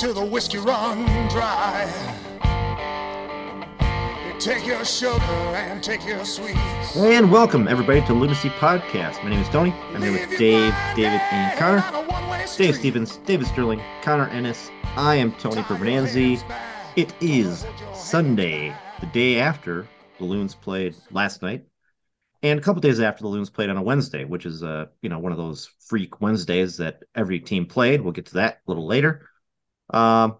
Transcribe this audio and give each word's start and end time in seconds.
till 0.00 0.14
the 0.14 0.24
whiskey 0.24 0.56
run 0.56 1.04
dry. 1.28 1.86
Take 4.38 4.66
your 4.66 4.82
sugar 4.82 5.20
and 5.20 5.84
take 5.84 6.06
your 6.06 6.24
sweets. 6.24 6.96
And 6.96 7.30
welcome 7.30 7.68
everybody 7.68 8.00
to 8.06 8.14
Lunacy 8.14 8.48
Podcast. 8.48 9.22
My 9.22 9.28
name 9.28 9.40
is 9.40 9.48
Tony. 9.50 9.72
I'm 9.92 10.00
here 10.00 10.12
with 10.12 10.38
Dave, 10.38 10.74
David, 10.96 11.20
and 11.30 11.58
Connor. 11.58 12.46
Dave 12.56 12.76
Stevens, 12.76 13.18
David 13.26 13.46
Sterling, 13.46 13.82
Connor 14.00 14.28
Ennis. 14.28 14.70
I 14.96 15.16
am 15.16 15.32
Tony 15.32 15.60
Perbonanzi. 15.60 16.42
It 16.96 17.12
is 17.20 17.66
Sunday, 17.92 18.74
the 19.00 19.06
day 19.06 19.38
after 19.38 19.86
the 20.16 20.24
Loons 20.24 20.54
played 20.54 20.96
last 21.10 21.42
night, 21.42 21.66
and 22.42 22.58
a 22.58 22.62
couple 22.62 22.80
days 22.80 23.00
after 23.00 23.20
the 23.20 23.28
Loons 23.28 23.50
played 23.50 23.68
on 23.68 23.76
a 23.76 23.82
Wednesday, 23.82 24.24
which 24.24 24.46
is 24.46 24.62
uh, 24.62 24.86
you 25.02 25.10
know 25.10 25.18
one 25.18 25.32
of 25.32 25.36
those 25.36 25.68
freak 25.78 26.22
Wednesdays 26.22 26.78
that 26.78 27.02
every 27.14 27.38
team 27.38 27.66
played. 27.66 28.00
We'll 28.00 28.14
get 28.14 28.24
to 28.26 28.34
that 28.34 28.62
a 28.66 28.70
little 28.70 28.86
later. 28.86 29.26
Um, 29.92 30.36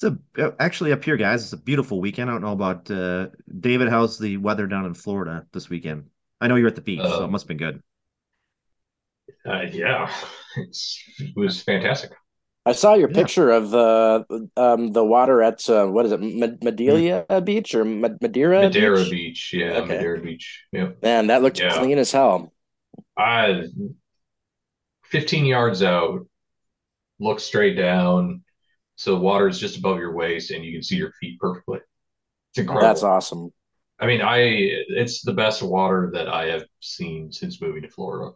it's 0.00 0.16
a 0.38 0.54
actually 0.58 0.92
up 0.92 1.04
here, 1.04 1.16
guys. 1.16 1.44
It's 1.44 1.52
a 1.52 1.56
beautiful 1.56 2.00
weekend. 2.00 2.30
I 2.30 2.32
don't 2.32 2.42
know 2.42 2.52
about 2.52 2.90
uh, 2.90 3.28
David. 3.60 3.88
How's 3.88 4.18
the 4.18 4.36
weather 4.36 4.66
down 4.66 4.86
in 4.86 4.94
Florida 4.94 5.46
this 5.52 5.68
weekend? 5.68 6.06
I 6.40 6.48
know 6.48 6.56
you're 6.56 6.68
at 6.68 6.74
the 6.74 6.82
beach, 6.82 7.00
uh, 7.00 7.18
so 7.18 7.24
it 7.24 7.30
must 7.30 7.44
have 7.44 7.48
been 7.48 7.56
good. 7.58 7.82
Uh, 9.46 9.62
yeah, 9.70 10.12
it's, 10.56 11.02
it 11.18 11.36
was 11.36 11.62
fantastic. 11.62 12.10
I 12.66 12.72
saw 12.72 12.94
your 12.94 13.10
yeah. 13.10 13.14
picture 13.14 13.50
of 13.50 13.70
the 13.70 14.48
um, 14.56 14.90
the 14.92 15.04
water 15.04 15.42
at 15.42 15.68
uh, 15.68 15.86
what 15.86 16.06
is 16.06 16.12
it, 16.12 16.20
Madeira 16.20 17.24
mm-hmm. 17.28 17.44
Beach 17.44 17.74
or 17.74 17.84
Madeira? 17.84 18.62
Madeira 18.62 18.96
Beach, 18.96 19.10
Beach. 19.10 19.54
yeah, 19.54 19.72
okay. 19.80 19.96
Madeira 19.96 20.20
Beach. 20.20 20.64
Yeah, 20.72 20.88
man, 21.02 21.26
that 21.26 21.42
looked 21.42 21.60
yeah. 21.60 21.78
clean 21.78 21.98
as 21.98 22.10
hell. 22.10 22.52
I, 23.18 23.64
fifteen 25.04 25.44
yards 25.44 25.82
out, 25.82 26.26
look 27.24 27.40
straight 27.40 27.76
down 27.76 28.44
so 28.96 29.14
the 29.14 29.20
water 29.20 29.48
is 29.48 29.58
just 29.58 29.78
above 29.78 29.98
your 29.98 30.12
waist 30.12 30.50
and 30.50 30.64
you 30.64 30.72
can 30.72 30.82
see 30.82 30.96
your 30.96 31.12
feet 31.12 31.38
perfectly. 31.40 31.80
It's 32.50 32.58
incredible. 32.58 32.86
That's 32.86 33.02
awesome. 33.02 33.52
I 33.98 34.06
mean, 34.06 34.20
I 34.22 34.38
it's 34.38 35.22
the 35.22 35.32
best 35.32 35.62
water 35.62 36.10
that 36.14 36.28
I 36.28 36.46
have 36.46 36.64
seen 36.80 37.32
since 37.32 37.60
moving 37.60 37.82
to 37.82 37.88
Florida. 37.88 38.34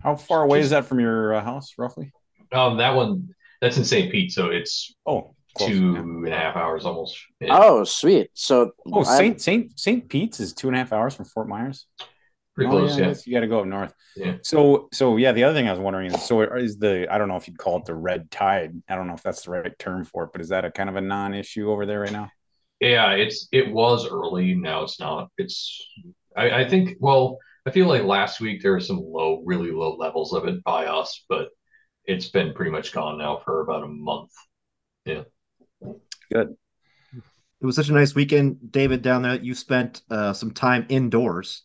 How 0.00 0.16
far 0.16 0.44
away 0.44 0.58
just, 0.58 0.66
is 0.66 0.70
that 0.70 0.84
from 0.84 1.00
your 1.00 1.34
uh, 1.34 1.42
house, 1.42 1.74
roughly? 1.78 2.12
Um, 2.50 2.78
that 2.78 2.94
one 2.94 3.34
that's 3.60 3.76
in 3.76 3.84
St. 3.84 4.10
Pete, 4.10 4.32
so 4.32 4.50
it's 4.50 4.94
oh 5.06 5.34
close, 5.56 5.70
two 5.70 5.92
yeah. 5.92 5.98
and 6.00 6.28
a 6.28 6.36
half 6.36 6.56
hours 6.56 6.84
almost. 6.84 7.16
Yeah. 7.40 7.56
Oh, 7.58 7.84
sweet. 7.84 8.30
So 8.34 8.72
oh, 8.92 9.04
Saint 9.04 9.40
Saint 9.40 9.78
Saint 9.78 10.08
Pete's 10.08 10.40
is 10.40 10.52
two 10.52 10.66
and 10.66 10.76
a 10.76 10.80
half 10.80 10.92
hours 10.92 11.14
from 11.14 11.26
Fort 11.26 11.48
Myers. 11.48 11.86
Pretty 12.54 12.68
oh, 12.68 12.78
close, 12.78 12.98
yeah. 12.98 13.08
yeah. 13.08 13.14
You 13.24 13.32
got 13.32 13.40
to 13.40 13.46
go 13.46 13.60
up 13.60 13.66
north. 13.66 13.94
Yeah. 14.14 14.36
So, 14.42 14.88
so 14.92 15.16
yeah. 15.16 15.32
The 15.32 15.44
other 15.44 15.54
thing 15.54 15.68
I 15.68 15.70
was 15.70 15.80
wondering 15.80 16.12
is, 16.12 16.22
so 16.22 16.42
is 16.42 16.78
the 16.78 17.06
I 17.10 17.16
don't 17.16 17.28
know 17.28 17.36
if 17.36 17.48
you'd 17.48 17.58
call 17.58 17.78
it 17.78 17.86
the 17.86 17.94
red 17.94 18.30
tide. 18.30 18.74
I 18.88 18.94
don't 18.94 19.06
know 19.06 19.14
if 19.14 19.22
that's 19.22 19.42
the 19.42 19.52
right 19.52 19.78
term 19.78 20.04
for 20.04 20.24
it, 20.24 20.30
but 20.32 20.42
is 20.42 20.50
that 20.50 20.64
a 20.64 20.70
kind 20.70 20.90
of 20.90 20.96
a 20.96 21.00
non-issue 21.00 21.70
over 21.70 21.86
there 21.86 22.00
right 22.00 22.12
now? 22.12 22.30
Yeah, 22.80 23.12
it's 23.12 23.48
it 23.52 23.72
was 23.72 24.06
early. 24.06 24.54
Now 24.54 24.82
it's 24.82 25.00
not. 25.00 25.30
It's 25.38 25.82
I, 26.36 26.62
I 26.62 26.68
think. 26.68 26.96
Well, 27.00 27.38
I 27.64 27.70
feel 27.70 27.86
like 27.86 28.02
last 28.02 28.40
week 28.40 28.62
there 28.62 28.72
were 28.72 28.80
some 28.80 29.00
low, 29.02 29.42
really 29.46 29.70
low 29.70 29.96
levels 29.96 30.34
of 30.34 30.46
it 30.46 30.62
by 30.64 30.86
us, 30.86 31.24
but 31.28 31.48
it's 32.04 32.28
been 32.28 32.52
pretty 32.52 32.72
much 32.72 32.92
gone 32.92 33.18
now 33.18 33.40
for 33.44 33.60
about 33.60 33.84
a 33.84 33.88
month. 33.88 34.32
Yeah. 35.04 35.22
Good. 36.32 36.56
It 37.14 37.66
was 37.66 37.76
such 37.76 37.88
a 37.88 37.92
nice 37.92 38.14
weekend, 38.14 38.72
David. 38.72 39.02
Down 39.02 39.22
there, 39.22 39.36
you 39.36 39.54
spent 39.54 40.02
uh, 40.10 40.32
some 40.32 40.50
time 40.50 40.84
indoors 40.88 41.62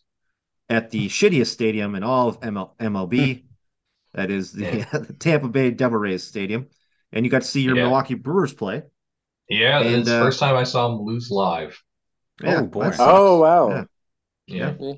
at 0.68 0.90
the 0.90 1.08
shittiest 1.08 1.48
stadium 1.48 1.94
in 1.94 2.02
all 2.02 2.28
of 2.28 2.40
ML- 2.40 2.76
MLB. 2.78 3.44
that 4.14 4.30
is 4.30 4.52
the, 4.52 4.64
yeah. 4.64 4.98
the, 4.98 5.12
Tampa 5.18 5.48
Bay 5.48 5.70
Devil 5.70 5.98
Rays 5.98 6.24
Stadium, 6.24 6.68
and 7.12 7.24
you 7.24 7.30
got 7.30 7.42
to 7.42 7.48
see 7.48 7.62
your 7.62 7.76
yeah. 7.76 7.84
Milwaukee 7.84 8.14
Brewers 8.14 8.52
play. 8.52 8.82
Yeah, 9.48 9.80
and, 9.80 9.88
it's 9.96 10.08
uh, 10.08 10.18
the 10.18 10.24
first 10.24 10.40
time 10.40 10.56
I 10.56 10.64
saw 10.64 10.88
them 10.88 11.00
lose 11.00 11.30
live. 11.30 11.80
Yeah, 12.42 12.60
oh 12.60 12.66
boy! 12.66 12.92
Oh 12.98 13.40
wow! 13.40 13.68
Yeah, 14.46 14.74
yeah. 14.78 14.92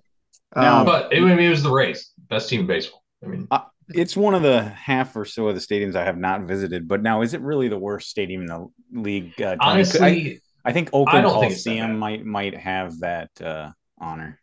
yeah. 0.57 0.79
Um, 0.81 0.87
but 0.87 1.13
it, 1.13 1.23
I 1.23 1.25
mean, 1.25 1.39
it 1.39 1.49
was 1.49 1.63
the 1.63 1.71
Rays, 1.71 2.11
best 2.29 2.49
team 2.49 2.61
in 2.61 2.67
baseball. 2.67 3.03
I 3.25 3.29
mean, 3.29 3.47
uh, 3.51 3.61
it's 3.95 4.17
one 4.17 4.35
of 4.35 4.43
the 4.43 4.63
half 4.63 5.15
or 5.17 5.25
so 5.25 5.49
of 5.49 5.55
the 5.55 5.61
stadiums 5.61 5.95
I 5.95 6.05
have 6.05 6.19
not 6.19 6.43
visited. 6.43 6.89
But 6.89 7.03
now, 7.03 7.23
is 7.23 7.33
it 7.35 7.41
really 7.41 7.69
the 7.69 7.79
worst 7.79 8.11
stadium 8.11 8.43
in 8.43 8.47
the 8.47 8.67
league? 8.93 9.41
Uh, 9.41 9.57
Honestly, 9.61 10.41
I, 10.65 10.69
I, 10.69 10.73
think 10.73 10.91
Oakland 10.93 11.27
Coliseum 11.27 11.99
might 11.99 12.25
might 12.25 12.57
have 12.57 13.01
that 13.01 13.31
uh, 13.41 13.71
honor. 13.99 14.41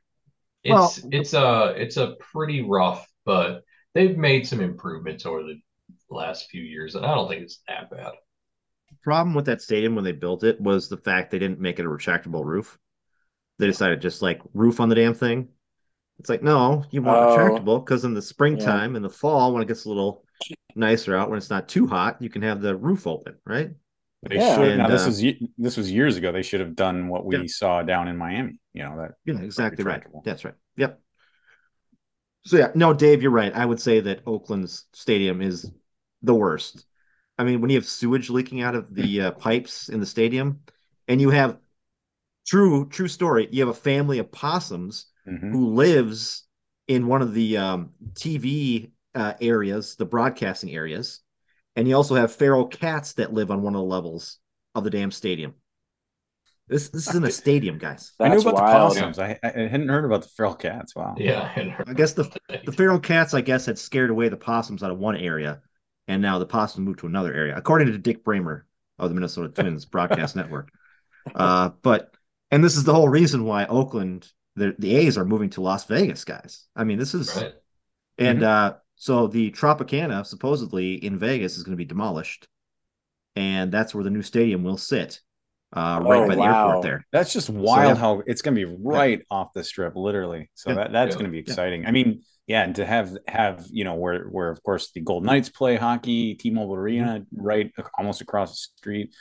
It's 0.67 1.01
well, 1.01 1.09
it's 1.13 1.33
a 1.33 1.73
it's 1.78 1.95
a 1.95 2.16
pretty 2.19 2.61
rough, 2.61 3.07
but 3.23 3.63
they've 3.94 4.17
made 4.17 4.45
some 4.45 4.59
improvements 4.59 5.25
over 5.25 5.44
the 5.44 5.61
last 6.09 6.50
few 6.50 6.61
years, 6.61 6.95
and 6.95 7.05
I 7.05 7.16
don't 7.16 7.29
think 7.29 7.44
it's 7.44 7.61
that 7.69 7.89
bad. 7.89 8.11
The 8.89 8.97
problem 9.01 9.33
with 9.33 9.45
that 9.45 9.61
stadium 9.61 9.95
when 9.95 10.03
they 10.03 10.11
built 10.11 10.44
it 10.44 10.59
was 10.59 10.89
the 10.89 10.97
fact 10.97 11.31
they 11.31 11.39
didn't 11.39 11.61
make 11.61 11.79
it 11.79 11.85
a 11.85 11.89
retractable 11.89 12.44
roof. 12.44 12.77
They 13.59 13.66
decided 13.66 14.01
just 14.01 14.22
like 14.22 14.41
roof 14.53 14.81
on 14.81 14.89
the 14.89 14.95
damn 14.95 15.13
thing. 15.13 15.47
It's 16.19 16.27
like 16.27 16.44
no, 16.44 16.83
you 16.91 17.01
want 17.01 17.17
oh, 17.17 17.38
retractable 17.38 17.85
because 17.85 18.03
in 18.03 18.13
the 18.13 18.22
springtime 18.22 18.91
yeah. 18.91 18.95
and 18.97 19.06
the 19.06 19.09
fall 19.09 19.53
when 19.53 19.61
it 19.63 19.69
gets 19.69 19.85
a 19.85 19.89
little 19.89 20.25
nicer 20.75 21.16
out 21.16 21.29
when 21.29 21.38
it's 21.38 21.50
not 21.50 21.69
too 21.69 21.88
hot, 21.88 22.22
you 22.22 22.29
can 22.29 22.41
have 22.41 22.61
the 22.61 22.75
roof 22.75 23.07
open, 23.07 23.35
right? 23.45 23.72
They 24.29 24.35
yeah. 24.38 24.55
should. 24.55 24.67
And, 24.69 24.77
now 24.79 24.88
this 24.88 25.03
uh, 25.03 25.07
was 25.07 25.23
this 25.57 25.77
was 25.77 25.91
years 25.91 26.17
ago. 26.17 26.31
They 26.31 26.41
should 26.41 26.59
have 26.59 26.75
done 26.75 27.07
what 27.07 27.25
we 27.25 27.38
yeah. 27.38 27.43
saw 27.47 27.81
down 27.81 28.07
in 28.07 28.17
Miami. 28.17 28.59
You 28.73 28.83
know 28.83 28.97
that. 28.97 29.11
Yeah, 29.25 29.41
exactly 29.41 29.83
right. 29.83 30.03
That's 30.23 30.43
right. 30.43 30.55
Yep. 30.77 30.99
So 32.45 32.57
yeah, 32.57 32.71
no, 32.75 32.93
Dave, 32.93 33.21
you're 33.21 33.31
right. 33.31 33.53
I 33.53 33.65
would 33.65 33.79
say 33.79 33.99
that 33.99 34.21
Oakland's 34.25 34.85
stadium 34.93 35.41
is 35.41 35.69
the 36.21 36.35
worst. 36.35 36.85
I 37.38 37.43
mean, 37.43 37.61
when 37.61 37.69
you 37.69 37.77
have 37.77 37.85
sewage 37.85 38.29
leaking 38.29 38.61
out 38.61 38.75
of 38.75 38.93
the 38.93 39.21
uh, 39.21 39.31
pipes 39.31 39.89
in 39.89 39.99
the 39.99 40.05
stadium, 40.05 40.61
and 41.07 41.21
you 41.21 41.29
have 41.29 41.57
true 42.47 42.88
true 42.89 43.07
story, 43.07 43.47
you 43.51 43.61
have 43.61 43.75
a 43.75 43.79
family 43.79 44.19
of 44.19 44.31
possums 44.31 45.07
mm-hmm. 45.27 45.51
who 45.51 45.73
lives 45.73 46.45
in 46.88 47.07
one 47.07 47.21
of 47.21 47.33
the 47.33 47.57
um, 47.57 47.91
TV 48.13 48.91
uh, 49.13 49.33
areas, 49.41 49.95
the 49.95 50.05
broadcasting 50.05 50.71
areas 50.71 51.21
and 51.77 51.88
you 51.88 51.95
also 51.95 52.15
have 52.15 52.33
feral 52.33 52.65
cats 52.65 53.13
that 53.13 53.33
live 53.33 53.51
on 53.51 53.61
one 53.61 53.75
of 53.75 53.79
the 53.79 53.85
levels 53.85 54.39
of 54.73 54.83
the 54.83 54.89
damn 54.89 55.11
stadium. 55.11 55.53
This 56.67 56.89
this 56.89 57.07
is 57.07 57.15
in 57.15 57.23
a 57.23 57.31
stadium, 57.43 57.77
guys. 57.77 58.13
That's 58.17 58.31
I 58.31 58.35
knew 58.35 58.41
about 58.41 58.55
wild. 58.55 58.95
the 58.95 58.99
possums. 58.99 59.19
I, 59.19 59.39
I 59.43 59.47
hadn't 59.47 59.88
heard 59.88 60.03
about 60.03 60.23
the 60.23 60.29
feral 60.29 60.55
cats. 60.55 60.95
Wow. 60.95 61.15
Yeah. 61.17 61.51
I, 61.55 61.75
I 61.88 61.93
guess 61.93 62.13
the 62.13 62.29
the 62.65 62.71
feral 62.71 62.99
cats, 62.99 63.35
I 63.35 63.41
guess, 63.41 63.67
had 63.67 63.77
scared 63.77 64.09
away 64.09 64.27
the 64.27 64.38
possums 64.38 64.81
out 64.81 64.91
of 64.91 64.97
one 64.97 65.15
area, 65.15 65.61
and 66.07 66.21
now 66.21 66.39
the 66.39 66.47
possums 66.47 66.85
moved 66.85 66.99
to 66.99 67.07
another 67.07 67.33
area, 67.33 67.55
according 67.55 67.88
to 67.91 67.97
Dick 67.97 68.23
Bremer 68.23 68.65
of 68.97 69.09
the 69.09 69.15
Minnesota 69.15 69.49
Twins 69.49 69.85
broadcast 69.95 70.35
network. 70.35 70.71
Uh, 71.33 71.69
but 71.83 72.11
and 72.49 72.63
this 72.63 72.75
is 72.75 72.85
the 72.85 72.94
whole 72.94 73.07
reason 73.07 73.45
why 73.45 73.65
Oakland, 73.65 74.27
the 74.55 74.75
the 74.79 74.95
A's 74.95 75.17
are 75.17 75.25
moving 75.25 75.51
to 75.51 75.61
Las 75.61 75.85
Vegas, 75.85 76.25
guys. 76.25 76.65
I 76.75 76.85
mean, 76.85 76.97
this 76.97 77.13
is, 77.13 77.35
right. 77.35 77.53
and 78.17 78.39
mm-hmm. 78.39 78.73
uh, 78.75 78.77
so 78.97 79.28
the 79.28 79.52
Tropicana, 79.52 80.25
supposedly 80.25 80.96
in 80.96 81.19
Vegas, 81.19 81.56
is 81.56 81.63
going 81.63 81.74
to 81.74 81.78
be 81.78 81.85
demolished, 81.85 82.47
and 83.35 83.72
that's 83.72 83.94
where 83.94 84.03
the 84.03 84.09
new 84.09 84.24
stadium 84.24 84.63
will 84.63 84.78
sit, 84.78 85.22
uh, 85.75 86.02
right 86.03 86.24
oh, 86.24 86.28
by 86.28 86.34
the 86.34 86.41
wow. 86.41 86.68
airport. 86.68 86.84
There. 86.84 87.06
That's 87.12 87.31
just 87.31 87.50
wild. 87.50 87.84
So, 87.84 87.88
yeah. 87.90 87.96
How 87.96 88.24
it's 88.25 88.41
going 88.41 88.56
to 88.56 88.66
be 88.66 88.75
right 88.84 89.19
yeah. 89.19 89.38
off 89.38 89.53
the 89.53 89.63
strip, 89.63 89.96
literally. 89.96 90.50
So 90.56 90.72
yeah. 90.72 90.75
that 90.78 90.91
that's 90.91 91.16
going 91.16 91.27
to 91.27 91.31
be 91.31 91.38
exciting. 91.38 91.86
I 91.86 91.92
mean, 91.92 92.24
yeah, 92.48 92.63
and 92.63 92.75
to 92.77 92.86
have 92.86 93.16
have 93.27 93.68
you 93.69 93.83
know 93.83 93.95
where 93.95 94.24
where 94.25 94.50
of 94.50 94.63
course 94.63 94.92
the 94.92 95.01
Golden 95.01 95.27
Knights 95.27 95.50
play 95.50 95.75
hockey, 95.75 96.33
T-Mobile 96.33 96.75
Arena, 96.75 97.19
mm-hmm. 97.19 97.42
right 97.45 97.71
almost 98.00 98.21
across 98.21 98.51
the 98.51 98.77
street, 98.77 99.13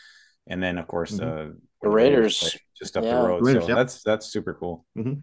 and 0.46 0.62
then 0.62 0.78
of 0.78 0.86
course 0.86 1.12
mm-hmm. 1.12 1.50
uh, 1.50 1.52
the 1.82 1.88
Raiders 1.90 2.56
just 2.78 2.96
up 2.96 3.04
the 3.04 3.10
road. 3.10 3.44
Raiders, 3.44 3.66
so 3.66 3.74
that's 3.74 4.02
that's 4.02 4.26
super 4.26 4.54
cool. 4.54 4.86
Mm-hmm. 4.96 5.20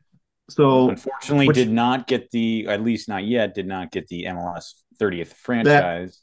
So 0.50 0.90
unfortunately, 0.90 1.48
which, 1.48 1.56
did 1.56 1.72
not 1.72 2.08
get 2.08 2.30
the 2.32 2.68
at 2.68 2.84
least 2.84 3.08
not 3.08 3.26
yet 3.26 3.56
did 3.56 3.68
not 3.68 3.92
get 3.92 4.08
the 4.08 4.26
MLS 4.26 4.74
30th 5.00 5.34
franchise. 5.34 6.22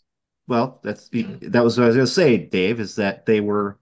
That, 0.49 0.53
well, 0.53 0.81
that's 0.83 1.09
that 1.11 1.65
was 1.65 1.79
what 1.79 1.85
I 1.85 1.87
was 1.87 1.97
going 1.97 2.07
to 2.07 2.13
say, 2.13 2.37
Dave. 2.37 2.81
Is 2.81 2.97
that 2.97 3.25
they 3.25 3.41
were 3.41 3.79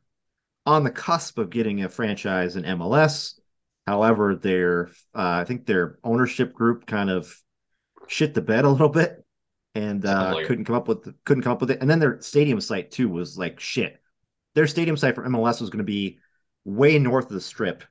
on 0.65 0.85
the 0.85 0.91
cusp 0.91 1.39
of 1.39 1.51
getting 1.51 1.83
a 1.83 1.89
franchise 1.89 2.57
in 2.57 2.65
MLS. 2.65 3.35
However, 3.87 4.37
their 4.37 4.89
uh, 5.15 5.41
I 5.41 5.45
think 5.45 5.67
their 5.67 5.99
ownership 6.05 6.53
group 6.53 6.87
kind 6.87 7.11
of 7.11 7.35
shit 8.07 8.35
the 8.35 8.43
bed 8.43 8.65
a 8.65 8.71
little 8.71 8.89
bit 8.89 9.25
and 9.75 10.05
uh, 10.05 10.41
couldn't 10.47 10.65
come 10.65 10.77
up 10.77 10.89
with 10.89 11.13
couldn't 11.25 11.43
come 11.43 11.53
up 11.53 11.61
with 11.61 11.71
it. 11.71 11.81
And 11.81 11.91
then 11.91 11.99
their 11.99 12.21
stadium 12.21 12.61
site 12.61 12.91
too 12.91 13.09
was 13.09 13.39
like 13.39 13.61
shit. 13.61 14.01
Their 14.55 14.67
stadium 14.67 14.97
site 14.97 15.15
for 15.15 15.25
MLS 15.25 15.61
was 15.61 15.71
going 15.71 15.79
to 15.79 15.85
be 15.85 16.19
way 16.65 16.99
north 16.99 17.27
of 17.27 17.33
the 17.33 17.41
strip 17.41 17.85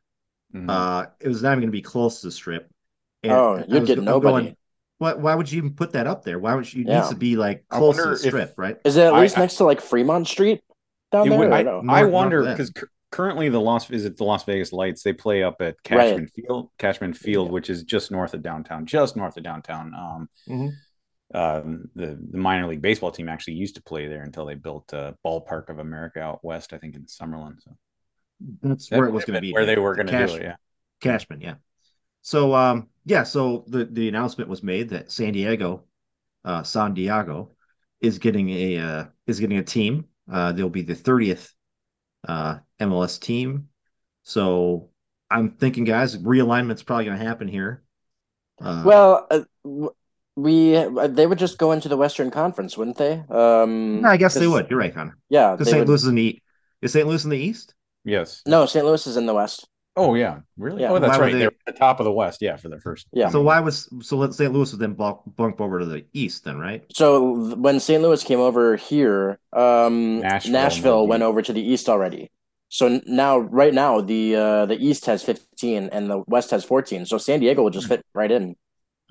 Mm-hmm. 0.54 0.70
Uh, 0.70 1.06
it 1.20 1.28
was 1.28 1.42
not 1.42 1.52
even 1.52 1.62
going 1.62 1.68
to 1.70 1.72
be 1.72 1.82
close 1.82 2.22
to 2.22 2.28
the 2.28 2.32
strip. 2.32 2.70
And 3.24 3.34
oh, 3.34 3.64
you'd 3.68 3.86
get 3.86 4.00
nobody. 4.00 4.46
Going, 4.46 4.58
why, 5.00 5.14
why 5.14 5.36
would 5.36 5.52
you 5.52 5.58
even 5.58 5.74
put 5.74 5.94
that 5.94 6.08
up 6.08 6.24
there? 6.24 6.40
Why 6.40 6.56
would 6.56 6.72
you 6.72 6.84
yeah. 6.88 7.02
need 7.02 7.10
to 7.10 7.16
be 7.16 7.36
like 7.36 7.68
close 7.68 7.98
to 7.98 8.10
the 8.10 8.18
strip, 8.18 8.52
if, 8.52 8.58
right? 8.58 8.78
Is 8.84 8.98
it 8.98 9.04
at 9.04 9.14
least 9.14 9.38
I, 9.38 9.42
next 9.42 9.58
to 9.58 9.66
like 9.66 9.82
Fremont 9.82 10.28
Street 10.28 10.62
down 11.12 11.30
there? 11.30 11.38
Would, 11.38 11.52
I, 11.52 11.64
no? 11.64 11.84
I 11.90 12.04
wonder 12.06 12.44
because 12.44 12.72
currently 13.12 13.50
the 13.50 13.62
Las 13.62 13.90
is 13.92 14.06
it 14.06 14.18
the 14.18 14.24
Las 14.24 14.44
Vegas 14.46 14.72
Lights? 14.72 15.04
They 15.04 15.14
play 15.14 15.44
up 15.44 15.62
at 15.62 15.82
Cashman 15.84 16.24
right. 16.24 16.32
Field, 16.34 16.70
Cashman 16.78 17.14
Field, 17.14 17.48
yeah. 17.48 17.54
which 17.54 17.70
is 17.70 17.84
just 17.84 18.12
north 18.12 18.34
of 18.34 18.42
downtown, 18.42 18.86
just 18.86 19.16
north 19.16 19.38
of 19.38 19.44
downtown. 19.44 19.94
Um, 19.94 20.30
mm-hmm. 20.48 21.38
um, 21.38 21.90
the 21.96 22.18
the 22.32 22.38
minor 22.38 22.68
league 22.68 22.82
baseball 22.82 23.12
team 23.12 23.30
actually 23.30 23.56
used 23.56 23.76
to 23.76 23.84
play 23.84 24.08
there 24.08 24.24
until 24.24 24.46
they 24.46 24.56
built 24.56 24.94
a 24.94 25.16
ballpark 25.26 25.70
of 25.70 25.80
America 25.80 26.22
out 26.22 26.44
west, 26.44 26.74
I 26.74 26.78
think 26.78 26.96
in 26.96 27.04
Summerlin. 27.04 27.62
So 27.62 27.72
that's 28.62 28.92
where 28.92 29.06
it 29.06 29.12
was 29.12 29.26
going 29.26 29.36
to 29.36 29.42
be. 29.42 29.54
Where 29.54 29.66
they 29.66 29.78
were 29.78 29.96
going 29.96 30.08
to 30.08 30.28
do 30.28 30.34
it, 30.36 30.42
yeah. 30.42 30.56
Cashman, 31.02 31.42
yeah. 31.42 31.56
So 32.22 32.54
um 32.54 32.88
yeah, 33.06 33.24
so 33.24 33.64
the 33.68 33.86
the 33.86 34.10
announcement 34.10 34.50
was 34.50 34.62
made 34.62 34.90
that 34.90 35.12
San 35.12 35.34
Diego, 35.34 35.86
uh 36.44 36.64
San 36.64 36.94
Diego 36.94 37.52
is 38.02 38.20
getting 38.20 38.50
a 38.50 38.78
uh 38.78 39.06
is 39.28 39.40
getting 39.40 39.58
a 39.58 39.64
team. 39.64 40.06
Uh 40.30 40.52
they'll 40.52 40.70
be 40.70 40.82
the 40.82 40.96
30th 40.96 41.50
uh 42.28 42.58
MLS 42.82 43.20
team. 43.20 43.70
So 44.24 44.90
I'm 45.32 45.52
thinking 45.52 45.86
guys, 45.86 46.18
realignment's 46.18 46.84
probably 46.84 47.06
going 47.06 47.18
to 47.18 47.26
happen 47.26 47.48
here. 47.48 47.84
Uh, 48.62 48.84
well, 48.86 49.28
uh, 49.30 49.42
we 50.36 50.76
uh, 50.76 51.08
they 51.08 51.28
would 51.28 51.40
just 51.40 51.58
go 51.58 51.72
into 51.72 51.90
the 51.90 51.98
Western 51.98 52.32
Conference, 52.32 52.78
wouldn't 52.78 52.98
they? 52.98 53.24
Um 53.30 54.06
I 54.06 54.18
guess 54.18 54.34
they 54.34 54.48
would. 54.48 54.70
You're 54.70 54.80
right, 54.80 54.94
Connor. 54.94 55.18
Yeah, 55.30 55.52
Because 55.52 55.68
St. 55.68 55.80
would... 55.80 55.88
Louis 55.88 56.02
is 56.02 56.08
in 56.10 56.16
the 56.16 56.42
is 56.82 56.92
St. 56.92 57.08
Louis 57.08 57.24
in 57.24 57.30
the 57.30 57.38
East? 57.38 57.74
Yes. 58.08 58.42
No, 58.48 58.66
St. 58.66 58.86
Louis 58.86 59.06
is 59.06 59.18
in 59.18 59.26
the 59.26 59.34
West. 59.34 59.68
Oh 59.98 60.14
yeah, 60.14 60.40
really? 60.58 60.84
Yeah. 60.84 60.92
Oh, 60.92 61.00
that's 61.00 61.18
Why 61.18 61.26
right. 61.26 61.34
would 61.34 61.34
They... 61.34 61.40
they- 61.40 61.46
are 61.46 61.54
at 61.68 61.74
the 61.74 61.78
top 61.78 62.00
of 62.00 62.06
the 62.06 62.12
West, 62.12 62.42
yeah, 62.42 62.56
for 62.56 62.70
the 62.70 62.80
first. 62.80 63.08
Yeah. 63.12 63.30
So 63.30 63.42
why 63.42 63.60
was 63.60 63.90
so 64.02 64.16
let 64.16 64.34
St. 64.34 64.54
Louis 64.54 64.72
would 64.72 64.80
then 64.80 64.94
bump, 64.94 65.22
bump 65.36 65.60
over 65.60 65.80
to 65.80 65.86
the 65.86 66.06
East 66.14 66.46
then, 66.46 66.58
right? 66.58 66.86
So 66.94 67.56
when 67.56 67.80
St. 67.80 68.02
Louis 68.02 68.24
came 68.24 68.40
over 68.40 68.76
here, 68.76 69.40
um, 69.52 70.20
Nashville 70.22 70.52
Nashville, 70.54 71.08
went 71.08 71.24
over 71.24 71.42
to 71.42 71.52
the 71.52 71.62
East 71.62 71.90
already. 71.90 72.32
So 72.70 73.02
now, 73.06 73.40
right 73.40 73.74
now, 73.74 74.02
the 74.02 74.36
uh, 74.36 74.66
the 74.68 74.78
East 74.78 75.06
has 75.08 75.24
15 75.24 75.90
and 75.92 76.10
the 76.10 76.24
West 76.28 76.52
has 76.52 76.64
14. 76.64 77.06
So 77.06 77.18
San 77.18 77.40
Diego 77.40 77.64
will 77.64 77.72
just 77.72 77.88
fit 77.88 78.06
right 78.14 78.32
in. 78.32 78.56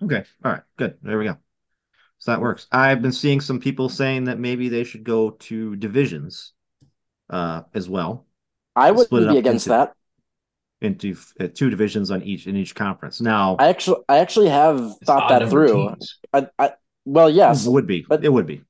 Okay. 0.03 0.25
All 0.45 0.53
right. 0.53 0.63
Good. 0.77 0.99
There 1.03 1.19
we 1.19 1.25
go. 1.25 1.37
So 2.19 2.31
that 2.31 2.41
works. 2.41 2.67
I've 2.71 3.03
been 3.03 3.13
seeing 3.13 3.41
some 3.41 3.61
people 3.61 3.89
saying 3.89 4.25
that 4.25 4.39
maybe 4.39 4.69
they 4.69 4.85
should 4.85 5.05
go 5.05 5.31
to 5.31 5.77
divisions 5.77 6.53
uh 7.29 7.63
as 7.75 7.89
well 7.89 8.26
I 8.77 8.91
wouldn't 8.93 9.31
be 9.33 9.39
against 9.39 9.67
into- 9.67 9.77
that. 9.77 9.93
into 10.83 11.17
uh, 11.41 11.49
two 11.53 11.71
divisions 11.71 12.11
on 12.11 12.23
each 12.23 12.47
in 12.47 12.57
each 12.57 12.75
conference. 12.75 13.21
Now, 13.21 13.57
I 13.59 13.69
actually, 13.69 14.03
I 14.09 14.19
actually 14.19 14.49
have 14.51 14.97
thought 15.05 15.29
that 15.31 15.49
through. 15.51 15.95
I, 16.33 16.47
I, 16.59 16.73
well, 17.05 17.31
yes, 17.31 17.67
it 17.67 17.71
would 17.71 17.87
be. 17.87 18.05
but- 18.09 18.25
it 18.25 18.33
would 18.33 18.47
be. 18.47 18.63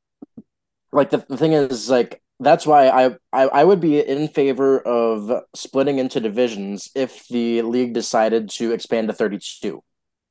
like 0.92 1.10
the, 1.10 1.24
the 1.28 1.36
thing 1.36 1.52
is 1.52 1.90
like 1.90 2.22
that's 2.38 2.66
why 2.66 2.88
I, 2.88 3.06
I 3.32 3.42
I 3.48 3.64
would 3.64 3.80
be 3.80 3.98
in 3.98 4.28
favor 4.28 4.78
of 4.80 5.42
splitting 5.54 5.98
into 5.98 6.20
divisions 6.20 6.90
if 6.94 7.26
the 7.28 7.62
league 7.62 7.92
decided 7.94 8.50
to 8.50 8.72
expand 8.72 9.08
to 9.08 9.14
32 9.14 9.82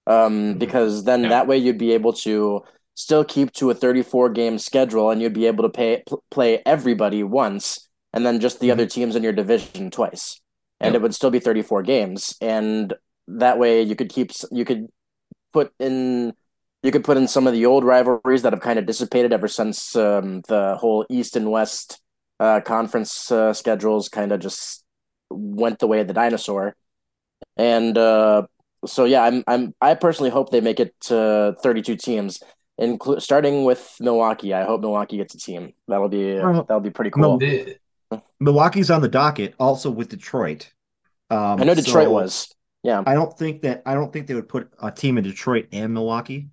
um 0.08 0.54
Mhm. 0.56 0.60
because 0.60 1.04
then 1.04 1.24
Yeah. 1.24 1.30
that 1.30 1.48
way 1.48 1.58
you'd 1.58 1.80
be 1.80 1.92
able 1.94 2.14
to 2.14 2.62
still 2.94 3.26
keep 3.26 3.52
to 3.54 3.72
a 3.72 3.74
34 3.76 4.30
game 4.30 4.58
schedule 4.60 5.10
and 5.10 5.20
you'd 5.22 5.34
be 5.34 5.48
able 5.48 5.64
to 5.64 5.70
pay 5.70 6.04
pl- 6.08 6.24
play 6.32 6.62
everybody 6.66 7.24
once 7.24 7.85
and 8.16 8.26
then 8.26 8.40
just 8.40 8.60
the 8.60 8.70
Mhm. 8.70 8.72
other 8.74 8.86
teams 8.88 9.16
in 9.16 9.22
your 9.24 9.34
division 9.34 9.92
twice 9.92 10.42
and 10.80 10.94
Yep. 10.94 11.00
it 11.00 11.02
would 11.04 11.16
still 11.16 11.30
be 11.32 11.40
34 11.40 11.84
games 11.84 12.36
and 12.42 12.94
that 13.28 13.60
way 13.60 13.82
you 13.82 13.96
could 13.96 14.10
keep 14.10 14.32
you 14.52 14.66
could 14.66 14.88
put 15.54 15.72
in 15.80 16.34
you 16.84 16.92
could 16.92 17.04
put 17.04 17.18
in 17.18 17.28
some 17.28 17.48
of 17.48 17.54
the 17.54 17.66
old 17.66 17.84
rivalries 17.84 18.42
that 18.44 18.54
have 18.54 18.62
kind 18.62 18.78
of 18.80 18.86
dissipated 18.86 19.34
ever 19.34 19.48
since 19.48 19.96
um, 19.96 20.42
the 20.48 20.76
whole 20.80 21.06
East 21.10 21.36
and 21.36 21.50
West 21.52 22.00
uh, 22.40 22.60
conference 22.62 23.32
uh, 23.32 23.54
schedules 23.54 24.08
kind 24.10 24.32
of 24.32 24.40
just 24.40 24.84
went 25.32 25.80
the 25.80 25.88
way 25.88 26.00
of 26.02 26.08
the 26.08 26.14
dinosaur. 26.14 26.76
And 27.58 27.98
uh, 27.98 28.44
so, 28.86 29.06
yeah, 29.06 29.24
I'm 29.24 29.44
I'm 29.48 29.74
I 29.82 29.96
personally 29.96 30.30
hope 30.30 30.52
they 30.52 30.62
make 30.62 30.80
it 30.80 30.94
to 31.10 31.56
32 31.64 31.96
teams, 31.96 32.44
inclu- 32.80 33.22
starting 33.22 33.64
with 33.64 33.96
Milwaukee. 34.00 34.54
I 34.54 34.64
hope 34.66 34.82
Milwaukee 34.82 35.18
gets 35.18 35.34
a 35.34 35.40
team. 35.40 35.74
That'll 35.88 36.10
be 36.10 36.34
that'll 36.68 36.82
be 36.82 36.92
pretty 36.92 37.10
cool. 37.12 37.38
The- 37.40 37.78
Milwaukee's 38.40 38.92
on 38.92 39.02
the 39.02 39.08
docket, 39.08 39.56
also 39.60 39.90
with 39.90 40.10
Detroit. 40.10 40.72
Um, 41.30 41.62
I 41.62 41.64
know 41.66 41.76
Detroit 41.76 42.06
so 42.06 42.12
was. 42.12 42.56
Yeah. 42.84 43.04
I 43.06 43.16
don't 43.16 43.36
think 43.36 43.64
that 43.64 43.82
I 43.86 43.96
don't 43.96 44.14
think 44.14 44.28
they 44.28 44.36
would 44.36 44.50
put 44.50 44.72
a 44.82 44.92
team 44.92 45.18
in 45.18 45.24
Detroit 45.24 45.68
and 45.72 45.94
Milwaukee. 45.94 46.50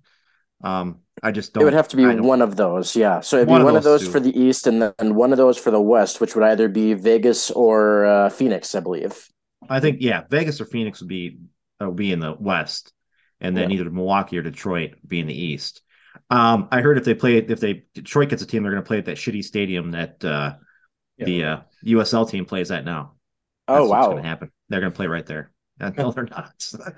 Um, 0.63 0.99
I 1.21 1.31
just 1.31 1.53
don't. 1.53 1.61
It 1.61 1.65
would 1.65 1.73
have 1.73 1.89
to 1.89 1.97
be 1.97 2.05
one 2.19 2.41
of 2.41 2.55
those, 2.55 2.95
yeah. 2.95 3.19
So 3.19 3.37
it'd 3.37 3.47
One 3.47 3.61
be 3.61 3.65
one 3.65 3.75
of 3.75 3.83
those 3.83 4.07
for 4.07 4.19
the 4.19 4.37
East 4.37 4.65
and 4.65 4.81
then 4.81 5.15
one 5.15 5.31
of 5.31 5.37
those 5.37 5.57
for 5.57 5.71
the 5.71 5.79
West, 5.81 6.19
which 6.19 6.35
would 6.35 6.43
either 6.43 6.67
be 6.67 6.93
Vegas 6.95 7.51
or 7.51 8.05
uh, 8.05 8.29
Phoenix, 8.29 8.73
I 8.73 8.79
believe. 8.79 9.27
I 9.69 9.79
think 9.79 9.97
yeah, 10.01 10.23
Vegas 10.29 10.59
or 10.59 10.65
Phoenix 10.65 11.01
would 11.01 11.09
be 11.09 11.39
uh, 11.81 11.87
would 11.87 11.95
be 11.95 12.11
in 12.11 12.19
the 12.19 12.35
West, 12.39 12.93
and 13.39 13.55
then 13.55 13.69
Yeah. 13.69 13.77
either 13.77 13.89
Milwaukee 13.91 14.37
or 14.37 14.41
Detroit 14.41 14.95
be 15.05 15.19
in 15.19 15.27
the 15.27 15.39
East. 15.39 15.81
Um, 16.29 16.67
I 16.71 16.81
heard 16.81 16.97
if 16.97 17.05
they 17.05 17.13
play 17.13 17.37
if 17.37 17.59
they 17.59 17.83
Detroit 17.93 18.29
gets 18.29 18.41
a 18.41 18.47
team, 18.47 18.63
they're 18.63 18.71
going 18.71 18.83
to 18.83 18.87
play 18.87 18.97
at 18.97 19.05
that 19.05 19.17
shitty 19.17 19.43
stadium 19.43 19.91
that 19.91 20.23
uh, 20.25 20.55
Yeah. 21.27 21.61
the 21.83 21.97
uh, 21.97 22.01
USL 22.03 22.29
team 22.29 22.45
plays 22.45 22.71
at 22.71 22.85
now. 22.85 23.13
Oh 23.67 23.73
That's 23.75 23.81
what's 23.81 23.91
wow. 23.91 24.11
going 24.11 24.23
to 24.23 24.29
happen. 24.29 24.51
They're 24.69 24.79
going 24.81 24.91
to 24.91 24.95
play 24.95 25.07
right 25.07 25.25
there. 25.25 25.49
No, 25.97 26.11
they're 26.11 26.25
not. 26.25 26.53
I. 26.85 26.91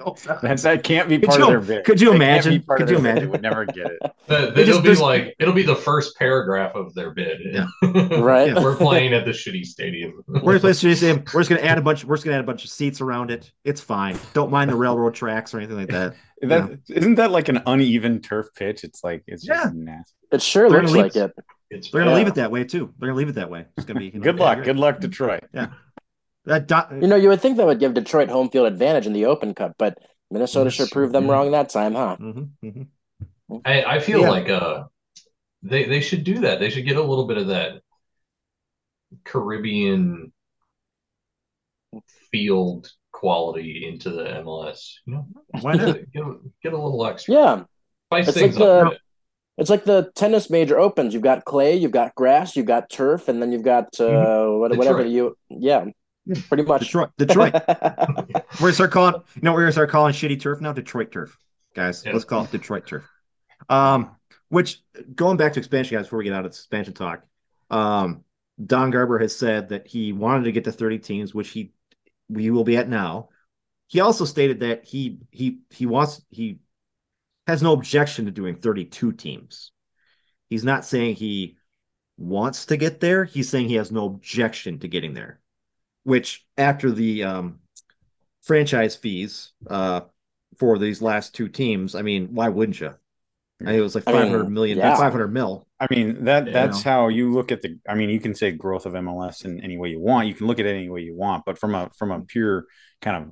That, 0.47 0.59
that 0.61 0.83
can't 0.83 1.07
be 1.09 1.17
Could 1.17 1.29
part 1.29 1.39
you- 1.39 1.45
of 1.45 1.65
their 1.65 1.77
bid. 1.77 1.85
could 1.85 1.99
you 2.01 2.09
That 2.09 2.15
imagine? 2.17 2.63
Could 2.67 2.89
you 2.89 2.97
imagine? 2.97 3.23
They 3.23 3.29
would 3.29 3.41
never 3.41 3.65
get 3.65 3.87
it. 3.87 3.99
the- 4.27 4.51
They 4.53 4.61
it'll 4.63 4.65
just- 4.65 4.81
be 4.83 4.87
there's- 4.89 4.99
like 4.99 5.33
it'll 5.39 5.53
be 5.53 5.63
the 5.63 5.75
first 5.77 6.15
paragraph 6.17 6.75
of 6.75 6.93
their 6.93 7.11
bid. 7.11 7.39
Yeah. 7.51 7.65
Right. 8.19 8.49
Yeah. 8.53 8.61
We're 8.61 8.75
playing 8.75 9.13
at 9.13 9.23
the 9.25 9.31
shitty 9.31 9.65
stadium. 9.65 10.21
We're 10.27 10.41
gonna 10.41 10.59
play 10.59 10.71
shitty 10.71 10.97
stadium. 10.97 11.23
We're 11.33 11.39
just 11.39 11.49
gonna 11.49 11.61
add 11.61 11.77
a 11.77 11.81
bunch. 11.81 12.03
We're 12.03 12.15
just 12.15 12.25
gonna 12.25 12.35
add 12.37 12.43
a 12.43 12.47
bunch 12.47 12.63
of 12.65 12.69
seats 12.69 12.99
around 13.01 13.31
it. 13.31 13.49
It's 13.63 13.79
fine. 13.81 14.19
Don't 14.33 14.51
mind 14.51 14.69
the 14.69 14.75
railroad 14.75 15.15
tracks 15.15 15.53
or 15.53 15.57
anything 15.59 15.77
like 15.77 15.89
that. 15.89 16.15
That 16.41 16.77
isn't 16.89 17.15
that 17.15 17.31
like 17.31 17.47
an 17.47 17.61
uneven 17.65 18.21
turf 18.21 18.47
pitch? 18.55 18.83
It's 18.83 19.03
like 19.05 19.23
it's 19.25 19.45
just 19.45 19.65
Yeah. 19.65 19.71
nasty. 19.73 20.13
It 20.31 20.41
sure 20.41 20.69
They're 20.69 20.81
looks 20.81 20.93
like 20.93 21.15
leave- 21.15 21.23
it. 21.23 21.31
It's 21.69 21.89
They're 21.89 22.01
gonna 22.01 22.11
Yeah. 22.11 22.17
leave 22.17 22.27
it 22.27 22.35
that 22.35 22.51
way 22.51 22.63
too. 22.63 22.93
They're 22.99 23.07
gonna 23.09 23.17
leave 23.17 23.29
it 23.29 23.35
that 23.35 23.49
way. 23.49 23.65
It's 23.77 23.85
gonna 23.85 23.99
be. 23.99 24.07
you 24.07 24.11
know, 24.19 24.21
Good 24.23 24.37
luck. 24.37 24.63
Good 24.63 24.77
luck, 24.77 24.99
Detroit. 24.99 25.43
Yeah. 25.53 25.67
That 26.45 26.67
do- 26.67 26.99
You 27.01 27.07
know, 27.07 27.15
you 27.15 27.29
would 27.29 27.41
think 27.41 27.57
that 27.57 27.65
would 27.65 27.79
give 27.79 27.95
Detroit 27.95 28.29
home 28.29 28.49
field 28.49 28.67
advantage 28.67 29.07
in 29.07 29.13
the 29.13 29.25
Open 29.25 29.55
Cup, 29.55 29.73
but 29.79 29.97
Minnesota 30.29 30.69
sure 30.69 30.85
proved 30.91 31.11
them 31.13 31.25
Yeah. 31.25 31.31
wrong 31.31 31.51
that 31.51 31.69
time, 31.69 31.95
huh? 31.95 32.17
Mhm, 32.19 32.49
mhm. 32.63 32.87
I, 33.65 33.83
I 33.83 33.99
feel 33.99 34.21
Yeah. 34.21 34.29
like 34.29 34.49
uh 34.49 34.83
they 35.63 35.85
they 35.85 36.01
should 36.01 36.23
do 36.23 36.39
that. 36.41 36.59
They 36.59 36.69
should 36.69 36.85
get 36.85 36.97
a 36.97 37.01
little 37.01 37.25
bit 37.25 37.37
of 37.37 37.47
that 37.47 37.81
Caribbean 39.23 40.31
field 42.31 42.91
quality 43.11 43.87
into 43.87 44.09
the 44.11 44.23
MLS. 44.43 44.95
You 45.05 45.13
know, 45.15 45.27
Why 45.61 45.73
not? 45.73 45.95
get, 46.13 46.23
a, 46.23 46.35
get 46.61 46.73
a 46.73 46.77
little 46.77 47.05
extra. 47.07 47.33
Yeah. 47.33 47.63
Spice 48.09 48.27
It's 48.27 48.37
things 48.37 48.59
like 48.59 48.69
up. 48.69 48.81
the- 48.83 48.87
a 48.87 48.89
bit. 48.91 48.99
It's 49.57 49.69
like 49.69 49.85
the 49.85 50.11
tennis 50.15 50.49
major 50.49 50.77
opens. 50.77 51.13
You've 51.13 51.23
got 51.23 51.45
clay, 51.45 51.75
you've 51.75 51.91
got 51.91 52.13
grass, 52.15 52.55
you've 52.55 52.65
got 52.65 52.89
turf, 52.89 53.29
and 53.29 53.41
then 53.41 53.51
you've 53.51 53.63
got 53.63 53.99
uh, 53.99 54.47
what, 54.49 54.75
whatever 54.75 55.05
you. 55.05 55.37
Yeah, 55.49 55.85
Yeah. 56.25 56.35
pretty 56.49 56.63
much. 56.63 56.81
Detroit. 56.81 57.11
Detroit. 57.17 57.53
We're 57.69 58.43
gonna 58.59 58.73
start 58.73 58.91
calling. 58.91 59.15
You 59.35 59.41
know, 59.43 59.53
we're 59.53 59.61
gonna 59.61 59.71
start 59.71 59.89
calling 59.89 60.13
shitty 60.13 60.41
turf 60.41 60.59
now. 60.59 60.73
Detroit 60.73 61.11
turf, 61.11 61.37
guys. 61.73 62.03
Yeah. 62.05 62.11
Let's 62.13 62.25
call 62.25 62.43
it 62.43 62.51
Detroit 62.51 62.85
turf. 62.85 63.07
Um, 63.69 64.15
which 64.49 64.81
going 65.15 65.37
back 65.37 65.53
to 65.53 65.59
expansion, 65.59 65.97
guys. 65.97 66.05
Before 66.07 66.19
we 66.19 66.25
get 66.25 66.33
out 66.33 66.41
of 66.45 66.47
expansion 66.47 66.93
talk, 66.93 67.23
um, 67.69 68.23
Don 68.63 68.91
Garber 68.91 69.19
has 69.19 69.35
said 69.35 69.69
that 69.69 69.87
he 69.87 70.11
wanted 70.13 70.43
to 70.45 70.51
get 70.51 70.65
to 70.65 70.71
30 70.71 70.99
teams, 70.99 71.33
which 71.33 71.49
he 71.49 71.71
we 72.29 72.49
will 72.49 72.63
be 72.63 72.75
at 72.77 72.89
now. 72.89 73.29
He 73.87 73.99
also 73.99 74.25
stated 74.25 74.59
that 74.61 74.85
he 74.85 75.19
he 75.31 75.59
he 75.69 75.85
wants 75.85 76.21
he 76.29 76.59
has 77.47 77.61
no 77.61 77.73
objection 77.73 78.25
to 78.25 78.31
doing 78.31 78.55
32 78.55 79.13
teams. 79.13 79.71
He's 80.49 80.63
not 80.63 80.85
saying 80.85 81.15
he 81.15 81.57
wants 82.17 82.67
to 82.67 82.77
get 82.77 82.99
there. 82.99 83.25
He's 83.25 83.49
saying 83.49 83.69
he 83.69 83.75
has 83.75 83.91
no 83.91 84.05
objection 84.05 84.79
to 84.79 84.87
getting 84.87 85.13
there. 85.13 85.39
Which 86.03 86.45
after 86.57 86.91
the 86.91 87.23
um, 87.23 87.59
franchise 88.43 88.95
fees 88.95 89.53
uh, 89.67 90.01
for 90.57 90.77
these 90.77 91.01
last 91.01 91.33
two 91.33 91.49
teams, 91.49 91.95
I 91.95 92.03
mean, 92.03 92.33
why 92.33 92.49
wouldn't 92.49 92.79
you? 92.79 92.93
I 93.61 93.63
mean, 93.65 93.75
it 93.75 93.81
was 93.81 93.95
like 93.95 94.03
I 94.05 94.11
mean, 94.11 94.23
500 94.23 94.49
million, 94.49 94.77
yeah. 94.77 94.97
500 94.97 95.33
mil. 95.33 95.65
I 95.79 95.87
mean 95.89 96.25
that 96.25 96.45
Yeah. 96.47 96.53
that's 96.53 96.83
how 96.83 97.07
you 97.07 97.31
look 97.33 97.51
at 97.53 97.61
the. 97.61 97.79
I 97.87 97.95
mean, 97.95 98.09
you 98.09 98.19
can 98.19 98.35
say 98.35 98.51
growth 98.51 98.85
of 98.85 98.93
MLS 98.93 99.45
in 99.45 99.61
any 99.61 99.77
way 99.77 99.89
you 99.89 99.99
want. 99.99 100.27
You 100.27 100.33
can 100.33 100.47
look 100.47 100.59
at 100.59 100.65
it 100.65 100.75
any 100.75 100.89
way 100.89 101.01
you 101.01 101.15
want, 101.15 101.45
but 101.45 101.57
from 101.57 101.73
a 101.73 101.89
from 101.97 102.11
a 102.11 102.19
pure 102.21 102.65
kind 103.01 103.23
of 103.23 103.31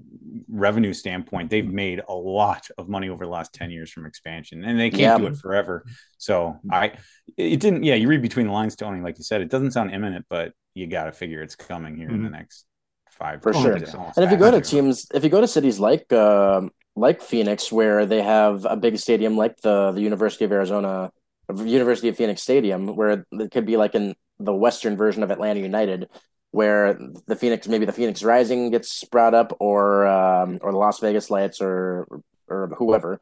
revenue 0.49 0.93
standpoint, 0.93 1.49
they've 1.49 1.63
mm-hmm. 1.65 1.75
made 1.75 2.01
a 2.07 2.13
lot 2.13 2.69
of 2.77 2.87
money 2.87 3.09
over 3.09 3.25
the 3.25 3.31
last 3.31 3.53
ten 3.53 3.69
years 3.69 3.91
from 3.91 4.05
expansion, 4.05 4.63
and 4.63 4.79
they 4.79 4.89
can't 4.89 5.01
Yeah. 5.01 5.17
do 5.17 5.27
it 5.27 5.37
forever. 5.37 5.85
So 6.17 6.57
mm-hmm. 6.65 6.73
I, 6.73 6.97
it 7.35 7.59
didn't. 7.59 7.83
Yeah, 7.83 7.95
you 7.95 8.07
read 8.07 8.21
between 8.21 8.47
the 8.47 8.53
lines, 8.53 8.77
Tony. 8.77 9.01
Like 9.01 9.17
you 9.17 9.25
said, 9.25 9.41
it 9.41 9.49
doesn't 9.49 9.71
sound 9.71 9.91
imminent, 9.93 10.25
but 10.29 10.53
you 10.73 10.87
got 10.87 11.05
to 11.05 11.11
figure 11.11 11.41
it's 11.41 11.55
coming 11.55 11.97
here 11.97 12.09
in 12.09 12.23
the 12.23 12.29
mm-hmm. 12.29 12.37
next 12.37 12.65
five. 13.13 13.41
For 13.41 13.53
sure. 13.53 13.75
It's 13.77 13.93
almost 13.93 14.17
And 14.17 14.25
if 14.25 14.31
you 14.31 14.37
go 14.37 14.51
to 14.51 14.61
teams, 14.61 15.07
if 15.13 15.23
you 15.23 15.29
go 15.29 15.41
to 15.41 15.47
cities 15.47 15.79
like 15.79 16.11
um 16.13 16.71
like 16.95 17.21
Phoenix, 17.21 17.71
where 17.71 18.05
they 18.05 18.21
have 18.21 18.65
a 18.65 18.75
big 18.75 18.97
stadium 18.97 19.37
like 19.37 19.59
the 19.61 19.91
the 19.91 20.01
University 20.01 20.45
of 20.45 20.51
Arizona, 20.51 21.11
University 21.55 22.09
of 22.09 22.17
Phoenix 22.17 22.41
Stadium, 22.41 22.95
where 22.95 23.25
it 23.31 23.51
could 23.51 23.65
be 23.65 23.77
like 23.77 23.95
in 23.95 24.15
the 24.39 24.53
Western 24.53 24.97
version 24.97 25.23
of 25.23 25.31
Atlanta 25.31 25.59
United, 25.59 26.09
where 26.51 26.99
the 27.27 27.35
Phoenix 27.35 27.67
maybe 27.67 27.85
the 27.85 27.93
Phoenix 27.93 28.23
Rising 28.23 28.71
gets 28.71 29.03
brought 29.05 29.33
up, 29.33 29.55
or 29.59 30.05
um, 30.07 30.59
or 30.61 30.71
the 30.71 30.77
Las 30.77 30.99
Vegas 30.99 31.29
Lights, 31.29 31.61
or 31.61 32.07
or 32.47 32.73
whoever. 32.77 33.19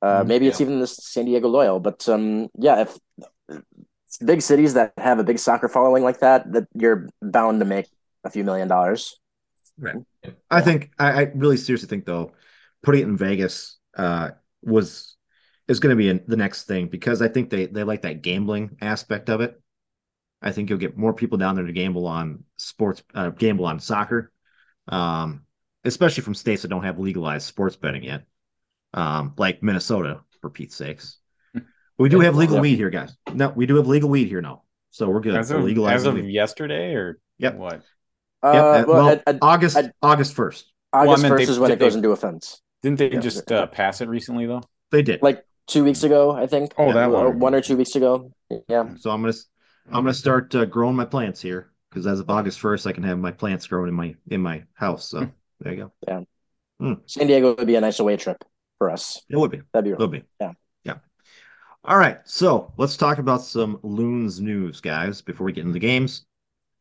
Uh, 0.00 0.18
mm-hmm. 0.18 0.28
maybe 0.28 0.44
yeah. 0.46 0.50
it's 0.50 0.60
even 0.60 0.80
the 0.80 0.86
San 0.86 1.26
Diego 1.26 1.48
Loyal, 1.48 1.78
but 1.78 2.08
um, 2.08 2.48
yeah, 2.58 2.82
if 2.82 2.98
big 4.24 4.42
cities 4.42 4.74
that 4.74 4.92
have 4.98 5.18
a 5.18 5.24
big 5.24 5.38
soccer 5.38 5.68
following 5.68 6.02
like 6.02 6.20
that, 6.20 6.50
that 6.52 6.66
you're 6.74 7.08
bound 7.20 7.60
to 7.60 7.64
make 7.66 7.86
a 8.24 8.30
few 8.30 8.44
million 8.44 8.68
dollars. 8.68 9.18
Right. 9.82 9.96
I 10.48 10.60
think 10.60 10.92
I, 10.98 11.10
I 11.10 11.22
really 11.34 11.56
seriously 11.56 11.88
think 11.88 12.06
though, 12.06 12.32
putting 12.84 13.02
it 13.02 13.08
in 13.08 13.16
Vegas 13.16 13.78
uh, 13.96 14.30
was 14.62 15.16
is 15.66 15.80
going 15.80 15.96
to 15.96 15.96
be 15.96 16.24
the 16.26 16.36
next 16.36 16.64
thing 16.64 16.86
because 16.86 17.20
I 17.20 17.28
think 17.28 17.50
they 17.50 17.66
they 17.66 17.82
like 17.82 18.02
that 18.02 18.22
gambling 18.22 18.76
aspect 18.80 19.28
of 19.28 19.40
it. 19.40 19.60
I 20.40 20.52
think 20.52 20.70
you'll 20.70 20.78
get 20.78 20.96
more 20.96 21.12
people 21.12 21.36
down 21.36 21.56
there 21.56 21.66
to 21.66 21.72
gamble 21.72 22.06
on 22.06 22.44
sports, 22.56 23.02
uh, 23.14 23.30
gamble 23.30 23.64
on 23.64 23.80
soccer, 23.80 24.32
um, 24.88 25.42
especially 25.84 26.22
from 26.22 26.34
states 26.34 26.62
that 26.62 26.68
don't 26.68 26.84
have 26.84 26.98
legalized 26.98 27.46
sports 27.46 27.76
betting 27.76 28.04
yet, 28.04 28.24
um, 28.94 29.34
like 29.36 29.62
Minnesota, 29.62 30.20
for 30.40 30.50
Pete's 30.50 30.76
sakes. 30.76 31.18
We 31.98 32.08
do 32.08 32.20
have 32.20 32.34
legal 32.34 32.58
weed 32.58 32.76
here, 32.76 32.90
guys. 32.90 33.14
No, 33.32 33.50
we 33.50 33.66
do 33.66 33.76
have 33.76 33.86
legal 33.86 34.08
weed 34.08 34.26
here 34.26 34.40
now, 34.40 34.62
so 34.90 35.08
we're 35.08 35.20
good. 35.20 35.36
As 35.36 35.50
of, 35.52 35.68
as 35.86 36.04
of 36.04 36.18
yesterday, 36.18 36.94
or 36.94 37.20
yep. 37.38 37.54
what? 37.54 37.82
Uh, 38.42 38.52
yep. 38.52 38.86
well, 38.86 39.06
well 39.06 39.22
at, 39.26 39.38
August 39.40 39.76
at, 39.76 39.94
August 40.02 40.34
first. 40.34 40.72
August 40.92 41.26
first 41.26 41.48
is 41.48 41.58
when 41.58 41.70
it 41.70 41.78
goes 41.78 41.94
they, 41.94 41.98
into 41.98 42.10
offense. 42.10 42.60
Didn't 42.82 42.98
they 42.98 43.12
yeah. 43.12 43.20
just 43.20 43.50
uh, 43.50 43.66
pass 43.66 44.00
it 44.00 44.08
recently 44.08 44.46
though? 44.46 44.62
They 44.90 45.02
did, 45.02 45.22
like 45.22 45.44
two 45.66 45.84
weeks 45.84 46.02
ago, 46.02 46.32
I 46.32 46.46
think. 46.46 46.74
Oh, 46.76 46.92
that 46.92 47.10
one. 47.10 47.38
One 47.38 47.54
or 47.54 47.60
two 47.60 47.76
weeks 47.76 47.96
ago. 47.96 48.32
Yeah. 48.68 48.94
So 48.96 49.10
I'm 49.10 49.22
gonna 49.22 49.34
I'm 49.88 50.04
gonna 50.04 50.14
start 50.14 50.54
uh, 50.54 50.64
growing 50.64 50.96
my 50.96 51.04
plants 51.04 51.40
here 51.40 51.70
because 51.90 52.06
as 52.06 52.20
of 52.20 52.28
August 52.30 52.60
first, 52.60 52.86
I 52.86 52.92
can 52.92 53.02
have 53.04 53.18
my 53.18 53.32
plants 53.32 53.66
growing 53.66 53.88
in 53.88 53.94
my 53.94 54.14
in 54.30 54.40
my 54.40 54.64
house. 54.74 55.08
So 55.08 55.30
there 55.60 55.72
you 55.72 55.78
go. 55.84 55.92
Yeah. 56.06 56.20
Mm. 56.80 57.00
San 57.06 57.26
Diego 57.26 57.54
would 57.54 57.66
be 57.66 57.76
a 57.76 57.80
nice 57.80 58.00
away 58.00 58.16
trip 58.16 58.44
for 58.78 58.90
us. 58.90 59.22
It 59.28 59.36
would 59.36 59.50
be. 59.50 59.62
That'd 59.72 59.84
be. 59.84 59.92
Really, 59.92 60.00
would 60.00 60.10
be. 60.10 60.24
Yeah. 60.40 60.52
Yeah. 60.84 60.94
All 61.84 61.96
right. 61.96 62.18
So 62.24 62.72
let's 62.76 62.96
talk 62.96 63.18
about 63.18 63.42
some 63.42 63.78
Loons 63.82 64.40
news, 64.40 64.80
guys, 64.80 65.22
before 65.22 65.44
we 65.44 65.52
get 65.52 65.62
into 65.62 65.74
the 65.74 65.78
games. 65.78 66.26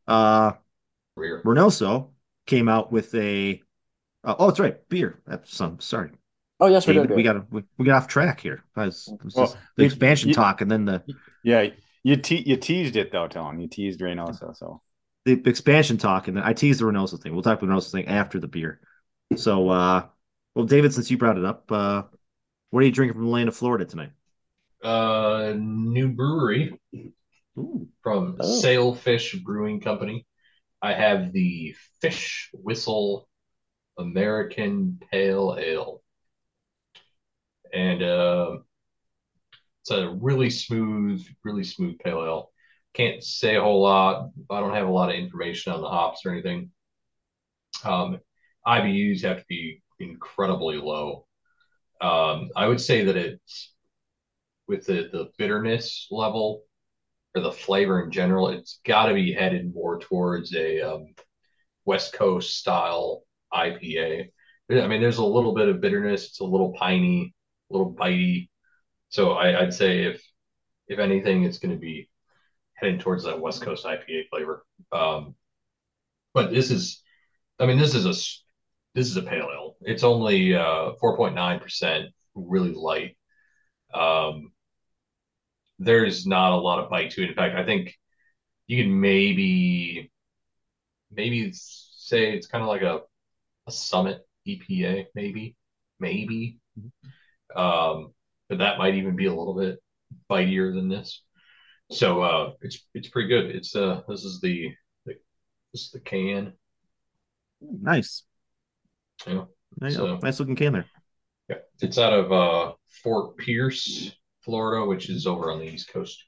Uh, 0.07 0.53
Reynoso 1.17 2.09
came 2.45 2.69
out 2.69 2.91
with 2.91 3.13
a. 3.15 3.61
Uh, 4.23 4.35
oh, 4.37 4.47
that's 4.47 4.59
right, 4.59 4.77
beer. 4.89 5.21
That's 5.25 5.55
some. 5.55 5.79
Sorry. 5.79 6.11
Oh 6.59 6.67
yes, 6.67 6.85
we 6.85 6.99
we 6.99 7.23
got 7.23 7.51
we, 7.51 7.63
we 7.77 7.85
got 7.85 7.97
off 7.97 8.07
track 8.07 8.39
here. 8.39 8.63
Was, 8.75 9.11
well, 9.35 9.57
the 9.77 9.83
expansion 9.83 10.29
you, 10.29 10.35
talk, 10.35 10.61
and 10.61 10.69
then 10.69 10.85
the 10.85 11.03
yeah, 11.43 11.69
you 12.03 12.17
te- 12.17 12.43
you 12.45 12.55
teased 12.55 12.95
it 12.95 13.11
though, 13.11 13.27
Tom. 13.27 13.59
You 13.59 13.67
teased 13.67 13.99
Reynoso, 13.99 14.55
so 14.55 14.81
the 15.25 15.41
expansion 15.45 15.97
talk, 15.97 16.27
and 16.27 16.37
then 16.37 16.43
I 16.43 16.53
teased 16.53 16.79
the 16.79 16.85
Reynoso 16.85 17.19
thing. 17.19 17.33
We'll 17.33 17.41
talk 17.41 17.61
about 17.61 17.67
the 17.67 17.73
Reynoso 17.73 17.91
thing 17.91 18.07
after 18.07 18.39
the 18.39 18.47
beer. 18.47 18.79
So, 19.35 19.69
uh, 19.69 20.05
well, 20.55 20.65
David, 20.65 20.93
since 20.93 21.09
you 21.09 21.17
brought 21.17 21.37
it 21.37 21.45
up, 21.45 21.71
uh, 21.71 22.03
what 22.69 22.83
are 22.83 22.85
you 22.85 22.91
drinking 22.91 23.15
from 23.15 23.25
the 23.25 23.31
land 23.31 23.49
of 23.49 23.55
Florida 23.55 23.85
tonight? 23.85 24.11
Uh, 24.83 25.53
new 25.55 26.09
brewery 26.09 26.79
Ooh. 27.57 27.87
from 28.01 28.37
oh. 28.39 28.59
Sailfish 28.59 29.35
Brewing 29.35 29.79
Company. 29.79 30.25
I 30.81 30.93
have 30.93 31.31
the 31.31 31.75
Fish 32.01 32.49
Whistle 32.53 33.27
American 33.97 34.99
Pale 35.11 35.57
Ale, 35.59 36.01
and 37.73 38.03
uh, 38.03 38.57
it's 39.81 39.91
a 39.91 40.09
really 40.09 40.49
smooth, 40.49 41.25
really 41.43 41.63
smooth 41.63 41.97
pale 41.99 42.23
ale. 42.23 42.51
Can't 42.93 43.23
say 43.23 43.55
a 43.55 43.61
whole 43.61 43.81
lot. 43.81 44.29
I 44.49 44.59
don't 44.59 44.75
have 44.75 44.87
a 44.87 44.91
lot 44.91 45.09
of 45.09 45.15
information 45.15 45.73
on 45.73 45.81
the 45.81 45.89
hops 45.89 46.25
or 46.25 46.31
anything. 46.31 46.71
Um, 47.83 48.19
IBUs 48.67 49.23
have 49.23 49.39
to 49.39 49.45
be 49.47 49.81
incredibly 49.99 50.77
low. 50.77 51.25
Um, 52.01 52.49
I 52.55 52.67
would 52.67 52.81
say 52.81 53.05
that 53.05 53.15
it's 53.15 53.73
with 54.67 54.85
the, 54.85 55.09
the 55.11 55.29
bitterness 55.37 56.07
level 56.11 56.63
or 57.35 57.41
the 57.41 57.51
flavor 57.51 58.03
in 58.03 58.11
general, 58.11 58.49
it's 58.49 58.79
got 58.85 59.05
to 59.07 59.13
be 59.13 59.33
headed 59.33 59.73
more 59.73 59.99
towards 59.99 60.53
a 60.53 60.81
um, 60.81 61.05
West 61.85 62.13
Coast 62.13 62.57
style 62.57 63.23
IPA. 63.53 64.27
I 64.69 64.87
mean, 64.87 65.01
there's 65.01 65.17
a 65.17 65.25
little 65.25 65.53
bit 65.53 65.67
of 65.67 65.81
bitterness. 65.81 66.27
It's 66.27 66.39
a 66.39 66.45
little 66.45 66.73
piney, 66.73 67.33
a 67.69 67.73
little 67.73 67.93
bitey. 67.93 68.49
So 69.09 69.33
I, 69.33 69.61
would 69.61 69.73
say 69.73 70.05
if 70.05 70.23
if 70.87 70.99
anything, 70.99 71.43
it's 71.43 71.57
going 71.57 71.73
to 71.73 71.79
be 71.79 72.09
heading 72.75 72.99
towards 72.99 73.25
that 73.25 73.39
West 73.39 73.61
Coast 73.61 73.85
IPA 73.85 74.29
flavor. 74.29 74.65
Um, 74.91 75.35
but 76.33 76.51
this 76.51 76.71
is, 76.71 77.01
I 77.59 77.65
mean, 77.65 77.77
this 77.77 77.95
is 77.95 78.05
a 78.05 78.15
this 78.93 79.07
is 79.07 79.17
a 79.17 79.21
pale 79.21 79.49
ale. 79.53 79.75
It's 79.81 80.03
only 80.03 80.55
uh, 80.55 80.93
4.9 81.01 81.61
percent, 81.61 82.07
really 82.35 82.73
light. 82.73 83.17
Um, 83.93 84.51
there's 85.81 86.27
not 86.27 86.53
a 86.53 86.57
lot 86.57 86.79
of 86.79 86.89
bite 86.89 87.11
to 87.11 87.23
it. 87.23 87.29
In 87.29 87.35
fact, 87.35 87.55
I 87.55 87.65
think 87.65 87.95
you 88.67 88.81
can 88.81 88.99
maybe 88.99 90.11
maybe 91.11 91.51
say 91.53 92.33
it's 92.33 92.47
kind 92.47 92.61
of 92.61 92.67
like 92.67 92.83
a 92.83 93.01
a 93.67 93.71
summit 93.71 94.21
EPA, 94.47 95.07
maybe, 95.15 95.55
maybe. 95.99 96.59
Mm-hmm. 96.79 97.59
Um, 97.59 98.13
but 98.47 98.59
that 98.59 98.77
might 98.77 98.95
even 98.95 99.15
be 99.15 99.25
a 99.25 99.33
little 99.33 99.55
bit 99.55 99.79
bitier 100.29 100.73
than 100.73 100.87
this. 100.87 101.23
So 101.89 102.21
uh, 102.21 102.51
it's 102.61 102.85
it's 102.93 103.09
pretty 103.09 103.29
good. 103.29 103.55
It's 103.55 103.75
uh 103.75 104.01
this 104.07 104.23
is 104.23 104.39
the, 104.39 104.69
the 105.05 105.15
this 105.73 105.83
is 105.83 105.91
the 105.91 105.99
can. 105.99 106.53
Nice. 107.59 108.23
Yeah. 109.27 109.45
Nice, 109.79 109.95
so, 109.95 110.19
nice 110.21 110.39
looking 110.39 110.55
can 110.55 110.73
there. 110.73 110.85
Yeah, 111.49 111.57
it's 111.79 111.97
out 111.97 112.13
of 112.13 112.31
uh, 112.31 112.73
Fort 113.03 113.37
Pierce, 113.37 114.11
Florida, 114.43 114.85
which 114.85 115.09
is 115.09 115.27
over 115.27 115.51
on 115.51 115.59
the 115.59 115.65
East 115.65 115.89
Coast. 115.89 116.23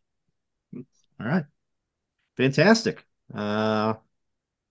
All 0.76 0.84
right, 1.28 1.46
fantastic. 2.38 3.06
Uh, 3.34 3.96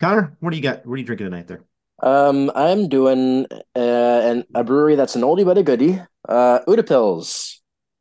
Connor, 0.00 0.37
what 0.40 0.50
do 0.50 0.56
you 0.56 0.62
got? 0.62 0.84
What 0.87 0.94
are 0.94 0.99
you 0.99 1.04
drinking 1.04 1.26
tonight 1.26 1.49
there? 1.49 1.62
Um, 2.02 2.50
I'm 2.54 2.88
doing 2.88 3.46
uh, 3.76 3.78
an, 3.78 4.44
a 4.54 4.64
brewery 4.64 4.96
that's 4.96 5.14
an 5.14 5.22
oldie 5.22 5.44
but 5.44 5.58
a 5.58 5.62
goodie. 5.62 6.00
Uh, 6.28 6.61
Utepils. 6.66 7.58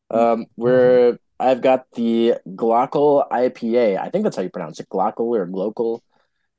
Um, 0.10 0.48
where 0.56 1.20
I've 1.40 1.62
got 1.62 1.86
the 1.94 2.36
Glockel 2.48 3.28
IPA. 3.30 3.98
I 3.98 4.10
think 4.10 4.24
that's 4.24 4.36
how 4.36 4.44
you 4.44 4.50
pronounce 4.50 4.80
it, 4.80 4.90
Glockel 4.90 5.20
or 5.20 5.48
Glocal. 5.48 6.02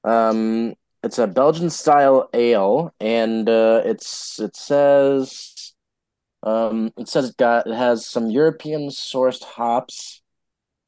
Um, 0.05 0.75
it's 1.03 1.19
a 1.19 1.27
Belgian 1.27 1.69
style 1.71 2.29
ale, 2.33 2.95
and 2.99 3.49
uh, 3.49 3.83
it's 3.85 4.41
it 4.41 4.57
says 4.57 5.52
um, 6.43 6.93
it 6.97 7.09
says 7.09 7.31
it 7.31 7.37
got 7.37 7.67
it 7.67 7.75
has 7.75 8.07
some 8.07 8.31
European 8.31 8.89
sourced 8.89 9.45
hops 9.45 10.23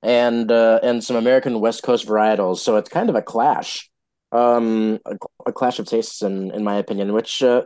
and 0.02 0.50
uh, 0.50 0.80
and 0.82 1.02
some 1.02 1.16
American 1.16 1.60
West 1.60 1.82
Coast 1.82 2.06
varietals. 2.06 2.58
So 2.58 2.76
it's 2.76 2.90
kind 2.90 3.08
of 3.08 3.16
a 3.16 3.22
clash 3.22 3.90
um, 4.34 4.98
a, 5.06 5.16
a, 5.46 5.52
clash 5.52 5.78
of 5.78 5.86
tastes 5.86 6.20
in 6.22 6.50
in 6.50 6.64
my 6.64 6.76
opinion, 6.76 7.12
which 7.12 7.42
uh, 7.42 7.62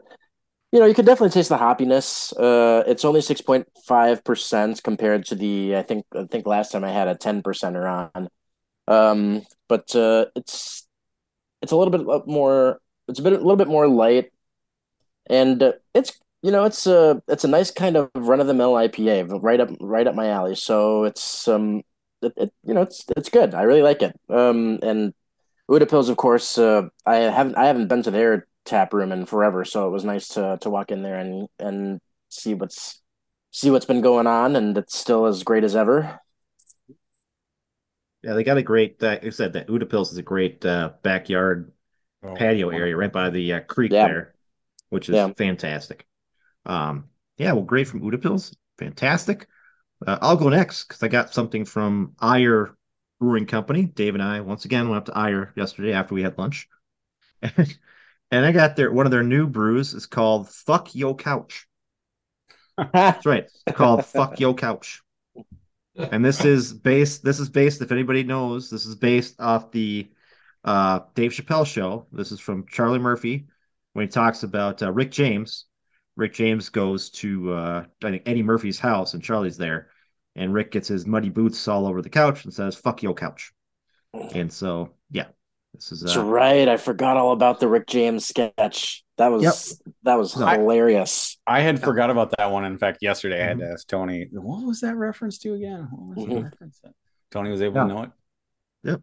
you 0.70 0.78
know 0.78 0.86
you 0.86 0.94
could 0.94 1.06
definitely 1.06 1.30
taste 1.30 1.48
the 1.48 1.56
hoppiness. 1.56 2.32
Uh, 2.38 2.84
it's 2.86 3.04
only 3.04 3.22
six 3.22 3.40
point 3.40 3.66
five 3.86 4.22
percent 4.22 4.82
compared 4.82 5.24
to 5.26 5.34
the 5.34 5.76
I 5.76 5.82
think 5.82 6.04
I 6.14 6.24
think 6.24 6.46
last 6.46 6.72
time 6.72 6.84
I 6.84 6.92
had 6.92 7.08
a 7.08 7.16
ten 7.16 7.42
percenter 7.42 8.10
on. 8.14 8.28
Um, 8.86 9.42
but 9.68 9.94
uh, 9.96 10.26
it's 10.36 10.86
it's 11.62 11.72
a 11.72 11.76
little 11.76 11.90
bit 11.90 12.26
more. 12.26 12.80
It's 13.08 13.18
a 13.18 13.22
bit 13.22 13.32
a 13.32 13.36
little 13.36 13.56
bit 13.56 13.68
more 13.68 13.88
light, 13.88 14.30
and 15.28 15.62
uh, 15.62 15.72
it's 15.94 16.18
you 16.42 16.50
know 16.50 16.64
it's 16.64 16.86
a 16.86 17.22
it's 17.28 17.44
a 17.44 17.48
nice 17.48 17.70
kind 17.70 17.96
of 17.96 18.10
run 18.14 18.40
of 18.40 18.46
the 18.46 18.54
mill 18.54 18.74
IPA, 18.74 19.42
right 19.42 19.60
up 19.60 19.70
right 19.80 20.06
up 20.06 20.14
my 20.14 20.28
alley. 20.28 20.54
So 20.54 21.04
it's 21.04 21.48
um 21.48 21.82
it, 22.22 22.32
it, 22.36 22.52
you 22.64 22.74
know 22.74 22.82
it's 22.82 23.04
it's 23.16 23.28
good. 23.28 23.54
I 23.54 23.62
really 23.62 23.82
like 23.82 24.02
it. 24.02 24.18
Um 24.28 24.78
and 24.82 25.14
Utepils, 25.70 26.08
of 26.08 26.16
course, 26.16 26.56
uh, 26.56 26.88
I 27.04 27.16
haven't 27.16 27.56
I 27.56 27.66
haven't 27.66 27.88
been 27.88 28.02
to 28.04 28.10
their 28.10 28.46
tap 28.64 28.94
room 28.94 29.12
in 29.12 29.26
forever, 29.26 29.64
so 29.64 29.86
it 29.86 29.90
was 29.90 30.04
nice 30.04 30.28
to 30.28 30.58
to 30.62 30.70
walk 30.70 30.90
in 30.90 31.02
there 31.02 31.18
and 31.18 31.48
and 31.58 32.00
see 32.30 32.54
what's 32.54 33.02
see 33.50 33.70
what's 33.70 33.84
been 33.84 34.00
going 34.00 34.26
on, 34.26 34.56
and 34.56 34.78
it's 34.78 34.96
still 34.96 35.26
as 35.26 35.42
great 35.42 35.64
as 35.64 35.76
ever. 35.76 36.20
Yeah, 38.22 38.34
they 38.34 38.44
got 38.44 38.56
a 38.56 38.62
great. 38.62 39.02
Uh, 39.02 39.08
like 39.08 39.26
I 39.26 39.30
said 39.30 39.52
that 39.52 39.68
Utepils 39.68 40.10
is 40.10 40.18
a 40.18 40.22
great 40.22 40.64
uh, 40.64 40.92
backyard 41.02 41.70
oh, 42.22 42.34
patio 42.34 42.70
area 42.70 42.96
right 42.96 43.12
by 43.12 43.28
the 43.30 43.54
uh, 43.54 43.60
creek 43.60 43.92
yeah. 43.92 44.06
there, 44.06 44.34
which 44.88 45.08
is 45.10 45.16
yeah. 45.16 45.30
fantastic. 45.36 46.06
Um, 46.66 47.08
yeah, 47.36 47.52
well, 47.52 47.62
great 47.62 47.88
from 47.88 48.00
Utepils, 48.02 48.54
fantastic. 48.78 49.46
Uh, 50.06 50.18
I'll 50.20 50.36
go 50.36 50.48
next 50.48 50.84
because 50.84 51.02
I 51.02 51.08
got 51.08 51.34
something 51.34 51.64
from 51.64 52.14
Eyre 52.22 52.76
Brewing 53.20 53.46
Company. 53.46 53.84
Dave 53.84 54.14
and 54.14 54.22
I 54.22 54.40
once 54.40 54.64
again 54.64 54.88
went 54.88 54.98
up 54.98 55.14
to 55.14 55.18
Eyre 55.18 55.52
yesterday 55.56 55.92
after 55.92 56.14
we 56.14 56.22
had 56.22 56.38
lunch, 56.38 56.68
and, 57.42 57.76
I 58.30 58.52
got 58.52 58.76
their 58.76 58.92
one 58.92 59.06
of 59.06 59.12
their 59.12 59.22
new 59.22 59.46
brews 59.46 59.94
is 59.94 60.06
called 60.06 60.48
"Fuck 60.48 60.94
Yo 60.94 61.14
Couch." 61.14 61.66
That's 62.92 63.26
right, 63.26 63.44
it's 63.66 63.76
called 63.76 64.04
"Fuck 64.06 64.38
Yo 64.38 64.54
Couch," 64.54 65.02
and 65.96 66.24
this 66.24 66.44
is 66.44 66.72
based. 66.72 67.24
This 67.24 67.40
is 67.40 67.48
based. 67.48 67.82
If 67.82 67.90
anybody 67.92 68.22
knows, 68.22 68.70
this 68.70 68.86
is 68.86 68.94
based 68.94 69.40
off 69.40 69.72
the 69.72 70.08
uh, 70.64 71.00
Dave 71.14 71.32
Chappelle 71.32 71.66
show. 71.66 72.06
This 72.12 72.30
is 72.30 72.40
from 72.40 72.66
Charlie 72.66 72.98
Murphy 72.98 73.48
when 73.94 74.06
he 74.06 74.08
talks 74.08 74.44
about 74.44 74.82
uh, 74.82 74.92
Rick 74.92 75.10
James. 75.10 75.64
Rick 76.18 76.34
James 76.34 76.68
goes 76.68 77.10
to 77.10 77.52
uh, 77.52 77.84
I 78.02 78.10
think 78.10 78.24
Eddie 78.26 78.42
Murphy's 78.42 78.78
house 78.78 79.14
and 79.14 79.22
Charlie's 79.22 79.56
there, 79.56 79.88
and 80.34 80.52
Rick 80.52 80.72
gets 80.72 80.88
his 80.88 81.06
muddy 81.06 81.30
boots 81.30 81.68
all 81.68 81.86
over 81.86 82.02
the 82.02 82.10
couch 82.10 82.44
and 82.44 82.52
says 82.52 82.74
"fuck 82.74 83.04
your 83.04 83.14
couch," 83.14 83.52
and 84.34 84.52
so 84.52 84.90
yeah, 85.12 85.26
this 85.72 85.92
is. 85.92 86.02
Uh, 86.02 86.06
That's 86.06 86.18
right. 86.18 86.68
I 86.68 86.76
forgot 86.76 87.16
all 87.16 87.30
about 87.30 87.60
the 87.60 87.68
Rick 87.68 87.86
James 87.86 88.26
sketch. 88.26 89.04
That 89.16 89.28
was 89.28 89.42
yep. 89.44 89.94
that 90.02 90.16
was 90.16 90.34
hilarious. 90.34 91.38
I, 91.46 91.58
I 91.58 91.60
had 91.60 91.80
forgot 91.80 92.10
about 92.10 92.34
that 92.36 92.50
one. 92.50 92.64
In 92.64 92.78
fact, 92.78 92.98
yesterday 93.00 93.36
mm-hmm. 93.36 93.44
I 93.44 93.48
had 93.48 93.58
to 93.60 93.72
ask 93.72 93.86
Tony, 93.86 94.26
what 94.32 94.66
was 94.66 94.80
that 94.80 94.96
reference 94.96 95.38
to 95.38 95.54
again? 95.54 95.88
Mm-hmm. 95.92 96.42
Reference 96.42 96.82
Tony 97.30 97.50
was 97.52 97.62
able 97.62 97.76
yeah. 97.76 97.82
to 97.82 97.88
know 97.88 98.02
it. 98.02 98.10
Yep. 98.82 99.02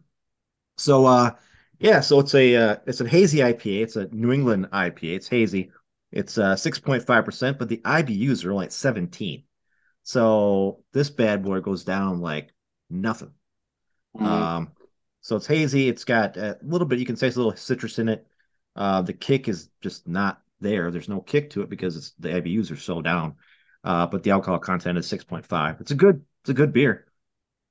So 0.76 1.06
uh 1.06 1.30
yeah, 1.78 2.00
so 2.00 2.20
it's 2.20 2.34
a 2.34 2.56
uh, 2.56 2.76
it's 2.86 3.00
a 3.00 3.08
hazy 3.08 3.38
IPA. 3.38 3.82
It's 3.82 3.96
a 3.96 4.06
New 4.06 4.32
England 4.32 4.68
IPA. 4.72 5.16
It's 5.16 5.28
hazy. 5.28 5.70
It's 6.12 6.38
uh 6.38 6.54
6.5%, 6.54 7.58
but 7.58 7.68
the 7.68 7.78
IBUs 7.78 8.44
are 8.44 8.52
only 8.52 8.66
at 8.66 8.72
17. 8.72 9.44
So 10.02 10.82
this 10.92 11.10
bad 11.10 11.44
boy 11.44 11.60
goes 11.60 11.84
down 11.84 12.20
like 12.20 12.52
nothing. 12.88 13.32
Mm-hmm. 14.16 14.26
Um 14.26 14.72
so 15.20 15.34
it's 15.34 15.46
hazy. 15.46 15.88
It's 15.88 16.04
got 16.04 16.36
a 16.36 16.56
little 16.62 16.86
bit, 16.86 17.00
you 17.00 17.06
can 17.06 17.16
say 17.16 17.26
it's 17.26 17.36
a 17.36 17.40
little 17.40 17.56
citrus 17.56 17.98
in 17.98 18.08
it. 18.08 18.26
Uh, 18.76 19.02
the 19.02 19.12
kick 19.12 19.48
is 19.48 19.70
just 19.80 20.06
not 20.06 20.40
there. 20.60 20.92
There's 20.92 21.08
no 21.08 21.20
kick 21.20 21.50
to 21.50 21.62
it 21.62 21.68
because 21.68 21.96
it's, 21.96 22.12
the 22.20 22.28
IBUs 22.28 22.70
are 22.70 22.76
so 22.76 23.02
down. 23.02 23.34
Uh, 23.82 24.06
but 24.06 24.22
the 24.22 24.30
alcohol 24.30 24.60
content 24.60 24.98
is 24.98 25.10
6.5. 25.10 25.80
It's 25.80 25.90
a 25.90 25.96
good, 25.96 26.24
it's 26.42 26.50
a 26.50 26.54
good 26.54 26.72
beer. 26.72 27.06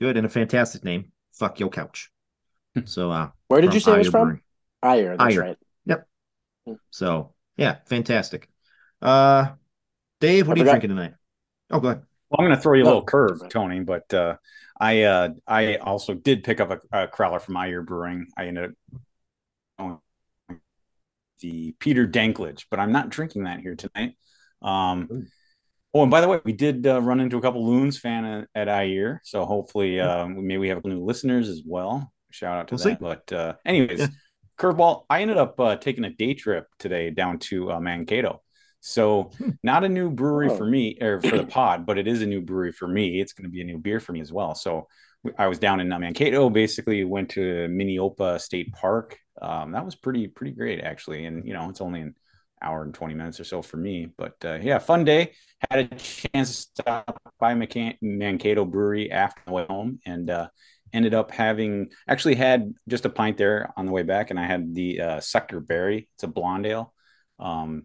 Good 0.01 0.17
and 0.17 0.25
a 0.25 0.29
fantastic 0.29 0.83
name. 0.83 1.13
Fuck 1.31 1.61
your 1.61 1.69
couch. 1.69 2.11
Hmm. 2.75 2.85
So 2.85 3.11
uh 3.11 3.29
where 3.47 3.61
did 3.61 3.73
you 3.73 3.79
say 3.79 3.93
it 3.93 3.97
was 3.99 4.09
from? 4.09 4.41
Eyre, 4.83 5.15
that's 5.17 5.35
Eyre. 5.35 5.41
right. 5.41 5.57
Yep. 5.85 6.07
Hmm. 6.67 6.73
So 6.89 7.34
yeah, 7.57 7.77
fantastic. 7.85 8.49
Uh 9.01 9.53
Dave, 10.21 10.47
what 10.47 10.57
I 10.57 10.61
are 10.61 10.63
forgot. 10.63 10.73
you 10.73 10.79
drinking 10.79 10.97
tonight? 10.97 11.13
Oh, 11.71 11.79
go 11.79 11.89
ahead. 11.89 12.03
Well, 12.29 12.39
I'm 12.39 12.45
going 12.45 12.55
to 12.55 12.61
throw 12.61 12.73
you 12.73 12.83
a 12.83 12.85
little 12.85 13.03
curve, 13.03 13.41
Tony, 13.49 13.81
but 13.81 14.11
uh, 14.13 14.37
I 14.79 15.03
uh, 15.03 15.29
I 15.45 15.75
also 15.75 16.13
did 16.13 16.43
pick 16.43 16.59
up 16.59 16.71
a, 16.71 17.03
a 17.03 17.07
crowler 17.07 17.41
from 17.41 17.57
Eyre 17.57 17.81
Brewing. 17.81 18.27
I 18.37 18.45
ended 18.45 18.73
up 19.77 20.01
the 21.41 21.75
Peter 21.79 22.07
Dinklage, 22.07 22.65
but 22.71 22.79
I'm 22.79 22.91
not 22.91 23.09
drinking 23.09 23.43
that 23.43 23.59
here 23.59 23.75
tonight. 23.75 24.15
Um, 24.61 25.27
oh, 25.93 26.01
and 26.03 26.11
by 26.11 26.21
the 26.21 26.27
way, 26.27 26.39
we 26.43 26.53
did 26.53 26.87
uh, 26.87 27.01
run 27.01 27.19
into 27.19 27.37
a 27.37 27.41
couple 27.41 27.67
Loons 27.67 27.99
fan 27.99 28.25
at, 28.25 28.47
at 28.55 28.69
Eyre, 28.69 29.21
so 29.23 29.45
hopefully 29.45 29.99
uh, 29.99 30.25
maybe 30.27 30.57
we 30.57 30.69
have 30.69 30.83
new 30.85 31.03
listeners 31.03 31.49
as 31.49 31.61
well. 31.65 32.11
Shout 32.31 32.57
out 32.57 32.67
to 32.69 32.75
we'll 32.75 32.83
that. 32.83 32.89
See. 32.91 32.97
But 32.99 33.33
uh, 33.33 33.53
anyways, 33.65 33.99
yeah. 33.99 34.07
Curveball. 34.57 35.05
I 35.09 35.21
ended 35.21 35.37
up 35.37 35.59
uh, 35.59 35.75
taking 35.75 36.03
a 36.05 36.09
day 36.09 36.33
trip 36.33 36.67
today 36.79 37.09
down 37.09 37.39
to 37.39 37.71
uh, 37.71 37.79
Mankato. 37.79 38.41
So 38.81 39.31
hmm. 39.37 39.49
not 39.63 39.83
a 39.83 39.89
new 39.89 40.09
brewery 40.11 40.49
oh. 40.49 40.57
for 40.57 40.65
me 40.65 40.97
or 41.01 41.21
for 41.21 41.37
the 41.37 41.45
pod, 41.47 41.85
but 41.85 41.97
it 41.97 42.07
is 42.07 42.21
a 42.21 42.25
new 42.25 42.41
brewery 42.41 42.71
for 42.71 42.87
me. 42.87 43.19
It's 43.19 43.33
going 43.33 43.45
to 43.45 43.49
be 43.49 43.61
a 43.61 43.65
new 43.65 43.79
beer 43.79 43.99
for 43.99 44.11
me 44.11 44.21
as 44.21 44.31
well. 44.31 44.53
So 44.53 44.87
I 45.37 45.47
was 45.47 45.57
down 45.57 45.79
in 45.79 45.91
uh, 45.91 45.97
Mankato, 45.97 46.49
basically 46.49 47.03
went 47.03 47.29
to 47.31 47.67
Minneopa 47.67 48.39
State 48.39 48.71
Park. 48.73 49.17
Um, 49.41 49.71
that 49.71 49.83
was 49.83 49.95
pretty, 49.95 50.27
pretty 50.27 50.51
great 50.51 50.81
actually. 50.81 51.25
And, 51.25 51.47
you 51.47 51.53
know, 51.53 51.69
it's 51.69 51.81
only 51.81 52.01
an 52.01 52.15
hour 52.61 52.83
and 52.83 52.93
20 52.93 53.13
minutes 53.13 53.39
or 53.39 53.43
so 53.43 53.61
for 53.61 53.77
me, 53.77 54.09
but 54.17 54.35
uh, 54.45 54.59
yeah, 54.61 54.79
fun 54.79 55.03
day. 55.03 55.33
Had 55.69 55.91
a 55.91 55.95
chance 55.95 56.65
to 56.65 56.81
stop 56.83 57.21
by 57.39 57.53
Mankato 58.01 58.65
Brewery 58.65 59.11
after 59.11 59.41
the 59.45 59.51
way 59.51 59.65
home 59.67 59.99
and 60.05 60.29
uh, 60.29 60.47
ended 60.95 61.13
up 61.13 61.29
having 61.31 61.89
actually 62.07 62.35
had 62.35 62.73
just 62.87 63.05
a 63.05 63.09
pint 63.09 63.37
there 63.37 63.71
on 63.77 63.85
the 63.85 63.91
way 63.91 64.03
back. 64.03 64.29
And 64.29 64.39
I 64.39 64.45
had 64.45 64.73
the 64.73 65.01
uh, 65.01 65.19
Sector 65.19 65.59
Berry. 65.59 66.09
It's 66.15 66.23
a 66.23 66.27
blonde 66.27 66.65
ale. 66.65 66.93
Um, 67.39 67.83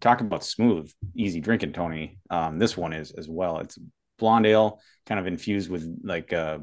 talk 0.00 0.20
about 0.20 0.44
smooth, 0.44 0.90
easy 1.14 1.40
drinking, 1.40 1.72
Tony. 1.72 2.18
Um, 2.30 2.58
this 2.58 2.76
one 2.76 2.92
is 2.92 3.10
as 3.10 3.28
well. 3.28 3.58
It's 3.58 3.78
blonde 4.18 4.46
ale, 4.46 4.80
kind 5.06 5.20
of 5.20 5.26
infused 5.26 5.68
with 5.68 5.84
like 6.02 6.32
uh, 6.32 6.58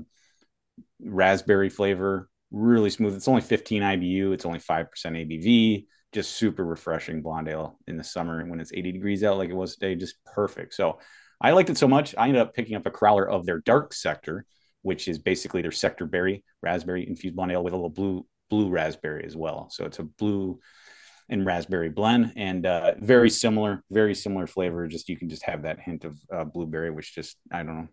raspberry 1.03 1.69
flavor, 1.69 2.29
really 2.51 2.89
smooth. 2.89 3.15
It's 3.15 3.27
only 3.27 3.41
15 3.41 3.81
IBU. 3.81 4.33
It's 4.33 4.45
only 4.45 4.59
5% 4.59 4.87
ABV. 5.05 5.85
Just 6.13 6.31
super 6.31 6.65
refreshing 6.65 7.21
blonde 7.21 7.49
ale 7.49 7.79
in 7.87 7.97
the 7.97 8.03
summer 8.03 8.45
when 8.45 8.59
it's 8.59 8.73
80 8.73 8.93
degrees 8.93 9.23
out, 9.23 9.37
like 9.37 9.49
it 9.49 9.55
was 9.55 9.75
today. 9.75 9.95
Just 9.95 10.23
perfect. 10.25 10.73
So 10.73 10.99
I 11.39 11.51
liked 11.51 11.69
it 11.69 11.77
so 11.77 11.87
much. 11.87 12.13
I 12.17 12.27
ended 12.27 12.41
up 12.41 12.53
picking 12.53 12.75
up 12.75 12.85
a 12.85 12.91
crowler 12.91 13.27
of 13.27 13.45
their 13.45 13.59
dark 13.59 13.93
sector, 13.93 14.45
which 14.81 15.07
is 15.07 15.19
basically 15.19 15.61
their 15.61 15.71
sector 15.71 16.05
berry 16.05 16.43
raspberry 16.61 17.07
infused 17.07 17.35
blonde 17.35 17.51
ale 17.51 17.63
with 17.63 17.73
a 17.73 17.75
little 17.75 17.89
blue 17.89 18.25
blue 18.49 18.69
raspberry 18.69 19.25
as 19.25 19.35
well. 19.35 19.69
So 19.71 19.85
it's 19.85 19.99
a 19.99 20.03
blue 20.03 20.59
and 21.29 21.45
raspberry 21.45 21.89
blend 21.89 22.33
and 22.35 22.65
uh, 22.65 22.95
very 22.99 23.29
similar 23.29 23.83
very 23.89 24.15
similar 24.15 24.47
flavor. 24.47 24.87
Just 24.87 25.09
you 25.09 25.17
can 25.17 25.29
just 25.29 25.43
have 25.43 25.63
that 25.63 25.79
hint 25.79 26.03
of 26.03 26.17
uh, 26.33 26.43
blueberry 26.43 26.91
which 26.91 27.15
just 27.15 27.37
i 27.51 27.63
don't 27.63 27.77
know. 27.77 27.87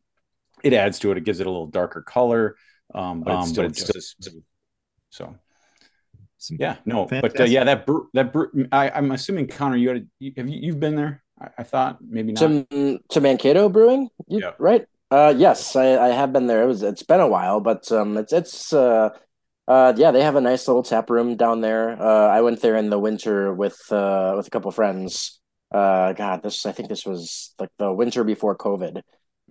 It 0.65 0.73
adds 0.73 0.99
to 1.01 1.13
it. 1.13 1.19
It 1.19 1.25
gives 1.25 1.39
it 1.39 1.47
a 1.47 1.51
little 1.51 1.69
darker 1.69 2.03
color 2.03 2.57
um, 2.95 3.23
but, 3.23 3.35
um, 3.35 3.43
it's, 3.43 3.53
but 3.53 3.65
it's 3.67 3.87
just 3.87 4.37
so. 5.11 5.37
Yeah 6.51 6.77
no 6.85 7.07
Fantastic. 7.07 7.33
but 7.33 7.41
uh, 7.41 7.45
yeah 7.45 7.65
that 7.65 7.87
that 8.15 8.69
I, 8.71 8.91
i'm 8.91 9.11
assuming 9.11 9.49
connor 9.49 9.77
you 9.77 9.89
had 9.89 10.07
a, 10.23 10.33
have 10.37 10.49
you, 10.49 10.59
you've 10.63 10.79
been 10.79 10.95
there? 10.95 11.25
I, 11.41 11.49
I, 11.59 11.63
thought 11.65 11.99
maybe 12.01 12.33
not. 12.33 12.71
To, 12.71 13.01
to 13.11 13.21
mankato 13.21 13.69
brewing? 13.69 14.09
You, 14.29 14.41
yeah. 14.41 14.53
right 14.61 14.87
uh 15.11 15.35
yes 15.37 15.75
I, 15.77 15.97
I 15.97 16.09
have 16.09 16.33
been 16.33 16.47
there 16.47 16.63
it 16.63 16.67
was 16.67 16.83
it's 16.83 17.03
been 17.03 17.21
a 17.21 17.29
while 17.29 17.61
but 17.61 17.91
um 17.93 18.17
it's 18.17 18.33
it's 18.33 18.73
uh 18.73 19.11
uh, 19.69 19.93
yeah, 19.99 20.11
they 20.11 20.23
have 20.23 20.35
a 20.35 20.41
nice 20.41 20.67
little 20.67 20.83
tap 20.83 21.11
room 21.11 21.37
down 21.37 21.61
there. 21.61 22.01
Uh, 22.01 22.29
I 22.29 22.41
went 22.41 22.63
there 22.63 22.75
in 22.75 22.89
the 22.89 22.99
winter 22.99 23.53
with 23.53 23.79
uh, 23.93 24.33
with 24.35 24.47
a 24.47 24.51
couple 24.51 24.71
friends. 24.71 25.41
Uh, 25.71 26.15
God, 26.15 26.43
this 26.43 26.65
I 26.65 26.73
think 26.73 26.89
this 26.89 27.05
was 27.05 27.55
like 27.59 27.69
the 27.79 27.93
winter 27.93 28.25
before 28.25 28.57
COVID 28.57 29.03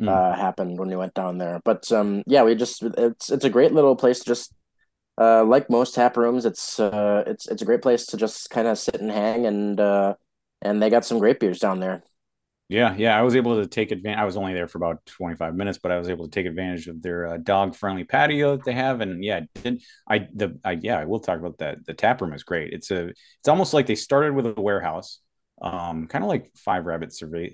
mm. 0.02 0.10
uh, 0.10 0.36
happened 0.36 0.80
when 0.80 0.90
we 0.90 0.96
went 0.96 1.14
down 1.14 1.38
there. 1.38 1.62
But 1.64 1.92
um, 1.92 2.24
yeah, 2.26 2.42
we 2.42 2.56
just 2.56 2.82
it's 2.82 3.30
it's 3.30 3.46
a 3.46 3.50
great 3.52 3.74
little 3.74 3.96
place. 3.96 4.20
To 4.22 4.26
just 4.26 4.56
uh, 5.20 5.44
like 5.44 5.70
most 5.70 5.94
tap 5.94 6.18
rooms, 6.18 6.46
it's 6.46 6.80
uh, 6.80 7.24
it's 7.28 7.48
it's 7.48 7.62
a 7.62 7.66
great 7.66 7.84
place 7.84 8.08
to 8.08 8.18
just 8.18 8.50
kind 8.50 8.68
of 8.68 8.80
sit 8.80 9.00
and 9.00 9.12
hang 9.12 9.46
and 9.46 9.80
uh, 9.80 10.16
and 10.64 10.82
they 10.82 10.90
got 10.90 11.06
some 11.06 11.20
great 11.20 11.40
beers 11.40 11.60
down 11.60 11.80
there. 11.80 12.02
Yeah, 12.70 12.94
yeah, 12.98 13.18
I 13.18 13.22
was 13.22 13.38
able 13.38 13.62
to 13.62 13.68
take 13.68 13.92
advantage. 13.92 14.20
I 14.20 14.26
was 14.26 14.36
only 14.36 14.54
there 14.54 14.68
for 14.68 14.78
about 14.78 15.06
25 15.06 15.56
minutes, 15.56 15.78
but 15.82 15.90
I 15.92 15.98
was 15.98 16.10
able 16.10 16.26
to 16.26 16.32
take 16.32 16.46
advantage 16.46 16.88
of 16.88 17.02
their 17.02 17.26
uh, 17.28 17.38
dog-friendly 17.38 18.04
patio 18.04 18.58
that 18.58 18.66
they 18.66 18.74
have. 18.74 19.00
And 19.00 19.24
yeah, 19.24 19.42
did 19.56 19.82
I 20.08 20.28
the 20.34 20.60
I 20.66 20.74
yeah, 20.74 21.00
I 21.00 21.06
will 21.06 21.22
talk 21.22 21.40
about 21.40 21.60
that. 21.60 21.86
The 21.86 21.94
tap 21.94 22.20
room 22.22 22.34
is 22.34 22.44
great. 22.44 22.74
It's 22.74 22.92
a 22.92 23.08
it's 23.08 23.48
almost 23.48 23.74
like 23.74 23.86
they 23.86 23.96
started 23.96 24.34
with 24.34 24.48
a 24.48 24.62
warehouse, 24.62 25.22
um, 25.62 26.08
kind 26.08 26.26
of 26.26 26.28
like 26.28 26.52
Five 26.58 26.86
Rabbit 26.86 27.14
Survey 27.14 27.52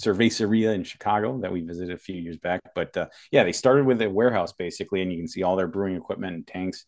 Cerveceria 0.00 0.74
in 0.74 0.82
Chicago 0.82 1.38
that 1.42 1.52
we 1.52 1.60
visited 1.60 1.94
a 1.94 1.98
few 1.98 2.16
years 2.16 2.38
back. 2.38 2.60
But 2.74 2.96
uh, 2.96 3.06
yeah, 3.30 3.44
they 3.44 3.52
started 3.52 3.86
with 3.86 4.02
a 4.02 4.10
warehouse 4.10 4.52
basically, 4.54 5.02
and 5.02 5.12
you 5.12 5.18
can 5.18 5.28
see 5.28 5.44
all 5.44 5.54
their 5.54 5.68
brewing 5.68 5.94
equipment 5.94 6.34
and 6.34 6.46
tanks. 6.46 6.84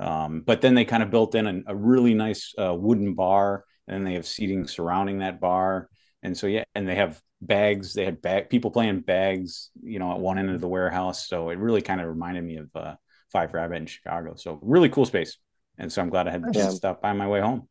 Um, 0.00 0.40
but 0.40 0.62
then 0.62 0.74
they 0.74 0.86
kind 0.86 1.02
of 1.02 1.10
built 1.10 1.34
in 1.34 1.46
a, 1.46 1.72
a 1.72 1.76
really 1.76 2.14
nice 2.14 2.54
uh, 2.58 2.74
wooden 2.74 3.12
bar, 3.12 3.64
and 3.86 4.06
they 4.06 4.14
have 4.14 4.26
seating 4.26 4.66
surrounding 4.66 5.18
that 5.18 5.38
bar 5.38 5.90
and 6.24 6.36
so 6.36 6.46
yeah, 6.46 6.64
and 6.74 6.88
they 6.88 6.96
have 6.96 7.20
bags. 7.40 7.92
They 7.92 8.04
had 8.04 8.20
bag 8.22 8.48
people 8.48 8.70
playing 8.70 9.00
bags, 9.00 9.70
you 9.82 9.98
know, 9.98 10.10
at 10.12 10.18
one 10.18 10.38
end 10.38 10.50
of 10.50 10.60
the 10.60 10.68
warehouse. 10.68 11.28
So 11.28 11.50
it 11.50 11.58
really 11.58 11.82
kind 11.82 12.00
of 12.00 12.08
reminded 12.08 12.42
me 12.42 12.56
of 12.56 12.70
uh, 12.74 12.94
Five 13.30 13.52
Rabbit 13.54 13.76
in 13.76 13.86
Chicago. 13.86 14.34
So 14.36 14.58
really 14.62 14.88
cool 14.88 15.04
space. 15.04 15.36
And 15.78 15.92
so 15.92 16.00
I'm 16.02 16.08
glad 16.08 16.26
I 16.26 16.32
had 16.32 16.44
yeah. 16.52 16.70
stop 16.70 17.02
by 17.02 17.12
my 17.12 17.28
way 17.28 17.40
home. 17.40 17.68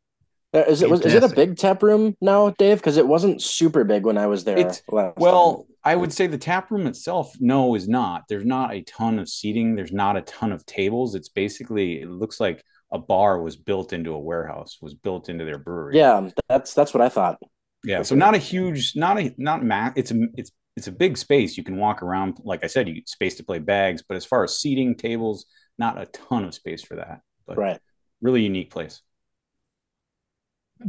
Uh, 0.53 0.59
is 0.67 0.83
it 0.83 0.89
was, 0.89 1.01
is 1.01 1.15
it 1.15 1.23
a 1.23 1.29
big 1.29 1.57
tap 1.57 1.81
room 1.81 2.15
now, 2.21 2.51
Dave? 2.51 2.77
Because 2.77 2.97
it 2.97 3.07
wasn't 3.07 3.41
super 3.41 3.83
big 3.83 4.05
when 4.05 4.19
I 4.19 4.27
was 4.27 4.43
there. 4.43 4.71
well, 4.87 5.55
time. 5.55 5.65
I 5.83 5.95
would 5.95 6.13
say 6.13 6.27
the 6.27 6.37
tap 6.37 6.69
room 6.69 6.85
itself, 6.85 7.33
no, 7.39 7.73
is 7.73 7.87
not. 7.87 8.25
There's 8.29 8.45
not 8.45 8.71
a 8.71 8.81
ton 8.83 9.17
of 9.17 9.27
seating. 9.27 9.75
There's 9.75 9.91
not 9.91 10.15
a 10.15 10.21
ton 10.21 10.51
of 10.51 10.63
tables. 10.67 11.15
It's 11.15 11.29
basically 11.29 12.01
it 12.01 12.09
looks 12.09 12.39
like 12.39 12.63
a 12.91 12.99
bar 12.99 13.41
was 13.41 13.55
built 13.55 13.93
into 13.93 14.13
a 14.13 14.19
warehouse, 14.19 14.77
was 14.79 14.93
built 14.93 15.27
into 15.27 15.43
their 15.43 15.57
brewery. 15.57 15.97
Yeah, 15.97 16.29
that's 16.47 16.75
that's 16.75 16.93
what 16.93 17.01
I 17.01 17.09
thought. 17.09 17.39
Yeah, 17.84 18.02
so 18.04 18.15
not 18.15 18.36
a 18.36 18.38
huge, 18.38 18.96
not 18.96 19.19
a 19.19 19.34
not 19.38 19.63
math. 19.63 19.93
It's 19.98 20.12
a 20.12 20.28
it's 20.36 20.52
it's 20.76 20.88
a 20.88 20.91
big 20.91 21.17
space. 21.17 21.58
You 21.58 21.63
can 21.63 21.78
walk 21.78 22.02
around. 22.02 22.38
Like 22.43 22.63
I 22.63 22.67
said, 22.67 22.88
you 22.88 23.02
space 23.06 23.36
to 23.36 23.43
play 23.43 23.60
bags. 23.60 24.04
But 24.08 24.15
as 24.17 24.26
far 24.26 24.43
as 24.43 24.60
seating, 24.60 24.96
tables, 24.96 25.46
not 25.78 26.02
a 26.02 26.06
ton 26.08 26.46
of 26.46 26.54
space 26.54 26.82
for 26.82 26.96
that. 26.96 27.22
But 27.46 27.58
right, 27.58 27.80
really 28.22 28.41
unique 28.41 28.72
place. 28.72 29.02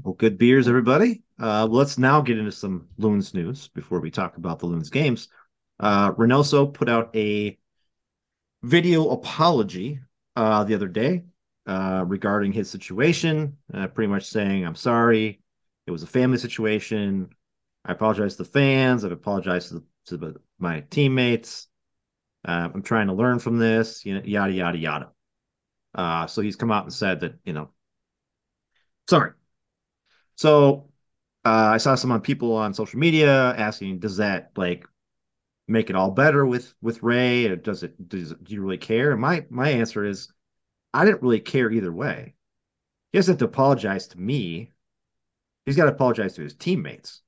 Well, 0.03 0.15
good 0.15 0.39
beers, 0.39 0.67
everybody. 0.69 1.23
Uh, 1.41 1.67
let's 1.67 1.99
now 1.99 2.21
get 2.21 2.39
into 2.39 2.53
some 2.53 2.89
Loons 2.97 3.35
news 3.35 3.69
before 3.69 4.01
we 4.01 4.11
talk 4.11 4.37
about 4.37 4.59
the 4.59 4.67
Loons 4.67 4.91
games. 4.91 5.29
Uh, 5.79 6.13
Reynoso 6.13 6.73
put 6.73 6.89
out 6.89 7.15
a 7.15 7.59
video 8.63 9.11
apology 9.11 10.01
uh, 10.37 10.65
the 10.65 10.75
other 10.75 10.89
day 10.89 11.25
uh, 11.67 12.05
regarding 12.07 12.53
his 12.53 12.71
situation, 12.71 13.57
uh, 13.73 13.87
pretty 13.89 14.09
much 14.11 14.27
saying, 14.27 14.65
"I'm 14.65 14.75
sorry. 14.75 15.41
It 15.87 15.91
was 15.91 16.03
a 16.03 16.07
family 16.09 16.39
situation. 16.39 17.31
I 17.85 17.93
apologize 17.93 18.37
to 18.37 18.45
the 18.45 18.49
fans. 18.49 19.05
I've 19.05 19.13
apologized 19.13 19.69
to, 19.69 19.75
the, 19.75 19.85
to 20.07 20.17
the, 20.17 20.41
my 20.59 20.81
teammates. 20.91 21.69
Uh, 22.47 22.69
I'm 22.73 22.83
trying 22.83 23.07
to 23.09 23.13
learn 23.15 23.39
from 23.39 23.59
this, 23.59 24.05
you 24.05 24.15
know, 24.15 24.23
yada, 24.25 24.53
yada, 24.53 24.79
yada. 24.79 25.11
Uh, 25.95 26.27
so 26.27 26.43
he's 26.43 26.57
come 26.57 26.71
out 26.73 26.85
and 26.85 26.93
said 26.93 27.21
that, 27.21 27.35
you 27.45 27.53
know, 27.53 27.71
sorry. 29.09 29.33
So 30.37 30.91
uh, 31.45 31.71
I 31.73 31.77
saw 31.79 31.95
some 31.95 32.13
on 32.13 32.21
people 32.21 32.55
on 32.57 32.75
social 32.75 32.99
media 32.99 33.55
asking, 33.57 34.01
does 34.01 34.17
that 34.19 34.51
like 34.57 34.87
make 35.69 35.91
it 35.91 35.97
all 35.97 36.11
better 36.11 36.45
with 36.45 36.75
with 36.83 37.03
Rey? 37.03 37.47
Or 37.47 37.57
does 37.57 37.83
it 37.83 38.09
does 38.09 38.35
do 38.43 38.55
you 38.55 38.63
really 38.63 38.79
care? 38.79 39.13
And 39.13 39.21
my 39.21 39.47
my 39.51 39.71
answer 39.71 40.05
is, 40.05 40.33
I 40.93 41.05
didn't 41.05 41.23
really 41.23 41.41
care 41.41 41.71
either 41.71 41.93
way. 41.93 42.35
He 43.13 43.19
doesn't 43.19 43.35
have 43.35 43.39
to 43.39 43.45
apologize 43.47 44.09
to 44.09 44.21
me. 44.21 44.73
He's 45.67 45.77
got 45.77 45.85
to 45.85 45.93
apologize 45.93 46.35
to 46.35 46.43
his 46.43 46.55
teammates, 46.55 47.23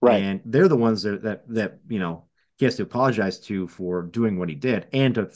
Right. 0.00 0.22
and 0.22 0.40
they're 0.44 0.68
the 0.68 0.76
ones 0.76 1.02
that 1.02 1.22
that 1.22 1.48
that 1.48 1.78
you 1.88 1.98
know 1.98 2.26
he 2.56 2.64
has 2.64 2.76
to 2.76 2.82
apologize 2.82 3.40
to 3.40 3.66
for 3.68 4.02
doing 4.02 4.38
what 4.38 4.48
he 4.48 4.54
did, 4.54 4.86
and 4.92 5.14
to 5.16 5.30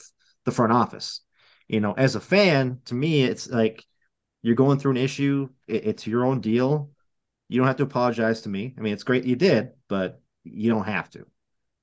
the 0.44 0.52
front 0.52 0.72
office. 0.72 1.20
You 1.68 1.80
know, 1.80 1.92
as 1.92 2.14
a 2.14 2.20
fan, 2.20 2.80
to 2.86 2.94
me, 2.94 3.24
it's 3.24 3.48
like 3.48 3.84
you're 4.42 4.54
going 4.54 4.78
through 4.78 4.92
an 4.92 4.96
issue. 4.98 5.48
It, 5.66 5.86
it's 5.86 6.06
your 6.06 6.24
own 6.24 6.40
deal. 6.40 6.90
You 7.48 7.58
don't 7.58 7.66
have 7.66 7.76
to 7.76 7.82
apologize 7.84 8.42
to 8.42 8.48
me. 8.48 8.74
I 8.76 8.80
mean, 8.80 8.92
it's 8.92 9.02
great 9.04 9.24
you 9.24 9.36
did, 9.36 9.70
but 9.88 10.20
you 10.44 10.70
don't 10.70 10.84
have 10.84 11.10
to. 11.10 11.26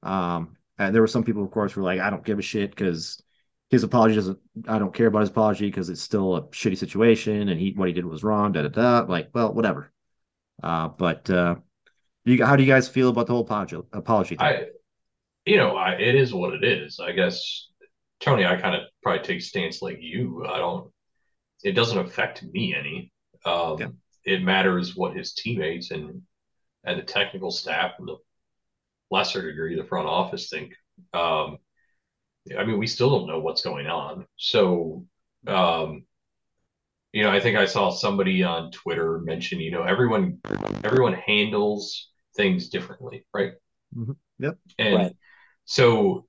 Um, 0.03 0.57
and 0.77 0.93
there 0.93 1.01
were 1.01 1.07
some 1.07 1.23
people, 1.23 1.43
of 1.43 1.51
course, 1.51 1.73
who 1.73 1.81
were 1.81 1.86
like, 1.86 1.99
I 1.99 2.10
don't 2.10 2.25
give 2.25 2.39
a 2.39 2.41
shit 2.43 2.71
because 2.71 3.21
his 3.69 3.84
apology 3.84 4.15
doesn't. 4.15 4.39
I 4.67 4.79
don't 4.79 4.93
care 4.93 5.07
about 5.07 5.21
his 5.21 5.29
apology 5.29 5.67
because 5.67 5.89
it's 5.89 6.01
still 6.01 6.36
a 6.36 6.41
shitty 6.47 6.77
situation 6.77 7.49
and 7.49 7.60
he 7.60 7.71
what 7.73 7.88
he 7.88 7.93
did 7.93 8.05
was 8.05 8.23
wrong. 8.23 8.51
Da 8.51 8.63
da 8.63 8.69
da. 8.69 9.05
Like, 9.07 9.29
well, 9.34 9.53
whatever. 9.53 9.91
Uh, 10.63 10.88
but 10.89 11.30
uh, 11.30 11.56
you, 12.26 12.45
how 12.45 12.56
do 12.56 12.63
you 12.63 12.71
guys 12.71 12.88
feel 12.88 13.10
about 13.10 13.28
the 13.28 13.34
whole 13.34 13.41
apology? 13.41 13.78
Apology 13.93 14.36
thing? 14.36 14.45
I, 14.45 14.65
you 15.45 15.58
know, 15.58 15.76
I, 15.76 15.93
it 15.93 16.15
is 16.15 16.34
what 16.34 16.54
it 16.54 16.63
is. 16.63 17.00
I 17.00 17.12
guess 17.12 17.67
Tony, 18.19 18.45
I 18.45 18.56
kind 18.56 18.76
of 18.76 18.84
probably 19.02 19.24
take 19.24 19.41
stance 19.41 19.82
like 19.82 19.97
you. 20.00 20.45
I 20.45 20.58
don't. 20.58 20.91
It 21.63 21.74
doesn't 21.74 21.97
affect 21.97 22.43
me 22.43 22.76
any. 22.76 23.12
Um, 23.45 23.78
yeah. 23.80 23.88
It 24.24 24.43
matters 24.43 24.95
what 24.95 25.15
his 25.15 25.34
teammates 25.34 25.91
and 25.91 26.21
and 26.84 27.00
the 27.00 27.04
technical 27.04 27.52
staff 27.52 27.93
and 28.00 28.08
the 28.08 28.17
lesser 29.10 29.41
degree 29.41 29.76
the 29.76 29.84
front 29.84 30.08
office 30.08 30.50
think. 30.50 30.74
Um, 31.13 31.58
I 32.58 32.63
mean, 32.63 32.80
we 32.80 32.88
still 32.88 33.10
don't 33.10 33.28
know 33.28 33.39
what's 33.39 33.62
going 33.62 33.88
on. 33.88 34.26
So, 34.36 35.06
um, 35.45 36.06
you 37.13 37.24
know, 37.24 37.30
I 37.32 37.39
think 37.39 37.58
I 37.58 37.65
saw 37.65 37.89
somebody 37.89 38.43
on 38.43 38.71
Twitter 38.71 39.19
mention, 39.19 39.60
you 39.60 39.71
know, 39.71 39.84
everyone 39.84 40.39
everyone 40.84 41.13
handles 41.13 42.10
things 42.36 42.69
differently, 42.69 43.26
right? 43.34 43.54
Mm-hmm. 43.95 44.13
Yep. 44.39 44.58
And 44.80 44.95
Right. 44.95 45.13
so, 45.65 46.26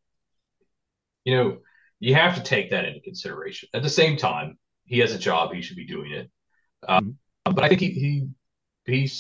you 1.24 1.36
know, 1.36 1.58
you 2.00 2.14
have 2.14 2.34
to 2.34 2.42
take 2.42 2.70
that 2.70 2.84
into 2.84 3.00
consideration. 3.00 3.68
At 3.74 3.82
the 3.82 3.90
same 3.90 4.16
time, 4.16 4.58
he 4.84 4.98
has 4.98 5.12
a 5.12 5.18
job; 5.18 5.52
he 5.52 5.62
should 5.62 5.76
be 5.76 5.86
doing 5.86 6.12
it. 6.12 6.30
Um, 6.88 7.16
But 7.44 7.64
I 7.64 7.68
think 7.68 7.80
he 7.80 7.90
he 7.90 8.28
he 8.86 9.10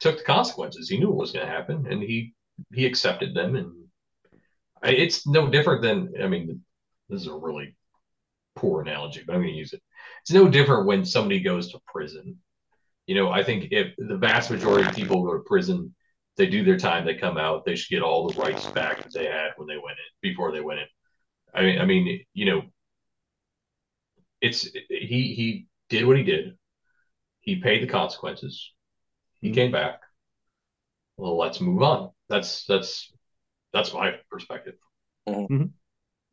took 0.00 0.18
the 0.18 0.24
consequences. 0.24 0.88
He 0.88 0.98
knew 0.98 1.08
what 1.08 1.18
was 1.18 1.32
going 1.32 1.46
to 1.46 1.52
happen, 1.52 1.86
and 1.86 2.02
he 2.02 2.34
he 2.74 2.86
accepted 2.86 3.34
them. 3.34 3.56
And 3.56 3.72
it's 4.82 5.26
no 5.26 5.48
different 5.48 5.82
than 5.82 6.14
I 6.22 6.26
mean, 6.28 6.64
this 7.08 7.22
is 7.22 7.26
a 7.28 7.34
really 7.34 7.76
poor 8.56 8.82
analogy, 8.82 9.22
but 9.26 9.34
I'm 9.34 9.42
going 9.42 9.54
to 9.54 9.58
use 9.58 9.72
it. 9.72 9.82
It's 10.26 10.32
no 10.32 10.48
different 10.48 10.86
when 10.86 11.04
somebody 11.04 11.38
goes 11.38 11.70
to 11.70 11.78
prison. 11.86 12.36
You 13.06 13.14
know, 13.14 13.30
I 13.30 13.44
think 13.44 13.68
if 13.70 13.94
the 13.96 14.16
vast 14.16 14.50
majority 14.50 14.88
of 14.88 14.96
people 14.96 15.22
go 15.22 15.34
to 15.34 15.44
prison, 15.46 15.94
they 16.36 16.46
do 16.46 16.64
their 16.64 16.76
time, 16.76 17.06
they 17.06 17.14
come 17.14 17.38
out, 17.38 17.64
they 17.64 17.76
should 17.76 17.94
get 17.94 18.02
all 18.02 18.28
the 18.28 18.40
rights 18.40 18.66
back 18.66 19.04
that 19.04 19.14
they 19.14 19.26
had 19.26 19.50
when 19.54 19.68
they 19.68 19.76
went 19.76 19.98
in, 19.98 20.28
before 20.28 20.50
they 20.50 20.60
went 20.60 20.80
in. 20.80 20.86
I 21.54 21.62
mean, 21.62 21.80
I 21.80 21.84
mean, 21.84 22.24
you 22.34 22.46
know, 22.46 22.62
it's 24.40 24.68
he 24.88 25.32
he 25.32 25.68
did 25.90 26.04
what 26.04 26.16
he 26.16 26.24
did. 26.24 26.58
He 27.38 27.60
paid 27.60 27.84
the 27.84 27.86
consequences. 27.86 28.72
He 29.40 29.50
mm-hmm. 29.50 29.54
came 29.54 29.70
back. 29.70 30.00
Well, 31.16 31.38
let's 31.38 31.60
move 31.60 31.82
on. 31.84 32.10
That's 32.28 32.64
that's 32.64 33.12
that's 33.72 33.94
my 33.94 34.16
perspective. 34.28 34.74
Mm-hmm. 35.28 35.54
Mm-hmm. 35.54 35.66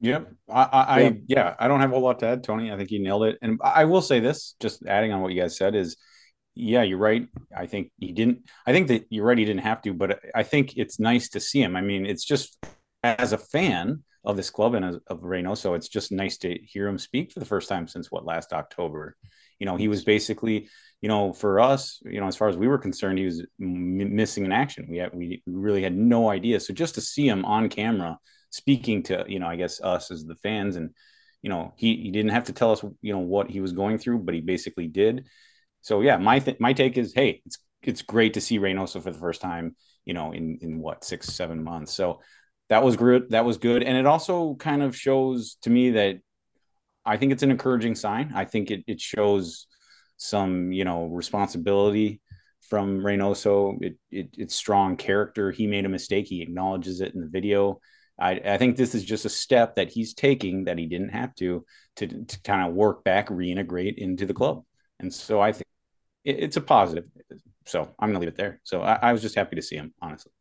Yep. 0.04 0.34
I, 0.50 0.64
I, 0.64 0.82
I 0.82 1.00
Yeah. 1.00 1.12
yeah, 1.28 1.56
I 1.58 1.68
don't 1.70 1.80
have 1.80 1.94
a 1.94 1.98
lot 1.98 2.20
to 2.20 2.28
add, 2.28 2.44
Tony. 2.44 2.72
I 2.72 2.78
think 2.78 2.92
you 2.92 3.02
nailed 3.02 3.24
it. 3.24 3.38
And 3.42 3.60
I 3.64 3.86
will 3.86 4.02
say 4.02 4.20
this, 4.20 4.56
just 4.60 4.86
adding 4.86 5.14
on 5.14 5.22
what 5.22 5.32
you 5.32 5.42
guys 5.42 5.58
said 5.58 5.76
is, 5.76 5.96
yeah, 6.56 6.84
you're 6.84 7.00
right. 7.00 7.28
I 7.56 7.66
think 7.68 7.92
he 7.98 8.12
didn't. 8.12 8.40
I 8.68 8.74
think 8.74 8.90
that 8.90 9.06
you're 9.10 9.26
right. 9.26 9.38
He 9.38 9.46
didn't 9.46 9.62
have 9.62 9.82
to, 9.84 9.94
but 9.94 10.20
I 10.36 10.44
think 10.44 10.78
it's 10.78 11.00
nice 11.00 11.30
to 11.30 11.40
see 11.40 11.62
him. 11.62 11.76
I 11.76 11.82
mean, 11.82 12.06
it's 12.06 12.26
just 12.26 12.64
as 13.02 13.32
a 13.34 13.38
fan 13.38 14.04
of 14.26 14.38
this 14.38 14.50
club 14.50 14.76
and 14.76 14.86
as, 14.86 14.98
of 15.08 15.22
Reynoso, 15.22 15.76
it's 15.76 15.88
just 15.88 16.12
nice 16.12 16.38
to 16.40 16.60
hear 16.62 16.88
him 16.88 17.00
speak 17.00 17.32
for 17.32 17.40
the 17.40 17.46
first 17.46 17.70
time 17.70 17.88
since 17.88 18.12
what 18.12 18.26
last 18.26 18.54
October. 18.54 19.16
You 19.58 19.66
know, 19.66 19.78
he 19.78 19.88
was 19.88 20.04
basically, 20.04 20.68
you 21.02 21.10
know, 21.10 21.34
for 21.34 21.60
us, 21.60 22.02
you 22.04 22.20
know, 22.20 22.28
as 22.28 22.36
far 22.36 22.50
as 22.50 22.58
we 22.58 22.68
were 22.68 22.78
concerned, 22.78 23.20
he 23.20 23.26
was 23.26 23.40
m- 23.62 24.16
missing 24.16 24.46
in 24.46 24.52
action. 24.52 24.88
We 24.90 24.98
had, 24.98 25.14
we 25.14 25.42
really 25.48 25.82
had 25.82 25.96
no 25.96 26.30
idea. 26.30 26.60
So 26.60 26.74
just 26.74 26.96
to 26.96 27.02
see 27.02 27.28
him 27.28 27.46
on 27.46 27.70
camera 27.70 28.20
speaking 28.54 29.02
to, 29.02 29.26
you 29.28 29.40
know, 29.40 29.48
I 29.48 29.56
guess 29.56 29.82
us 29.82 30.12
as 30.12 30.26
the 30.26 30.36
fans, 30.36 30.76
and 30.76 30.92
you 31.42 31.50
know, 31.50 31.74
he 31.76 31.96
he 31.98 32.12
didn't 32.12 32.32
have 32.32 32.46
to 32.46 32.54
tell 32.54 32.72
us, 32.72 32.84
you 33.02 33.12
know, 33.12 33.20
what 33.20 33.50
he 33.50 33.60
was 33.62 33.74
going 33.74 33.98
through, 33.98 34.20
but 34.20 34.36
he 34.36 34.42
basically 34.42 34.88
did. 34.88 35.26
So 35.82 36.02
yeah, 36.02 36.18
my 36.18 36.40
th- 36.40 36.60
my 36.60 36.74
take 36.74 36.98
is, 36.98 37.14
hey, 37.14 37.42
it's 37.46 37.58
it's 37.82 38.04
great 38.04 38.36
to 38.36 38.42
see 38.42 38.60
Reynoso 38.60 39.02
for 39.02 39.12
the 39.12 39.18
first 39.20 39.42
time, 39.42 39.76
you 40.06 40.14
know, 40.14 40.32
in 40.32 40.60
in 40.62 40.80
what 40.80 41.04
six 41.04 41.28
seven 41.28 41.64
months. 41.64 41.94
So 41.94 42.22
that 42.70 42.84
was 42.84 42.96
good. 42.96 43.32
That 43.32 43.44
was 43.44 43.58
good, 43.58 43.84
and 43.84 43.98
it 43.98 44.06
also 44.06 44.56
kind 44.56 44.84
of 44.84 44.96
shows 44.96 45.58
to 45.64 45.70
me 45.72 45.92
that 45.92 46.20
I 47.06 47.18
think 47.18 47.32
it's 47.32 47.44
an 47.44 47.52
encouraging 47.52 47.96
sign. 47.96 48.34
I 48.36 48.46
think 48.46 48.70
it 48.72 48.84
it 48.88 49.02
shows 49.02 49.68
some 50.18 50.72
you 50.72 50.86
know 50.86 51.08
responsibility 51.08 52.22
from 52.70 53.00
Reynoso. 53.00 53.78
It, 53.82 53.98
it 54.12 54.30
it's 54.38 54.56
strong 54.56 54.96
character. 54.96 55.52
He 55.52 55.68
made 55.68 55.86
a 55.86 55.90
mistake. 55.90 56.28
He 56.28 56.42
acknowledges 56.44 57.02
it 57.02 57.16
in 57.16 57.22
the 57.22 57.28
video. 57.28 57.80
I, 58.20 58.40
I 58.46 58.58
think 58.58 58.78
this 58.78 58.94
is 58.94 59.04
just 59.04 59.26
a 59.26 59.30
step 59.30 59.76
that 59.76 59.90
he's 59.90 60.14
taking 60.14 60.66
that 60.66 60.78
he 60.78 60.86
didn't 60.86 61.10
have 61.10 61.34
to 61.36 61.66
to, 61.98 62.08
to 62.08 62.42
kind 62.44 62.68
of 62.68 62.76
work 62.76 63.04
back, 63.04 63.30
reintegrate 63.30 63.98
into 63.98 64.26
the 64.26 64.34
club. 64.34 64.64
And 65.00 65.14
so 65.14 65.42
I 65.42 65.52
think 65.52 65.66
it, 66.24 66.38
it's 66.40 66.58
a 66.58 66.62
positive. 66.62 67.06
So 67.66 67.94
I'm 68.00 68.10
gonna 68.10 68.20
leave 68.20 68.30
it 68.30 68.38
there. 68.38 68.60
So 68.64 68.82
I, 68.82 69.00
I 69.02 69.12
was 69.12 69.22
just 69.22 69.36
happy 69.36 69.56
to 69.56 69.62
see 69.62 69.76
him, 69.76 69.94
honestly. 70.02 70.32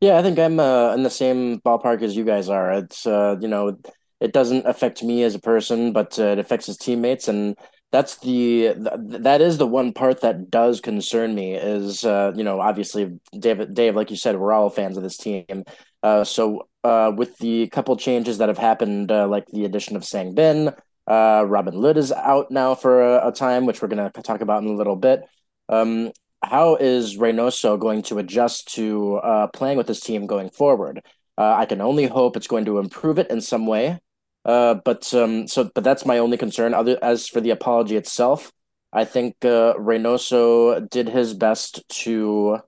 Yeah, 0.00 0.18
I 0.18 0.22
think 0.22 0.38
I'm 0.38 0.58
uh, 0.58 0.94
in 0.94 1.02
the 1.02 1.10
same 1.10 1.60
ballpark 1.60 2.02
as 2.02 2.16
you 2.16 2.24
guys 2.24 2.48
are. 2.48 2.72
It's 2.72 3.06
uh, 3.06 3.36
you 3.40 3.48
know, 3.48 3.78
it 4.20 4.32
doesn't 4.32 4.66
affect 4.66 5.02
me 5.02 5.22
as 5.22 5.34
a 5.34 5.40
person, 5.40 5.92
but 5.92 6.18
uh, 6.18 6.24
it 6.24 6.38
affects 6.38 6.66
his 6.66 6.78
teammates, 6.78 7.28
and 7.28 7.56
that's 7.92 8.16
the 8.18 8.74
th- 8.74 9.22
that 9.22 9.40
is 9.40 9.58
the 9.58 9.66
one 9.66 9.92
part 9.92 10.22
that 10.22 10.50
does 10.50 10.80
concern 10.80 11.34
me. 11.34 11.54
Is 11.54 12.04
uh, 12.04 12.32
you 12.34 12.44
know, 12.44 12.60
obviously, 12.60 13.18
David, 13.38 13.74
Dave, 13.74 13.96
like 13.96 14.10
you 14.10 14.16
said, 14.16 14.38
we're 14.38 14.52
all 14.52 14.70
fans 14.70 14.96
of 14.96 15.02
this 15.02 15.16
team. 15.16 15.64
Uh, 16.04 16.22
so 16.22 16.68
uh, 16.84 17.10
with 17.16 17.36
the 17.38 17.66
couple 17.68 17.96
changes 17.96 18.38
that 18.38 18.48
have 18.48 18.58
happened, 18.58 19.10
uh, 19.10 19.26
like 19.26 19.46
the 19.46 19.64
addition 19.64 19.96
of 19.96 20.04
Sang 20.04 20.34
Bin, 20.34 20.72
uh, 21.06 21.44
Robin 21.48 21.74
Lod 21.74 21.96
is 21.96 22.12
out 22.12 22.50
now 22.50 22.74
for 22.74 23.02
a, 23.02 23.28
a 23.28 23.32
time, 23.32 23.64
which 23.64 23.82
we're 23.82 23.88
gonna 23.88 24.10
talk 24.22 24.42
about 24.42 24.62
in 24.62 24.68
a 24.68 24.74
little 24.74 24.96
bit. 24.96 25.22
Um, 25.70 26.12
how 26.42 26.76
is 26.76 27.16
Reynoso 27.16 27.78
going 27.78 28.02
to 28.02 28.18
adjust 28.18 28.74
to 28.74 29.16
uh, 29.16 29.46
playing 29.48 29.78
with 29.78 29.86
this 29.86 30.00
team 30.00 30.26
going 30.26 30.50
forward? 30.50 31.02
Uh, 31.38 31.54
I 31.54 31.64
can 31.64 31.80
only 31.80 32.06
hope 32.06 32.36
it's 32.36 32.46
going 32.46 32.66
to 32.66 32.78
improve 32.78 33.18
it 33.18 33.30
in 33.30 33.40
some 33.40 33.66
way. 33.66 33.98
Uh, 34.44 34.74
but 34.74 35.12
um, 35.14 35.48
so, 35.48 35.70
but 35.74 35.84
that's 35.84 36.04
my 36.04 36.18
only 36.18 36.36
concern. 36.36 36.74
Other 36.74 36.98
as 37.02 37.26
for 37.26 37.40
the 37.40 37.50
apology 37.50 37.96
itself, 37.96 38.52
I 38.92 39.06
think 39.06 39.36
uh, 39.42 39.74
Reynoso 39.74 40.88
did 40.90 41.08
his 41.08 41.32
best 41.32 41.82
to 42.02 42.58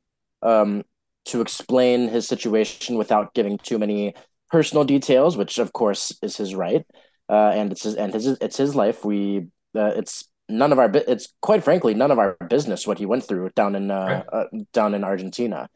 um, 0.43 0.85
to 1.27 1.41
explain 1.41 2.09
his 2.09 2.27
situation 2.27 2.97
without 2.97 3.35
giving 3.35 3.59
too 3.59 3.79
many 3.79 4.15
personal 4.51 4.85
details, 4.85 5.37
which 5.37 5.59
of 5.59 5.73
course 5.73 6.17
is 6.23 6.37
his 6.37 6.55
right, 6.55 6.85
uh, 7.29 7.53
and 7.55 7.73
it's 7.73 7.83
his 7.83 7.95
and 7.95 8.13
his 8.15 8.27
it's 8.27 8.57
his 8.57 8.75
life. 8.75 9.05
We 9.05 9.49
uh, 9.75 9.93
it's 9.97 10.29
none 10.49 10.73
of 10.73 10.79
our 10.79 10.91
it's 10.95 11.35
quite 11.43 11.65
frankly 11.65 11.93
none 11.93 12.13
of 12.13 12.19
our 12.21 12.37
business 12.49 12.87
what 12.87 12.99
he 12.99 13.07
went 13.07 13.25
through 13.25 13.51
down 13.57 13.75
in 13.75 13.91
uh, 13.91 14.23
uh 14.33 14.45
down 14.73 14.95
in 14.95 15.05
Argentina. 15.05 15.69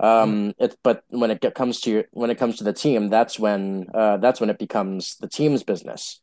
Um, 0.00 0.52
it 0.58 0.76
but 0.84 1.02
when 1.08 1.30
it 1.30 1.40
comes 1.54 1.80
to 1.82 2.04
when 2.12 2.30
it 2.30 2.36
comes 2.36 2.58
to 2.58 2.64
the 2.64 2.74
team, 2.74 3.08
that's 3.08 3.38
when 3.38 3.86
uh 3.94 4.18
that's 4.18 4.40
when 4.40 4.50
it 4.50 4.58
becomes 4.58 5.16
the 5.16 5.28
team's 5.28 5.62
business. 5.62 6.20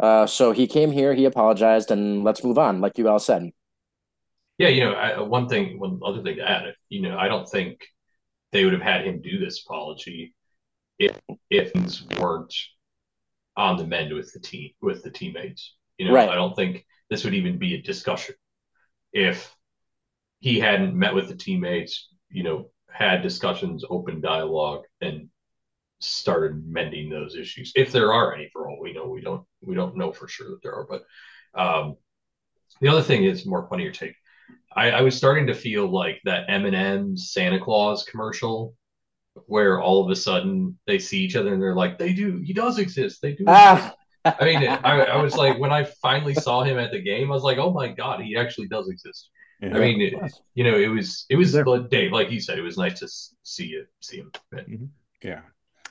Uh, 0.00 0.26
so 0.26 0.50
he 0.50 0.66
came 0.66 0.90
here, 0.90 1.14
he 1.14 1.24
apologized, 1.24 1.90
and 1.90 2.24
let's 2.24 2.42
move 2.42 2.58
on, 2.58 2.80
like 2.80 2.98
you 2.98 3.08
all 3.08 3.20
said. 3.20 3.50
Yeah, 4.58 4.68
you 4.68 4.84
know, 4.84 4.92
I, 4.92 5.20
one 5.20 5.48
thing, 5.48 5.78
one 5.78 6.00
other 6.04 6.22
thing 6.22 6.36
to 6.36 6.48
add, 6.48 6.74
you 6.88 7.02
know, 7.02 7.16
I 7.16 7.28
don't 7.28 7.48
think 7.48 7.80
they 8.54 8.64
would 8.64 8.72
have 8.72 8.82
had 8.82 9.04
him 9.04 9.20
do 9.20 9.38
this 9.38 9.62
apology 9.66 10.32
if 10.98 11.20
if 11.50 11.72
things 11.72 12.06
weren't 12.20 12.54
on 13.56 13.76
the 13.76 13.86
mend 13.86 14.14
with 14.14 14.32
the 14.32 14.38
team 14.38 14.70
with 14.80 15.02
the 15.02 15.10
teammates. 15.10 15.74
You 15.98 16.06
know, 16.06 16.14
Right. 16.14 16.28
I 16.28 16.36
don't 16.36 16.54
think 16.54 16.86
this 17.10 17.24
would 17.24 17.34
even 17.34 17.58
be 17.58 17.74
a 17.74 17.82
discussion 17.82 18.36
if 19.12 19.54
he 20.38 20.60
hadn't 20.60 20.94
met 20.94 21.14
with 21.14 21.28
the 21.28 21.34
teammates, 21.36 22.08
you 22.30 22.44
know, 22.44 22.70
had 22.88 23.22
discussions, 23.22 23.84
open 23.90 24.20
dialogue, 24.20 24.84
and 25.00 25.28
started 25.98 26.64
mending 26.64 27.10
those 27.10 27.34
issues. 27.34 27.72
If 27.74 27.90
there 27.90 28.12
are 28.12 28.34
any, 28.34 28.50
for 28.52 28.68
all 28.70 28.80
we 28.80 28.92
know, 28.92 29.08
we 29.08 29.20
don't 29.20 29.44
we 29.62 29.74
don't 29.74 29.96
know 29.96 30.12
for 30.12 30.28
sure 30.28 30.50
that 30.50 30.62
there 30.62 30.74
are. 30.74 30.86
But 30.88 31.02
um, 31.60 31.96
the 32.80 32.88
other 32.88 33.02
thing 33.02 33.24
is 33.24 33.46
more 33.46 33.66
funnier 33.68 33.90
take. 33.90 34.14
I, 34.76 34.90
I 34.90 35.00
was 35.02 35.16
starting 35.16 35.46
to 35.46 35.54
feel 35.54 35.86
like 35.86 36.20
that 36.24 36.46
M&M 36.48 37.16
Santa 37.16 37.60
Claus 37.60 38.04
commercial 38.04 38.74
where 39.46 39.80
all 39.80 40.04
of 40.04 40.10
a 40.10 40.16
sudden 40.16 40.78
they 40.86 40.98
see 40.98 41.18
each 41.18 41.36
other 41.36 41.52
and 41.52 41.62
they're 41.62 41.74
like, 41.74 41.98
they 41.98 42.12
do, 42.12 42.40
he 42.44 42.52
does 42.52 42.78
exist. 42.78 43.20
They 43.20 43.32
do. 43.34 43.44
Ah. 43.48 43.94
I 44.24 44.44
mean, 44.44 44.66
I, 44.66 45.00
I, 45.00 45.22
was 45.22 45.36
like, 45.36 45.58
when 45.58 45.72
I 45.72 45.84
finally 45.84 46.34
saw 46.34 46.62
him 46.62 46.78
at 46.78 46.92
the 46.92 47.02
game, 47.02 47.30
I 47.30 47.34
was 47.34 47.42
like, 47.42 47.58
oh 47.58 47.72
my 47.72 47.88
God, 47.88 48.20
he 48.20 48.36
actually 48.36 48.68
does 48.68 48.88
exist. 48.88 49.30
Yeah, 49.60 49.76
I 49.76 49.80
mean, 49.80 50.00
it, 50.00 50.32
you 50.54 50.64
know, 50.64 50.78
it 50.78 50.88
was, 50.88 51.26
it 51.28 51.36
was, 51.36 51.52
Dave, 51.90 52.12
like 52.12 52.30
you 52.30 52.40
said, 52.40 52.58
it 52.58 52.62
was 52.62 52.78
nice 52.78 53.00
to 53.00 53.08
see 53.42 53.66
you, 53.66 53.84
see 54.00 54.18
him. 54.18 54.32
Mm-hmm. 54.54 54.84
Yeah. 55.22 55.40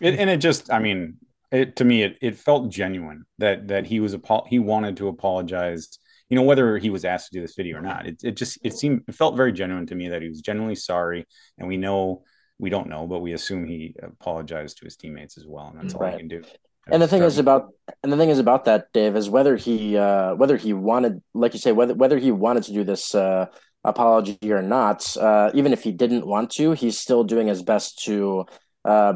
It, 0.02 0.16
and 0.16 0.30
it 0.30 0.38
just, 0.38 0.72
I 0.72 0.80
mean, 0.80 1.18
it, 1.52 1.76
to 1.76 1.86
me, 1.86 2.02
it, 2.04 2.18
it 2.22 2.36
felt 2.36 2.72
genuine 2.72 3.26
that, 3.38 3.68
that 3.68 3.86
he 3.86 4.00
was, 4.00 4.16
he 4.48 4.58
wanted 4.58 4.98
to 4.98 5.10
apologize 5.10 6.00
you 6.34 6.40
know 6.40 6.42
whether 6.42 6.80
he 6.80 6.90
was 6.90 7.06
asked 7.06 7.28
to 7.28 7.38
do 7.38 7.42
this 7.42 7.54
video 7.54 7.78
or 7.78 7.82
not 7.82 8.08
it, 8.08 8.24
it 8.24 8.36
just 8.36 8.58
it 8.64 8.74
seemed 8.74 9.04
it 9.08 9.14
felt 9.14 9.38
very 9.38 9.54
genuine 9.54 9.86
to 9.86 9.94
me 9.94 10.10
that 10.10 10.24
he 10.24 10.30
was 10.30 10.42
genuinely 10.42 10.74
sorry. 10.74 11.28
And 11.60 11.68
we 11.68 11.78
know 11.78 12.24
we 12.58 12.72
don't 12.72 12.90
know 12.90 13.06
but 13.06 13.20
we 13.20 13.34
assume 13.34 13.68
he 13.68 13.94
apologized 14.02 14.80
to 14.80 14.86
his 14.86 14.96
teammates 14.96 15.38
as 15.38 15.46
well. 15.46 15.68
And 15.68 15.80
that's 15.80 15.94
all 15.94 16.02
right. 16.02 16.16
i 16.16 16.18
can 16.18 16.28
do. 16.28 16.42
And 16.88 17.04
the 17.04 17.08
thing 17.08 17.22
is 17.22 17.38
about 17.38 17.70
and 18.02 18.12
the 18.12 18.18
thing 18.18 18.32
is 18.32 18.40
about 18.40 18.66
that 18.66 18.88
dave 18.94 19.16
is 19.16 19.30
whether 19.30 19.56
he 19.56 19.96
uh 19.96 20.34
whether 20.34 20.58
he 20.58 20.74
wanted 20.74 21.22
like 21.36 21.54
you 21.54 21.60
say 21.60 21.72
whether 21.72 21.94
whether 21.94 22.18
he 22.18 22.32
wanted 22.32 22.64
to 22.64 22.74
do 22.74 22.84
this 22.84 23.14
uh 23.14 23.46
apology 23.84 24.52
or 24.52 24.64
not 24.64 25.16
uh 25.18 25.52
even 25.54 25.72
if 25.72 25.84
he 25.84 25.92
didn't 25.92 26.26
want 26.26 26.50
to 26.54 26.72
he's 26.72 26.98
still 26.98 27.24
doing 27.24 27.46
his 27.46 27.62
best 27.62 28.04
to 28.06 28.44
uh 28.86 29.14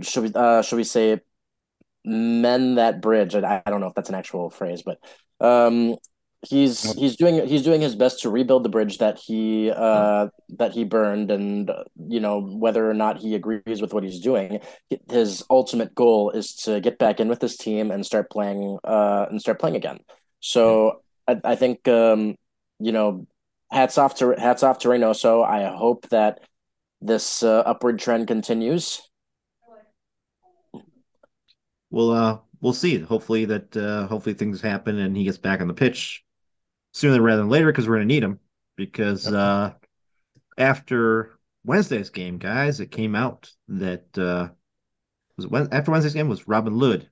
should 0.00 0.24
we 0.24 0.32
uh 0.34 0.62
should 0.62 0.76
we 0.82 0.84
say 0.84 1.20
mend 2.04 2.78
that 2.78 3.00
bridge. 3.00 3.34
I, 3.34 3.62
I 3.64 3.70
don't 3.70 3.80
know 3.80 3.86
if 3.86 3.94
that's 3.94 4.08
an 4.08 4.14
actual 4.14 4.50
phrase 4.50 4.82
but 4.82 4.98
um, 5.40 5.96
he's 6.48 6.92
he's 6.94 7.16
doing 7.16 7.46
he's 7.46 7.62
doing 7.62 7.80
his 7.80 7.94
best 7.94 8.20
to 8.20 8.30
rebuild 8.30 8.64
the 8.64 8.68
bridge 8.68 8.98
that 8.98 9.18
he 9.18 9.70
uh 9.70 10.28
that 10.58 10.72
he 10.72 10.84
burned. 10.84 11.30
And 11.30 11.70
you 12.08 12.20
know 12.20 12.40
whether 12.40 12.88
or 12.88 12.94
not 12.94 13.18
he 13.18 13.34
agrees 13.34 13.80
with 13.80 13.92
what 13.92 14.02
he's 14.02 14.20
doing 14.20 14.60
his 15.10 15.44
ultimate 15.50 15.94
goal 15.94 16.30
is 16.30 16.54
to 16.54 16.80
get 16.80 16.98
back 16.98 17.20
in 17.20 17.28
with 17.28 17.40
his 17.40 17.56
team 17.56 17.90
and 17.90 18.04
start 18.04 18.30
playing 18.30 18.78
uh 18.84 19.26
and 19.30 19.40
start 19.40 19.60
playing 19.60 19.76
again. 19.76 19.98
So 20.40 21.02
I, 21.28 21.40
I 21.44 21.56
think 21.56 21.86
um 21.88 22.36
you 22.78 22.92
know 22.92 23.26
hats 23.70 23.98
off 23.98 24.16
to 24.16 24.34
hats 24.38 24.62
off 24.62 24.78
to 24.80 24.88
Reynoso. 24.88 25.44
I 25.44 25.74
hope 25.74 26.08
that 26.10 26.40
this 27.00 27.42
uh, 27.42 27.60
upward 27.66 27.98
trend 27.98 28.28
continues 28.28 29.02
well 31.92 32.10
uh 32.10 32.38
we'll 32.62 32.72
see. 32.72 32.98
Hopefully 32.98 33.44
that 33.44 33.76
uh, 33.76 34.06
hopefully 34.06 34.34
things 34.34 34.62
happen 34.62 34.98
and 34.98 35.14
he 35.14 35.24
gets 35.24 35.36
back 35.36 35.60
on 35.60 35.68
the 35.68 35.74
pitch 35.74 36.24
sooner 36.92 37.20
rather 37.20 37.42
than 37.42 37.50
later 37.50 37.66
because 37.66 37.86
we're 37.86 37.96
going 37.96 38.08
to 38.08 38.14
need 38.14 38.22
him. 38.22 38.40
Because 38.76 39.26
uh, 39.26 39.72
after 40.56 41.38
Wednesday's 41.64 42.08
game, 42.08 42.38
guys, 42.38 42.80
it 42.80 42.90
came 42.90 43.14
out 43.14 43.50
that 43.68 44.06
uh, 44.16 44.48
was 45.36 45.44
it 45.44 45.68
after 45.72 45.90
Wednesday's 45.90 46.14
game 46.14 46.28
was 46.28 46.48
Robin 46.48 46.72
mm. 46.72 47.06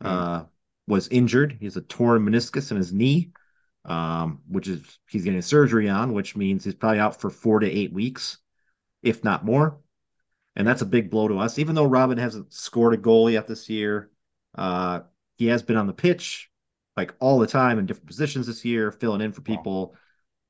uh, 0.00 0.44
was 0.88 1.06
injured. 1.08 1.56
He 1.60 1.66
has 1.66 1.76
a 1.76 1.82
torn 1.82 2.26
meniscus 2.26 2.72
in 2.72 2.78
his 2.78 2.92
knee, 2.92 3.30
um, 3.84 4.40
which 4.48 4.66
is 4.66 4.98
he's 5.08 5.24
getting 5.24 5.40
surgery 5.42 5.88
on, 5.88 6.12
which 6.12 6.34
means 6.34 6.64
he's 6.64 6.74
probably 6.74 6.98
out 6.98 7.20
for 7.20 7.30
four 7.30 7.60
to 7.60 7.70
eight 7.70 7.92
weeks, 7.92 8.38
if 9.02 9.22
not 9.22 9.44
more. 9.44 9.78
And 10.54 10.66
that's 10.66 10.82
a 10.82 10.86
big 10.86 11.10
blow 11.10 11.28
to 11.28 11.38
us. 11.38 11.58
Even 11.58 11.74
though 11.74 11.86
Robin 11.86 12.18
hasn't 12.18 12.52
scored 12.52 12.94
a 12.94 12.98
goal 12.98 13.30
yet 13.30 13.46
this 13.46 13.70
year, 13.70 14.10
uh, 14.54 15.00
he 15.36 15.46
has 15.46 15.62
been 15.62 15.76
on 15.76 15.86
the 15.86 15.92
pitch 15.92 16.50
like 16.96 17.14
all 17.20 17.38
the 17.38 17.46
time 17.46 17.78
in 17.78 17.86
different 17.86 18.06
positions 18.06 18.46
this 18.46 18.64
year, 18.64 18.92
filling 18.92 19.20
in 19.20 19.32
for 19.32 19.40
people, 19.40 19.94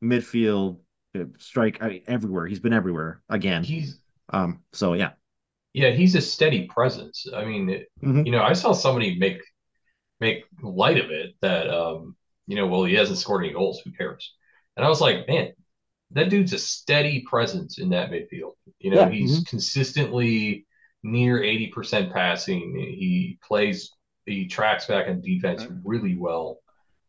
wow. 0.01 0.09
midfield, 0.09 0.79
uh, 1.19 1.25
strike 1.39 1.79
I 1.81 1.89
mean, 1.89 2.03
everywhere. 2.07 2.47
He's 2.47 2.61
been 2.61 2.73
everywhere 2.73 3.23
again. 3.29 3.63
He's 3.63 4.01
um. 4.31 4.61
So 4.73 4.95
yeah, 4.95 5.11
yeah, 5.73 5.91
he's 5.91 6.15
a 6.15 6.21
steady 6.21 6.67
presence. 6.67 7.27
I 7.35 7.45
mean, 7.45 7.69
mm-hmm. 8.03 8.27
you 8.27 8.33
know, 8.33 8.43
I 8.43 8.55
saw 8.55 8.73
somebody 8.73 9.19
make 9.19 9.41
make 10.21 10.45
light 10.63 10.99
of 10.99 11.11
it 11.11 11.35
that 11.43 11.71
um, 11.71 12.17
you 12.47 12.57
know, 12.57 12.67
well, 12.67 12.85
he 12.85 12.95
hasn't 12.95 13.19
scored 13.19 13.45
any 13.45 13.55
goals. 13.55 13.81
Who 13.85 13.93
cares? 13.93 14.35
And 14.77 14.85
I 14.85 14.89
was 14.89 15.01
like, 15.01 15.29
man, 15.29 15.53
that 16.15 16.29
dude's 16.29 16.53
a 16.53 16.59
steady 16.59 17.21
presence 17.29 17.79
in 17.79 17.91
that 17.91 18.11
midfield. 18.11 18.53
You 18.79 18.91
know, 18.91 19.01
yeah. 19.01 19.11
he's 19.11 19.37
mm-hmm. 19.37 19.45
consistently 19.45 20.67
near 21.03 21.41
80% 21.41 22.13
passing. 22.13 22.77
He 22.77 23.39
plays, 23.43 23.91
he 24.27 24.47
tracks 24.47 24.87
back 24.87 25.09
on 25.09 25.21
defense 25.21 25.67
really 25.85 26.17
well. 26.17 26.59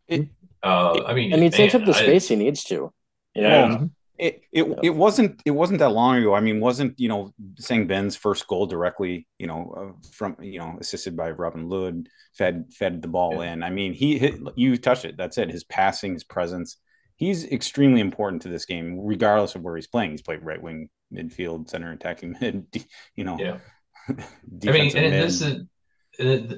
It, 0.07 0.29
uh, 0.63 1.03
I 1.05 1.13
mean, 1.13 1.33
and 1.33 1.43
he 1.43 1.49
takes 1.49 1.75
up 1.75 1.85
the 1.85 1.93
space 1.93 2.29
I, 2.29 2.35
he 2.35 2.43
needs 2.43 2.63
to. 2.65 2.91
Yeah. 3.35 3.69
yeah. 3.69 3.83
It, 4.19 4.43
it 4.51 4.79
it 4.83 4.89
wasn't 4.91 5.41
it 5.43 5.51
wasn't 5.51 5.79
that 5.79 5.89
long 5.89 6.17
ago. 6.17 6.35
I 6.35 6.39
mean, 6.39 6.59
wasn't 6.59 6.99
you 6.99 7.09
know 7.09 7.33
Sang 7.57 7.87
Bin's 7.87 8.15
first 8.15 8.47
goal 8.47 8.67
directly 8.67 9.27
you 9.39 9.47
know 9.47 9.73
uh, 9.75 10.07
from 10.11 10.37
you 10.39 10.59
know 10.59 10.77
assisted 10.79 11.17
by 11.17 11.31
Robin 11.31 11.67
Lod 11.67 12.07
fed 12.33 12.71
fed 12.71 13.01
the 13.01 13.07
ball 13.07 13.43
yeah. 13.43 13.53
in. 13.53 13.63
I 13.63 13.71
mean, 13.71 13.91
he 13.91 14.19
hit 14.19 14.35
you 14.55 14.77
touched 14.77 15.05
it. 15.05 15.17
That's 15.17 15.39
it. 15.39 15.49
His 15.49 15.63
passing, 15.63 16.13
his 16.13 16.23
presence. 16.23 16.77
He's 17.23 17.45
extremely 17.45 18.01
important 18.01 18.41
to 18.41 18.49
this 18.49 18.65
game, 18.65 18.99
regardless 18.99 19.55
of 19.55 19.61
where 19.61 19.77
he's 19.77 19.87
playing. 19.87 20.11
He's 20.11 20.21
played 20.21 20.43
right 20.43 20.61
wing, 20.61 20.89
midfield, 21.13 21.69
center, 21.69 21.93
attacking 21.93 22.35
mid. 22.41 22.65
You 23.15 23.23
know, 23.23 23.37
yeah. 23.39 23.59
I 24.09 24.71
mean, 24.71 24.97
and 24.97 25.13
this 25.13 25.41
is, 25.41 25.63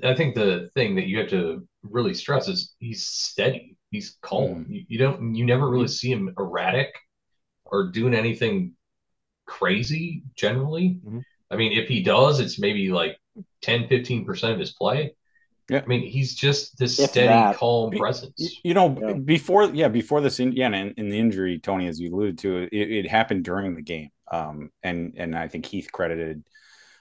I 0.04 0.16
think 0.16 0.34
the 0.34 0.72
thing 0.74 0.96
that 0.96 1.06
you 1.06 1.20
have 1.20 1.30
to 1.30 1.68
really 1.84 2.16
stress 2.16 2.48
is 2.48 2.74
he's 2.80 3.06
steady. 3.06 3.78
He's 3.92 4.18
calm. 4.24 4.66
Mm. 4.66 4.70
You, 4.70 4.86
you, 4.88 4.98
don't, 4.98 5.36
you 5.36 5.46
never 5.46 5.70
really 5.70 5.88
see 5.88 6.12
him 6.12 6.34
erratic 6.36 6.96
or 7.66 7.92
doing 7.92 8.16
anything 8.16 8.74
crazy 9.46 10.24
generally. 10.36 11.00
Mm-hmm. 11.06 11.20
I 11.52 11.58
mean, 11.58 11.74
if 11.74 11.88
he 11.88 12.02
does, 12.02 12.40
it's 12.40 12.58
maybe 12.58 12.90
like 12.90 13.18
10, 13.62 13.88
15% 13.88 14.52
of 14.52 14.60
his 14.60 14.74
play. 14.74 15.14
Yeah. 15.70 15.82
I 15.84 15.86
mean, 15.88 16.02
he's 16.02 16.36
just 16.36 16.78
this 16.78 17.00
if 17.00 17.12
steady, 17.12 17.28
that, 17.28 17.58
calm 17.58 17.92
presence. 17.92 18.60
You 18.64 18.76
know, 18.76 18.98
yeah. 19.02 19.14
before, 19.14 19.66
yeah, 19.66 19.88
before 19.88 20.22
this, 20.22 20.40
in, 20.40 20.52
yeah, 20.52 20.68
in, 20.68 20.94
in 20.98 21.10
the 21.10 21.18
injury, 21.18 21.60
Tony, 21.60 21.88
as 21.88 22.00
you 22.00 22.14
alluded 22.14 22.38
to, 22.40 22.70
it, 22.72 22.92
it 22.92 23.10
happened 23.10 23.46
during 23.46 23.74
the 23.74 23.82
game. 23.82 24.10
Um, 24.32 24.70
and, 24.84 25.14
and 25.18 25.36
I 25.36 25.48
think 25.48 25.66
Heath 25.66 25.90
credited 25.92 26.44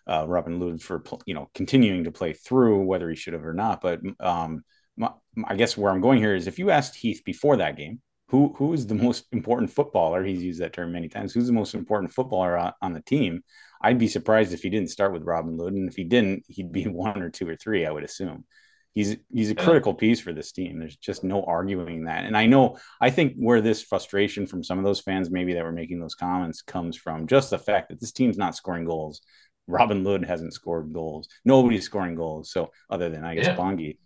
uh, 0.06 0.26
Robin 0.28 0.60
Lod 0.60 0.82
for 0.82 1.02
you 1.26 1.34
know 1.34 1.48
continuing 1.54 2.04
to 2.04 2.12
play 2.12 2.32
through, 2.32 2.82
whether 2.84 3.08
he 3.08 3.16
should 3.16 3.32
have 3.32 3.44
or 3.44 3.54
not. 3.54 3.80
But 3.80 4.00
um, 4.20 4.64
my, 4.96 5.10
I 5.46 5.56
guess 5.56 5.76
where 5.76 5.90
I'm 5.90 6.00
going 6.00 6.18
here 6.18 6.34
is 6.34 6.46
if 6.46 6.58
you 6.58 6.70
asked 6.70 6.94
Heath 6.94 7.22
before 7.24 7.56
that 7.58 7.76
game, 7.76 8.00
who 8.34 8.52
who 8.56 8.72
is 8.72 8.88
the 8.88 8.96
most 8.96 9.26
important 9.30 9.70
footballer? 9.70 10.24
He's 10.24 10.42
used 10.42 10.60
that 10.60 10.72
term 10.72 10.90
many 10.90 11.08
times. 11.08 11.32
Who's 11.32 11.46
the 11.46 11.52
most 11.52 11.72
important 11.72 12.12
footballer 12.12 12.58
on, 12.58 12.72
on 12.82 12.92
the 12.92 13.00
team? 13.00 13.44
I'd 13.80 13.96
be 13.96 14.08
surprised 14.08 14.52
if 14.52 14.62
he 14.62 14.70
didn't 14.70 14.90
start 14.90 15.12
with 15.12 15.22
Robin 15.22 15.56
Lod, 15.56 15.74
and 15.74 15.88
if 15.88 15.94
he 15.94 16.02
didn't, 16.02 16.42
he'd 16.48 16.72
be 16.72 16.84
one 16.88 17.22
or 17.22 17.30
two 17.30 17.48
or 17.48 17.54
three. 17.54 17.86
I 17.86 17.92
would 17.92 18.02
assume 18.02 18.44
he's 18.92 19.16
he's 19.32 19.52
a 19.52 19.54
critical 19.54 19.94
piece 19.94 20.18
for 20.18 20.32
this 20.32 20.50
team. 20.50 20.80
There's 20.80 20.96
just 20.96 21.22
no 21.22 21.44
arguing 21.44 22.06
that. 22.06 22.24
And 22.24 22.36
I 22.36 22.46
know 22.46 22.76
I 23.00 23.10
think 23.10 23.34
where 23.36 23.60
this 23.60 23.82
frustration 23.82 24.48
from 24.48 24.64
some 24.64 24.78
of 24.78 24.84
those 24.84 25.00
fans 25.00 25.30
maybe 25.30 25.54
that 25.54 25.62
were 25.62 25.70
making 25.70 26.00
those 26.00 26.16
comments 26.16 26.60
comes 26.60 26.96
from 26.96 27.28
just 27.28 27.50
the 27.50 27.58
fact 27.58 27.90
that 27.90 28.00
this 28.00 28.10
team's 28.10 28.36
not 28.36 28.56
scoring 28.56 28.84
goals. 28.84 29.20
Robin 29.68 30.02
Lod 30.02 30.24
hasn't 30.24 30.54
scored 30.54 30.92
goals. 30.92 31.28
Nobody's 31.44 31.84
scoring 31.84 32.16
goals. 32.16 32.50
So 32.50 32.72
other 32.90 33.10
than 33.10 33.24
I 33.24 33.36
guess 33.36 33.46
yeah. 33.46 33.56
Bongi, 33.56 33.98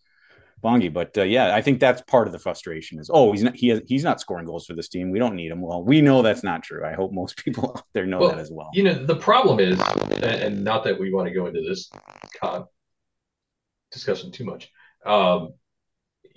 Bongi, 0.63 0.93
but 0.93 1.17
uh, 1.17 1.23
yeah, 1.23 1.55
I 1.55 1.63
think 1.63 1.79
that's 1.79 2.03
part 2.03 2.27
of 2.27 2.33
the 2.33 2.39
frustration 2.39 2.99
is 2.99 3.11
oh 3.13 3.33
he's 3.33 3.45
not 3.45 3.55
he 3.55 3.69
has, 3.69 3.81
he's 3.87 4.03
not 4.03 4.21
scoring 4.21 4.47
goals 4.47 4.67
for 4.67 4.75
this 4.75 4.89
team. 4.89 5.11
We 5.11 5.19
don't 5.19 5.37
need 5.37 5.51
him. 5.51 5.61
Well, 5.61 5.85
we 5.85 6.01
know 6.01 6.23
that's 6.23 6.43
not 6.43 6.63
true. 6.63 6.85
I 6.85 6.95
hope 6.95 7.13
most 7.13 7.37
people 7.45 7.75
out 7.77 7.85
there 7.95 8.07
know 8.07 8.21
well, 8.21 8.31
that 8.31 8.39
as 8.39 8.51
well. 8.51 8.71
You 8.73 8.85
know 8.85 9.07
the 9.07 9.17
problem 9.17 9.61
is, 9.61 9.81
and 10.23 10.65
not 10.65 10.85
that 10.85 10.99
we 10.99 11.13
want 11.13 11.29
to 11.29 11.35
go 11.35 11.47
into 11.47 11.61
this 11.61 11.91
con 12.41 12.67
discussion 13.93 14.33
too 14.33 14.45
much. 14.45 14.71
Um, 15.07 15.55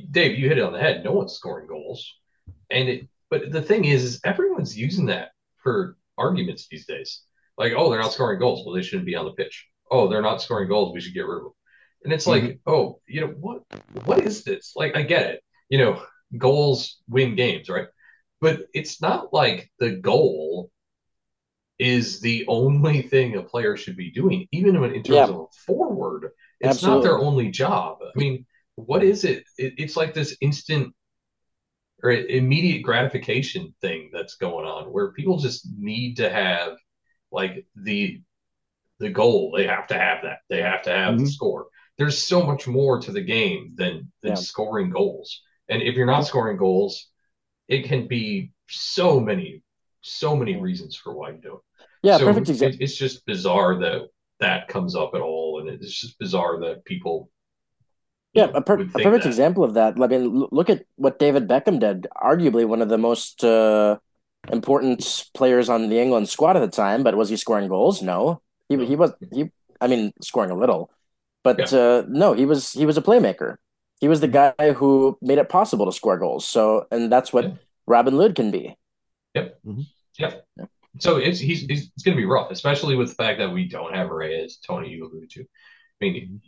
Dave, 0.10 0.38
you 0.38 0.48
hit 0.48 0.58
it 0.58 0.64
on 0.64 0.74
the 0.74 0.80
head. 0.80 1.04
No 1.04 1.14
one's 1.14 1.34
scoring 1.34 1.68
goals, 1.68 2.16
and 2.70 2.90
it. 2.90 3.08
But 3.30 3.52
the 3.52 3.62
thing 3.62 3.86
is, 3.86 4.04
is 4.04 4.20
everyone's 4.26 4.78
using 4.78 5.06
that 5.06 5.30
for 5.64 5.98
arguments 6.18 6.68
these 6.70 6.86
days. 6.86 7.22
Like, 7.58 7.74
oh, 7.76 7.90
they're 7.90 8.02
not 8.02 8.12
scoring 8.12 8.40
goals. 8.40 8.66
Well, 8.66 8.76
they 8.76 8.82
shouldn't 8.82 9.06
be 9.06 9.16
on 9.16 9.26
the 9.26 9.32
pitch. 9.32 9.68
Oh, 9.90 10.08
they're 10.08 10.22
not 10.22 10.42
scoring 10.42 10.68
goals. 10.68 10.94
We 10.94 11.02
should 11.02 11.14
get 11.14 11.26
rid 11.26 11.38
of 11.38 11.44
them. 11.44 11.54
And 12.04 12.14
it's 12.14 12.28
like, 12.28 12.44
mm-hmm. 12.44 12.70
oh, 12.70 13.00
you 13.08 13.22
know 13.22 13.28
what? 13.28 13.64
What 14.06 14.26
is 14.26 14.44
this? 14.44 14.74
Like, 14.76 14.96
I 14.96 15.04
get 15.04 15.28
it. 15.28 15.44
You 15.70 15.78
know, 15.78 16.04
goals 16.38 16.98
win 17.08 17.36
games, 17.36 17.70
right? 17.70 17.88
But 18.40 18.62
it's 18.74 19.02
not 19.02 19.34
like 19.34 19.72
the 19.80 19.92
goal 19.92 20.72
is 21.78 22.20
the 22.20 22.46
only 22.48 23.02
thing 23.02 23.36
a 23.36 23.44
player 23.44 23.78
should 23.78 23.98
be 23.98 24.12
doing, 24.12 24.48
even 24.52 24.76
in 24.76 25.04
terms 25.04 25.10
yeah. 25.10 25.24
of 25.24 25.36
a 25.36 25.46
forward. 25.66 26.32
It's 26.60 26.70
Absolutely. 26.70 26.98
not 26.98 27.04
their 27.04 27.20
only 27.20 27.50
job. 27.50 27.98
I 28.04 28.18
mean, 28.18 28.46
what 28.76 29.04
is 29.04 29.24
it? 29.24 29.44
it? 29.58 29.74
It's 29.78 29.98
like 29.98 30.14
this 30.14 30.38
instant 30.42 30.94
or 32.04 32.12
immediate 32.12 32.82
gratification 32.82 33.74
thing 33.82 34.10
that's 34.12 34.36
going 34.36 34.66
on 34.66 34.92
where 34.92 35.12
people 35.12 35.38
just 35.38 35.68
need 35.78 36.18
to 36.18 36.30
have 36.30 36.78
like 37.32 37.66
the 37.76 38.22
the 39.00 39.10
goal. 39.10 39.54
They 39.56 39.68
have 39.68 39.88
to 39.88 39.98
have 39.98 40.24
that. 40.24 40.40
They 40.50 40.62
have 40.62 40.84
to 40.84 40.92
have 40.92 41.16
mm-hmm. 41.16 41.26
the 41.26 41.32
score. 41.32 41.68
There's 42.02 42.18
so 42.18 42.42
much 42.42 42.68
more 42.68 43.00
to 43.00 43.12
the 43.12 43.22
game 43.22 43.74
than 43.76 44.12
than 44.24 44.32
yeah. 44.32 44.34
scoring 44.34 44.90
goals. 44.90 45.44
And 45.70 45.84
if 45.84 45.94
you're 45.94 46.08
not 46.08 46.22
scoring 46.22 46.58
goals, 46.58 47.10
it 47.68 47.86
can 47.86 48.08
be 48.08 48.54
so 48.68 49.20
many, 49.20 49.62
so 50.02 50.36
many 50.36 50.56
reasons 50.60 50.96
for 50.96 51.14
why 51.14 51.30
you 51.30 51.38
don't. 51.38 51.62
Yeah, 52.02 52.18
so 52.18 52.26
perfect 52.26 52.50
example. 52.50 52.80
It, 52.80 52.84
it's 52.84 52.98
just 52.98 53.24
bizarre 53.28 53.78
that 53.82 54.08
that 54.40 54.68
comes 54.68 54.96
up 54.96 55.12
at 55.14 55.22
all, 55.22 55.60
and 55.60 55.70
it's 55.70 56.02
just 56.02 56.18
bizarre 56.18 56.60
that 56.62 56.84
people. 56.86 57.30
Yeah, 58.34 58.50
a, 58.52 58.62
per- 58.62 58.82
a 58.82 58.86
perfect 58.88 59.26
that. 59.26 59.28
example 59.28 59.64
of 59.64 59.76
that. 59.76 60.02
I 60.02 60.08
mean, 60.08 60.48
look 60.52 60.72
at 60.72 60.86
what 60.96 61.20
David 61.20 61.48
Beckham 61.48 61.80
did. 61.80 62.08
Arguably 62.18 62.66
one 62.66 62.82
of 62.82 62.90
the 62.90 62.98
most 62.98 63.44
uh, 63.44 64.00
important 64.52 65.28
players 65.36 65.70
on 65.70 65.88
the 65.88 66.00
England 66.00 66.30
squad 66.30 66.58
at 66.58 66.62
the 66.62 66.68
time, 66.68 67.04
but 67.04 67.16
was 67.16 67.30
he 67.30 67.38
scoring 67.38 67.70
goals? 67.70 68.02
No, 68.02 68.42
he 68.70 68.84
he 68.88 68.96
was 68.96 69.14
he. 69.32 69.52
I 69.80 69.86
mean, 69.86 70.14
scoring 70.22 70.50
a 70.50 70.56
little, 70.56 70.92
but 71.44 71.72
yeah. 71.72 71.80
uh, 71.80 72.04
no, 72.08 72.34
he 72.34 72.46
was 72.46 72.74
he 72.74 72.86
was 72.86 72.98
a 72.98 73.02
playmaker. 73.02 73.58
He 74.00 74.08
was 74.08 74.20
the 74.20 74.28
guy 74.28 74.74
who 74.74 75.18
made 75.22 75.38
it 75.38 75.50
possible 75.50 75.86
to 75.86 75.92
score 75.92 76.18
goals. 76.18 76.46
So, 76.48 76.88
and 76.92 77.12
that's 77.12 77.32
what 77.32 77.46
yeah. 77.46 77.54
Robin 77.86 78.18
Lod 78.18 78.36
can 78.36 78.50
be. 78.50 78.76
Yep. 79.36 79.60
Mm-hmm. 79.66 79.82
Yep. 80.18 80.46
Yeah. 80.58 80.66
So 81.00 81.18
it's 81.18 81.40
he's, 81.40 81.62
he's 81.62 81.92
it's 81.96 82.04
going 82.04 82.18
to 82.18 82.22
be 82.22 82.26
rough, 82.26 82.52
especially 82.52 82.96
with 82.96 83.10
the 83.10 83.16
fact 83.16 83.40
that 83.40 83.52
we 83.52 83.68
don't 83.68 83.94
have 83.94 84.10
Rey, 84.10 84.44
as 84.44 84.58
Tony 84.58 84.90
you 84.90 85.06
alluded 85.06 85.30
to. 85.32 85.42
I 85.42 85.46
mean, 86.02 86.42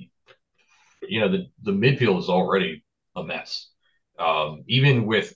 you 1.07 1.19
know, 1.19 1.29
the 1.29 1.47
the 1.61 1.71
midfield 1.71 2.19
is 2.19 2.29
already 2.29 2.83
a 3.15 3.23
mess. 3.23 3.69
Um, 4.19 4.63
even 4.67 5.05
with 5.05 5.33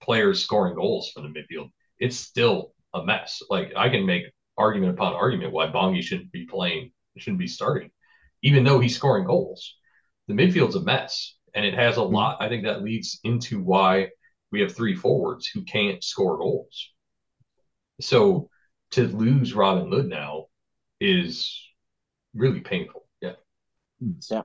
players 0.00 0.42
scoring 0.42 0.74
goals 0.74 1.10
from 1.10 1.24
the 1.24 1.40
midfield, 1.40 1.70
it's 1.98 2.16
still 2.16 2.72
a 2.94 3.04
mess. 3.04 3.42
Like 3.50 3.72
I 3.76 3.88
can 3.88 4.06
make 4.06 4.24
argument 4.56 4.92
upon 4.92 5.14
argument 5.14 5.52
why 5.52 5.66
Bongi 5.66 6.02
shouldn't 6.02 6.32
be 6.32 6.46
playing, 6.46 6.92
it 7.14 7.22
shouldn't 7.22 7.40
be 7.40 7.48
starting, 7.48 7.90
even 8.46 8.62
though 8.62 8.78
he's 8.78 8.94
scoring 8.94 9.26
goals. 9.26 9.74
The 10.28 10.34
midfield's 10.34 10.76
a 10.76 10.80
mess, 10.80 11.34
and 11.52 11.66
it 11.66 11.74
has 11.74 11.96
a 11.96 12.00
mm-hmm. 12.00 12.14
lot. 12.14 12.36
I 12.40 12.48
think 12.48 12.64
that 12.64 12.82
leads 12.82 13.18
into 13.24 13.60
why 13.60 14.10
we 14.52 14.60
have 14.60 14.74
three 14.74 14.94
forwards 14.94 15.48
who 15.48 15.64
can't 15.64 16.02
score 16.02 16.38
goals. 16.38 16.90
So 18.00 18.48
to 18.92 19.08
lose 19.08 19.52
Robin 19.52 19.90
Lod 19.90 20.06
now 20.06 20.46
is 21.00 21.60
really 22.34 22.60
painful. 22.60 23.08
Yeah. 23.20 23.32
Yeah. 24.30 24.42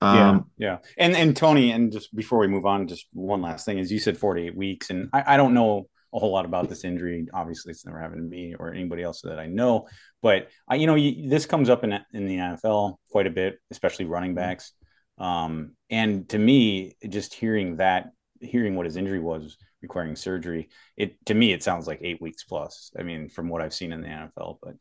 Um, 0.00 0.50
yeah, 0.58 0.68
yeah, 0.68 0.78
and 0.98 1.16
and 1.16 1.34
Tony, 1.34 1.70
and 1.70 1.90
just 1.90 2.14
before 2.14 2.38
we 2.38 2.48
move 2.48 2.66
on, 2.66 2.86
just 2.86 3.06
one 3.14 3.40
last 3.40 3.64
thing 3.64 3.78
is 3.78 3.90
you 3.90 3.98
said 3.98 4.18
forty 4.18 4.46
eight 4.46 4.54
weeks, 4.54 4.90
and 4.90 5.08
I, 5.14 5.34
I 5.34 5.36
don't 5.38 5.54
know 5.54 5.88
a 6.16 6.18
whole 6.18 6.32
lot 6.32 6.46
about 6.46 6.68
this 6.68 6.84
injury. 6.84 7.26
Obviously, 7.32 7.70
it's 7.70 7.84
never 7.84 8.00
happened 8.00 8.22
to 8.22 8.36
me 8.36 8.54
or 8.58 8.72
anybody 8.72 9.02
else 9.02 9.20
that 9.22 9.38
I 9.38 9.46
know, 9.46 9.86
but 10.22 10.48
I, 10.68 10.76
you 10.76 10.86
know, 10.86 10.94
you, 10.94 11.28
this 11.28 11.46
comes 11.46 11.68
up 11.68 11.84
in 11.84 11.92
in 12.12 12.26
the 12.26 12.36
NFL 12.36 12.96
quite 13.10 13.26
a 13.26 13.30
bit, 13.30 13.58
especially 13.70 14.06
running 14.06 14.30
mm-hmm. 14.30 14.48
backs. 14.48 14.72
Um, 15.18 15.72
and 15.88 16.28
to 16.30 16.38
me, 16.38 16.96
just 17.08 17.34
hearing 17.34 17.76
that, 17.76 18.10
hearing 18.40 18.74
what 18.74 18.86
his 18.86 18.96
injury 18.96 19.20
was, 19.20 19.56
requiring 19.82 20.16
surgery. 20.16 20.68
It 20.96 21.24
to 21.26 21.34
me 21.34 21.52
it 21.52 21.62
sounds 21.62 21.86
like 21.86 22.00
eight 22.02 22.20
weeks 22.20 22.44
plus. 22.44 22.90
I 22.98 23.02
mean, 23.02 23.28
from 23.28 23.48
what 23.48 23.62
I've 23.62 23.74
seen 23.74 23.92
in 23.92 24.00
the 24.00 24.08
NFL, 24.08 24.58
but 24.62 24.74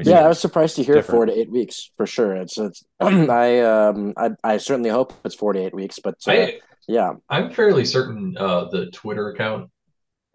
yeah, 0.00 0.24
I 0.24 0.28
was 0.28 0.40
surprised 0.40 0.76
to 0.76 0.82
hear 0.82 0.96
different. 0.96 1.16
four 1.16 1.26
to 1.26 1.38
eight 1.38 1.50
weeks 1.50 1.90
for 1.96 2.06
sure. 2.06 2.34
It's 2.36 2.56
it's 2.58 2.84
I 3.00 3.60
um 3.60 4.14
I 4.16 4.30
I 4.42 4.56
certainly 4.56 4.90
hope 4.90 5.12
it's 5.24 5.34
four 5.34 5.52
to 5.52 5.60
eight 5.60 5.74
weeks, 5.74 5.98
but 6.02 6.14
uh, 6.26 6.32
I, 6.32 6.60
yeah, 6.88 7.12
I'm 7.28 7.52
fairly 7.52 7.84
certain 7.84 8.36
uh, 8.38 8.66
the 8.70 8.90
Twitter 8.90 9.30
account 9.30 9.70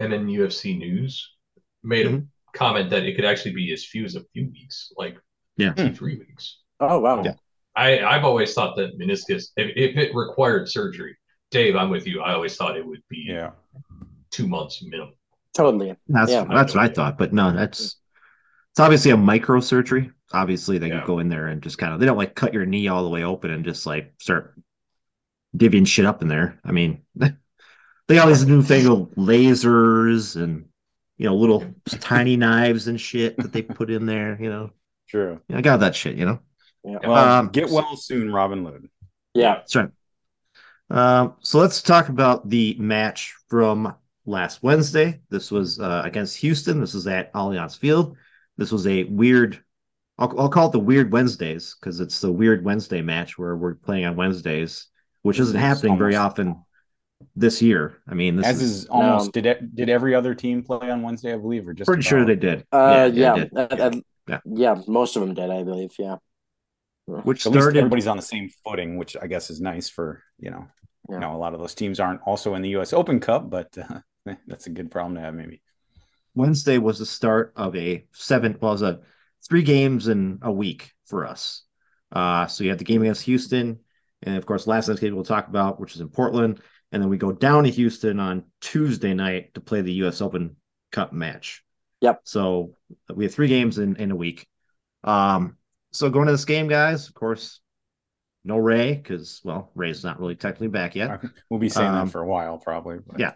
and 0.01 0.11
then 0.11 0.27
UFC 0.27 0.77
News 0.77 1.35
made 1.83 2.07
mm-hmm. 2.07 2.15
a 2.15 2.57
comment 2.57 2.89
that 2.89 3.03
it 3.03 3.15
could 3.15 3.25
actually 3.25 3.53
be 3.53 3.71
as 3.71 3.85
few 3.85 4.03
as 4.03 4.15
a 4.15 4.23
few 4.33 4.49
weeks, 4.51 4.91
like 4.97 5.17
yeah, 5.57 5.73
two 5.73 5.93
three 5.93 6.17
weeks. 6.17 6.59
Oh 6.79 6.99
wow. 6.99 7.23
Yeah. 7.23 7.33
I, 7.73 8.03
I've 8.03 8.25
always 8.25 8.53
thought 8.53 8.75
that 8.75 8.99
meniscus, 8.99 9.45
if, 9.55 9.71
if 9.77 9.95
it 9.95 10.13
required 10.13 10.67
surgery, 10.67 11.15
Dave, 11.51 11.77
I'm 11.77 11.89
with 11.89 12.05
you. 12.05 12.21
I 12.21 12.33
always 12.33 12.57
thought 12.57 12.75
it 12.75 12.85
would 12.85 13.03
be 13.09 13.25
yeah 13.27 13.51
two 14.31 14.47
months 14.47 14.81
minimum. 14.83 15.13
Totally. 15.53 15.95
That's 16.07 16.31
yeah. 16.31 16.45
that's 16.45 16.73
what 16.73 16.83
I 16.83 16.87
thought, 16.87 17.17
but 17.17 17.31
no, 17.31 17.53
that's 17.53 17.97
it's 18.71 18.79
obviously 18.79 19.11
a 19.11 19.17
micro 19.17 19.59
surgery. 19.59 20.11
Obviously, 20.33 20.79
they 20.79 20.87
yeah. 20.87 20.99
can 20.99 21.07
go 21.07 21.19
in 21.19 21.29
there 21.29 21.47
and 21.47 21.61
just 21.61 21.77
kind 21.77 21.93
of 21.93 21.99
they 21.99 22.05
don't 22.07 22.17
like 22.17 22.35
cut 22.35 22.53
your 22.53 22.65
knee 22.65 22.87
all 22.87 23.03
the 23.03 23.09
way 23.09 23.23
open 23.23 23.51
and 23.51 23.65
just 23.65 23.85
like 23.85 24.13
start 24.19 24.55
divvying 25.55 25.85
shit 25.85 26.05
up 26.05 26.21
in 26.21 26.27
there. 26.27 26.59
I 26.63 26.71
mean, 26.71 27.03
they 28.11 28.17
got 28.17 28.27
these 28.27 28.45
new 28.45 28.61
fangled 28.61 29.15
lasers 29.15 30.35
and 30.41 30.65
you 31.17 31.27
know 31.27 31.35
little 31.35 31.65
tiny 31.85 32.35
knives 32.35 32.87
and 32.87 32.99
shit 32.99 33.37
that 33.37 33.53
they 33.53 33.61
put 33.61 33.89
in 33.89 34.05
there. 34.05 34.37
You 34.39 34.49
know, 34.49 34.69
true. 35.07 35.39
Yeah, 35.47 35.57
I 35.57 35.61
got 35.61 35.79
that 35.79 35.95
shit. 35.95 36.17
You 36.17 36.25
know. 36.25 36.39
Yeah. 36.83 36.97
Well, 37.03 37.13
um, 37.13 37.47
get 37.49 37.69
well 37.69 37.95
soon, 37.95 38.31
Robin 38.31 38.63
Lod. 38.63 38.89
Yeah, 39.33 39.55
that's 39.55 39.75
right. 39.75 39.89
Um, 40.89 41.35
so 41.39 41.59
let's 41.59 41.81
talk 41.81 42.09
about 42.09 42.49
the 42.49 42.75
match 42.77 43.33
from 43.47 43.95
last 44.25 44.61
Wednesday. 44.61 45.21
This 45.29 45.49
was 45.49 45.79
uh, 45.79 46.01
against 46.03 46.35
Houston. 46.37 46.81
This 46.81 46.93
was 46.93 47.07
at 47.07 47.31
Allianz 47.33 47.77
Field. 47.77 48.17
This 48.57 48.73
was 48.73 48.85
a 48.87 49.05
weird, 49.05 49.63
I'll, 50.17 50.37
I'll 50.37 50.49
call 50.49 50.67
it 50.67 50.73
the 50.73 50.79
Weird 50.79 51.13
Wednesdays 51.13 51.77
because 51.79 52.01
it's 52.01 52.19
the 52.19 52.31
Weird 52.31 52.65
Wednesday 52.65 53.01
match 53.01 53.37
where 53.37 53.55
we're 53.55 53.75
playing 53.75 54.03
on 54.03 54.17
Wednesdays, 54.17 54.87
which 55.21 55.39
isn't 55.39 55.57
happening 55.57 55.97
very 55.97 56.17
often 56.17 56.61
this 57.35 57.61
year. 57.61 57.97
I 58.07 58.13
mean, 58.13 58.37
this 58.37 58.45
as 58.45 58.61
is, 58.61 58.71
is 58.71 58.85
almost 58.87 59.27
um, 59.27 59.31
did 59.31 59.45
it, 59.45 59.75
did 59.75 59.89
every 59.89 60.15
other 60.15 60.35
team 60.35 60.63
play 60.63 60.89
on 60.89 61.01
Wednesday? 61.01 61.33
I 61.33 61.37
believe, 61.37 61.67
or 61.67 61.73
just 61.73 61.87
pretty 61.87 62.01
about? 62.01 62.09
sure 62.09 62.25
they 62.25 62.35
did. 62.35 62.65
Uh, 62.71 63.09
yeah, 63.13 63.35
yeah, 63.35 63.45
uh, 63.55 63.67
uh, 63.69 63.91
yeah. 64.27 64.39
yeah, 64.45 64.81
most 64.87 65.15
of 65.15 65.21
them 65.21 65.33
did, 65.33 65.49
I 65.49 65.63
believe. 65.63 65.91
Yeah, 65.97 66.17
which 67.05 67.45
At 67.45 67.53
started 67.53 67.77
everybody's 67.77 68.07
on 68.07 68.17
the 68.17 68.23
same 68.23 68.49
footing, 68.65 68.97
which 68.97 69.15
I 69.21 69.27
guess 69.27 69.49
is 69.49 69.61
nice 69.61 69.89
for 69.89 70.23
you 70.39 70.51
know, 70.51 70.67
yeah. 71.09 71.15
you 71.15 71.21
know, 71.21 71.35
a 71.35 71.37
lot 71.37 71.53
of 71.53 71.59
those 71.59 71.75
teams 71.75 71.99
aren't 71.99 72.21
also 72.25 72.55
in 72.55 72.61
the 72.61 72.69
U.S. 72.69 72.93
Open 72.93 73.19
Cup, 73.19 73.49
but 73.49 73.75
uh, 73.77 73.99
that's 74.47 74.67
a 74.67 74.71
good 74.71 74.91
problem 74.91 75.15
to 75.15 75.21
have, 75.21 75.33
maybe. 75.33 75.61
Wednesday 76.35 76.77
was 76.77 76.99
the 76.99 77.05
start 77.05 77.53
of 77.55 77.75
a 77.75 78.05
seven, 78.13 78.57
well, 78.61 78.71
it 78.71 78.75
was 78.75 78.81
a 78.83 78.99
three 79.47 79.63
games 79.63 80.07
in 80.07 80.39
a 80.41 80.51
week 80.51 80.91
for 81.05 81.25
us. 81.25 81.63
Uh, 82.11 82.47
so 82.47 82.63
you 82.63 82.69
had 82.69 82.79
the 82.79 82.85
game 82.85 83.01
against 83.01 83.23
Houston, 83.23 83.79
and 84.23 84.37
of 84.37 84.45
course, 84.45 84.67
last 84.67 84.87
night's 84.87 84.99
game 84.99 85.15
we'll 85.15 85.23
talk 85.23 85.47
about, 85.47 85.79
which 85.79 85.95
is 85.95 86.01
in 86.01 86.09
Portland, 86.09 86.61
and 86.91 87.01
then 87.01 87.09
we 87.09 87.17
go 87.17 87.31
down 87.31 87.63
to 87.63 87.69
Houston 87.69 88.19
on 88.19 88.43
Tuesday 88.59 89.13
night 89.13 89.53
to 89.53 89.61
play 89.61 89.81
the 89.81 89.93
U.S. 89.93 90.21
Open 90.21 90.55
Cup 90.91 91.13
match. 91.13 91.63
Yep. 92.01 92.21
So 92.23 92.75
we 93.13 93.25
have 93.25 93.33
three 93.33 93.47
games 93.47 93.77
in 93.77 93.95
in 93.95 94.11
a 94.11 94.15
week. 94.15 94.47
Um, 95.03 95.57
so 95.91 96.09
going 96.09 96.27
to 96.27 96.33
this 96.33 96.45
game, 96.45 96.67
guys, 96.67 97.07
of 97.07 97.13
course, 97.13 97.61
no 98.43 98.57
Rey 98.57 98.95
because 98.95 99.41
well, 99.43 99.71
Rey's 99.75 100.03
not 100.03 100.19
really 100.19 100.35
technically 100.35 100.67
back 100.67 100.95
yet. 100.95 101.21
We'll 101.49 101.59
be 101.59 101.69
saying 101.69 101.89
um, 101.89 102.05
that 102.05 102.11
for 102.11 102.21
a 102.21 102.27
while, 102.27 102.57
probably. 102.57 102.97
But. 103.05 103.19
Yeah, 103.19 103.33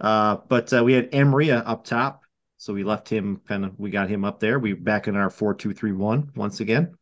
uh, 0.00 0.38
but 0.48 0.72
uh, 0.72 0.84
we 0.84 0.92
had 0.92 1.10
Amarilla 1.12 1.62
up 1.66 1.84
top, 1.84 2.22
so 2.56 2.72
we 2.72 2.84
left 2.84 3.08
him 3.08 3.40
kind 3.46 3.64
of. 3.64 3.78
We 3.78 3.90
got 3.90 4.08
him 4.08 4.24
up 4.24 4.40
there. 4.40 4.58
We 4.58 4.72
back 4.72 5.08
in 5.08 5.16
our 5.16 5.30
four 5.30 5.54
two 5.54 5.74
three 5.74 5.92
one 5.92 6.30
once 6.34 6.60
again. 6.60 6.94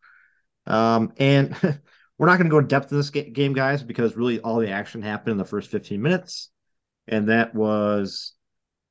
Um, 0.66 1.12
and 1.18 1.54
we're 2.20 2.26
not 2.26 2.36
going 2.36 2.44
to 2.44 2.50
go 2.50 2.58
in 2.58 2.66
depth 2.66 2.92
in 2.92 2.98
this 2.98 3.08
game, 3.08 3.54
guys, 3.54 3.82
because 3.82 4.14
really 4.14 4.40
all 4.40 4.58
the 4.58 4.70
action 4.70 5.00
happened 5.00 5.32
in 5.32 5.38
the 5.38 5.44
first 5.44 5.70
fifteen 5.70 6.02
minutes, 6.02 6.50
and 7.08 7.30
that 7.30 7.54
was 7.54 8.34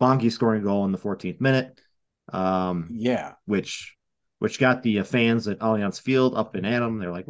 Bongi 0.02 0.32
scoring 0.32 0.64
a 0.64 0.66
goal 0.66 0.84
in 0.86 0.92
the 0.92 0.98
14th 0.98 1.40
minute. 1.40 1.80
Um, 2.34 2.90
yeah, 2.92 3.34
which 3.46 3.96
which 4.40 4.58
got 4.58 4.82
the 4.82 5.02
uh, 5.02 5.04
fans 5.04 5.48
at 5.48 5.60
Allianz 5.60 6.02
Field 6.02 6.36
up 6.36 6.56
and 6.56 6.66
at 6.66 6.80
them. 6.80 6.98
They're 6.98 7.12
like, 7.12 7.28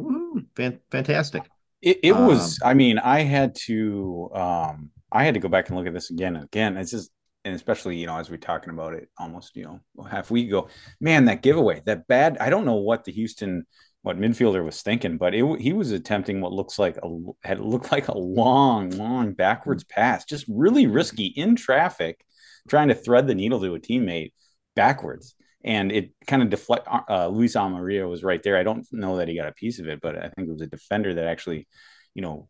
fan- 0.56 0.80
fantastic. 0.90 1.42
It, 1.82 1.98
it 2.02 2.12
um, 2.12 2.26
was. 2.26 2.58
I 2.64 2.72
mean, 2.72 2.98
I 2.98 3.20
had 3.20 3.54
to. 3.66 4.30
Um, 4.32 4.90
I 5.12 5.24
had 5.24 5.34
to 5.34 5.40
go 5.40 5.48
back 5.50 5.68
and 5.68 5.76
look 5.76 5.86
at 5.86 5.92
this 5.92 6.08
again 6.08 6.34
and 6.34 6.46
again. 6.46 6.78
It's 6.78 6.92
just, 6.92 7.10
and 7.44 7.54
especially 7.54 7.98
you 7.98 8.06
know 8.06 8.16
as 8.16 8.30
we're 8.30 8.38
talking 8.38 8.70
about 8.70 8.94
it, 8.94 9.10
almost 9.18 9.54
you 9.54 9.64
know 9.64 9.80
half 10.08 10.30
a 10.30 10.32
week 10.32 10.48
ago. 10.48 10.68
Man, 10.98 11.26
that 11.26 11.42
giveaway, 11.42 11.82
that 11.84 12.08
bad. 12.08 12.38
I 12.38 12.48
don't 12.48 12.64
know 12.64 12.76
what 12.76 13.04
the 13.04 13.12
Houston 13.12 13.66
what 14.02 14.18
midfielder 14.18 14.64
was 14.64 14.82
thinking, 14.82 15.18
but 15.18 15.34
it, 15.34 15.60
he 15.60 15.72
was 15.72 15.92
attempting 15.92 16.40
what 16.40 16.52
looks 16.52 16.78
like 16.78 16.96
a 17.02 17.18
had 17.42 17.60
looked 17.60 17.92
like 17.92 18.08
a 18.08 18.16
long, 18.16 18.90
long 18.90 19.32
backwards 19.32 19.84
pass, 19.84 20.24
just 20.24 20.46
really 20.48 20.86
risky 20.86 21.26
in 21.26 21.54
traffic, 21.54 22.24
trying 22.68 22.88
to 22.88 22.94
thread 22.94 23.26
the 23.26 23.34
needle 23.34 23.60
to 23.60 23.74
a 23.74 23.80
teammate 23.80 24.32
backwards 24.74 25.34
and 25.62 25.92
it 25.92 26.12
kind 26.26 26.42
of 26.42 26.50
deflect. 26.50 26.86
Uh, 27.08 27.28
Luis 27.28 27.54
Amarilla 27.54 28.08
was 28.08 28.22
right 28.22 28.42
there. 28.42 28.56
I 28.56 28.62
don't 28.62 28.86
know 28.92 29.18
that 29.18 29.28
he 29.28 29.36
got 29.36 29.48
a 29.48 29.52
piece 29.52 29.78
of 29.78 29.88
it, 29.88 30.00
but 30.00 30.16
I 30.16 30.28
think 30.30 30.48
it 30.48 30.52
was 30.52 30.62
a 30.62 30.66
defender 30.66 31.14
that 31.14 31.26
actually, 31.26 31.68
you 32.14 32.22
know, 32.22 32.48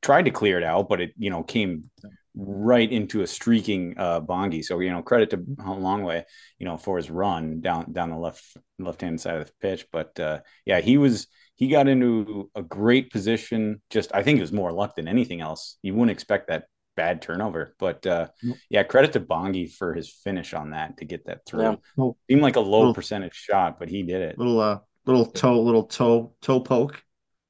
tried 0.00 0.24
to 0.24 0.30
clear 0.30 0.56
it 0.58 0.64
out, 0.64 0.88
but 0.88 1.00
it 1.00 1.12
you 1.18 1.30
know 1.30 1.42
came 1.42 1.90
right 2.34 2.90
into 2.90 3.22
a 3.22 3.26
streaking 3.26 3.94
uh, 3.98 4.20
Bongi. 4.20 4.64
So 4.64 4.80
you 4.80 4.90
know, 4.90 5.02
credit 5.02 5.30
to 5.30 5.38
Hlongwane, 5.38 6.24
you 6.58 6.66
know, 6.66 6.76
for 6.76 6.96
his 6.96 7.10
run 7.10 7.60
down 7.60 7.92
down 7.92 8.10
the 8.10 8.18
left 8.18 8.44
left 8.78 9.00
hand 9.00 9.20
side 9.20 9.36
of 9.36 9.46
the 9.46 9.52
pitch. 9.60 9.86
But 9.92 10.18
uh, 10.20 10.40
yeah, 10.64 10.80
he 10.80 10.98
was 10.98 11.26
he 11.54 11.68
got 11.68 11.88
into 11.88 12.50
a 12.54 12.62
great 12.62 13.10
position. 13.10 13.82
Just 13.90 14.14
I 14.14 14.22
think 14.22 14.38
it 14.38 14.42
was 14.42 14.52
more 14.52 14.72
luck 14.72 14.96
than 14.96 15.08
anything 15.08 15.40
else. 15.40 15.78
You 15.82 15.94
wouldn't 15.94 16.10
expect 16.10 16.48
that 16.48 16.64
bad 16.98 17.22
turnover. 17.22 17.74
But 17.78 18.06
uh, 18.06 18.28
yeah, 18.68 18.82
credit 18.82 19.12
to 19.14 19.20
Bongi 19.20 19.72
for 19.72 19.94
his 19.94 20.10
finish 20.10 20.52
on 20.52 20.70
that 20.70 20.98
to 20.98 21.04
get 21.04 21.26
that 21.26 21.46
through. 21.46 21.78
Yeah. 21.96 22.10
Seemed 22.28 22.42
like 22.42 22.56
a 22.56 22.60
low 22.60 22.78
little, 22.78 22.94
percentage 22.94 23.34
shot, 23.34 23.78
but 23.78 23.88
he 23.88 24.02
did 24.02 24.20
it. 24.20 24.38
Little 24.38 24.60
uh, 24.60 24.80
little 25.06 25.24
toe, 25.24 25.62
little 25.62 25.84
toe, 25.84 26.34
toe 26.42 26.60
poke 26.60 27.02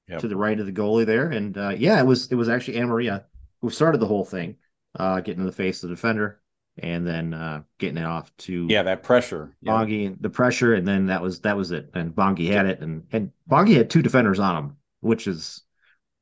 yep. 0.07 0.21
to 0.21 0.29
the 0.29 0.37
right 0.37 0.59
of 0.61 0.67
the 0.67 0.73
goalie 0.73 1.07
there, 1.07 1.31
and 1.31 1.57
uh, 1.59 1.75
yeah, 1.77 1.99
it 1.99 2.07
was 2.07 2.31
it 2.31 2.37
was 2.37 2.49
actually 2.49 2.79
Amarilla 2.79 3.25
who 3.61 3.71
started 3.71 3.99
the 3.99 4.07
whole 4.07 4.25
thing. 4.25 4.57
Uh, 4.99 5.21
getting 5.21 5.41
in 5.41 5.47
the 5.47 5.53
face 5.53 5.83
of 5.83 5.89
the 5.89 5.97
defender, 5.97 6.41
and 6.79 7.07
then 7.07 7.35
uh, 7.35 7.63
getting 7.79 7.99
it 7.99 8.05
off 8.05 8.37
to 8.39 8.67
yeah 8.69 8.83
that 8.83 9.03
pressure 9.03 9.55
yeah. 9.63 9.73
Bongi, 9.73 10.17
the 10.21 10.31
pressure, 10.31 10.75
and 10.75 10.87
then 10.87 11.07
that 11.07 11.23
was 11.23 11.41
that 11.41 11.57
was 11.57 11.71
it. 11.71 11.91
And 11.95 12.15
Bongi 12.15 12.49
had 12.49 12.67
it, 12.67 12.81
and 12.81 13.05
and 13.13 13.33
Bongi 13.51 13.77
had 13.77 13.91
two 13.91 14.03
defenders 14.03 14.39
on 14.39 14.57
him, 14.57 14.77
which 15.01 15.27
is 15.27 15.63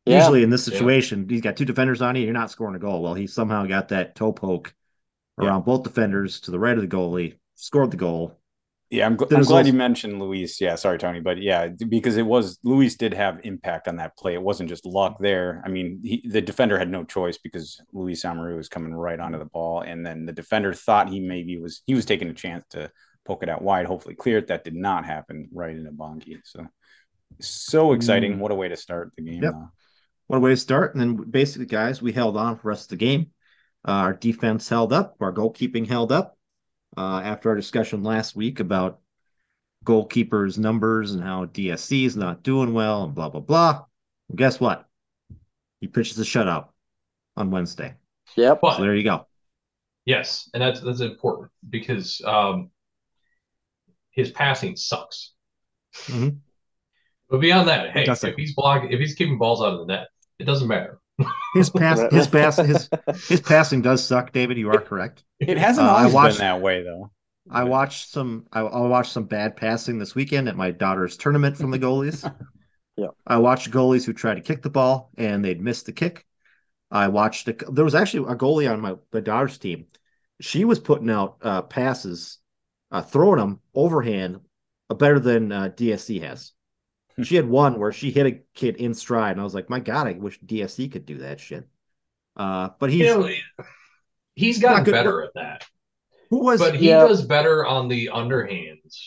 yeah. 0.04 0.18
usually 0.18 0.42
in 0.42 0.50
this 0.50 0.64
situation, 0.64 1.26
yeah. 1.28 1.34
he's 1.34 1.42
got 1.42 1.56
two 1.56 1.64
defenders 1.64 2.00
on 2.00 2.16
you, 2.16 2.24
you're 2.24 2.32
not 2.32 2.50
scoring 2.50 2.76
a 2.76 2.78
goal. 2.78 3.02
Well, 3.02 3.14
he 3.14 3.26
somehow 3.26 3.66
got 3.66 3.88
that 3.88 4.14
toe 4.14 4.32
poke 4.32 4.74
around 5.38 5.64
both 5.64 5.82
defenders 5.82 6.40
to 6.40 6.50
the 6.50 6.58
right 6.58 6.76
of 6.76 6.82
the 6.82 6.96
goalie, 6.96 7.34
scored 7.54 7.90
the 7.90 7.96
goal, 7.96 8.38
yeah, 8.90 9.04
I'm, 9.04 9.16
gl- 9.16 9.32
I'm 9.34 9.42
glad 9.42 9.58
also... 9.58 9.66
you 9.66 9.72
mentioned 9.72 10.20
Luis. 10.20 10.60
Yeah, 10.60 10.76
sorry, 10.76 10.98
Tony, 10.98 11.20
but 11.20 11.42
yeah, 11.42 11.68
because 11.88 12.16
it 12.16 12.26
was 12.26 12.58
Luis 12.62 12.96
did 12.96 13.14
have 13.14 13.40
impact 13.42 13.88
on 13.88 13.96
that 13.96 14.16
play. 14.16 14.34
It 14.34 14.42
wasn't 14.42 14.68
just 14.68 14.86
luck 14.86 15.16
there. 15.18 15.60
I 15.64 15.68
mean, 15.68 16.00
he, 16.04 16.22
the 16.28 16.40
defender 16.40 16.78
had 16.78 16.88
no 16.88 17.02
choice 17.02 17.36
because 17.36 17.80
Luis 17.92 18.24
Amaru 18.24 18.56
was 18.56 18.68
coming 18.68 18.94
right 18.94 19.18
onto 19.18 19.38
the 19.38 19.44
ball, 19.44 19.80
and 19.80 20.06
then 20.06 20.24
the 20.24 20.32
defender 20.32 20.72
thought 20.72 21.08
he 21.08 21.18
maybe 21.18 21.58
was 21.58 21.82
he 21.86 21.94
was 21.94 22.04
taking 22.04 22.28
a 22.28 22.34
chance 22.34 22.64
to 22.70 22.90
poke 23.24 23.42
it 23.42 23.48
out 23.48 23.62
wide, 23.62 23.86
hopefully 23.86 24.14
clear 24.14 24.38
it. 24.38 24.46
That 24.46 24.62
did 24.62 24.76
not 24.76 25.04
happen 25.04 25.48
right 25.52 25.74
into 25.74 25.90
Bongi. 25.90 26.38
So, 26.44 26.66
so 27.40 27.92
exciting! 27.92 28.36
Mm. 28.36 28.38
What 28.38 28.52
a 28.52 28.56
way 28.56 28.68
to 28.68 28.76
start 28.76 29.10
the 29.16 29.22
game. 29.22 29.42
Yep. 29.42 29.52
Uh, 29.52 29.66
what 30.28 30.36
a 30.36 30.40
way 30.40 30.50
to 30.50 30.56
start! 30.56 30.94
And 30.94 31.00
then 31.00 31.16
basically, 31.28 31.66
guys, 31.66 32.00
we 32.00 32.12
held 32.12 32.36
on 32.36 32.54
for 32.54 32.62
the 32.62 32.68
rest 32.68 32.84
of 32.84 32.98
the 32.98 33.04
game. 33.04 33.32
Uh, 33.84 33.92
our 33.92 34.12
defense 34.12 34.68
held 34.68 34.92
up. 34.92 35.16
Our 35.20 35.32
goalkeeping 35.32 35.88
held 35.88 36.12
up 36.12 36.35
uh, 36.96 37.20
after 37.24 37.50
our 37.50 37.56
discussion 37.56 38.02
last 38.02 38.36
week 38.36 38.60
about 38.60 39.00
goalkeepers' 39.84 40.58
numbers 40.58 41.12
and 41.12 41.22
how 41.22 41.46
DSC 41.46 42.04
is 42.04 42.16
not 42.16 42.42
doing 42.42 42.72
well 42.72 43.04
and 43.04 43.14
blah 43.14 43.28
blah 43.28 43.40
blah. 43.40 43.84
Well, 44.28 44.36
guess 44.36 44.60
what? 44.60 44.88
He 45.80 45.86
pitches 45.86 46.18
a 46.18 46.22
shutout 46.22 46.68
on 47.36 47.50
Wednesday. 47.50 47.94
Yep. 48.36 48.60
So 48.62 48.80
there 48.80 48.94
you 48.94 49.04
go. 49.04 49.26
Yes, 50.04 50.48
and 50.54 50.62
that's 50.62 50.80
that's 50.80 51.00
important 51.00 51.50
because 51.68 52.20
um, 52.24 52.70
his 54.10 54.30
passing 54.30 54.76
sucks. 54.76 55.32
Mm-hmm. 56.06 56.36
But 57.28 57.40
beyond 57.40 57.68
that, 57.68 57.90
hey, 57.90 58.04
if 58.08 58.36
he's 58.36 58.54
blocking, 58.54 58.92
if 58.92 59.00
he's 59.00 59.14
keeping 59.14 59.38
balls 59.38 59.60
out 59.62 59.74
of 59.74 59.80
the 59.80 59.86
net, 59.86 60.08
it 60.38 60.44
doesn't 60.44 60.68
matter. 60.68 61.00
His 61.54 61.70
pass, 61.70 62.00
his 62.12 62.26
pass, 62.26 62.56
his 62.56 62.88
his 63.28 63.40
passing 63.40 63.82
does 63.82 64.04
suck. 64.04 64.32
David, 64.32 64.58
you 64.58 64.70
are 64.70 64.80
correct. 64.80 65.24
It 65.40 65.58
hasn't 65.58 65.86
uh, 65.86 65.90
always 65.90 66.12
watched, 66.12 66.38
been 66.38 66.46
that 66.46 66.60
way, 66.60 66.82
though. 66.82 67.10
I 67.50 67.64
watched 67.64 68.10
some. 68.10 68.46
I, 68.52 68.60
I 68.60 68.86
watched 68.86 69.12
some 69.12 69.24
bad 69.24 69.56
passing 69.56 69.98
this 69.98 70.14
weekend 70.14 70.48
at 70.48 70.56
my 70.56 70.70
daughter's 70.70 71.16
tournament 71.16 71.56
from 71.56 71.70
the 71.70 71.78
goalies. 71.78 72.30
yeah, 72.96 73.08
I 73.26 73.38
watched 73.38 73.70
goalies 73.70 74.04
who 74.04 74.12
tried 74.12 74.34
to 74.34 74.40
kick 74.40 74.62
the 74.62 74.70
ball 74.70 75.10
and 75.16 75.44
they'd 75.44 75.60
miss 75.60 75.82
the 75.82 75.92
kick. 75.92 76.26
I 76.90 77.08
watched. 77.08 77.48
A, 77.48 77.52
there 77.70 77.84
was 77.84 77.94
actually 77.94 78.32
a 78.32 78.36
goalie 78.36 78.70
on 78.70 78.80
my 78.80 78.96
my 79.12 79.20
daughter's 79.20 79.58
team. 79.58 79.86
She 80.40 80.64
was 80.64 80.78
putting 80.78 81.10
out 81.10 81.38
uh, 81.42 81.62
passes, 81.62 82.38
uh, 82.90 83.02
throwing 83.02 83.38
them 83.38 83.60
overhand, 83.74 84.40
uh, 84.90 84.94
better 84.94 85.18
than 85.18 85.50
uh, 85.50 85.70
DSC 85.74 86.22
has 86.22 86.52
she 87.24 87.36
had 87.36 87.48
one 87.48 87.78
where 87.78 87.92
she 87.92 88.10
hit 88.10 88.26
a 88.26 88.40
kid 88.54 88.76
in 88.76 88.94
stride, 88.94 89.32
and 89.32 89.40
I 89.40 89.44
was 89.44 89.54
like, 89.54 89.70
my 89.70 89.80
God, 89.80 90.06
I 90.06 90.12
wish 90.12 90.38
DSC 90.40 90.92
could 90.92 91.06
do 91.06 91.18
that 91.18 91.40
shit. 91.40 91.66
Uh, 92.36 92.70
but 92.78 92.90
he's 92.90 93.06
you 93.06 93.06
know, 93.06 93.28
he's 94.34 94.58
gotten 94.58 94.84
better 94.84 95.22
at 95.22 95.32
that. 95.34 95.66
Who 96.30 96.40
was? 96.40 96.60
But 96.60 96.74
he 96.74 96.88
yeah. 96.88 97.06
does 97.06 97.24
better 97.24 97.64
on 97.64 97.88
the 97.88 98.10
underhands 98.12 98.98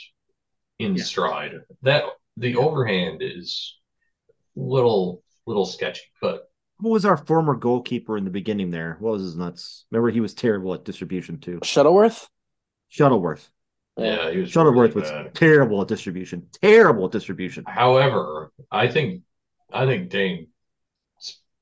in 0.79 0.95
yeah. 0.95 1.03
stride. 1.03 1.51
That 1.83 2.05
the 2.37 2.51
yeah. 2.51 2.57
overhand 2.57 3.21
is 3.21 3.77
little 4.55 5.23
little 5.45 5.65
sketchy, 5.65 6.01
but. 6.21 6.45
Who 6.81 6.91
was 6.91 7.03
our 7.03 7.17
former 7.17 7.55
goalkeeper 7.55 8.17
in 8.17 8.23
the 8.23 8.29
beginning 8.29 8.71
there? 8.71 8.95
What 9.01 9.11
was 9.11 9.23
his 9.23 9.35
nuts? 9.35 9.85
Remember, 9.91 10.09
he 10.11 10.21
was 10.21 10.33
terrible 10.33 10.73
at 10.73 10.85
distribution 10.85 11.37
too. 11.37 11.59
Shuttleworth. 11.61 12.29
Shuttleworth. 12.87 13.51
Yeah, 13.99 14.31
he 14.31 14.39
was 14.39 14.51
Shuttleworth 14.51 14.95
was 14.95 15.11
terrible 15.33 15.81
at 15.81 15.87
distribution. 15.87 16.47
Terrible 16.61 17.05
at 17.05 17.11
distribution. 17.11 17.63
However, 17.67 18.51
I 18.71 18.87
think 18.87 19.23
I 19.71 19.85
think 19.85 20.09
Dayne's 20.09 20.47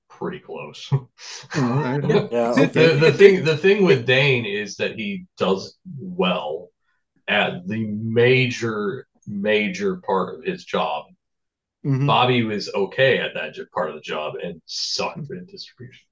pretty 0.09 0.39
close. 0.39 0.89
yeah. 1.55 1.97
the, 2.01 2.97
the 2.99 3.11
thing 3.11 3.43
the 3.43 3.57
thing 3.57 3.85
with 3.85 4.05
Dayne 4.05 4.45
is 4.45 4.77
that 4.77 4.97
he 4.97 5.25
does 5.37 5.77
well 5.99 6.69
at 7.27 7.67
the 7.67 7.85
major 7.85 9.07
major 9.27 9.97
part 9.97 10.35
of 10.35 10.43
his 10.43 10.63
job. 10.63 11.05
Mm-hmm. 11.85 12.07
Bobby 12.07 12.43
was 12.43 12.73
okay 12.73 13.19
at 13.19 13.33
that 13.35 13.55
part 13.73 13.89
of 13.89 13.95
the 13.95 14.01
job 14.01 14.35
and 14.43 14.61
sucked 14.65 15.19
at 15.19 15.47
distribution. 15.47 16.07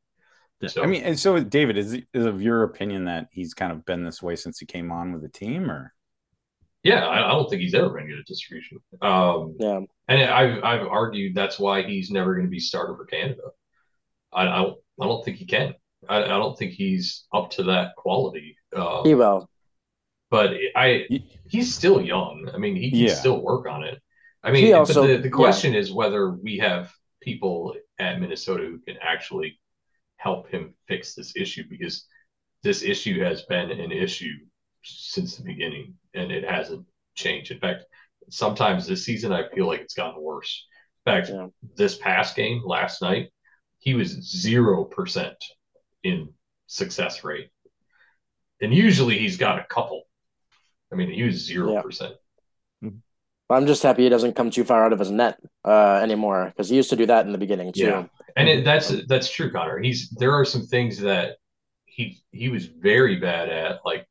So, 0.68 0.84
I 0.84 0.88
mean, 0.88 1.04
and 1.04 1.20
so 1.20 1.40
David, 1.44 1.78
is 1.78 1.94
is 2.14 2.26
of 2.26 2.42
your 2.42 2.64
opinion 2.64 3.06
that 3.06 3.28
he's 3.32 3.54
kind 3.54 3.72
of 3.72 3.86
been 3.86 4.04
this 4.04 4.24
way 4.24 4.36
since 4.36 4.58
he 4.58 4.66
came 4.66 4.92
on 4.92 5.12
with 5.12 5.22
the 5.22 5.30
team, 5.30 5.70
or 5.70 5.94
yeah, 6.86 7.04
I, 7.04 7.28
I, 7.28 7.32
don't 7.32 7.50
think 7.50 7.64
he's 7.64 7.74
ever 7.74 7.90
going 7.90 8.06
to 8.06 8.12
get 8.12 8.20
a 8.20 8.24
distribution. 8.24 8.78
Um, 9.02 9.56
yeah, 9.60 9.80
and 10.08 10.22
I've 10.22 10.64
I've 10.64 10.88
argued 10.88 11.34
that's 11.34 11.58
why 11.58 11.82
he's 11.82 12.12
never 12.12 12.36
going 12.36 12.46
to 12.46 12.52
be 12.52 12.60
starter 12.60 12.96
for 12.96 13.06
Canada. 13.06 13.42
I 14.32 14.44
I 14.44 14.62
don't, 14.62 14.78
I 15.02 15.06
don't 15.06 15.26
think 15.26 15.38
he 15.38 15.46
can. 15.48 15.74
I, 16.08 16.24
I 16.24 16.28
don't 16.28 16.56
think 16.56 16.74
he's 16.74 17.26
up 17.34 17.50
to 17.52 17.64
that 17.64 17.96
quality. 17.98 18.56
Um, 18.76 19.02
he 19.04 19.16
will, 19.16 19.50
but 20.30 20.52
I 20.76 21.08
he's 21.48 21.74
still 21.74 22.00
young. 22.00 22.52
I 22.54 22.60
mean, 22.60 22.76
he 22.76 22.92
can 22.92 23.00
yeah. 23.00 23.16
still 23.16 23.42
work 23.42 23.68
on 23.68 23.84
it. 23.84 24.00
I 24.44 24.52
mean, 24.52 24.72
also, 24.76 25.08
the, 25.08 25.18
the 25.18 25.30
question 25.30 25.74
yeah. 25.74 25.80
is 25.80 25.92
whether 25.92 26.30
we 26.30 26.60
have 26.60 26.94
people 27.20 27.74
at 27.98 28.22
Minnesota 28.22 28.64
who 28.64 28.78
can 28.78 28.98
actually 29.02 29.60
help 30.18 30.52
him 30.52 30.76
fix 30.88 31.16
this 31.16 31.34
issue 31.36 31.64
because 31.68 32.06
this 32.62 32.84
issue 32.84 33.24
has 33.24 33.42
been 33.44 33.72
an 33.72 33.92
issue 33.92 34.36
since 34.86 35.36
the 35.36 35.44
beginning, 35.44 35.96
and 36.14 36.32
it 36.32 36.50
hasn't 36.50 36.86
changed. 37.16 37.52
In 37.52 37.60
fact, 37.60 37.86
sometimes 38.30 38.88
this 38.88 39.06
season 39.06 39.32
I 39.32 39.50
feel 39.50 39.68
like 39.68 39.82
it's 39.82 39.94
gotten 39.94 40.22
worse. 40.22 40.66
In 41.06 41.14
fact, 41.14 41.30
yeah. 41.30 41.48
this 41.76 41.98
past 41.98 42.36
game 42.36 42.62
last 42.66 43.02
night, 43.02 43.30
he 43.80 43.94
was 43.94 44.10
zero 44.10 44.84
percent 44.84 45.38
in 46.04 46.30
success 46.68 47.24
rate, 47.24 47.50
and 48.62 48.74
usually 48.74 49.18
he's 49.18 49.38
got 49.38 49.60
a 49.60 49.66
couple. 49.66 50.04
I 50.92 50.96
mean, 50.96 51.12
he 51.12 51.24
was 51.24 51.36
zero 51.36 51.82
percent. 51.82 52.16
I'm 53.50 53.68
just 53.68 53.84
happy 53.84 54.04
he 54.04 54.10
doesn't 54.10 54.36
come 54.36 54.50
too 54.50 54.64
far 54.64 54.84
out 54.84 54.94
of 54.94 55.00
his 55.00 55.12
net 55.12 55.40
uh, 55.64 56.00
anymore 56.02 56.46
because 56.48 56.70
he 56.70 56.76
used 56.76 56.90
to 56.90 56.96
do 56.96 57.06
that 57.06 57.26
in 57.26 57.32
the 57.32 57.38
beginning 57.38 57.74
too. 57.74 57.82
Yeah, 57.82 58.06
and 58.36 58.50
it, 58.50 58.66
that's 58.66 58.90
that's 59.06 59.30
true, 59.30 59.52
Connor. 59.52 59.80
He's 59.80 60.10
there 60.10 60.32
are 60.32 60.46
some 60.46 60.66
things 60.66 61.00
that 61.02 61.38
he 61.86 62.24
he 62.32 62.50
was 62.50 62.66
very 62.66 63.18
bad 63.18 63.50
at, 63.50 63.82
like 63.86 64.08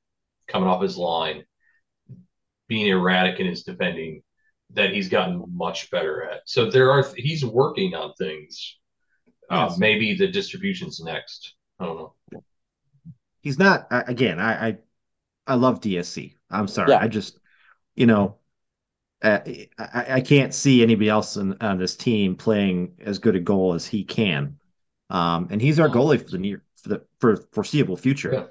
coming 0.48 0.68
off 0.68 0.82
his 0.82 0.96
line, 0.96 1.44
being 2.68 2.86
erratic 2.86 3.40
in 3.40 3.46
his 3.46 3.62
defending 3.62 4.22
that 4.70 4.92
he's 4.92 5.08
gotten 5.08 5.44
much 5.52 5.90
better 5.90 6.24
at. 6.24 6.40
So 6.46 6.70
there 6.70 6.90
are 6.90 7.04
he's 7.16 7.44
working 7.44 7.94
on 7.94 8.12
things. 8.14 8.76
Uh, 9.50 9.72
maybe 9.78 10.14
the 10.14 10.28
distribution's 10.28 11.00
next. 11.00 11.54
I 11.78 11.86
don't 11.86 11.96
know. 11.96 12.42
He's 13.40 13.58
not 13.58 13.86
again. 13.90 14.40
I 14.40 14.68
I, 14.68 14.78
I 15.46 15.54
love 15.54 15.80
DSC. 15.80 16.36
I'm 16.50 16.68
sorry. 16.68 16.92
Yeah. 16.92 17.00
I 17.00 17.08
just 17.08 17.38
you 17.94 18.06
know. 18.06 18.36
Uh, 19.22 19.40
I, 19.78 20.06
I 20.08 20.20
can't 20.20 20.52
see 20.52 20.82
anybody 20.82 21.08
else 21.08 21.36
in, 21.38 21.56
on 21.62 21.78
this 21.78 21.96
team 21.96 22.36
playing 22.36 22.92
as 23.00 23.18
good 23.18 23.34
a 23.34 23.40
goal 23.40 23.72
as 23.72 23.86
he 23.86 24.04
can, 24.04 24.58
um, 25.08 25.48
and 25.50 25.62
he's 25.62 25.80
our 25.80 25.88
goalie 25.88 26.22
for 26.22 26.30
the 26.30 26.36
near 26.36 26.62
for 26.76 26.90
the 26.90 27.02
for 27.20 27.36
foreseeable 27.52 27.96
future. 27.96 28.34
Yeah 28.34 28.44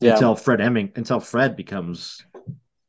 yeah. 0.00 0.12
until 0.12 0.36
Fred 0.36 0.60
Emming 0.60 0.92
until 0.96 1.20
Fred 1.20 1.56
becomes, 1.56 2.22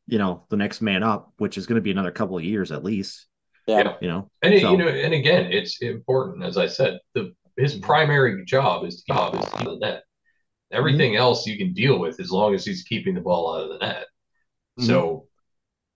you 0.08 0.18
know, 0.18 0.44
the 0.50 0.58
next 0.58 0.82
man 0.82 1.04
up, 1.04 1.34
which 1.38 1.58
is 1.58 1.66
going 1.66 1.76
to 1.76 1.82
be 1.82 1.92
another 1.92 2.12
couple 2.12 2.38
of 2.38 2.44
years 2.44 2.72
at 2.72 2.84
least. 2.84 3.28
Yeah, 3.68 3.96
you 4.02 4.08
know, 4.08 4.32
and 4.42 4.60
so. 4.60 4.72
you 4.72 4.78
know, 4.78 4.88
and 4.88 5.14
again, 5.14 5.52
it's 5.52 5.82
important 5.82 6.44
as 6.44 6.58
I 6.58 6.68
said. 6.68 7.00
The 7.14 7.34
his 7.58 7.76
primary 7.76 8.44
job 8.46 8.86
is 8.86 9.04
to 9.04 9.14
job 9.14 9.36
is 9.36 9.46
to 9.46 9.64
the 9.64 9.78
net. 9.78 10.04
Everything 10.72 11.12
mm-hmm. 11.12 11.22
else 11.22 11.46
you 11.46 11.58
can 11.58 11.74
deal 11.74 12.00
with 12.00 12.20
as 12.20 12.32
long 12.32 12.56
as 12.56 12.66
he's 12.66 12.84
keeping 12.84 13.16
the 13.16 13.22
ball 13.22 13.56
out 13.56 13.64
of 13.64 13.70
the 13.70 13.86
net. 13.86 14.06
Mm-hmm. 14.80 14.86
So 14.86 15.28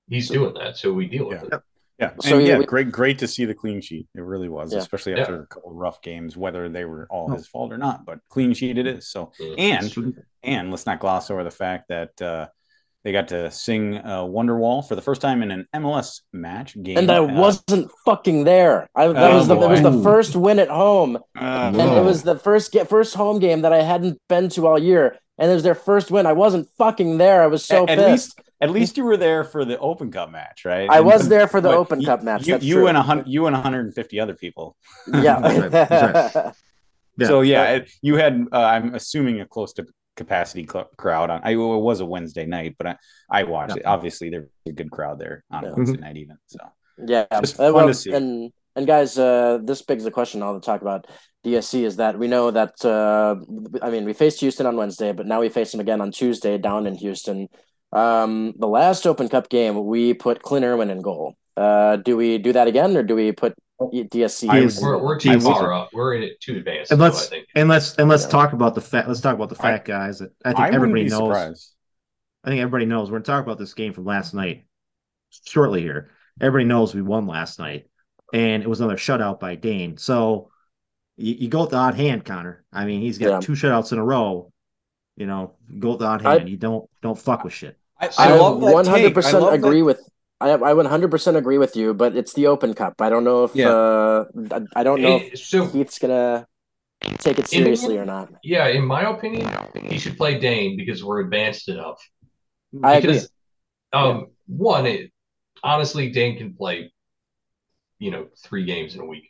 he's 0.08 0.28
so, 0.28 0.34
doing 0.34 0.54
that. 0.56 0.78
So 0.78 0.94
we 0.94 1.08
deal 1.08 1.28
with 1.28 1.44
it. 1.44 1.54
Yeah. 2.00 2.14
So 2.22 2.40
and 2.40 2.48
yeah, 2.48 2.58
we, 2.58 2.66
great, 2.66 2.92
great 2.92 3.20
to 3.20 3.28
see 3.28 3.46
the 3.46 3.54
clean 3.54 3.80
sheet. 3.80 4.08
It 4.16 4.22
really 4.22 4.50
was, 4.50 4.74
yeah. 4.74 4.80
especially 4.80 5.14
after 5.14 5.36
yeah. 5.36 5.42
a 5.44 5.46
couple 5.46 5.74
rough 5.74 6.02
games, 6.02 6.36
whether 6.36 6.68
they 6.68 6.86
were 6.86 7.08
all 7.10 7.30
his 7.32 7.48
fault 7.48 7.72
or 7.72 7.78
not. 7.78 8.06
But 8.06 8.20
clean 8.30 8.54
sheet 8.54 8.78
it 8.78 8.88
is. 8.88 9.08
So 9.08 9.32
and 9.58 10.16
and 10.42 10.72
let's 10.72 10.86
not 10.86 11.00
gloss 11.00 11.30
over 11.30 11.44
the 11.44 11.52
fact 11.52 11.90
that 11.90 12.22
uh, 12.22 12.48
they 13.04 13.12
got 13.12 13.28
to 13.30 13.52
sing 13.52 13.98
uh, 13.98 14.24
Wonderwall 14.24 14.88
for 14.88 14.96
the 14.96 15.02
first 15.02 15.22
time 15.22 15.44
in 15.44 15.52
an 15.52 15.68
MLS 15.76 16.22
match 16.32 16.82
game, 16.82 16.98
and 16.98 17.12
I 17.12 17.18
uh, 17.18 17.24
wasn't 17.24 17.92
fucking 18.06 18.46
there. 18.46 18.88
I 18.96 19.08
that 19.08 19.32
oh 19.32 19.36
was 19.36 19.48
the 19.48 19.56
boy. 19.56 19.66
it 19.66 19.70
was 19.70 19.82
the 19.82 20.04
first 20.04 20.36
win 20.36 20.60
at 20.60 20.70
home, 20.70 21.18
uh, 21.18 21.22
and 21.40 21.78
no. 21.78 22.02
it 22.02 22.06
was 22.06 22.24
the 22.24 22.40
first 22.40 22.72
get 22.72 22.90
first 22.90 23.14
home 23.14 23.40
game 23.40 23.62
that 23.62 23.74
I 23.74 23.84
hadn't 23.84 24.20
been 24.30 24.50
to 24.50 24.68
all 24.68 24.80
year, 24.80 25.20
and 25.38 25.52
it 25.52 25.54
was 25.54 25.64
their 25.64 25.76
first 25.76 26.12
win. 26.12 26.26
I 26.26 26.34
wasn't 26.34 26.70
fucking 26.78 27.18
there. 27.18 27.44
I 27.44 27.48
was 27.48 27.66
so 27.66 27.84
at, 27.84 27.98
pissed. 27.98 28.00
At 28.00 28.12
least, 28.12 28.42
at 28.64 28.70
least 28.70 28.98
you 28.98 29.04
were 29.04 29.18
there 29.18 29.44
for 29.44 29.66
the 29.66 29.78
Open 29.80 30.10
Cup 30.12 30.32
match, 30.32 30.64
right? 30.64 30.90
I 30.90 30.98
and, 30.98 31.06
was 31.06 31.28
there 31.28 31.48
for 31.48 31.60
the 31.60 31.70
what, 31.70 31.78
Open 31.78 32.00
you, 32.00 32.08
Cup 32.08 32.24
match. 32.24 32.48
You, 32.48 32.58
you 32.60 32.88
and 32.88 32.98
a 32.98 33.02
hundred, 33.02 33.28
you 33.28 33.46
and 33.48 33.54
150 33.54 34.20
other 34.20 34.36
people. 34.36 34.76
Yeah. 35.08 36.52
Yeah. 37.16 37.28
So 37.28 37.42
yeah, 37.42 37.82
you 38.02 38.16
had 38.16 38.48
uh, 38.52 38.58
I'm 38.58 38.96
assuming 38.96 39.40
a 39.40 39.46
close 39.46 39.74
to 39.74 39.86
capacity 40.16 40.66
cl- 40.66 40.90
crowd 40.98 41.30
on. 41.30 41.42
I 41.44 41.52
it 41.52 41.56
was 41.58 42.00
a 42.00 42.06
Wednesday 42.06 42.48
night, 42.48 42.76
but 42.76 42.88
I 42.88 42.98
I 43.30 43.44
watched 43.44 43.76
yeah. 43.76 43.82
it. 43.82 43.86
Obviously, 43.86 44.32
there's 44.32 44.50
a 44.66 44.72
good 44.72 44.90
crowd 44.90 45.20
there 45.20 45.44
on 45.52 45.64
yeah. 45.64 45.74
Wednesday 45.74 45.98
mm-hmm. 45.98 46.06
night 46.06 46.18
even. 46.18 46.38
So 46.48 46.58
yeah, 47.06 47.26
just 47.40 47.60
uh, 47.60 47.66
fun 47.66 47.74
well, 47.74 47.88
to 47.88 47.94
see. 47.94 48.12
And 48.14 48.52
and 48.76 48.88
guys, 48.88 49.18
uh, 49.20 49.60
this 49.64 49.84
begs 49.84 50.04
the 50.04 50.10
question. 50.12 50.42
I'll 50.42 50.60
talk 50.60 50.82
about 50.82 51.06
DSC 51.46 51.84
is 51.84 51.98
that 51.98 52.18
we 52.18 52.28
know 52.28 52.50
that 52.50 52.84
uh, 52.84 53.36
I 53.82 53.90
mean 53.90 54.06
we 54.06 54.14
faced 54.14 54.40
Houston 54.40 54.66
on 54.66 54.76
Wednesday, 54.76 55.12
but 55.12 55.28
now 55.28 55.40
we 55.40 55.50
face 55.50 55.72
them 55.72 55.82
again 55.82 56.02
on 56.02 56.12
Tuesday 56.12 56.58
down 56.58 56.88
in 56.88 56.96
Houston. 56.96 57.48
Um, 57.94 58.54
the 58.58 58.68
last 58.68 59.06
Open 59.06 59.30
Cup 59.30 59.50
game, 59.50 59.86
we 59.86 60.14
put 60.14 60.42
Clint 60.42 60.66
Irwin 60.66 60.90
in 60.90 61.02
goal. 61.02 61.36
Uh, 61.56 61.98
do 61.98 62.18
we 62.18 62.40
do 62.40 62.52
that 62.54 62.68
again, 62.68 62.98
or 62.98 63.04
do 63.04 63.16
we 63.16 63.32
put 63.32 63.54
DSC? 63.80 64.50
I, 64.50 64.82
we're, 64.82 64.98
we're 64.98 65.20
too 65.20 65.40
far 65.40 65.72
up. 65.72 65.90
We're 65.94 66.16
in 66.16 66.24
it 66.24 66.42
too 66.42 66.58
advanced. 66.58 66.92
And 66.92 67.00
let's 67.00 67.30
though, 67.30 67.38
and 67.56 67.70
let's 67.70 67.96
and 67.96 68.10
let's 68.10 68.24
yeah. 68.24 68.30
talk 68.30 68.54
about 68.54 68.74
the 68.74 68.82
fat. 68.82 69.08
Let's 69.08 69.22
talk 69.22 69.36
about 69.36 69.50
the 69.50 69.56
fat 69.56 69.82
I, 69.82 69.84
guys. 69.84 70.20
That 70.20 70.32
I 70.44 70.54
think 70.54 70.60
I 70.60 70.76
everybody 70.76 71.04
knows. 71.04 71.20
Surprised. 71.20 71.74
I 72.44 72.50
think 72.50 72.62
everybody 72.62 72.86
knows. 72.86 73.10
We're 73.10 73.18
going 73.18 73.24
to 73.24 73.32
talk 73.32 73.44
about 73.44 73.60
this 73.60 73.74
game 73.76 73.94
from 73.94 74.06
last 74.06 74.34
night 74.34 74.66
shortly 75.46 75.82
here. 75.82 76.10
Everybody 76.42 76.68
knows 76.68 76.96
we 76.96 77.04
won 77.04 77.28
last 77.28 77.60
night, 77.60 77.88
and 78.34 78.64
it 78.64 78.68
was 78.68 78.82
another 78.82 78.98
shutout 78.98 79.40
by 79.40 79.54
Dayne. 79.54 79.98
So 79.98 80.50
you, 81.16 81.36
you 81.36 81.48
go 81.48 81.62
with 81.62 81.70
the 81.70 81.78
odd 81.78 81.94
hand, 81.94 82.26
Connor. 82.26 82.66
I 82.74 82.86
mean, 82.86 83.02
he's 83.02 83.20
got 83.20 83.30
yeah. 83.30 83.40
two 83.40 83.54
shutouts 83.54 83.92
in 83.92 84.00
a 84.00 84.04
row. 84.04 84.52
You 85.16 85.28
know, 85.28 85.54
go 85.78 85.92
with 85.92 86.00
the 86.00 86.08
odd 86.08 86.24
hand. 86.24 86.42
I, 86.42 86.46
you 86.46 86.58
don't 86.58 86.90
don't 87.04 87.18
fuck 87.18 87.44
with 87.44 87.54
shit. 87.54 87.78
I, 88.18 88.34
I, 88.34 88.84
hundred 88.84 89.14
percent 89.14 89.54
agree 89.54 89.80
that. 89.80 89.86
with. 89.86 90.10
I 90.42 90.50
I 90.50 90.74
one 90.74 90.86
hundred 90.86 91.12
percent 91.12 91.38
agree 91.38 91.58
with 91.58 91.76
you, 91.76 91.94
but 91.94 92.16
it's 92.16 92.34
the 92.34 92.48
Open 92.48 92.74
Cup. 92.74 92.96
I 93.00 93.10
don't 93.10 93.24
know 93.24 93.46
if 93.46 93.56
yeah. 93.56 93.70
uh, 93.70 94.26
I, 94.76 94.84
don't 94.84 95.02
know 95.02 95.18
if 95.18 95.40
so, 95.40 95.68
Keith's 95.68 96.00
gonna 96.00 96.48
take 97.20 97.40
it 97.40 97.48
seriously 97.48 97.96
in, 97.96 98.02
or 98.02 98.06
not. 98.06 98.30
Yeah, 98.44 98.68
in 98.68 98.86
my 98.86 99.10
opinion, 99.10 99.50
he 99.74 99.98
should 99.98 100.18
play 100.18 100.40
Dayne 100.40 100.76
because 100.78 101.04
we're 101.04 101.22
advanced 101.22 101.70
enough. 101.70 102.02
I 102.84 103.00
because, 103.00 103.26
agree. 103.26 103.30
Um, 103.94 104.18
yeah. 104.18 104.26
one, 104.48 104.86
it, 104.86 105.12
honestly, 105.64 106.10
Dayne 106.10 106.38
can 106.38 106.54
play, 106.54 106.92
you 108.00 108.12
know, 108.12 108.28
three 108.44 108.66
games 108.66 108.96
in 108.96 109.02
a 109.02 109.06
week, 109.06 109.30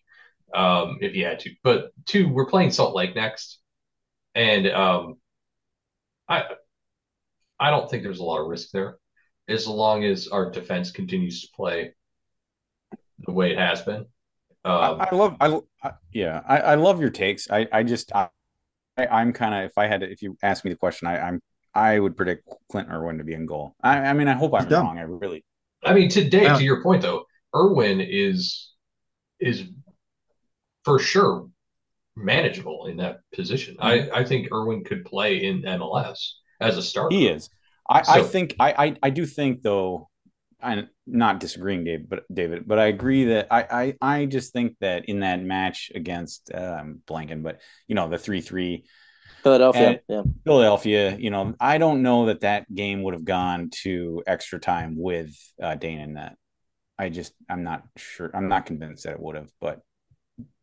um, 0.56 0.98
if 1.02 1.14
he 1.14 1.22
had 1.22 1.40
to. 1.42 1.52
But 1.64 1.92
two, 2.06 2.28
we're 2.28 2.50
playing 2.50 2.72
Salt 2.72 2.96
Lake 2.96 3.16
next, 3.16 3.60
and 4.34 4.68
um, 4.68 5.16
I 6.28 6.46
I 7.64 7.70
don't 7.70 7.90
think 7.90 8.04
there's 8.04 8.20
a 8.20 8.24
lot 8.26 8.42
of 8.42 8.48
risk 8.48 8.72
there, 8.72 8.98
as 9.48 9.68
long 9.68 10.04
as 10.04 10.28
our 10.28 10.52
defense 10.52 10.92
continues 10.92 11.44
to 11.44 11.48
play 11.56 11.94
the 13.20 13.32
way 13.32 13.54
it 13.54 13.58
has 13.58 13.82
been. 13.82 14.06
Um, 14.66 15.00
I, 15.00 15.08
I, 15.10 15.16
love, 15.16 15.38
I, 15.40 15.60
I 15.82 15.92
yeah, 16.12 16.42
I, 16.46 16.58
I, 16.58 16.76
love 16.76 17.00
your 17.00 17.10
takes. 17.10 17.50
I, 17.50 17.66
I 17.72 17.84
just, 17.84 18.14
I, 18.14 18.28
I'm 18.98 19.32
kind 19.32 19.56
of, 19.56 19.72
if 19.72 19.78
I 19.78 19.88
had 19.88 20.02
to, 20.02 20.12
if 20.12 20.22
you 20.22 20.38
ask 20.44 20.66
me 20.66 20.72
the 20.72 20.78
question, 20.78 21.08
I, 21.08 21.20
I'm, 21.20 21.42
I 21.74 22.00
would 22.00 22.18
predict 22.18 22.50
Clint 22.70 22.90
Irwin 22.92 23.18
to 23.20 23.24
be 23.24 23.34
in 23.34 23.46
goal. 23.46 23.76
I, 23.82 23.98
I 23.98 24.14
mean, 24.14 24.28
I 24.28 24.34
hope 24.34 24.54
I'm 24.54 24.68
wrong. 24.68 24.98
I 24.98 25.04
really. 25.04 25.46
I 25.86 25.94
mean, 25.94 26.10
today, 26.10 26.44
yeah. 26.44 26.58
to 26.58 26.64
your 26.64 26.84
point 26.84 27.02
though, 27.02 27.24
Irwin 27.56 28.02
is 28.02 28.74
is 29.40 29.64
for 30.84 31.00
sure 31.00 31.48
manageable 32.18 32.88
in 32.88 32.98
that 32.98 33.22
position. 33.34 33.78
Mm-hmm. 33.78 34.14
I, 34.14 34.20
I 34.20 34.26
think 34.26 34.50
Irwin 34.52 34.84
could 34.84 35.06
play 35.06 35.46
in 35.46 35.62
MLS 35.64 36.34
as 36.60 36.78
a 36.78 36.82
starter. 36.82 37.16
He 37.16 37.28
is. 37.28 37.50
I, 37.90 38.02
so, 38.04 38.12
I 38.14 38.24
think 38.24 38.56
I, 38.60 38.86
I, 38.86 38.96
I 39.04 39.10
do 39.10 39.26
think 39.26 39.62
though 39.62 40.10
I'm 40.62 40.90
not 41.06 41.40
disagreeing, 41.40 41.84
Dave, 41.84 42.10
but 42.10 42.24
David, 42.34 42.68
but 42.68 42.80
I 42.80 42.86
agree 42.86 43.26
that 43.26 43.48
I, 43.52 43.96
I, 44.02 44.20
I 44.20 44.26
just 44.26 44.54
think 44.54 44.78
that 44.80 45.06
in 45.06 45.20
that 45.20 45.42
match 45.42 45.92
against 45.94 46.50
um, 46.54 47.02
blanking, 47.06 47.44
but 47.44 47.60
you 47.88 47.96
know 47.96 48.10
the 48.10 48.18
three 48.18 48.42
three 48.42 48.86
Philadelphia, 49.44 50.00
yeah, 50.08 50.22
Philadelphia. 50.46 51.18
You 51.18 51.30
know, 51.30 51.54
I 51.60 51.78
don't 51.78 52.02
know 52.02 52.28
that 52.28 52.42
that 52.42 52.74
game 52.74 53.04
would 53.04 53.14
have 53.14 53.26
gone 53.26 53.70
to 53.84 54.24
extra 54.26 54.60
time 54.60 54.96
with 54.98 55.36
uh, 55.62 55.76
Dayne 55.76 56.00
in 56.00 56.14
that. 56.14 56.38
I 56.98 57.10
just 57.10 57.34
I'm 57.50 57.64
not 57.64 57.84
sure. 57.98 58.32
I'm 58.34 58.48
not 58.48 58.66
convinced 58.66 59.04
that 59.04 59.14
it 59.14 59.20
would 59.20 59.36
have, 59.36 59.52
but 59.60 59.82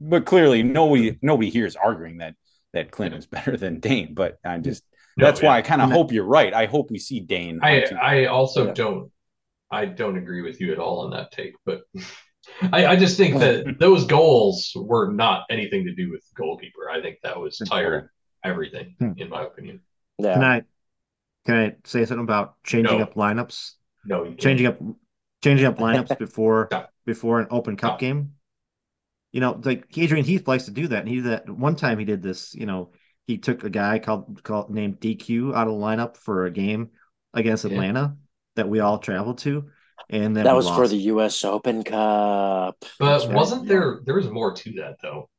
but 0.01 0.25
clearly 0.25 0.63
nobody 0.63 1.19
nobody 1.21 1.51
here 1.51 1.67
is 1.67 1.77
arguing 1.77 2.19
that 2.19 2.35
that 2.73 2.91
Clint 2.91 3.15
is 3.15 3.27
better 3.27 3.57
than 3.57 3.81
Dayne. 3.81 4.15
But 4.15 4.39
I 4.45 4.59
just 4.59 4.83
no, 5.21 5.27
that's 5.27 5.43
yeah. 5.43 5.49
why 5.49 5.59
I 5.59 5.63
kind 5.63 5.83
of 5.83 5.91
hope 5.91 6.13
you're 6.13 6.25
right. 6.25 6.53
I 6.53 6.67
hope 6.67 6.91
we 6.91 6.99
see 6.99 7.21
Dayne. 7.21 7.61
I 7.63 7.85
I 8.01 8.25
also 8.27 8.67
yeah. 8.67 8.73
don't 8.73 9.13
I 9.71 9.87
don't 9.87 10.17
agree 10.17 10.43
with 10.43 10.61
you 10.61 10.73
at 10.73 10.79
all 10.79 11.01
on 11.01 11.11
that 11.11 11.31
take, 11.33 11.55
but 11.65 11.83
I, 12.73 12.87
I 12.87 12.97
just 12.97 13.17
think 13.17 13.39
that 13.39 13.77
those 13.81 14.05
goals 14.07 14.73
were 14.75 15.13
not 15.13 15.45
anything 15.51 15.85
to 15.85 15.95
do 15.95 16.11
with 16.11 16.23
the 16.29 16.43
goalkeeper. 16.43 16.91
I 16.91 17.01
think 17.01 17.19
that 17.23 17.39
was 17.39 17.59
tired 17.59 18.11
everything, 18.45 18.95
hmm. 18.99 19.13
in 19.17 19.29
my 19.29 19.45
opinion. 19.45 19.81
Yeah. 20.19 20.35
Can 20.35 20.45
I 20.45 20.63
can 21.47 21.57
I 21.57 21.77
say 21.85 22.05
something 22.05 22.25
about 22.25 22.63
changing 22.65 22.99
no. 22.99 23.05
up 23.05 23.15
lineups? 23.15 23.73
No, 24.05 24.35
changing 24.35 24.67
up 24.67 24.79
changing 25.43 25.67
up 25.67 25.79
lineups 25.79 26.19
before 26.19 26.69
before 27.07 27.41
an 27.41 27.49
Open 27.51 27.77
Cup 27.77 27.99
game. 27.99 28.33
You 29.33 29.41
know, 29.41 29.61
like 29.63 29.87
Adrian 29.97 30.25
Heath 30.25 30.49
likes 30.49 30.65
to 30.65 30.73
do 30.73 30.89
that, 30.89 31.01
and 31.01 31.09
he 31.09 31.17
did 31.17 31.27
that 31.27 31.49
one 31.49 31.77
time. 31.77 31.99
He 31.99 32.05
did 32.05 32.23
this. 32.23 32.55
You 32.55 32.67
know, 32.67 32.91
he 33.31 33.39
took 33.39 33.63
a 33.63 33.71
guy 33.71 34.01
called 34.01 34.43
called 34.43 34.71
named 34.71 34.99
DQ 35.01 35.55
out 35.55 35.69
of 35.69 35.75
the 35.75 35.79
lineup 35.79 36.17
for 36.17 36.47
a 36.47 36.51
game 36.51 36.91
against 37.33 37.65
Atlanta 37.65 38.01
yeah. 38.01 38.27
that 38.57 38.69
we 38.69 38.81
all 38.81 38.99
traveled 38.99 39.39
to, 39.39 39.71
and 40.09 40.37
then 40.37 40.45
that 40.45 40.57
was 40.57 40.67
lost. 40.67 40.77
for 40.77 40.89
the 40.89 40.97
U.S. 40.97 41.45
Open 41.45 41.85
Cup. 41.85 42.85
But 42.99 43.27
right. 43.27 43.33
wasn't 43.33 43.69
there? 43.69 44.01
There 44.05 44.17
was 44.17 44.29
more 44.29 44.53
to 44.53 44.73
that 44.73 44.97
though. 45.01 45.31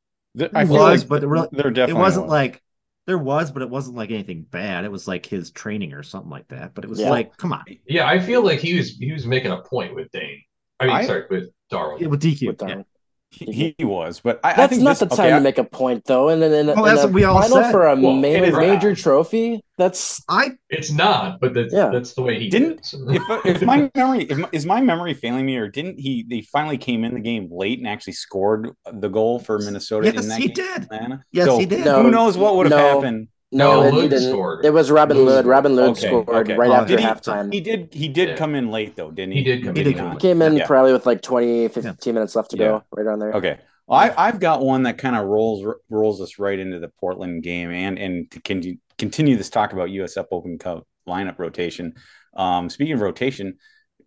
I 0.54 0.64
was, 0.64 1.02
like 1.02 1.08
but 1.08 1.22
it, 1.22 1.26
really, 1.26 1.48
there 1.52 1.70
definitely 1.70 2.00
it 2.00 2.02
wasn't 2.02 2.26
was. 2.26 2.32
like 2.32 2.62
there 3.06 3.18
was, 3.18 3.50
but 3.50 3.60
it 3.60 3.68
wasn't 3.68 3.96
like 3.96 4.10
anything 4.10 4.42
bad. 4.42 4.86
It 4.86 4.90
was 4.90 5.06
like 5.06 5.26
his 5.26 5.50
training 5.50 5.92
or 5.92 6.02
something 6.02 6.30
like 6.30 6.48
that. 6.48 6.74
But 6.74 6.84
it 6.84 6.88
was 6.88 6.98
yeah. 7.00 7.10
like, 7.10 7.36
come 7.36 7.52
on. 7.52 7.64
Yeah, 7.86 8.08
I 8.08 8.18
feel 8.18 8.42
like 8.42 8.60
he 8.60 8.78
was 8.78 8.96
he 8.96 9.12
was 9.12 9.26
making 9.26 9.50
a 9.50 9.60
point 9.60 9.94
with 9.94 10.10
Dayne. 10.12 10.42
I 10.80 10.86
mean, 10.86 10.96
I, 10.96 11.04
sorry, 11.04 11.24
with 11.28 11.50
Darwin. 11.68 12.00
Yeah, 12.00 12.08
with 12.08 12.22
DQ. 12.22 12.46
With 12.46 12.56
Darwin. 12.56 12.86
Yeah. 13.32 13.52
He, 13.52 13.74
he, 13.78 13.84
was, 13.84 14.20
but 14.20 14.40
I, 14.44 14.54
that's 14.54 14.78
I 14.78 14.82
not 14.82 14.98
this, 14.98 14.98
the 15.00 15.06
time 15.06 15.26
okay, 15.26 15.36
to 15.36 15.40
make 15.40 15.58
a 15.58 15.64
point, 15.64 16.04
though. 16.04 16.28
And 16.28 16.42
then, 16.42 16.52
in, 16.52 16.78
well, 16.78 16.98
in, 16.98 17.08
in 17.08 17.12
we 17.14 17.24
all 17.24 17.40
final 17.40 17.62
said. 17.62 17.72
for 17.72 17.86
a 17.86 17.96
well, 17.96 18.12
major, 18.12 18.56
major 18.58 18.94
trophy, 18.94 19.62
that's 19.78 20.22
I. 20.28 20.50
It's 20.68 20.92
not, 20.92 21.40
but 21.40 21.54
that's, 21.54 21.72
yeah. 21.72 21.88
that's 21.88 22.12
the 22.12 22.22
way 22.22 22.38
he 22.38 22.50
didn't. 22.50 22.82
Did 22.90 23.16
if, 23.16 23.30
uh, 23.30 23.40
if 23.44 23.62
my 23.62 23.90
memory 23.94 24.24
if, 24.24 24.38
is 24.52 24.66
my 24.66 24.80
memory 24.80 25.14
failing 25.14 25.46
me, 25.46 25.56
or 25.56 25.68
didn't 25.68 25.98
he? 25.98 26.24
They 26.28 26.42
finally 26.42 26.78
came 26.78 27.04
in 27.04 27.14
the 27.14 27.20
game 27.20 27.48
late 27.50 27.78
and 27.78 27.88
actually 27.88 28.14
scored 28.14 28.70
the 28.92 29.08
goal 29.08 29.38
for 29.38 29.58
Minnesota. 29.58 30.12
Yes, 30.12 30.24
in 30.24 30.28
that 30.28 30.38
he 30.38 30.48
game, 30.48 30.54
did. 30.54 30.82
Atlanta. 30.82 31.24
Yes, 31.32 31.46
so 31.46 31.58
he 31.58 31.66
did. 31.66 31.86
Who 31.86 32.10
knows 32.10 32.36
what 32.36 32.56
would 32.56 32.70
have 32.70 32.78
no. 32.78 32.94
happened? 33.00 33.28
No, 33.52 33.88
no 33.88 33.98
it 33.98 34.08
didn't. 34.08 34.30
Scored. 34.30 34.64
It 34.64 34.72
was 34.72 34.90
Robin 34.90 35.24
Lod. 35.24 35.44
Robin 35.44 35.76
Lod 35.76 35.90
okay, 35.90 36.06
scored 36.06 36.28
okay. 36.28 36.54
right 36.54 36.70
oh, 36.70 36.74
after 36.74 36.98
he, 36.98 37.04
halftime. 37.04 37.52
He 37.52 37.60
did. 37.60 37.92
He 37.92 38.08
did 38.08 38.30
yeah. 38.30 38.36
come 38.36 38.54
in 38.54 38.70
late 38.70 38.96
though, 38.96 39.10
didn't 39.10 39.32
he? 39.32 39.38
He 39.38 39.44
did 39.44 39.64
come 39.64 39.74
he 39.74 39.82
in. 39.82 39.92
Did, 39.92 40.12
he 40.12 40.18
came 40.18 40.40
in 40.40 40.56
yeah. 40.56 40.66
probably 40.66 40.92
with 40.92 41.04
like 41.04 41.20
20, 41.20 41.68
15 41.68 41.94
yeah. 42.04 42.12
minutes 42.12 42.34
left 42.34 42.50
to 42.52 42.56
go, 42.56 42.82
right 42.96 43.06
on 43.06 43.18
there. 43.18 43.34
Okay. 43.34 43.58
Well, 43.86 44.00
I, 44.00 44.14
I've 44.16 44.40
got 44.40 44.62
one 44.62 44.84
that 44.84 44.96
kind 44.96 45.16
of 45.16 45.26
rolls 45.26 45.66
rolls 45.90 46.20
us 46.22 46.38
right 46.38 46.58
into 46.58 46.78
the 46.78 46.88
Portland 46.88 47.42
game, 47.42 47.70
and 47.70 47.98
and 47.98 48.30
to 48.30 48.40
continue 48.40 48.78
continue 48.96 49.36
this 49.36 49.50
talk 49.50 49.72
about 49.72 49.90
USF 49.90 50.26
Open 50.30 50.58
Cup 50.58 50.86
lineup 51.06 51.38
rotation. 51.38 51.94
Um, 52.34 52.70
speaking 52.70 52.94
of 52.94 53.00
rotation, 53.00 53.58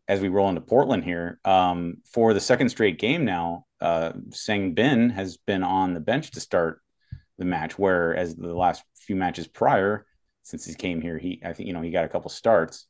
as 0.08 0.22
we 0.22 0.30
roll 0.30 0.50
into 0.50 0.62
Portland 0.62 1.04
here, 1.04 1.40
um, 1.46 1.98
for 2.12 2.34
the 2.34 2.40
second 2.40 2.70
straight 2.70 2.98
game 2.98 3.26
now, 3.26 3.66
uh, 3.82 4.14
Sang 4.32 4.74
Bin 4.74 5.10
has 5.12 5.38
been 5.38 5.62
on 5.64 5.94
the 5.94 6.00
bench 6.00 6.32
to 6.32 6.40
start 6.40 6.82
the 7.38 7.46
match, 7.46 7.78
whereas 7.78 8.36
the 8.36 8.54
last 8.54 8.84
few 8.96 9.16
matches 9.16 9.48
prior, 9.48 10.06
since 10.44 10.66
he 10.66 10.74
came 10.74 11.02
here, 11.02 11.18
he 11.18 11.42
I 11.44 11.54
think 11.54 11.68
you 11.68 11.74
know 11.74 11.82
he 11.82 11.92
got 11.92 12.06
a 12.06 12.10
couple 12.10 12.30
starts. 12.30 12.88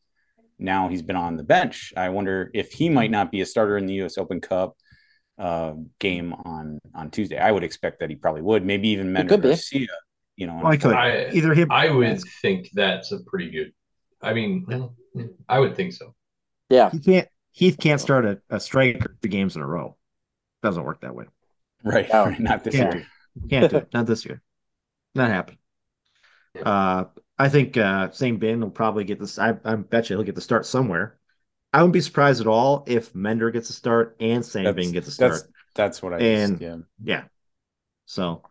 Now 0.58 0.88
he's 0.88 1.02
been 1.02 1.16
on 1.16 1.38
the 1.38 1.44
bench. 1.44 1.94
I 1.98 2.10
wonder 2.10 2.50
if 2.54 2.72
he 2.72 2.90
might 2.90 3.12
not 3.12 3.32
be 3.32 3.42
a 3.42 3.46
starter 3.46 3.78
in 3.78 3.86
the 3.86 3.96
U.S. 3.96 4.18
Open 4.18 4.40
Cup 4.42 4.76
uh, 5.38 5.74
game 6.00 6.34
on 6.34 6.80
on 6.94 7.12
Tuesday. 7.12 7.38
I 7.38 7.52
would 7.52 7.64
expect 7.64 8.00
that 8.00 8.10
he 8.10 8.16
probably 8.16 8.42
would. 8.42 8.66
Maybe 8.66 8.90
even 8.90 9.12
Mender 9.12 9.38
Garcia. 9.38 9.88
You 10.36 10.48
know, 10.48 10.56
well, 10.56 10.68
I 10.68 10.78
could 10.78 10.94
I, 10.94 11.30
either 11.32 11.54
him. 11.54 11.72
I 11.72 11.90
would 11.90 12.22
think 12.42 12.70
that's 12.74 13.12
a 13.12 13.20
pretty 13.26 13.52
good. 13.52 13.72
I 14.22 14.34
mean, 14.34 14.66
I 15.48 15.60
would 15.60 15.76
think 15.76 15.94
so. 15.94 16.14
Yeah, 16.70 16.90
he 16.90 17.00
can't. 17.00 17.28
Heath 17.52 17.78
can't 17.80 18.02
start 18.02 18.26
a, 18.26 18.42
a 18.50 18.60
striker 18.60 19.16
three 19.22 19.32
games 19.32 19.56
in 19.56 19.62
a 19.62 19.66
row. 19.66 19.96
Doesn't 20.62 20.84
work 20.84 21.02
that 21.02 21.16
way. 21.16 21.26
Right. 21.86 22.10
No. 22.12 22.26
right. 22.26 22.40
Not 22.40 22.66
this 22.66 22.76
can't, 22.76 22.96
year. 22.96 23.08
Can't 23.50 23.70
do 23.70 23.78
it. 23.78 23.90
Not 23.94 24.06
this 24.06 24.26
year. 24.26 24.42
Not 25.14 25.30
happen. 25.30 25.58
Uh, 26.64 27.06
I 27.38 27.50
think 27.50 27.76
uh, 27.78 28.12
Sang 28.12 28.38
Bin 28.38 28.62
will 28.62 28.70
probably 28.70 29.04
get 29.04 29.20
this. 29.20 29.38
I, 29.38 29.58
I 29.66 29.76
bet 29.76 30.10
you 30.10 30.16
he'll 30.16 30.26
get 30.26 30.36
the 30.36 30.42
start 30.42 30.66
somewhere. 30.66 31.18
I 31.74 31.80
wouldn't 31.80 31.94
be 31.94 32.02
surprised 32.02 32.40
at 32.40 32.48
all 32.48 32.86
if 32.88 33.14
Mender 33.14 33.52
gets 33.52 33.70
a 33.70 33.74
start 33.74 34.16
and 34.20 34.46
Sang 34.46 34.74
Bin 34.74 34.94
gets 34.94 35.10
a 35.10 35.12
start. 35.12 35.32
That's, 35.34 35.48
that's 35.76 36.02
what 36.02 36.14
I 36.14 36.20
and 36.20 36.62
yeah. 36.62 36.78
yeah. 37.04 37.24
So, 38.06 38.44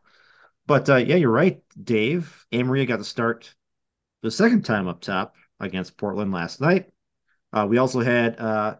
but 0.66 0.90
uh, 0.90 0.96
yeah, 0.96 1.16
you're 1.16 1.30
right, 1.30 1.62
Dave. 1.82 2.44
Amarilla 2.52 2.86
got 2.86 2.98
the 2.98 3.04
start 3.04 3.54
the 4.22 4.30
second 4.30 4.66
time 4.66 4.88
up 4.88 5.00
top 5.00 5.34
against 5.60 5.96
Portland 5.96 6.32
last 6.32 6.60
night. 6.60 6.90
Uh, 7.52 7.66
we 7.68 7.78
also 7.78 8.00
had 8.00 8.38
uh, 8.38 8.76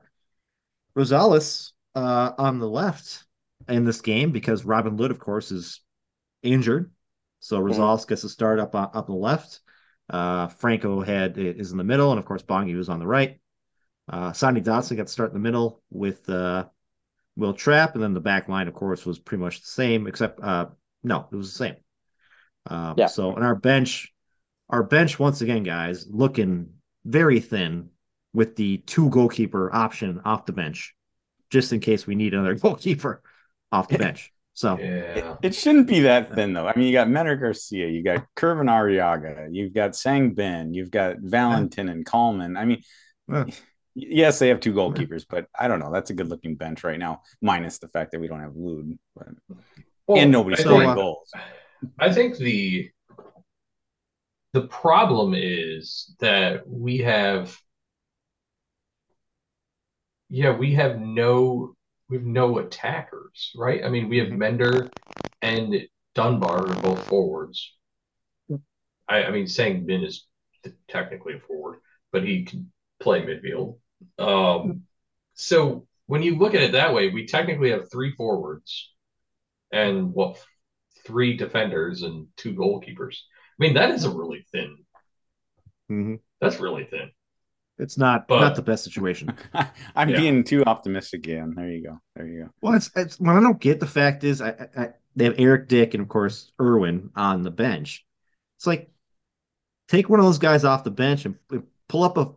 Rosales 0.96 1.72
uh, 1.94 2.32
on 2.36 2.58
the 2.58 2.68
left 2.68 3.24
in 3.68 3.84
this 3.84 4.00
game 4.02 4.32
because 4.32 4.64
Robin 4.64 4.96
Lod, 4.96 5.10
of 5.10 5.18
course, 5.18 5.52
is 5.52 5.80
injured. 6.44 6.90
So 7.40 7.60
mm-hmm. 7.60 7.80
Rosales 7.80 8.06
gets 8.06 8.22
to 8.22 8.28
start 8.28 8.60
up 8.60 8.74
up 8.74 8.94
on 8.94 9.04
the 9.06 9.12
left. 9.12 9.60
Uh, 10.08 10.48
Franco 10.48 11.00
had 11.00 11.38
is 11.38 11.72
in 11.72 11.78
the 11.78 11.84
middle, 11.84 12.10
and 12.10 12.18
of 12.18 12.26
course 12.26 12.42
Bongi 12.42 12.76
was 12.76 12.88
on 12.88 12.98
the 12.98 13.06
right. 13.06 13.40
Uh, 14.08 14.32
Sonny 14.32 14.60
Dotson 14.60 14.96
got 14.96 15.06
to 15.06 15.12
start 15.12 15.30
in 15.30 15.34
the 15.34 15.40
middle 15.40 15.82
with 15.90 16.28
uh, 16.28 16.66
Wil 17.36 17.54
Trapp, 17.54 17.94
and 17.94 18.02
then 18.02 18.14
the 18.14 18.20
back 18.20 18.48
line, 18.48 18.68
of 18.68 18.74
course, 18.74 19.06
was 19.06 19.18
pretty 19.18 19.42
much 19.42 19.60
the 19.60 19.66
same, 19.66 20.06
except 20.06 20.40
uh, 20.40 20.66
no, 21.02 21.26
it 21.32 21.36
was 21.36 21.52
the 21.52 21.58
same. 21.58 21.76
Um, 22.66 22.94
yeah. 22.96 23.06
So, 23.06 23.34
and 23.34 23.44
our 23.44 23.54
bench, 23.54 24.12
our 24.68 24.82
bench 24.82 25.18
once 25.18 25.40
again, 25.40 25.62
guys, 25.62 26.06
looking 26.08 26.74
very 27.04 27.40
thin 27.40 27.90
with 28.32 28.56
the 28.56 28.78
two 28.78 29.08
goalkeeper 29.08 29.74
option 29.74 30.20
off 30.24 30.46
the 30.46 30.52
bench, 30.52 30.94
just 31.50 31.72
in 31.72 31.80
case 31.80 32.06
we 32.06 32.14
need 32.14 32.34
another 32.34 32.54
goalkeeper 32.58 33.22
off 33.72 33.88
the 33.88 33.98
bench. 33.98 34.33
So 34.54 34.78
yeah. 34.78 34.84
it, 34.84 35.38
it, 35.42 35.54
shouldn't 35.54 35.88
be 35.88 36.00
that 36.00 36.32
thin 36.32 36.52
though. 36.52 36.68
I 36.68 36.76
mean, 36.76 36.86
you 36.86 36.92
got 36.92 37.10
Mender 37.10 37.34
Garcia, 37.34 37.88
you 37.88 38.04
got 38.04 38.24
Kervin 38.36 38.70
Arriaga, 38.70 39.48
you've 39.50 39.74
got 39.74 39.96
Sang 39.96 40.32
Bin, 40.32 40.72
you've 40.72 40.92
got 40.92 41.16
Valentin 41.18 41.88
and 41.88 42.06
Kallman. 42.06 42.56
I 42.56 42.64
mean, 42.64 42.82
yeah. 43.28 43.46
yes, 43.96 44.38
they 44.38 44.48
have 44.48 44.60
two 44.60 44.72
goalkeepers, 44.72 45.26
but 45.28 45.48
I 45.58 45.66
don't 45.66 45.80
know. 45.80 45.92
That's 45.92 46.10
a 46.10 46.14
good 46.14 46.28
looking 46.28 46.54
bench 46.54 46.84
right 46.84 47.00
now, 47.00 47.22
minus 47.42 47.78
the 47.78 47.88
fact 47.88 48.12
that 48.12 48.20
we 48.20 48.28
don't 48.28 48.40
have 48.40 48.54
Lod, 48.54 48.96
but 49.16 49.26
well, 50.06 50.22
and 50.22 50.30
nobody's 50.30 50.60
scoring 50.60 50.90
uh, 50.90 50.94
goals. 50.94 51.32
I 51.98 52.12
think 52.12 52.36
the 52.36 52.90
the 54.52 54.68
problem 54.68 55.34
is 55.36 56.14
that 56.20 56.62
we 56.68 56.98
have 56.98 57.58
yeah, 60.30 60.56
we 60.56 60.74
have 60.74 61.00
no 61.00 61.73
we 62.08 62.16
have 62.16 62.26
no 62.26 62.58
attackers, 62.58 63.52
right? 63.56 63.84
I 63.84 63.88
mean, 63.88 64.08
we 64.08 64.18
have 64.18 64.28
mm-hmm. 64.28 64.38
Mender 64.38 64.90
and 65.42 65.74
Dunbar 66.14 66.68
are 66.68 66.82
both 66.82 67.06
forwards. 67.06 67.72
I, 69.08 69.24
I 69.24 69.30
mean, 69.30 69.46
Sang 69.46 69.84
Bin 69.84 70.02
is 70.02 70.26
technically 70.88 71.34
a 71.34 71.40
forward, 71.40 71.80
but 72.12 72.24
he 72.24 72.44
can 72.44 72.72
play 73.00 73.22
midfield. 73.22 73.78
Um, 74.18 74.82
so 75.34 75.86
when 76.06 76.22
you 76.22 76.38
look 76.38 76.54
at 76.54 76.62
it 76.62 76.72
that 76.72 76.94
way, 76.94 77.10
we 77.10 77.26
technically 77.26 77.70
have 77.70 77.90
three 77.90 78.12
forwards 78.12 78.92
and 79.72 80.12
what 80.12 80.42
three 81.06 81.36
defenders 81.36 82.02
and 82.02 82.28
two 82.36 82.54
goalkeepers. 82.54 83.16
I 83.16 83.58
mean, 83.58 83.74
that 83.74 83.90
is 83.90 84.04
a 84.04 84.10
really 84.10 84.46
thin. 84.52 84.76
Mm-hmm. 85.90 86.14
That's 86.40 86.60
really 86.60 86.84
thin. 86.84 87.10
It's 87.78 87.98
not 87.98 88.28
but, 88.28 88.40
not 88.40 88.54
the 88.54 88.62
best 88.62 88.84
situation. 88.84 89.36
I'm 89.96 90.08
yeah. 90.08 90.16
being 90.16 90.44
too 90.44 90.62
optimistic 90.64 91.26
again. 91.26 91.54
There 91.56 91.68
you 91.68 91.82
go. 91.82 92.00
There 92.14 92.26
you 92.26 92.44
go. 92.44 92.50
Well, 92.60 92.74
it's, 92.74 92.90
it's 92.94 93.18
what 93.18 93.36
I 93.36 93.40
don't 93.40 93.60
get. 93.60 93.80
The 93.80 93.86
fact 93.86 94.22
is, 94.22 94.40
I, 94.40 94.68
I, 94.76 94.88
they 95.16 95.24
have 95.24 95.34
Eric 95.38 95.68
Dick 95.68 95.94
and 95.94 96.02
of 96.02 96.08
course 96.08 96.52
Irwin 96.60 97.10
on 97.16 97.42
the 97.42 97.50
bench. 97.50 98.04
It's 98.58 98.66
like 98.66 98.90
take 99.88 100.08
one 100.08 100.20
of 100.20 100.26
those 100.26 100.38
guys 100.38 100.64
off 100.64 100.84
the 100.84 100.90
bench 100.90 101.24
and 101.24 101.36
pull 101.88 102.04
up 102.04 102.16
a 102.16 102.32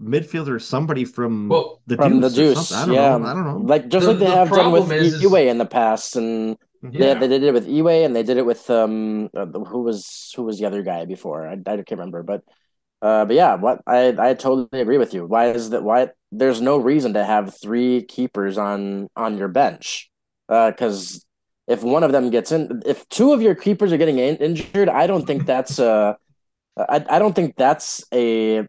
midfielder, 0.00 0.48
or 0.48 0.58
somebody 0.58 1.04
from 1.04 1.48
well, 1.48 1.82
the 1.86 1.96
from 1.96 2.20
Deuce. 2.20 2.34
The 2.34 2.42
Deuce. 2.42 2.72
I 2.72 2.86
don't 2.86 2.94
yeah. 2.94 3.16
know. 3.18 3.26
I 3.26 3.34
don't 3.34 3.44
know. 3.44 3.58
Like 3.58 3.88
just 3.88 4.06
the, 4.06 4.12
like 4.12 4.20
they 4.20 4.30
have 4.30 4.50
done 4.50 4.72
with 4.72 4.90
is, 4.92 5.22
Iwe 5.22 5.46
in 5.46 5.58
the 5.58 5.66
past, 5.66 6.16
and 6.16 6.56
yeah. 6.82 7.14
they, 7.14 7.26
they 7.26 7.38
did 7.38 7.42
it 7.44 7.52
with 7.52 7.68
Iwe, 7.68 8.04
and 8.04 8.16
they 8.16 8.22
did 8.22 8.38
it 8.38 8.46
with 8.46 8.68
um 8.70 9.28
uh, 9.34 9.46
who 9.46 9.82
was 9.82 10.32
who 10.34 10.44
was 10.44 10.58
the 10.58 10.66
other 10.66 10.82
guy 10.82 11.04
before? 11.04 11.46
I, 11.46 11.52
I 11.52 11.56
can't 11.56 11.90
remember, 11.90 12.22
but 12.22 12.42
uh, 13.02 13.24
but 13.24 13.34
yeah, 13.34 13.54
what 13.54 13.80
I 13.86 14.14
I 14.18 14.34
totally 14.34 14.80
agree 14.80 14.98
with 14.98 15.14
you. 15.14 15.26
Why 15.26 15.50
is 15.50 15.70
that? 15.70 15.82
Why 15.82 16.10
there's 16.32 16.60
no 16.60 16.76
reason 16.76 17.14
to 17.14 17.24
have 17.24 17.58
three 17.60 18.02
keepers 18.02 18.58
on 18.58 19.08
on 19.16 19.38
your 19.38 19.48
bench? 19.48 20.10
Because 20.48 21.16
uh, 21.68 21.72
if 21.72 21.82
one 21.82 22.02
of 22.02 22.12
them 22.12 22.30
gets 22.30 22.52
in, 22.52 22.82
if 22.84 23.08
two 23.08 23.32
of 23.32 23.40
your 23.40 23.54
keepers 23.54 23.92
are 23.92 23.96
getting 23.96 24.18
in, 24.18 24.36
injured, 24.36 24.88
I 24.88 25.06
don't 25.06 25.26
think 25.26 25.46
that's 25.46 25.78
a 25.78 26.16
I, 26.76 27.04
I 27.08 27.18
don't 27.18 27.34
think 27.34 27.56
that's 27.56 28.04
a, 28.12 28.66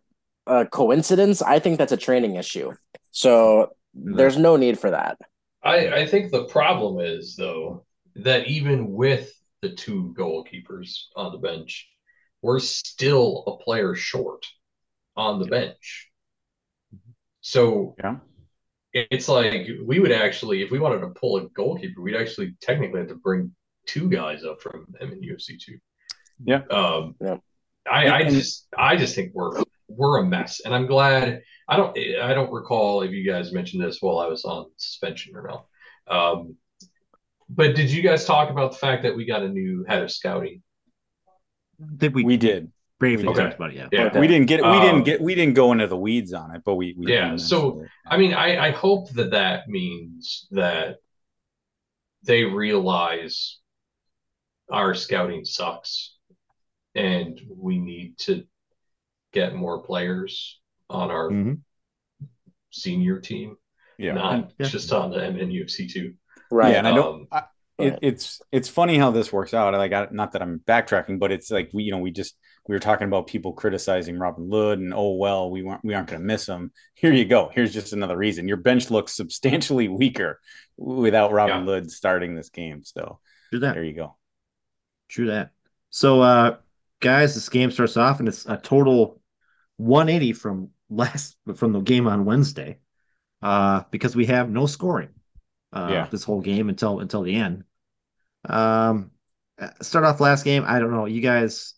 a 0.48 0.66
coincidence. 0.66 1.42
I 1.42 1.60
think 1.60 1.78
that's 1.78 1.92
a 1.92 1.98
training 1.98 2.36
issue. 2.36 2.72
So 3.12 3.72
there's 3.94 4.38
no 4.38 4.56
need 4.56 4.80
for 4.80 4.92
that. 4.92 5.18
I 5.64 6.02
I 6.02 6.08
think 6.08 6.32
the 6.32 6.46
problem 6.46 7.00
is 7.00 7.36
though 7.36 7.86
that 8.16 8.48
even 8.48 8.92
with 8.92 9.34
the 9.62 9.70
two 9.70 10.14
goalkeepers 10.18 11.08
on 11.16 11.32
the 11.32 11.38
bench 11.38 11.91
we're 12.42 12.60
still 12.60 13.44
a 13.48 13.64
player 13.64 13.96
short 13.96 14.46
on 15.16 15.40
the 15.40 15.46
bench. 15.46 16.10
So 17.42 17.96
yeah. 18.00 18.18
it's 18.94 19.28
like 19.28 19.68
we 19.86 20.00
would 20.00 20.12
actually, 20.12 20.62
if 20.62 20.72
we 20.72 20.80
wanted 20.80 21.00
to 21.02 21.10
pull 21.10 21.38
a 21.38 21.50
goalkeeper, 21.50 22.02
we'd 22.02 22.16
actually 22.16 22.56
technically 22.62 23.00
have 23.00 23.10
to 23.10 23.16
bring 23.16 23.54
two 23.86 24.10
guys 24.10 24.44
up 24.44 24.62
from 24.62 24.86
MNUFC 25.02 25.60
two. 25.60 25.78
Yeah. 26.44 26.62
Um, 26.70 27.16
yeah. 27.22 27.38
I, 27.90 28.10
I 28.12 28.30
just 28.30 28.68
I 28.78 28.96
just 28.96 29.16
think 29.16 29.32
we're 29.34 29.64
we're 29.88 30.20
a 30.20 30.26
mess, 30.26 30.62
and 30.64 30.74
I'm 30.74 30.86
glad. 30.86 31.42
I 31.68 31.78
don't 31.78 31.98
I 31.98 32.34
don't 32.34 32.52
recall 32.52 33.02
if 33.02 33.12
you 33.12 33.30
guys 33.30 33.52
mentioned 33.52 33.84
this 33.84 34.02
while 34.02 34.20
I 34.20 34.28
was 34.28 34.46
on 34.46 34.68
suspension 34.78 35.36
or 35.36 35.48
not. 35.48 35.66
Um, 36.08 36.56
but 37.50 37.76
did 37.76 37.90
you 37.90 38.02
guys 38.02 38.26
talk 38.26 38.50
about 38.50 38.74
the 38.74 38.78
fact 38.78 39.04
that 39.04 39.16
we 39.16 39.26
got 39.26 39.42
a 39.42 39.50
new 39.50 39.84
head 39.88 40.04
of 40.04 40.12
scouting? 40.12 40.62
I 41.82 41.98
think 41.98 42.16
we 42.16 42.24
we 42.24 42.38
did 42.38 42.72
briefly 43.02 43.28
okay. 43.28 43.44
talked 43.44 43.56
about 43.56 43.72
it. 43.72 43.76
Yeah, 43.76 43.88
yeah. 43.92 44.20
we 44.20 44.28
didn't 44.28 44.48
get 44.48 44.62
we 44.62 44.68
um, 44.70 44.82
didn't 44.82 45.04
get 45.04 45.22
we 45.22 45.36
didn't 45.36 45.56
go 45.56 45.72
into 45.72 45.88
the 45.88 45.98
weeds 45.98 46.34
on 46.34 46.56
it, 46.56 46.62
but 46.64 46.76
we, 46.76 46.96
we 46.98 47.12
yeah. 47.12 47.36
So 47.36 47.84
I 48.06 48.18
mean, 48.18 48.34
I 48.34 48.68
I 48.68 48.72
hope 48.72 49.10
that 49.14 49.32
that 49.32 49.68
means 49.68 50.48
that 50.52 50.98
they 52.24 52.44
realize 52.44 53.58
our 54.72 54.94
scouting 54.94 55.46
sucks, 55.46 56.16
and 56.96 57.42
we 57.50 57.80
need 57.80 58.18
to 58.20 58.44
get 59.34 59.56
more 59.56 59.82
players 59.82 60.60
on 60.90 61.10
our 61.10 61.30
mm-hmm. 61.30 61.54
senior 62.70 63.20
team. 63.20 63.58
Yeah, 63.98 64.14
not 64.14 64.52
yeah. 64.60 64.68
just 64.68 64.94
on 64.94 65.12
the 65.12 65.18
MNUFC 65.18 65.92
two. 65.92 66.14
Right. 66.52 66.74
Yeah, 66.74 66.80
and 66.80 66.88
I 66.88 66.96
don't. 66.96 67.22
Um, 67.22 67.28
I, 67.32 67.44
it, 67.78 68.00
it's 68.02 68.42
it's 68.52 68.70
funny 68.70 68.98
how 68.98 69.12
this 69.12 69.32
works 69.34 69.54
out. 69.54 69.74
Like, 69.74 69.94
I, 69.94 70.08
not 70.12 70.34
that 70.34 70.42
I'm 70.42 70.60
backtracking, 70.60 71.20
but 71.20 71.32
it's 71.32 71.50
like 71.52 71.70
we, 71.74 71.84
you 71.84 71.92
know, 71.92 72.00
we 72.00 72.12
just 72.12 72.36
we 72.68 72.76
were 72.76 72.80
talking 72.80 73.08
about 73.08 73.28
people 73.28 73.54
criticizing 73.54 74.20
Robin 74.20 74.50
Lod, 74.50 74.80
and 74.80 74.94
oh 74.94 75.14
well, 75.16 75.50
we 75.50 75.64
weren't 75.64 75.84
we 75.84 75.94
aren't 75.94 76.10
going 76.10 76.22
to 76.22 76.26
miss 76.26 76.48
him. 76.48 76.72
Here 76.94 77.14
you 77.14 77.26
go. 77.26 77.50
Here's 77.54 77.74
just 77.74 77.94
another 77.94 78.18
reason. 78.18 78.48
Your 78.48 78.58
bench 78.58 78.92
looks 78.92 79.16
substantially 79.16 79.88
weaker 79.88 80.40
without 80.78 81.32
Robin 81.32 81.66
yeah. 81.66 81.74
Lod 81.74 81.92
starting 81.92 82.36
this 82.36 82.50
game. 82.50 82.84
So 82.84 83.20
True 83.50 83.60
that. 83.60 83.74
there 83.74 83.84
you 83.84 83.94
go. 83.94 84.16
True 85.10 85.28
that. 85.28 85.52
So, 85.90 86.22
uh, 86.22 86.58
guys, 87.02 87.36
this 87.36 87.50
game 87.50 87.72
starts 87.72 87.98
off, 87.98 88.20
and 88.20 88.28
it's 88.28 88.46
a 88.46 88.58
total 88.58 89.22
180 89.78 90.34
from 90.34 90.70
last 90.90 91.36
from 91.56 91.74
the 91.74 91.82
game 91.82 92.08
on 92.08 92.26
Wednesday, 92.26 92.80
uh, 93.42 93.82
because 93.92 94.16
we 94.16 94.28
have 94.28 94.50
no 94.50 94.68
scoring. 94.68 95.10
Uh, 95.74 95.90
yeah. 95.92 96.08
this 96.12 96.24
whole 96.24 96.42
game 96.42 96.70
until 96.70 97.00
until 97.00 97.22
the 97.22 97.36
end. 97.36 97.64
Um, 98.48 99.12
start 99.82 100.06
off 100.06 100.20
last 100.20 100.44
game. 100.44 100.64
I 100.68 100.80
don't 100.80 100.92
know. 100.92 101.06
You 101.06 101.22
guys, 101.22 101.76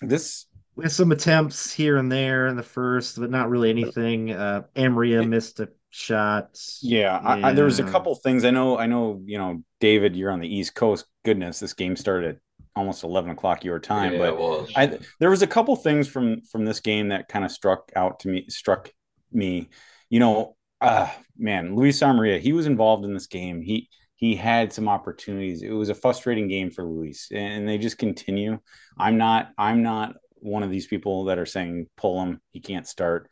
this 0.00 0.46
with 0.74 0.92
some 0.92 1.12
attempts 1.12 1.72
here 1.72 1.98
and 1.98 2.10
there 2.10 2.46
in 2.46 2.56
the 2.56 2.62
first, 2.62 3.18
but 3.20 3.30
not 3.30 3.50
really 3.50 3.70
anything. 3.70 4.32
Uh, 4.32 4.62
Amarilla 4.74 5.26
missed 5.26 5.60
a 5.60 5.68
shot. 5.90 6.58
Yeah, 6.80 7.20
yeah. 7.36 7.48
I, 7.48 7.52
there 7.52 7.66
was 7.66 7.78
a 7.78 7.84
couple 7.84 8.14
things. 8.14 8.44
I 8.44 8.50
know. 8.50 8.78
I 8.78 8.86
know. 8.86 9.20
You 9.24 9.38
know, 9.38 9.62
David, 9.80 10.16
you're 10.16 10.30
on 10.30 10.40
the 10.40 10.52
East 10.52 10.74
Coast. 10.74 11.06
Goodness, 11.24 11.60
this 11.60 11.74
game 11.74 11.96
started 11.96 12.36
at 12.36 12.38
almost 12.74 13.04
11 13.04 13.30
o'clock 13.30 13.64
your 13.64 13.78
time. 13.78 14.14
Yeah, 14.14 14.30
but 14.30 14.70
I, 14.76 14.98
there 15.20 15.30
was 15.30 15.42
a 15.42 15.46
couple 15.46 15.76
things 15.76 16.08
from 16.08 16.40
from 16.42 16.64
this 16.64 16.80
game 16.80 17.08
that 17.08 17.28
kind 17.28 17.44
of 17.44 17.52
struck 17.52 17.92
out 17.94 18.20
to 18.20 18.28
me. 18.28 18.46
Struck 18.48 18.90
me. 19.30 19.68
You 20.08 20.20
know, 20.20 20.56
uh, 20.82 21.08
man, 21.38 21.76
Luis 21.76 22.00
Amarilla, 22.02 22.40
he 22.40 22.52
was 22.52 22.66
involved 22.66 23.04
in 23.04 23.14
this 23.14 23.28
game. 23.28 23.62
He 23.62 23.88
he 24.16 24.36
had 24.36 24.72
some 24.72 24.88
opportunities. 24.88 25.62
It 25.62 25.70
was 25.70 25.88
a 25.88 25.94
frustrating 25.94 26.48
game 26.48 26.70
for 26.70 26.84
Luis, 26.84 27.28
and 27.32 27.68
they 27.68 27.78
just 27.78 27.98
continue. 27.98 28.58
I'm 28.98 29.16
not. 29.16 29.50
I'm 29.56 29.82
not 29.82 30.16
one 30.34 30.62
of 30.62 30.70
these 30.70 30.86
people 30.86 31.24
that 31.24 31.38
are 31.38 31.46
saying 31.46 31.86
pull 31.96 32.20
him. 32.22 32.40
He 32.50 32.60
can't 32.60 32.86
start. 32.86 33.28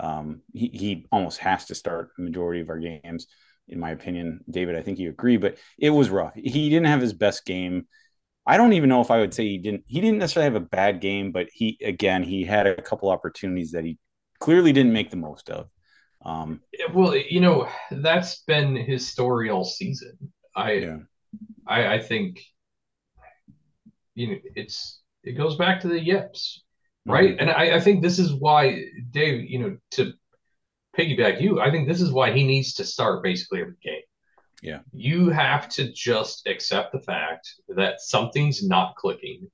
Um, 0.00 0.40
he 0.52 0.68
he 0.68 1.06
almost 1.12 1.38
has 1.38 1.66
to 1.66 1.74
start 1.74 2.10
the 2.16 2.24
majority 2.24 2.60
of 2.60 2.70
our 2.70 2.78
games, 2.78 3.26
in 3.68 3.78
my 3.78 3.90
opinion. 3.90 4.40
David, 4.50 4.76
I 4.76 4.82
think 4.82 4.98
you 4.98 5.10
agree, 5.10 5.36
but 5.36 5.58
it 5.78 5.90
was 5.90 6.10
rough. 6.10 6.32
He 6.34 6.70
didn't 6.70 6.86
have 6.86 7.00
his 7.00 7.12
best 7.12 7.44
game. 7.44 7.86
I 8.46 8.56
don't 8.56 8.74
even 8.74 8.88
know 8.88 9.00
if 9.00 9.10
I 9.10 9.18
would 9.20 9.34
say 9.34 9.44
he 9.44 9.58
didn't. 9.58 9.84
He 9.86 10.00
didn't 10.00 10.18
necessarily 10.18 10.52
have 10.52 10.62
a 10.62 10.66
bad 10.66 11.00
game, 11.00 11.32
but 11.32 11.48
he 11.52 11.78
again 11.82 12.22
he 12.22 12.44
had 12.44 12.66
a 12.66 12.80
couple 12.82 13.10
opportunities 13.10 13.72
that 13.72 13.84
he 13.84 13.98
clearly 14.40 14.72
didn't 14.72 14.92
make 14.92 15.10
the 15.10 15.16
most 15.16 15.50
of. 15.50 15.68
Um, 16.24 16.60
well, 16.92 17.14
you 17.14 17.40
know, 17.40 17.68
that's 17.90 18.42
been 18.44 18.76
his 18.76 19.06
story 19.06 19.50
all 19.50 19.64
season. 19.64 20.16
I, 20.56 20.72
yeah. 20.72 20.96
I, 21.66 21.94
I 21.94 21.98
think, 22.00 22.40
you 24.14 24.28
know, 24.28 24.36
it's 24.54 25.02
it 25.22 25.32
goes 25.32 25.56
back 25.56 25.80
to 25.80 25.88
the 25.88 26.00
yips, 26.00 26.62
right? 27.04 27.30
Mm-hmm. 27.30 27.40
And 27.40 27.50
I, 27.50 27.76
I 27.76 27.80
think 27.80 28.02
this 28.02 28.18
is 28.18 28.32
why 28.32 28.84
Dave, 29.10 29.50
you 29.50 29.58
know, 29.58 29.76
to 29.92 30.12
piggyback 30.96 31.40
you, 31.40 31.60
I 31.60 31.70
think 31.70 31.88
this 31.88 32.00
is 32.00 32.12
why 32.12 32.32
he 32.32 32.44
needs 32.44 32.74
to 32.74 32.84
start 32.84 33.22
basically 33.22 33.60
every 33.60 33.74
game. 33.82 34.02
Yeah. 34.62 34.78
You 34.92 35.28
have 35.28 35.68
to 35.70 35.92
just 35.92 36.46
accept 36.46 36.92
the 36.92 37.00
fact 37.00 37.52
that 37.68 38.00
something's 38.00 38.66
not 38.66 38.96
clicking 38.96 39.50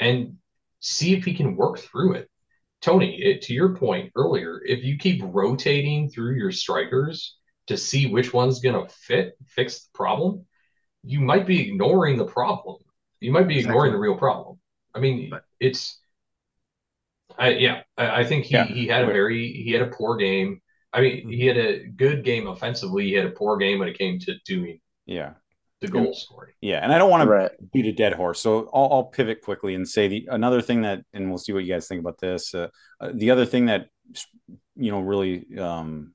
and 0.00 0.36
see 0.80 1.14
if 1.14 1.24
he 1.24 1.34
can 1.34 1.56
work 1.56 1.78
through 1.78 2.14
it. 2.14 2.30
Tony, 2.82 3.16
it, 3.22 3.42
to 3.42 3.54
your 3.54 3.76
point 3.76 4.12
earlier, 4.16 4.60
if 4.66 4.82
you 4.82 4.98
keep 4.98 5.22
rotating 5.24 6.10
through 6.10 6.34
your 6.34 6.50
strikers 6.50 7.36
to 7.68 7.76
see 7.76 8.08
which 8.08 8.32
one's 8.32 8.60
going 8.60 8.74
to 8.74 8.92
fit, 8.92 9.34
fix 9.46 9.84
the 9.84 9.90
problem, 9.94 10.44
you 11.04 11.20
might 11.20 11.46
be 11.46 11.68
ignoring 11.68 12.18
the 12.18 12.26
problem. 12.26 12.78
You 13.20 13.30
might 13.30 13.46
be 13.46 13.60
ignoring 13.60 13.92
the 13.92 13.98
real 13.98 14.16
problem. 14.16 14.58
I 14.94 14.98
mean, 14.98 15.32
it's, 15.60 16.00
I, 17.38 17.50
yeah, 17.50 17.82
I, 17.96 18.20
I 18.20 18.24
think 18.24 18.46
he, 18.46 18.54
yeah. 18.54 18.64
he 18.64 18.86
had 18.88 19.04
a 19.04 19.06
very, 19.06 19.52
he 19.52 19.70
had 19.70 19.82
a 19.82 19.90
poor 19.90 20.16
game. 20.16 20.60
I 20.92 21.00
mean, 21.00 21.18
mm-hmm. 21.18 21.30
he 21.30 21.46
had 21.46 21.56
a 21.56 21.86
good 21.86 22.24
game 22.24 22.48
offensively. 22.48 23.04
He 23.04 23.12
had 23.12 23.26
a 23.26 23.30
poor 23.30 23.56
game 23.56 23.78
when 23.78 23.88
it 23.88 23.96
came 23.96 24.18
to 24.20 24.34
doing 24.44 24.80
yeah 25.06 25.32
the 25.82 25.88
goal 25.88 26.14
story. 26.14 26.54
Yeah, 26.60 26.78
and 26.82 26.92
I 26.92 26.98
don't 26.98 27.10
want 27.10 27.28
right. 27.28 27.50
to 27.50 27.64
beat 27.72 27.86
a 27.86 27.92
dead 27.92 28.14
horse, 28.14 28.40
so 28.40 28.70
I'll, 28.72 28.88
I'll, 28.92 29.04
pivot 29.04 29.42
quickly 29.42 29.74
and 29.74 29.86
say 29.86 30.08
the 30.08 30.28
another 30.30 30.62
thing 30.62 30.82
that, 30.82 31.00
and 31.12 31.28
we'll 31.28 31.38
see 31.38 31.52
what 31.52 31.64
you 31.64 31.72
guys 31.72 31.88
think 31.88 32.00
about 32.00 32.18
this. 32.18 32.54
Uh, 32.54 32.68
uh, 33.00 33.10
the 33.14 33.30
other 33.30 33.44
thing 33.44 33.66
that 33.66 33.88
you 34.76 34.90
know 34.90 35.00
really 35.00 35.44
um, 35.58 36.14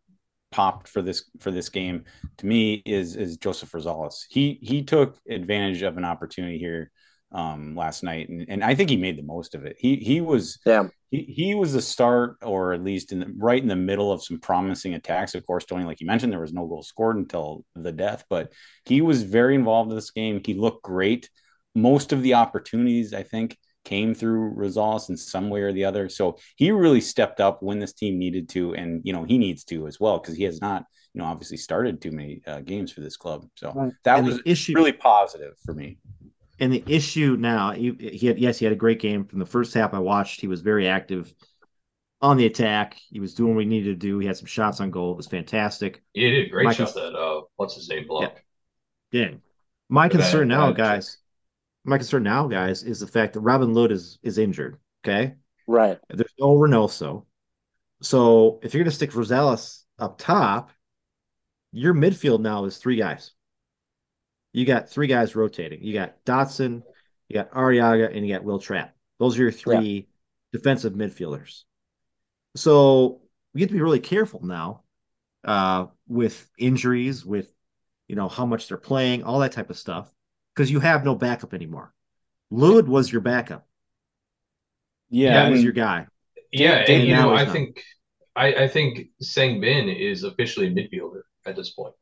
popped 0.51 0.88
for 0.88 1.01
this 1.01 1.30
for 1.39 1.51
this 1.51 1.70
game 1.70 2.05
to 2.38 2.45
me 2.45 2.82
is 2.86 3.15
is 3.15 3.38
Joseph 3.38 3.72
Rosales. 3.72 4.26
He 4.30 4.57
he 4.61 4.84
took 4.84 5.18
advantage 5.30 5.82
of 5.82 5.97
an 5.97 6.05
opportunity 6.05 6.57
here 6.57 6.91
um, 7.32 7.75
last 7.75 8.03
night, 8.03 8.30
and, 8.30 8.45
and 8.47 8.63
I 8.63 8.75
think 8.75 8.89
he 8.89 8.97
made 8.97 9.17
the 9.17 9.23
most 9.23 9.55
of 9.55 9.65
it. 9.65 9.75
He 9.80 9.97
he 9.97 10.21
was 10.21 10.59
yeah 10.65 10.88
he, 11.09 11.21
he 11.23 11.55
was 11.55 11.73
the 11.73 11.82
start, 11.82 12.38
or 12.41 12.73
at 12.73 12.84
least 12.84 13.11
in 13.11 13.19
the, 13.19 13.34
right 13.38 13.61
in 13.61 13.69
the 13.69 13.75
middle 13.75 14.11
of 14.11 14.23
some 14.23 14.39
promising 14.39 14.93
attacks. 14.93 15.36
Of 15.36 15.45
course, 15.45 15.65
Tony, 15.65 15.86
like 15.86 16.01
you 16.01 16.07
mentioned, 16.07 16.34
there 16.34 16.41
was 16.41 16.53
no 16.53 16.67
goal 16.67 16.84
scored 16.84 17.17
until 17.17 17.63
the 17.75 17.91
death, 17.91 18.25
but 18.30 18.51
he 18.86 19.01
was 19.01 19.23
very 19.23 19.55
involved 19.55 19.89
in 19.89 19.95
this 19.95 20.11
game. 20.11 20.41
He 20.45 20.53
looked 20.53 20.84
great. 20.84 21.30
Most 21.75 22.11
of 22.11 22.23
the 22.23 22.34
opportunities, 22.34 23.13
I 23.13 23.23
think, 23.23 23.57
came 23.86 24.13
through 24.13 24.53
Rosales 24.55 25.09
in 25.09 25.15
some 25.15 25.49
way 25.49 25.61
or 25.61 25.71
the 25.71 25.86
other. 25.86 26.09
So 26.09 26.38
he 26.57 26.71
really 26.71 26.99
stepped 26.99 27.39
up 27.39 27.63
when 27.63 27.80
this 27.80 27.93
team 27.93 28.19
needed 28.19 28.49
to, 28.49 28.73
and 28.73 29.01
you 29.05 29.13
know 29.13 29.23
he 29.23 29.38
needs 29.38 29.63
to 29.65 29.88
as 29.88 29.99
well 29.99 30.19
because 30.19 30.36
he 30.36 30.43
has 30.43 30.59
not, 30.59 30.84
you 31.13 31.21
know, 31.21 31.25
obviously 31.25 31.57
started 31.57 32.01
too 32.01 32.11
many 32.11 32.41
uh, 32.45 32.59
games 32.59 32.91
for 32.91 32.99
this 32.99 33.15
club. 33.15 33.47
So 33.55 33.93
that 34.03 34.19
and 34.19 34.28
was 34.28 34.41
issue, 34.45 34.73
really 34.75 34.91
positive 34.91 35.53
for 35.63 35.73
me. 35.73 35.99
And 36.60 36.74
the 36.74 36.84
issue 36.88 37.38
now, 37.39 37.72
he, 37.72 37.91
he 37.99 38.28
had 38.28 38.39
yes, 38.39 38.58
he 38.58 38.66
had 38.66 38.74
a 38.74 38.78
great 38.78 38.99
game 38.99 39.26
from 39.26 39.39
the 39.39 39.45
first 39.45 39.74
half. 39.74 39.93
I 39.93 39.99
watched; 39.99 40.41
he 40.41 40.47
was 40.47 40.62
very 40.62 40.88
active 40.88 41.34
on 42.22 42.38
the 42.38 42.45
attack. 42.45 42.99
He 43.10 43.20
was 43.20 43.34
doing 43.36 43.55
what 43.55 43.64
he 43.64 43.70
needed 43.70 43.99
to 43.99 44.08
do. 44.08 44.20
He 44.20 44.28
had 44.28 44.38
some 44.38 44.47
shots 44.47 44.82
on 44.82 44.89
goal. 44.89 45.12
It 45.12 45.18
was 45.18 45.28
fantastic. 45.28 46.03
He 46.14 46.30
did 46.30 46.47
a 46.47 46.49
great 46.49 46.66
My 46.66 46.74
shot 46.74 46.93
cons- 46.93 46.95
that 46.95 47.16
uh, 47.16 47.41
what's 47.58 47.76
his 47.76 47.89
name 47.89 48.08
blocked. 48.08 48.41
Yeah. 49.12 49.22
yeah. 49.22 49.32
My 49.89 50.10
concern 50.10 50.47
now, 50.47 50.72
guys. 50.72 51.18
My 51.86 51.97
concern 51.97 52.24
now, 52.24 52.47
guys, 52.47 52.84
is 52.84 52.99
the 52.99 53.08
fact 53.08 53.34
that 53.34 53.41
Robin 53.41 53.74
Lod 53.74 53.91
is 53.91 54.20
is 54.24 54.38
injured. 54.38 54.78
Okay. 55.05 55.36
Right. 55.68 55.99
There's 56.10 56.34
no 56.39 56.55
Reynoso. 56.55 57.26
So 58.01 58.60
if 58.64 58.74
you're 58.74 58.84
going 58.84 58.91
to 58.91 58.95
stick 58.95 59.12
Rosales 59.12 59.84
up 59.99 60.18
top, 60.18 60.72
your 61.72 61.93
midfield 61.93 62.41
now 62.41 62.66
is 62.66 62.78
three 62.78 62.95
guys 62.95 63.32
you 64.58 64.66
got 64.66 64.89
three 64.89 65.05
guys 65.05 65.36
rotating. 65.36 65.84
You 65.84 65.93
got 65.93 66.16
Dotson, 66.26 66.82
you 67.30 67.36
got 67.36 67.51
Arriaga, 67.51 68.16
and 68.16 68.28
you 68.28 68.34
got 68.34 68.43
Wil 68.43 68.58
Trapp. 68.58 68.95
Those 69.20 69.38
are 69.38 69.43
your 69.43 69.51
three 69.51 69.78
yeah. 69.78 70.01
defensive 70.51 70.93
midfielders. 70.93 71.62
So 72.55 73.22
we 73.53 73.62
have 73.62 73.70
to 73.70 73.76
be 73.76 73.82
really 73.82 73.99
careful 73.99 74.43
now 74.43 74.82
uh, 75.43 75.86
with 76.08 76.49
injuries, 76.58 77.24
with 77.24 77.53
you 78.08 78.16
know 78.16 78.28
how 78.28 78.47
much 78.47 78.68
they're 78.68 78.78
playing, 78.78 79.24
all 79.24 79.39
that 79.39 79.51
type 79.51 79.70
of 79.70 79.78
stuff, 79.78 80.12
because 80.55 80.72
you 80.72 80.80
have 80.80 81.05
no 81.05 81.14
backup 81.14 81.53
anymore. 81.53 81.93
Lod 82.49 82.88
was 82.88 83.12
your 83.12 83.22
backup. 83.22 83.68
Yeah, 85.12 85.34
that 85.34 85.51
was 85.51 85.64
your 85.64 85.74
guy. 85.74 86.08
Yeah, 86.51 86.78
and, 86.78 86.89
and 86.89 87.08
you 87.08 87.16
know, 87.16 87.32
I 87.32 87.43
not. 87.43 87.53
think 87.53 87.84
I, 88.36 88.53
I 88.64 88.68
think 88.68 89.10
Sang 89.22 89.62
Bin 89.62 89.88
is 89.88 90.24
officially 90.24 90.66
a 90.66 90.72
midfielder 90.72 91.22
at 91.45 91.55
this 91.55 91.70
point. 91.70 91.93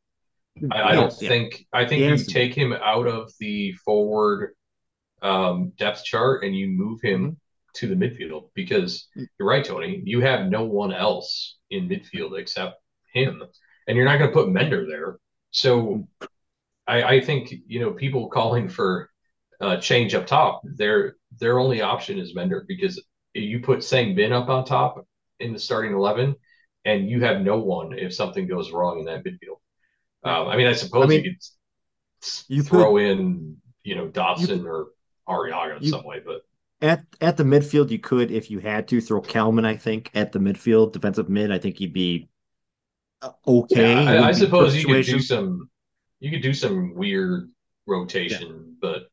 I, 0.72 0.82
I 0.82 0.92
don't 0.94 1.14
yeah. 1.22 1.30
think 1.30 1.66
I 1.74 1.86
think 1.86 2.02
you 2.02 2.26
take 2.26 2.54
him 2.54 2.74
out 2.74 3.08
of 3.08 3.32
the 3.40 3.74
forward 3.74 4.54
um, 5.22 5.74
depth 5.78 6.04
chart 6.04 6.44
and 6.44 6.56
you 6.56 6.68
move 6.68 7.02
him 7.02 7.22
mm-hmm. 7.24 7.34
to 7.76 7.88
the 7.88 7.96
midfield 7.96 8.50
because 8.54 9.08
mm. 9.18 9.26
you're 9.38 9.48
right, 9.48 9.66
Tony. 9.66 10.02
You 10.06 10.22
have 10.22 10.48
no 10.48 10.64
one 10.64 10.94
else 10.94 11.58
in 11.70 11.90
midfield 11.90 12.40
except 12.40 12.76
him, 13.14 13.44
and 13.88 13.98
you're 13.98 14.06
not 14.06 14.18
going 14.18 14.30
to 14.30 14.34
put 14.34 14.50
Mender 14.50 14.86
there. 14.88 15.18
So 15.52 16.08
I, 16.88 17.04
I 17.04 17.22
think 17.22 17.54
you 17.68 17.80
know 17.80 17.92
people 17.92 18.30
calling 18.30 18.70
for 18.70 19.10
uh, 19.60 19.78
change 19.78 20.14
up 20.14 20.28
top. 20.28 20.62
Their 20.64 21.16
their 21.40 21.60
only 21.60 21.82
option 21.82 22.18
is 22.18 22.36
Mender 22.36 22.64
because 22.68 23.02
you 23.34 23.60
put 23.60 23.84
Sang 23.84 24.16
Bin 24.16 24.32
up 24.32 24.48
on 24.48 24.64
top 24.64 25.06
in 25.40 25.52
the 25.52 25.60
starting 25.60 25.94
eleven, 25.94 26.36
and 26.86 27.10
you 27.10 27.24
have 27.24 27.42
no 27.42 27.60
one 27.60 27.98
if 27.98 28.14
something 28.14 28.48
goes 28.48 28.72
wrong 28.72 29.00
in 29.00 29.06
that 29.06 29.26
midfield. 29.26 29.60
Um, 30.26 30.48
I 30.48 30.58
mean, 30.58 30.66
I 30.66 30.74
suppose 30.74 31.06
I 31.06 31.08
mean, 31.08 31.24
you 31.24 31.32
could 31.32 31.40
you 32.48 32.64
throw 32.64 32.96
could, 32.96 33.04
in, 33.04 33.58
you 33.84 33.96
know, 33.96 34.08
Dotson 34.08 34.64
you, 34.64 34.68
or 34.68 34.88
Arriaga 35.30 35.78
in 35.78 35.84
you, 35.84 35.90
some 35.92 36.04
way, 36.04 36.20
but 36.26 36.42
at 36.82 37.06
at 37.22 37.38
the 37.38 37.44
midfield, 37.44 37.92
you 37.92 38.00
could, 38.00 38.32
if 38.32 38.50
you 38.50 38.58
had 38.58 38.88
to, 38.88 39.00
throw 39.00 39.22
Kallman. 39.22 39.66
I 39.66 39.78
think 39.78 40.10
at 40.16 40.32
the 40.32 40.40
midfield, 40.40 40.94
defensive 40.94 41.30
mid, 41.30 41.52
I 41.52 41.60
think 41.60 41.78
he'd 41.78 41.94
be 41.94 42.28
uh, 43.22 43.32
okay. 43.48 44.04
Yeah, 44.04 44.24
I, 44.24 44.30
I 44.30 44.32
suppose 44.32 44.76
you 44.76 44.88
could 44.88 45.06
do 45.06 45.20
some, 45.20 45.70
you 46.20 46.32
could 46.32 46.42
do 46.42 46.56
some 46.56 46.96
weird 46.96 47.52
rotation, 47.86 48.50
yeah. 48.50 48.74
but 48.82 49.04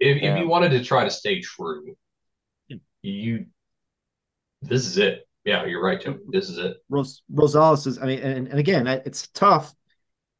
if, 0.00 0.22
yeah. 0.22 0.32
if 0.32 0.40
you 0.40 0.48
wanted 0.48 0.70
to 0.70 0.82
try 0.82 1.04
to 1.04 1.10
stay 1.10 1.42
true, 1.42 1.94
you 3.02 3.46
this 4.62 4.86
is 4.86 4.96
it. 4.96 5.28
Yeah, 5.44 5.66
you're 5.66 5.84
right, 5.84 6.00
Tim. 6.00 6.20
This 6.28 6.48
is 6.48 6.56
it. 6.56 6.78
Ros- 6.88 7.22
Rosales 7.30 7.86
is. 7.86 7.98
I 7.98 8.06
mean, 8.06 8.20
and, 8.20 8.48
and 8.48 8.58
again, 8.58 8.86
it's 8.86 9.28
tough 9.28 9.74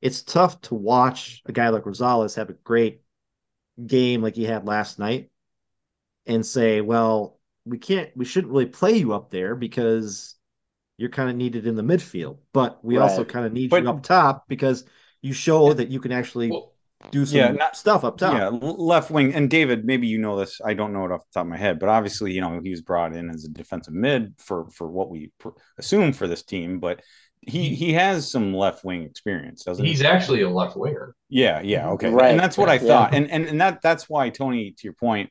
it's 0.05 0.22
tough 0.22 0.61
to 0.61 0.74
watch 0.74 1.42
a 1.46 1.52
guy 1.52 1.70
like 1.70 1.84
Rosales 1.84 2.36
have 2.36 2.50
a 2.50 2.52
great 2.52 3.00
game 3.84 4.20
like 4.20 4.36
he 4.36 4.44
had 4.44 4.66
last 4.66 4.98
night 4.98 5.30
and 6.26 6.44
say, 6.44 6.82
well, 6.82 7.40
we 7.64 7.78
can't, 7.78 8.11
we 8.14 8.26
shouldn't 8.26 8.52
really 8.52 8.66
play 8.66 8.92
you 8.92 9.14
up 9.14 9.30
there 9.30 9.57
because 9.57 10.34
you're 10.98 11.09
kind 11.09 11.30
of 11.30 11.36
needed 11.36 11.66
in 11.66 11.74
the 11.74 11.82
midfield, 11.82 12.36
but 12.52 12.84
we 12.84 12.98
right. 12.98 13.05
also 13.05 13.24
kind 13.24 13.46
of 13.46 13.55
need 13.55 13.70
but, 13.70 13.82
you 13.82 13.88
up 13.88 14.02
top 14.02 14.44
because 14.46 14.84
you 15.22 15.32
show 15.32 15.72
that 15.72 15.88
you 15.88 16.00
can 16.00 16.12
actually 16.12 16.50
well, 16.50 16.74
do 17.11 17.24
some 17.24 17.38
yeah, 17.38 17.52
not, 17.52 17.74
stuff 17.74 18.05
up 18.05 18.18
top. 18.18 18.34
Yeah, 18.34 18.48
left 18.48 19.11
wing. 19.11 19.34
And 19.34 19.48
David, 19.48 19.86
maybe 19.86 20.07
you 20.07 20.18
know 20.18 20.38
this. 20.38 20.61
I 20.62 20.74
don't 20.74 20.92
know 20.92 21.07
it 21.07 21.12
off 21.12 21.22
the 21.22 21.38
top 21.38 21.46
of 21.46 21.50
my 21.50 21.57
head, 21.57 21.78
but 21.78 21.88
obviously, 21.88 22.32
you 22.32 22.42
know, 22.42 22.61
he 22.62 22.70
was 22.70 22.82
brought 22.82 23.14
in 23.14 23.30
as 23.30 23.46
a 23.46 23.48
defensive 23.48 23.94
mid 23.94 24.34
for 24.36 24.68
for 24.70 24.86
what 24.86 25.09
we 25.09 25.32
pr- 25.38 25.48
assume 25.78 26.12
for 26.12 26.28
this 26.28 26.42
team, 26.42 26.78
but 26.78 27.00
he 27.47 27.74
he 27.74 27.92
has 27.92 28.30
some 28.30 28.55
left 28.55 28.84
wing 28.84 29.03
experience, 29.03 29.64
doesn't 29.64 29.84
He's 29.84 29.99
he? 29.99 30.05
He's 30.05 30.12
actually 30.12 30.42
a 30.42 30.51
left 30.51 30.76
winger. 30.76 31.14
Yeah, 31.28 31.61
yeah, 31.61 31.90
okay, 31.90 32.11
right. 32.11 32.30
and 32.30 32.40
that's 32.40 32.59
what 32.59 32.68
I 32.68 32.78
thought, 32.78 33.12
yeah. 33.12 33.18
and 33.18 33.30
and 33.30 33.47
and 33.47 33.61
that 33.61 33.82
that's 33.82 34.09
why 34.09 34.30
Tony, 34.30 34.72
to 34.72 34.84
your 34.84 34.92
point, 34.92 35.30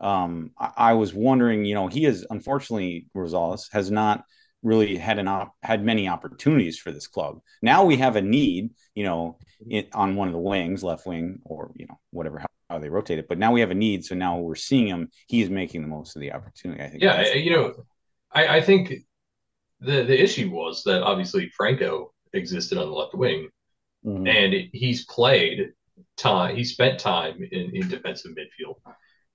um, 0.00 0.50
I, 0.58 0.72
I, 0.76 0.92
was 0.94 1.14
wondering, 1.14 1.64
you 1.64 1.74
know, 1.74 1.88
he 1.88 2.04
is 2.04 2.26
unfortunately 2.28 3.06
Rosales 3.16 3.72
has 3.72 3.90
not 3.90 4.24
really 4.62 4.96
had 4.96 5.18
an 5.18 5.28
op- 5.28 5.54
had 5.62 5.84
many 5.84 6.08
opportunities 6.08 6.78
for 6.78 6.90
this 6.90 7.06
club. 7.06 7.40
Now 7.62 7.84
we 7.84 7.96
have 7.96 8.16
a 8.16 8.22
need, 8.22 8.70
you 8.94 9.04
know, 9.04 9.38
it, 9.68 9.88
on 9.94 10.16
one 10.16 10.28
of 10.28 10.34
the 10.34 10.40
wings, 10.40 10.82
left 10.82 11.06
wing, 11.06 11.40
or 11.44 11.72
you 11.76 11.86
know, 11.86 11.98
whatever 12.10 12.38
how, 12.38 12.46
how 12.70 12.78
they 12.78 12.88
rotate 12.88 13.18
it. 13.18 13.28
But 13.28 13.38
now 13.38 13.52
we 13.52 13.60
have 13.60 13.70
a 13.70 13.74
need, 13.74 14.04
so 14.04 14.14
now 14.14 14.38
we're 14.38 14.54
seeing 14.54 14.86
him. 14.86 15.10
He's 15.28 15.50
making 15.50 15.82
the 15.82 15.88
most 15.88 16.16
of 16.16 16.20
the 16.20 16.32
opportunity. 16.32 16.82
I 16.82 16.88
think. 16.88 17.02
Yeah, 17.02 17.32
you 17.34 17.50
know, 17.50 17.74
I, 18.32 18.56
I 18.56 18.60
think 18.60 18.92
the 19.84 20.04
the 20.04 20.22
issue 20.22 20.50
was 20.50 20.82
that 20.84 21.02
obviously 21.02 21.48
Franco 21.50 22.12
existed 22.32 22.78
on 22.78 22.86
the 22.86 22.94
left 22.94 23.14
wing, 23.14 23.48
mm-hmm. 24.04 24.26
and 24.26 24.54
he's 24.72 25.04
played 25.06 25.72
time. 26.16 26.56
He 26.56 26.64
spent 26.64 26.98
time 26.98 27.42
in, 27.52 27.74
in 27.74 27.88
defensive 27.88 28.32
midfield 28.32 28.76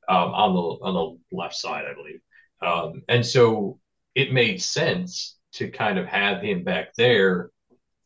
um, 0.08 0.34
on 0.34 0.54
the 0.54 0.86
on 0.86 0.94
the 1.30 1.38
left 1.38 1.56
side, 1.56 1.86
I 1.86 1.94
believe, 1.94 2.22
um, 2.62 3.04
and 3.08 3.26
so 3.26 3.80
it 4.16 4.34
made 4.34 4.62
sense 4.62 5.38
to 5.54 5.70
kind 5.70 5.98
of 5.98 6.06
have 6.06 6.42
him 6.42 6.64
back 6.64 6.94
there 6.96 7.52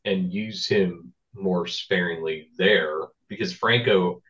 and 0.05 0.31
use 0.31 0.67
him 0.67 1.13
more 1.33 1.65
sparingly 1.65 2.49
there 2.57 3.07
because 3.27 3.53
Franco 3.53 4.21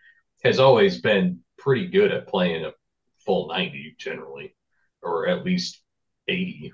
has 0.43 0.59
always 0.59 1.01
been 1.01 1.39
pretty 1.57 1.87
good 1.87 2.11
at 2.11 2.27
playing 2.27 2.65
a 2.65 2.71
full 3.25 3.47
90 3.47 3.95
generally, 3.97 4.55
or 5.01 5.27
at 5.27 5.43
least 5.43 5.81
80 6.27 6.73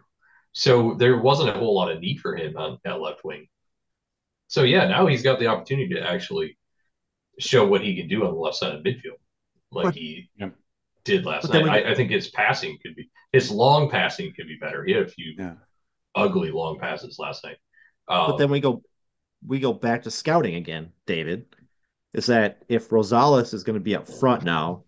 so 0.52 0.96
there 0.96 1.20
wasn't 1.20 1.50
a 1.50 1.54
whole 1.54 1.76
lot 1.76 1.92
of 1.92 2.00
need 2.00 2.20
for 2.20 2.36
him 2.36 2.58
on 2.58 2.78
that 2.84 3.00
left 3.00 3.24
wing. 3.24 3.48
So 4.48 4.64
yeah, 4.64 4.88
now 4.88 5.06
he's 5.06 5.22
got 5.22 5.40
the 5.40 5.48
opportunity 5.48 5.94
to 5.94 6.02
actually 6.02 6.58
show 7.40 7.66
what 7.66 7.82
he 7.82 7.96
can 7.96 8.08
do 8.08 8.26
on 8.26 8.34
the 8.34 8.40
left 8.40 8.58
side 8.58 8.76
of 8.76 8.84
midfield, 8.84 9.20
like 9.72 9.86
but, 9.86 9.96
he 9.96 10.30
yeah. 10.38 10.50
did 11.04 11.26
last 11.26 11.50
night. 11.50 11.64
We, 11.64 11.70
I, 11.70 11.92
I, 11.92 11.96
think 11.96 12.12
his 12.12 12.30
passing 12.30 12.78
could 12.84 12.96
be 12.96 13.10
his 13.32 13.52
long 13.52 13.90
passing 13.90 14.34
could 14.36 14.48
be 14.48 14.58
better. 14.60 14.84
He 14.84 14.94
had 14.94 15.04
a 15.04 15.08
few 15.08 15.36
yeah. 15.38 15.54
ugly 16.16 16.52
long 16.52 16.80
passes 16.80 17.20
last 17.20 17.44
night. 17.44 17.58
Um, 18.08 18.32
but 18.32 18.38
then 18.38 18.50
we 18.50 18.60
go 18.60 18.82
we 19.46 19.60
go 19.60 19.74
back 19.74 20.04
to 20.04 20.12
scouting 20.12 20.56
again, 20.56 20.92
David. 21.06 21.46
is 22.14 22.26
that 22.26 22.64
if 22.68 22.90
Rosales 22.90 23.54
is 23.54 23.64
going 23.64 23.76
to 23.76 23.80
be 23.80 23.96
up 23.96 24.08
front 24.08 24.44
now, 24.44 24.84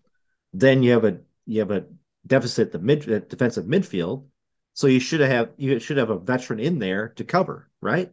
then 0.52 0.82
you 0.82 0.92
have 0.92 1.04
a 1.04 1.18
you 1.46 1.60
have 1.60 1.70
a 1.70 1.86
deficit 2.26 2.72
the 2.72 2.78
mid 2.78 3.28
defensive 3.28 3.64
midfield. 3.64 4.26
So 4.74 4.86
you 4.86 5.00
should 5.00 5.20
have 5.20 5.50
you 5.56 5.78
should 5.78 5.98
have 5.98 6.10
a 6.10 6.18
veteran 6.18 6.60
in 6.60 6.78
there 6.78 7.08
to 7.16 7.24
cover, 7.24 7.68
right? 7.80 8.10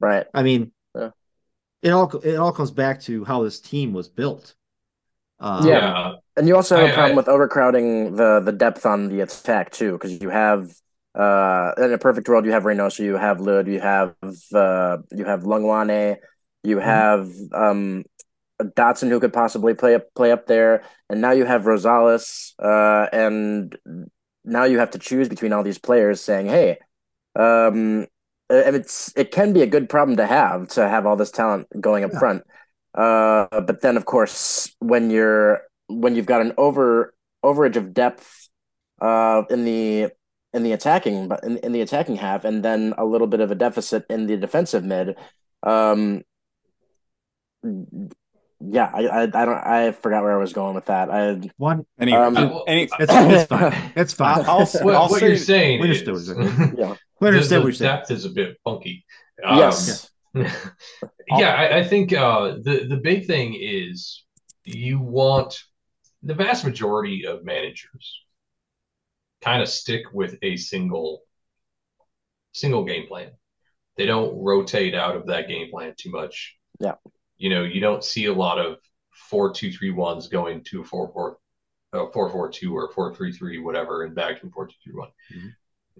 Right. 0.00 0.26
I 0.34 0.42
mean, 0.42 0.72
yeah. 0.94 1.10
it 1.82 1.90
all 1.90 2.10
it 2.18 2.36
all 2.36 2.52
comes 2.52 2.70
back 2.70 3.00
to 3.02 3.24
how 3.24 3.42
this 3.44 3.60
team 3.60 3.92
was 3.92 4.08
built. 4.08 4.54
Uh, 5.38 5.62
yeah, 5.64 6.12
and 6.36 6.46
you 6.46 6.54
also 6.54 6.76
have 6.76 6.88
I, 6.88 6.90
a 6.90 6.94
problem 6.94 7.12
I, 7.12 7.16
with 7.16 7.28
overcrowding 7.28 8.16
the 8.16 8.40
the 8.40 8.52
depth 8.52 8.84
on 8.84 9.08
the 9.08 9.20
attack 9.20 9.70
too, 9.70 9.92
because 9.92 10.20
you 10.20 10.28
have 10.28 10.72
uh 11.14 11.72
in 11.78 11.92
a 11.92 11.98
perfect 11.98 12.28
world 12.28 12.44
you 12.44 12.52
have 12.52 12.64
Reynoso, 12.64 13.00
you 13.00 13.16
have 13.16 13.40
Lod, 13.40 13.66
you 13.66 13.80
have 13.80 14.14
uh 14.54 14.98
you 15.10 15.24
have 15.24 15.42
Hlongwane, 15.42 16.16
you 16.62 16.76
mm-hmm. 16.76 16.84
have 16.84 17.30
um 17.54 18.04
Dotson 18.60 19.08
who 19.08 19.20
could 19.20 19.32
possibly 19.32 19.74
play 19.74 19.94
up 19.94 20.12
play 20.14 20.32
up 20.32 20.46
there, 20.46 20.82
and 21.08 21.20
now 21.20 21.30
you 21.32 21.44
have 21.44 21.62
Rosales, 21.62 22.52
uh, 22.58 23.08
and 23.12 23.74
now 24.50 24.64
you 24.64 24.78
have 24.78 24.90
to 24.90 24.98
choose 24.98 25.28
between 25.28 25.52
all 25.52 25.62
these 25.62 25.78
players, 25.78 26.20
saying, 26.20 26.46
"Hey, 26.46 26.78
um, 27.36 28.06
it's 28.50 29.12
it 29.16 29.30
can 29.30 29.52
be 29.52 29.62
a 29.62 29.66
good 29.66 29.88
problem 29.88 30.16
to 30.16 30.26
have 30.26 30.68
to 30.68 30.88
have 30.88 31.06
all 31.06 31.16
this 31.16 31.30
talent 31.30 31.68
going 31.80 32.04
up 32.04 32.12
yeah. 32.12 32.18
front, 32.18 32.42
uh, 32.94 33.46
but 33.60 33.80
then 33.80 33.96
of 33.96 34.04
course 34.04 34.74
when 34.80 35.10
you're 35.10 35.62
when 35.88 36.14
you've 36.14 36.26
got 36.26 36.40
an 36.40 36.52
over 36.58 37.14
overage 37.44 37.76
of 37.76 37.94
depth 37.94 38.48
uh, 39.00 39.42
in 39.50 39.64
the 39.64 40.08
in 40.52 40.64
the 40.64 40.72
attacking 40.72 41.30
in, 41.42 41.58
in 41.58 41.72
the 41.72 41.80
attacking 41.80 42.16
half, 42.16 42.44
and 42.44 42.64
then 42.64 42.92
a 42.98 43.04
little 43.04 43.28
bit 43.28 43.40
of 43.40 43.50
a 43.50 43.54
deficit 43.54 44.04
in 44.10 44.26
the 44.26 44.36
defensive 44.36 44.84
mid. 44.84 45.16
Um, 45.62 46.22
yeah, 48.60 48.90
I, 48.92 49.06
I, 49.06 49.22
I 49.22 49.26
don't 49.26 49.66
I 49.66 49.92
forgot 49.92 50.22
where 50.22 50.32
I 50.32 50.36
was 50.36 50.52
going 50.52 50.74
with 50.74 50.86
that. 50.86 51.10
I 51.10 51.40
one 51.56 51.86
anyway, 51.98 52.18
um, 52.18 52.36
uh, 52.36 52.62
any, 52.64 52.82
it's, 52.82 52.94
it's 52.98 53.46
fine. 53.46 53.92
It's 53.96 54.12
fine. 54.12 54.40
I'll, 54.40 54.50
I'll, 54.50 54.70
well, 54.84 55.02
I'll 55.02 55.08
what 55.08 55.20
say, 55.20 55.28
you're 55.28 55.36
saying, 55.36 55.80
we 55.80 55.88
understood. 55.88 56.16
Is, 56.16 56.28
yeah, 56.78 56.94
we 57.20 57.28
understand 57.28 57.64
the, 57.64 57.70
the 57.70 57.78
depth 57.78 58.10
is 58.10 58.26
a 58.26 58.30
bit 58.30 58.58
funky. 58.62 59.04
Um, 59.42 59.58
yes. 59.58 60.10
yeah, 60.34 61.54
I, 61.54 61.78
I 61.78 61.84
think 61.84 62.12
uh, 62.12 62.56
the 62.62 62.86
the 62.88 63.00
big 63.02 63.26
thing 63.26 63.56
is 63.58 64.24
you 64.64 65.00
want 65.00 65.58
the 66.22 66.34
vast 66.34 66.64
majority 66.64 67.26
of 67.26 67.44
managers 67.44 68.22
kind 69.40 69.62
of 69.62 69.70
stick 69.70 70.02
with 70.12 70.36
a 70.42 70.56
single 70.58 71.22
single 72.52 72.84
game 72.84 73.06
plan. 73.06 73.30
They 73.96 74.04
don't 74.04 74.36
rotate 74.36 74.94
out 74.94 75.16
of 75.16 75.26
that 75.26 75.48
game 75.48 75.70
plan 75.70 75.94
too 75.96 76.10
much. 76.10 76.56
Yeah 76.78 76.94
you 77.40 77.48
know, 77.48 77.64
you 77.64 77.80
don't 77.80 78.04
see 78.04 78.26
a 78.26 78.32
lot 78.32 78.58
of 78.58 78.76
four 79.10 79.52
two 79.52 79.72
three 79.72 79.90
ones 79.90 80.28
going 80.28 80.62
to 80.64 80.84
four 80.84 81.10
four, 81.10 81.38
uh, 81.94 82.06
four 82.12 82.28
four 82.30 82.50
two 82.50 82.76
or 82.76 82.92
four 82.92 83.14
three 83.14 83.32
three 83.32 83.58
whatever, 83.58 84.04
and 84.04 84.14
back 84.14 84.40
to 84.40 84.50
four 84.50 84.66
two 84.66 84.74
three 84.84 84.92
one. 84.92 85.08
Mm-hmm. 85.34 85.48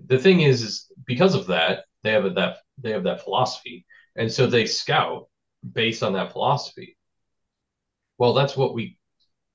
The 0.06 0.18
thing 0.18 0.42
is, 0.42 0.62
is 0.62 0.92
because 1.06 1.34
of 1.34 1.46
that 1.46 1.84
they 2.02 2.12
have 2.12 2.26
a, 2.26 2.30
that 2.30 2.58
they 2.76 2.90
have 2.92 3.04
that 3.04 3.24
philosophy, 3.24 3.86
and 4.16 4.30
so 4.30 4.46
they 4.46 4.66
scout 4.66 5.28
based 5.72 6.02
on 6.02 6.12
that 6.12 6.32
philosophy. 6.32 6.98
Well, 8.18 8.34
that's 8.34 8.56
what 8.56 8.74
we 8.74 8.98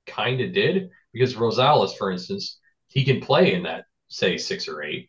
kind 0.08 0.40
of 0.40 0.52
did 0.52 0.90
because 1.12 1.34
Rosales, 1.34 1.96
for 1.96 2.10
instance, 2.10 2.58
he 2.88 3.04
can 3.04 3.20
play 3.20 3.54
in 3.54 3.62
that 3.62 3.84
say 4.08 4.38
six 4.38 4.66
or 4.66 4.82
eight, 4.82 5.08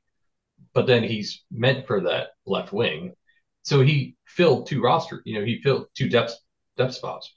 but 0.76 0.86
then 0.86 1.04
he's 1.04 1.44
meant 1.50 1.88
for 1.88 2.02
that 2.02 2.30
left 2.46 2.72
wing, 2.72 3.16
so 3.64 3.82
he 3.82 4.16
filled 4.28 4.68
two 4.68 4.80
roster. 4.80 5.24
You 5.26 5.40
know, 5.40 5.46
he 5.46 5.60
filled 5.64 5.88
two 5.96 6.08
depth 6.08 6.38
depth 6.78 6.94
spots. 6.94 7.34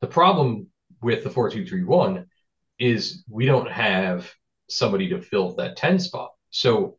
The 0.00 0.06
problem 0.06 0.68
with 1.02 1.24
the 1.24 1.30
4231 1.30 2.26
is 2.78 3.24
we 3.28 3.46
don't 3.46 3.70
have 3.70 4.32
somebody 4.68 5.08
to 5.08 5.20
fill 5.20 5.54
that 5.56 5.76
10 5.76 5.98
spot. 5.98 6.30
So 6.50 6.98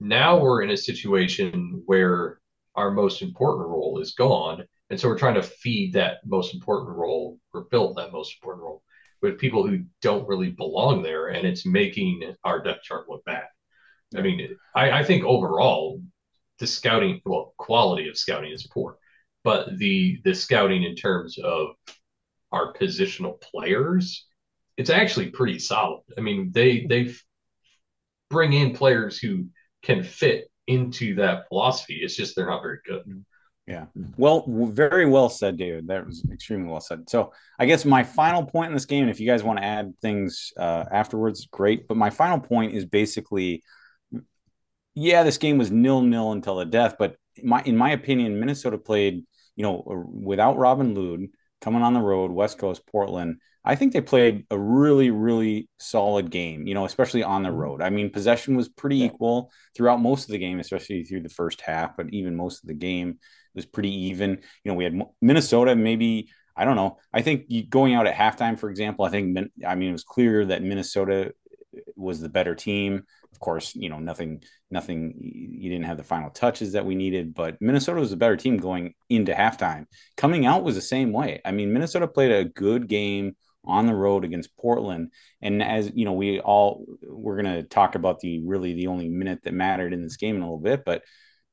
now 0.00 0.38
we're 0.38 0.62
in 0.62 0.70
a 0.70 0.76
situation 0.76 1.82
where 1.86 2.40
our 2.74 2.90
most 2.90 3.22
important 3.22 3.68
role 3.68 4.00
is 4.00 4.14
gone. 4.14 4.64
And 4.90 5.00
so 5.00 5.08
we're 5.08 5.18
trying 5.18 5.34
to 5.34 5.42
feed 5.42 5.94
that 5.94 6.18
most 6.26 6.54
important 6.54 6.96
role 6.96 7.38
or 7.52 7.66
fill 7.70 7.94
that 7.94 8.12
most 8.12 8.36
important 8.36 8.64
role 8.64 8.82
with 9.22 9.38
people 9.38 9.66
who 9.66 9.84
don't 10.02 10.28
really 10.28 10.50
belong 10.50 11.02
there. 11.02 11.28
And 11.28 11.46
it's 11.46 11.64
making 11.64 12.34
our 12.44 12.62
depth 12.62 12.82
chart 12.82 13.08
look 13.08 13.24
bad. 13.24 13.44
I 14.14 14.20
mean, 14.20 14.56
I, 14.74 15.00
I 15.00 15.04
think 15.04 15.24
overall, 15.24 16.02
the 16.58 16.66
scouting, 16.66 17.20
well, 17.24 17.54
quality 17.56 18.08
of 18.08 18.18
scouting 18.18 18.52
is 18.52 18.66
poor 18.66 18.98
but 19.44 19.78
the 19.78 20.20
the 20.24 20.34
scouting 20.34 20.82
in 20.82 20.96
terms 20.96 21.38
of 21.38 21.76
our 22.50 22.72
positional 22.72 23.40
players, 23.40 24.26
it's 24.76 24.90
actually 24.90 25.30
pretty 25.30 25.58
solid. 25.58 26.02
I 26.18 26.22
mean, 26.22 26.50
they 26.52 26.86
they 26.86 27.14
bring 28.30 28.54
in 28.54 28.74
players 28.74 29.18
who 29.18 29.46
can 29.82 30.02
fit 30.02 30.50
into 30.66 31.14
that 31.16 31.46
philosophy. 31.48 32.00
It's 32.02 32.16
just 32.16 32.34
they're 32.34 32.46
not 32.46 32.62
very 32.62 32.78
good. 32.86 33.24
Yeah. 33.66 33.86
Well, 34.18 34.44
very 34.46 35.06
well 35.06 35.30
said, 35.30 35.56
David. 35.56 35.86
That 35.86 36.06
was 36.06 36.22
extremely 36.30 36.68
well 36.70 36.80
said. 36.80 37.08
So, 37.08 37.32
I 37.58 37.64
guess 37.64 37.86
my 37.86 38.02
final 38.02 38.44
point 38.44 38.68
in 38.68 38.74
this 38.74 38.84
game, 38.84 39.08
if 39.08 39.20
you 39.20 39.26
guys 39.26 39.42
want 39.42 39.58
to 39.58 39.64
add 39.64 39.94
things 40.02 40.52
uh, 40.58 40.84
afterwards, 40.90 41.46
great. 41.50 41.88
But 41.88 41.96
my 41.96 42.10
final 42.10 42.38
point 42.38 42.74
is 42.74 42.84
basically, 42.84 43.62
yeah, 44.94 45.22
this 45.22 45.38
game 45.38 45.56
was 45.56 45.70
nil 45.70 46.02
nil 46.02 46.32
until 46.32 46.56
the 46.56 46.66
death. 46.66 46.96
But 46.98 47.16
my, 47.42 47.62
in 47.62 47.76
my 47.76 47.92
opinion, 47.92 48.38
Minnesota 48.38 48.76
played 48.76 49.24
you 49.56 49.62
know, 49.62 49.82
without 50.12 50.58
Robin 50.58 50.94
Lod 50.94 51.28
coming 51.60 51.82
on 51.82 51.94
the 51.94 52.00
road, 52.00 52.30
West 52.30 52.58
Coast, 52.58 52.86
Portland, 52.86 53.36
I 53.64 53.76
think 53.76 53.92
they 53.92 54.02
played 54.02 54.44
a 54.50 54.58
really, 54.58 55.10
really 55.10 55.68
solid 55.78 56.30
game, 56.30 56.66
you 56.66 56.74
know, 56.74 56.84
especially 56.84 57.22
on 57.22 57.42
the 57.42 57.48
mm-hmm. 57.48 57.58
road. 57.58 57.82
I 57.82 57.88
mean, 57.88 58.10
possession 58.10 58.56
was 58.56 58.68
pretty 58.68 58.96
yeah. 58.96 59.06
equal 59.06 59.50
throughout 59.74 60.00
most 60.00 60.24
of 60.24 60.32
the 60.32 60.38
game, 60.38 60.60
especially 60.60 61.04
through 61.04 61.22
the 61.22 61.30
first 61.30 61.62
half, 61.62 61.96
but 61.96 62.06
even 62.10 62.36
most 62.36 62.62
of 62.62 62.68
the 62.68 62.74
game 62.74 63.18
was 63.54 63.64
pretty 63.64 64.08
even. 64.08 64.30
You 64.64 64.70
know, 64.70 64.74
we 64.74 64.84
had 64.84 65.00
Minnesota 65.22 65.74
maybe, 65.74 66.28
I 66.54 66.66
don't 66.66 66.76
know. 66.76 66.98
I 67.12 67.22
think 67.22 67.46
going 67.70 67.94
out 67.94 68.06
at 68.06 68.14
halftime, 68.14 68.58
for 68.58 68.68
example, 68.68 69.06
I 69.06 69.10
think, 69.10 69.38
I 69.66 69.74
mean, 69.74 69.88
it 69.88 69.92
was 69.92 70.04
clear 70.04 70.44
that 70.44 70.62
Minnesota 70.62 71.32
was 71.96 72.20
the 72.20 72.28
better 72.28 72.54
team. 72.54 73.04
Of 73.34 73.40
course, 73.40 73.74
you 73.74 73.88
know, 73.88 73.98
nothing, 73.98 74.44
nothing, 74.70 75.14
you 75.18 75.68
didn't 75.68 75.86
have 75.86 75.96
the 75.96 76.04
final 76.04 76.30
touches 76.30 76.72
that 76.72 76.86
we 76.86 76.94
needed, 76.94 77.34
but 77.34 77.60
Minnesota 77.60 77.98
was 77.98 78.12
a 78.12 78.16
better 78.16 78.36
team 78.36 78.58
going 78.58 78.94
into 79.08 79.32
halftime. 79.32 79.86
Coming 80.16 80.46
out 80.46 80.62
was 80.62 80.76
the 80.76 80.80
same 80.80 81.12
way. 81.12 81.40
I 81.44 81.50
mean, 81.50 81.72
Minnesota 81.72 82.06
played 82.06 82.30
a 82.30 82.44
good 82.44 82.86
game 82.86 83.34
on 83.64 83.86
the 83.86 83.94
road 83.94 84.24
against 84.24 84.56
Portland. 84.56 85.10
And 85.42 85.62
as 85.62 85.90
you 85.94 86.04
know, 86.04 86.12
we 86.12 86.38
all 86.38 86.86
we're 87.02 87.42
going 87.42 87.54
to 87.56 87.64
talk 87.64 87.96
about 87.96 88.20
the 88.20 88.40
really 88.44 88.74
the 88.74 88.86
only 88.86 89.08
minute 89.08 89.40
that 89.42 89.54
mattered 89.54 89.92
in 89.92 90.02
this 90.02 90.16
game 90.16 90.36
in 90.36 90.42
a 90.42 90.44
little 90.44 90.58
bit, 90.58 90.84
but 90.84 91.02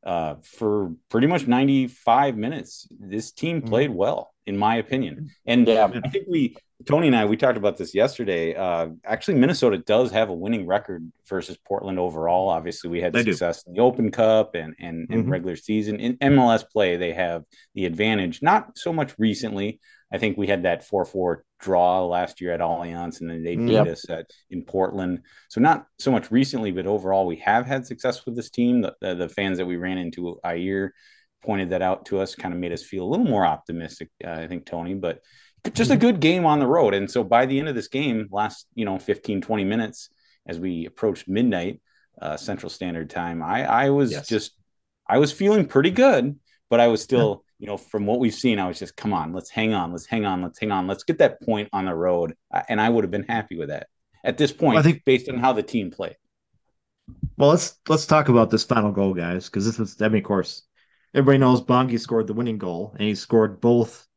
uh, 0.03 0.35
for 0.43 0.93
pretty 1.09 1.27
much 1.27 1.47
95 1.47 2.37
minutes, 2.37 2.87
this 2.99 3.31
team 3.31 3.59
mm-hmm. 3.59 3.69
played 3.69 3.91
well, 3.91 4.33
in 4.45 4.57
my 4.57 4.77
opinion. 4.77 5.29
And 5.45 5.67
yeah. 5.67 5.89
I 6.03 6.09
think 6.09 6.25
we 6.27 6.55
Tony 6.85 7.07
and 7.07 7.15
I, 7.15 7.25
we 7.25 7.37
talked 7.37 7.57
about 7.57 7.77
this 7.77 7.93
yesterday. 7.93 8.55
Uh, 8.55 8.89
actually, 9.05 9.35
Minnesota 9.35 9.77
does 9.77 10.11
have 10.11 10.29
a 10.29 10.33
winning 10.33 10.65
record 10.65 11.11
versus 11.27 11.57
Portland 11.65 11.99
overall. 11.99 12.49
Obviously, 12.49 12.89
we 12.89 13.01
had 13.01 13.13
they 13.13 13.23
success 13.23 13.63
do. 13.63 13.69
in 13.69 13.75
the 13.75 13.81
Open 13.81 14.11
Cup 14.11 14.55
and 14.55 14.75
and, 14.79 15.07
mm-hmm. 15.07 15.29
regular 15.29 15.55
season. 15.55 15.99
In 15.99 16.17
MLS 16.17 16.63
play, 16.67 16.97
they 16.97 17.13
have 17.13 17.43
the 17.75 17.85
advantage. 17.85 18.41
Not 18.41 18.77
so 18.77 18.93
much 18.93 19.13
recently. 19.17 19.79
I 20.11 20.17
think 20.17 20.37
we 20.37 20.47
had 20.47 20.63
that 20.63 20.83
four 20.83 21.05
four 21.05 21.43
draw 21.61 22.05
last 22.05 22.41
year 22.41 22.51
at 22.51 22.59
Allianz, 22.59 23.21
and 23.21 23.29
then 23.29 23.43
they 23.43 23.55
beat 23.55 23.71
yep. 23.71 23.87
us 23.87 24.09
at 24.09 24.29
in 24.49 24.63
Portland. 24.63 25.21
So 25.49 25.61
not 25.61 25.87
so 25.99 26.11
much 26.11 26.31
recently, 26.31 26.71
but 26.71 26.87
overall, 26.87 27.25
we 27.25 27.37
have 27.37 27.65
had 27.65 27.85
success 27.85 28.25
with 28.25 28.35
this 28.35 28.49
team. 28.49 28.81
The, 28.81 28.95
the, 28.99 29.15
the 29.15 29.29
fans 29.29 29.57
that 29.57 29.65
we 29.65 29.77
ran 29.77 29.97
into 29.97 30.39
a 30.43 30.55
year 30.55 30.93
pointed 31.43 31.69
that 31.69 31.81
out 31.81 32.05
to 32.07 32.19
us, 32.19 32.35
kind 32.35 32.53
of 32.53 32.59
made 32.59 32.71
us 32.71 32.83
feel 32.83 33.03
a 33.03 33.09
little 33.09 33.25
more 33.25 33.45
optimistic. 33.45 34.09
Uh, 34.23 34.31
I 34.31 34.47
think 34.47 34.65
Tony, 34.65 34.95
but 34.95 35.21
just 35.73 35.91
a 35.91 35.97
good 35.97 36.19
game 36.19 36.45
on 36.45 36.59
the 36.59 36.67
road. 36.67 36.93
And 36.93 37.09
so 37.09 37.23
by 37.23 37.45
the 37.45 37.59
end 37.59 37.69
of 37.69 37.75
this 37.75 37.87
game, 37.87 38.27
last, 38.31 38.65
you 38.73 38.83
know, 38.83 38.97
15, 38.97 39.41
20 39.41 39.63
minutes 39.63 40.09
as 40.47 40.59
we 40.59 40.87
approached 40.87 41.27
midnight 41.27 41.81
uh, 42.19 42.35
Central 42.35 42.69
Standard 42.69 43.09
Time, 43.09 43.43
I, 43.43 43.63
I 43.65 43.89
was 43.91 44.11
yes. 44.11 44.27
just, 44.27 44.53
I 45.07 45.19
was 45.19 45.31
feeling 45.31 45.67
pretty 45.67 45.91
good, 45.91 46.39
but 46.69 46.79
I 46.79 46.87
was 46.87 47.01
still. 47.01 47.43
You 47.61 47.67
know, 47.67 47.77
from 47.77 48.07
what 48.07 48.19
we've 48.19 48.33
seen, 48.33 48.57
I 48.57 48.67
was 48.67 48.79
just, 48.79 48.97
come 48.97 49.13
on, 49.13 49.33
let's 49.33 49.51
hang 49.51 49.75
on, 49.75 49.91
let's 49.91 50.07
hang 50.07 50.25
on, 50.25 50.41
let's 50.41 50.57
hang 50.57 50.71
on, 50.71 50.87
let's 50.87 51.03
get 51.03 51.19
that 51.19 51.39
point 51.43 51.69
on 51.71 51.85
the 51.85 51.93
road. 51.93 52.33
And 52.67 52.81
I 52.81 52.89
would 52.89 53.03
have 53.03 53.11
been 53.11 53.21
happy 53.23 53.55
with 53.55 53.69
that 53.69 53.85
at 54.23 54.39
this 54.39 54.51
point, 54.51 54.79
I 54.79 54.81
think 54.81 55.05
based 55.05 55.29
on 55.29 55.37
how 55.37 55.53
the 55.53 55.61
team 55.61 55.91
played. 55.91 56.15
Well, 57.37 57.49
let's 57.49 57.77
let's 57.87 58.07
talk 58.07 58.29
about 58.29 58.49
this 58.49 58.63
final 58.63 58.91
goal, 58.91 59.13
guys, 59.13 59.45
because 59.45 59.65
this 59.65 59.79
is 59.79 60.01
I 60.01 60.07
mean, 60.07 60.23
of 60.23 60.23
course, 60.23 60.63
everybody 61.13 61.37
knows 61.37 61.61
Bongi 61.61 61.99
scored 61.99 62.25
the 62.25 62.33
winning 62.33 62.57
goal, 62.57 62.95
and 62.97 63.07
he 63.07 63.13
scored 63.13 63.61
both 63.61 64.07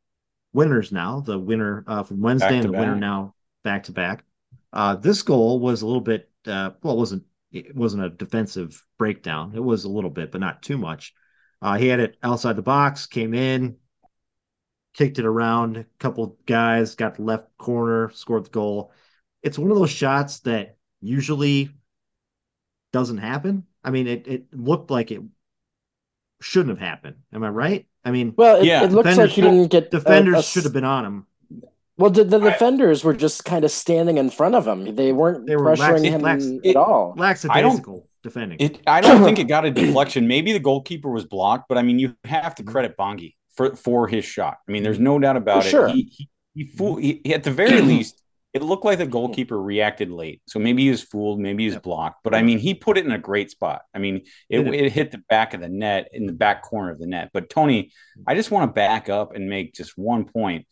winners 0.55 0.91
now. 0.91 1.21
The 1.21 1.39
winner 1.39 1.85
uh, 1.87 2.03
from 2.03 2.23
Wednesday 2.23 2.57
and 2.57 2.65
the 2.65 2.71
back. 2.71 2.81
winner 2.81 2.97
now 2.97 3.35
back 3.63 3.85
to 3.85 3.93
back. 3.93 4.25
Uh, 4.73 4.97
this 4.97 5.21
goal 5.21 5.61
was 5.61 5.83
a 5.83 5.87
little 5.87 6.01
bit 6.01 6.31
uh, 6.47 6.71
well, 6.83 6.95
it 6.95 6.99
wasn't 6.99 7.25
it 7.53 7.77
wasn't 7.77 8.05
a 8.05 8.09
defensive 8.09 8.83
breakdown. 8.99 9.53
It 9.55 9.63
was 9.63 9.85
a 9.85 9.91
little 9.91 10.11
bit, 10.11 10.33
but 10.33 10.41
not 10.41 10.63
too 10.63 10.79
much. 10.79 11.13
Uh, 11.65 11.79
he 11.79 11.87
had 11.87 11.99
it 11.99 12.19
outside 12.23 12.57
the 12.57 12.63
box, 12.63 13.07
came 13.07 13.33
in, 13.33 13.77
kicked 14.93 15.19
it 15.19 15.25
around. 15.25 15.79
A 15.79 15.87
couple 15.99 16.37
guys 16.45 16.95
got 16.95 17.15
the 17.15 17.23
left 17.23 17.57
corner, 17.57 18.11
scored 18.13 18.45
the 18.45 18.51
goal. 18.51 18.93
It's 19.43 19.59
one 19.59 19.71
of 19.71 19.79
those 19.79 19.91
shots 19.91 20.41
that 20.41 20.77
usually 21.01 21.71
doesn't 22.93 23.17
happen. 23.17 23.65
I 23.83 23.93
mean, 23.93 24.07
it, 24.07 24.29
it 24.29 24.45
looked 24.53 24.91
like 24.91 25.11
it 25.11 25.23
shouldn't 26.43 26.79
have 26.79 26.87
happened. 26.87 27.17
Am 27.33 27.43
I 27.43 27.49
right? 27.49 27.87
I 28.05 28.11
mean, 28.11 28.35
well, 28.37 28.61
it, 28.61 28.67
yeah. 28.67 28.85
it 28.85 28.93
looks 28.93 29.17
like 29.17 29.31
he 29.31 29.41
didn't 29.41 29.69
get 29.69 29.91
defenders 29.91 30.35
a, 30.35 30.39
a, 30.41 30.43
should 30.43 30.65
have 30.65 30.75
been 30.75 30.85
on 30.85 31.07
him. 31.07 31.27
Well, 31.97 32.11
the, 32.11 32.25
the 32.25 32.41
defenders 32.41 33.05
were 33.05 33.15
just 33.15 33.47
kind 33.47 33.65
of 33.65 33.71
standing 33.71 34.19
in 34.19 34.29
front 34.29 34.55
of 34.55 34.67
him. 34.67 34.95
They 34.97 35.13
weren't 35.13 35.47
they 35.47 35.57
were 35.57 35.75
pressuring 35.75 36.03
lax, 36.03 36.03
him 36.03 36.21
lax, 36.21 36.45
at 36.45 36.61
it, 36.63 36.77
all. 36.77 37.15
Lackadaisical 37.17 38.07
defending. 38.25 38.59
It, 38.59 38.81
I 38.87 39.01
don't 39.01 39.23
think 39.23 39.39
it 39.39 39.45
got 39.45 39.65
a 39.65 39.71
deflection. 39.83 40.27
Maybe 40.27 40.53
the 40.53 40.59
goalkeeper 40.59 41.09
was 41.09 41.25
blocked, 41.25 41.67
but 41.69 41.79
I 41.79 41.83
mean, 41.83 42.01
you 42.01 42.17
have 42.25 42.57
to 42.57 42.63
mm-hmm. 42.63 42.73
credit 42.73 42.97
Bongi 42.99 43.35
for 43.55 43.77
for 43.77 44.09
his 44.09 44.25
shot. 44.25 44.57
I 44.69 44.73
mean, 44.73 44.83
there's 44.83 44.99
no 44.99 45.21
doubt 45.21 45.37
about 45.37 45.63
for 45.63 45.69
it. 45.69 45.71
Sure. 45.71 45.89
He, 45.89 46.11
he, 46.11 46.29
he, 46.55 46.67
fool, 46.67 46.97
he, 46.97 47.23
at 47.33 47.45
the 47.45 47.53
very 47.53 47.81
least, 47.93 48.21
it 48.53 48.63
looked 48.63 48.85
like 48.85 48.99
the 48.99 49.07
goalkeeper 49.07 49.61
reacted 49.61 50.11
late. 50.11 50.41
So 50.47 50.59
maybe 50.59 50.85
he 50.85 50.91
was 50.91 51.03
fooled, 51.03 51.39
maybe 51.39 51.65
he 51.65 51.71
was 51.71 51.79
blocked. 51.79 52.25
But 52.25 52.35
I 52.35 52.43
mean, 52.43 52.59
he 52.59 52.75
put 52.75 52.99
it 52.99 53.05
in 53.05 53.13
a 53.13 53.19
great 53.19 53.51
spot. 53.51 53.83
I 53.95 53.99
mean, 53.99 54.23
it, 54.49 54.61
it 54.61 54.93
hit 54.93 55.11
the 55.11 55.23
back 55.29 55.55
of 55.55 55.61
the 55.61 55.69
net 55.69 56.09
in 56.13 56.27
the 56.27 56.33
back 56.33 56.63
corner 56.63 56.91
of 56.91 56.99
the 56.99 57.07
net. 57.07 57.31
But 57.33 57.51
Tony, 57.51 57.93
I 58.27 58.35
just 58.35 58.51
want 58.51 58.69
to 58.69 58.73
back 58.73 59.09
up 59.09 59.35
and 59.35 59.49
make 59.49 59.75
just 59.75 59.99
one 59.99 60.25
point 60.25 60.67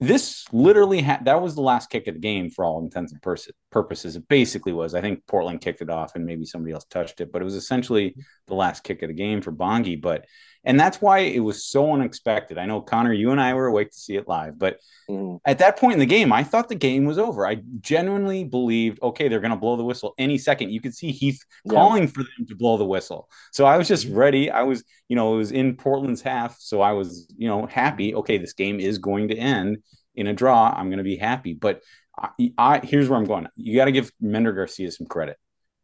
this 0.00 0.44
literally 0.52 1.00
had 1.00 1.24
that 1.24 1.40
was 1.40 1.54
the 1.54 1.62
last 1.62 1.88
kick 1.88 2.06
of 2.06 2.14
the 2.14 2.20
game 2.20 2.50
for 2.50 2.64
all 2.64 2.82
intents 2.82 3.12
and 3.12 3.22
pers- 3.22 3.48
purposes. 3.76 4.16
It 4.16 4.26
basically 4.26 4.72
was. 4.72 4.94
I 4.94 5.02
think 5.02 5.26
Portland 5.26 5.60
kicked 5.60 5.82
it 5.82 5.90
off 5.90 6.14
and 6.14 6.24
maybe 6.24 6.46
somebody 6.46 6.72
else 6.72 6.86
touched 6.86 7.20
it, 7.20 7.30
but 7.30 7.42
it 7.42 7.44
was 7.44 7.54
essentially 7.54 8.16
the 8.46 8.54
last 8.54 8.84
kick 8.84 9.02
of 9.02 9.08
the 9.08 9.14
game 9.14 9.42
for 9.42 9.52
Bongi. 9.52 10.00
But 10.00 10.24
and 10.64 10.80
that's 10.80 11.02
why 11.02 11.18
it 11.18 11.40
was 11.40 11.62
so 11.62 11.92
unexpected. 11.92 12.56
I 12.56 12.64
know 12.64 12.80
Connor, 12.80 13.12
you 13.12 13.32
and 13.32 13.40
I 13.40 13.52
were 13.52 13.66
awake 13.66 13.90
to 13.90 13.98
see 13.98 14.16
it 14.16 14.26
live, 14.26 14.58
but 14.58 14.78
mm. 15.10 15.38
at 15.44 15.58
that 15.58 15.78
point 15.78 15.92
in 15.92 15.98
the 15.98 16.06
game, 16.06 16.32
I 16.32 16.42
thought 16.42 16.70
the 16.70 16.74
game 16.74 17.04
was 17.04 17.18
over. 17.18 17.46
I 17.46 17.56
genuinely 17.80 18.44
believed, 18.44 18.98
okay, 19.02 19.28
they're 19.28 19.40
going 19.40 19.50
to 19.50 19.58
blow 19.58 19.76
the 19.76 19.84
whistle 19.84 20.14
any 20.16 20.38
second. 20.38 20.70
You 20.70 20.80
could 20.80 20.94
see 20.94 21.12
Heath 21.12 21.44
yeah. 21.66 21.74
calling 21.74 22.08
for 22.08 22.22
them 22.22 22.46
to 22.48 22.56
blow 22.56 22.78
the 22.78 22.86
whistle. 22.86 23.28
So 23.52 23.66
I 23.66 23.76
was 23.76 23.88
just 23.88 24.06
mm-hmm. 24.06 24.16
ready. 24.16 24.50
I 24.50 24.62
was, 24.62 24.84
you 25.08 25.16
know, 25.16 25.34
it 25.34 25.36
was 25.36 25.52
in 25.52 25.76
Portland's 25.76 26.22
half, 26.22 26.56
so 26.58 26.80
I 26.80 26.92
was, 26.92 27.28
you 27.36 27.46
know, 27.46 27.66
happy. 27.66 28.14
Okay, 28.14 28.38
this 28.38 28.54
game 28.54 28.80
is 28.80 28.96
going 28.96 29.28
to 29.28 29.36
end 29.36 29.76
in 30.14 30.28
a 30.28 30.32
draw. 30.32 30.74
I'm 30.74 30.88
going 30.88 30.98
to 30.98 31.04
be 31.04 31.16
happy. 31.16 31.52
But 31.52 31.82
I, 32.18 32.52
I 32.56 32.78
here's 32.84 33.08
where 33.08 33.18
I'm 33.18 33.26
going. 33.26 33.48
You 33.56 33.76
got 33.76 33.86
to 33.86 33.92
give 33.92 34.10
Mender 34.20 34.52
Garcia 34.52 34.90
some 34.90 35.06
credit 35.06 35.36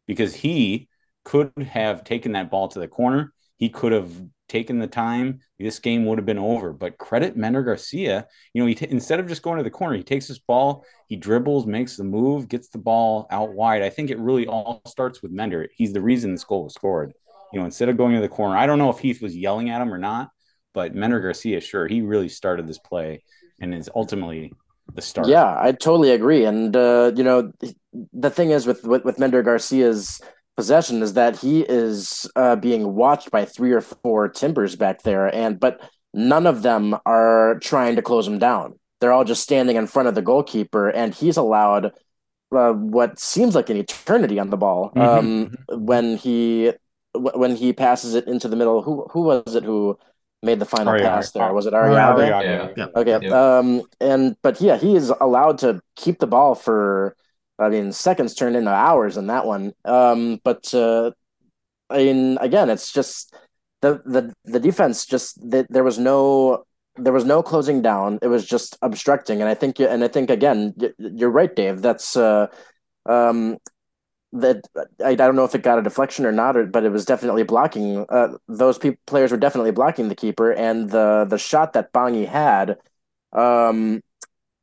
because 0.07 0.35
he 0.35 0.89
could 1.25 1.53
have 1.71 2.05
taken 2.05 2.33
that 2.33 2.51
ball 2.51 2.69
to 2.69 2.79
the 2.79 2.89
corner. 2.89 3.33
He 3.57 3.69
could 3.69 3.93
have 3.93 4.11
taken 4.53 4.79
the 4.79 4.87
time, 4.87 5.41
this 5.59 5.79
game 5.79 6.05
would 6.05 6.19
have 6.19 6.27
been 6.27 6.39
over. 6.39 6.75
But 6.75 6.99
credit 6.99 7.37
Mender 7.39 7.63
Garcia, 7.63 8.27
you 8.53 8.61
know, 8.61 8.67
he 8.67 8.75
t- 8.75 8.87
instead 8.91 9.19
of 9.19 9.27
just 9.27 9.43
going 9.43 9.57
to 9.57 9.65
the 9.65 9.71
corner, 9.71 9.97
he 9.97 10.03
takes 10.03 10.29
his 10.29 10.39
ball, 10.39 10.85
he 11.09 11.17
dribbles, 11.17 11.67
makes 11.67 11.97
the 11.97 12.05
move, 12.05 12.49
gets 12.49 12.69
the 12.69 12.79
ball 12.79 13.27
out 13.31 13.55
wide. 13.55 13.83
I 13.83 13.89
think 13.89 14.11
it 14.11 14.19
really 14.19 14.47
all 14.47 14.83
starts 14.87 15.23
with 15.23 15.33
Mender. 15.33 15.69
He's 15.75 15.95
the 15.95 16.03
reason 16.03 16.33
this 16.33 16.45
goal 16.45 16.65
was 16.65 16.75
scored. 16.75 17.15
You 17.53 17.61
know, 17.61 17.65
instead 17.65 17.89
of 17.89 17.97
going 17.97 18.15
to 18.15 18.21
the 18.21 18.29
corner, 18.29 18.57
I 18.57 18.67
don't 18.67 18.79
know 18.79 18.91
if 18.91 18.99
Heath 18.99 19.23
was 19.23 19.35
yelling 19.35 19.71
at 19.71 19.81
him 19.81 19.93
or 19.93 19.99
not, 19.99 20.29
but 20.75 20.95
Mender 20.95 21.21
Garcia, 21.21 21.63
sure, 21.63 21.89
he 21.89 22.03
really 22.03 22.29
started 22.29 22.67
this 22.67 22.79
play 22.79 23.25
and 23.59 23.75
is 23.75 23.89
ultimately 23.95 24.53
the 24.95 25.03
start. 25.03 25.29
Yeah, 25.29 25.57
I 25.59 25.73
totally 25.73 26.11
agree. 26.11 26.45
And 26.45 26.75
uh, 26.77 27.13
you 27.15 27.25
know, 27.25 27.53
the 28.13 28.31
thing 28.31 28.51
is 28.51 28.67
with 28.67 28.85
with, 28.85 29.05
with 29.05 29.19
Mender 29.19 29.43
Garcia's 29.43 30.21
possession 30.57 31.03
is 31.03 31.15
that 31.15 31.39
he 31.39 31.63
is 31.63 32.31
uh, 32.37 32.57
being 32.57 32.95
watched 32.95 33.31
by 33.31 33.45
three 33.45 33.73
or 33.73 33.81
four 33.81 34.29
timbers 34.29 34.77
back 34.77 35.03
there, 35.03 35.35
and 35.35 35.59
but 35.59 35.81
none 36.15 36.47
of 36.47 36.63
them 36.63 36.97
are 37.07 37.59
trying 37.61 37.97
to 37.97 38.03
close 38.03 38.27
him 38.27 38.39
down. 38.39 38.79
They're 39.01 39.13
all 39.13 39.25
just 39.25 39.43
standing 39.43 39.77
in 39.77 39.87
front 39.87 40.09
of 40.09 40.15
the 40.15 40.23
goalkeeper, 40.23 40.89
and 40.89 41.15
he's 41.15 41.37
allowed 41.37 41.93
uh, 42.53 42.73
what 42.73 43.19
seems 43.19 43.55
like 43.55 43.71
an 43.71 43.77
eternity 43.77 44.39
on 44.39 44.51
the 44.51 44.57
ball 44.57 44.91
mm-hmm. 44.91 45.01
um, 45.01 45.47
mm-hmm. 45.49 45.85
when 45.85 46.17
he 46.17 46.73
when 47.15 47.57
he 47.57 47.73
passes 47.73 48.15
it 48.15 48.27
into 48.27 48.49
the 48.49 48.57
middle. 48.57 48.83
Who 48.83 49.07
who 49.11 49.23
was 49.23 49.55
it 49.55 49.65
who 49.65 49.99
made 50.43 50.59
the 50.59 50.65
final 50.65 50.93
Arriaga. 50.93 51.03
pass 51.03 51.31
there? 51.33 51.53
Was 51.53 51.67
it 51.67 51.73
Arriaga? 51.73 52.29
Yeah. 52.29 52.69
yeah. 52.77 52.87
Okay. 52.95 53.27
Yeah. 53.27 53.59
Um. 53.59 53.83
And 54.01 54.37
but 54.43 54.61
yeah, 54.61 54.77
he 54.77 54.97
is 54.97 55.13
allowed 55.21 55.59
to 55.59 55.81
keep 55.97 56.19
the 56.19 56.27
ball 56.27 56.55
for 56.55 57.17
I 57.63 57.69
mean, 57.69 57.93
seconds 57.93 58.35
turned 58.35 58.57
into 58.57 58.71
hours 58.71 59.17
in 59.17 59.29
that 59.29 59.47
one. 59.47 59.73
Um, 59.85 60.41
but 60.43 60.73
uh, 60.75 61.13
I 61.89 61.99
mean, 61.99 62.39
again, 62.41 62.71
it's 62.71 62.93
just 62.93 63.35
the 63.81 64.03
the 64.05 64.33
the 64.45 64.61
defense 64.61 65.07
just 65.07 65.39
the, 65.41 65.67
there 65.69 65.85
was 65.85 65.99
no 65.99 66.65
there 66.97 67.13
was 67.13 67.25
no 67.25 67.43
closing 67.43 67.83
down. 67.83 68.19
It 68.23 68.29
was 68.29 68.45
just 68.45 68.77
obstructing, 68.83 69.41
and 69.41 69.49
I 69.49 69.55
think 69.55 69.79
and 69.81 70.03
I 70.03 70.09
think 70.09 70.31
again, 70.31 70.75
you're 70.99 71.31
right, 71.31 71.55
Dave. 71.55 71.83
That's 71.83 72.17
uh, 72.17 72.49
um, 73.07 73.59
that 74.33 74.67
I, 75.05 75.11
I 75.11 75.15
don't 75.15 75.37
know 75.37 75.45
if 75.45 75.55
it 75.55 75.63
got 75.63 75.79
a 75.79 75.83
deflection 75.83 76.25
or 76.25 76.33
not, 76.33 76.57
or, 76.57 76.67
but 76.67 76.85
it 76.85 76.93
was 76.93 77.05
definitely 77.05 77.43
blocking. 77.43 78.07
Uh, 78.09 78.37
those 78.49 78.79
pe- 78.79 78.97
players 79.07 79.31
were 79.31 79.37
definitely 79.37 79.73
blocking 79.73 80.09
the 80.09 80.15
keeper, 80.15 80.53
and 80.53 80.91
the 80.91 81.27
the 81.29 81.39
shot 81.39 81.75
that 81.75 81.93
Bongi 81.93 82.27
had, 82.27 82.79
um, 83.33 84.03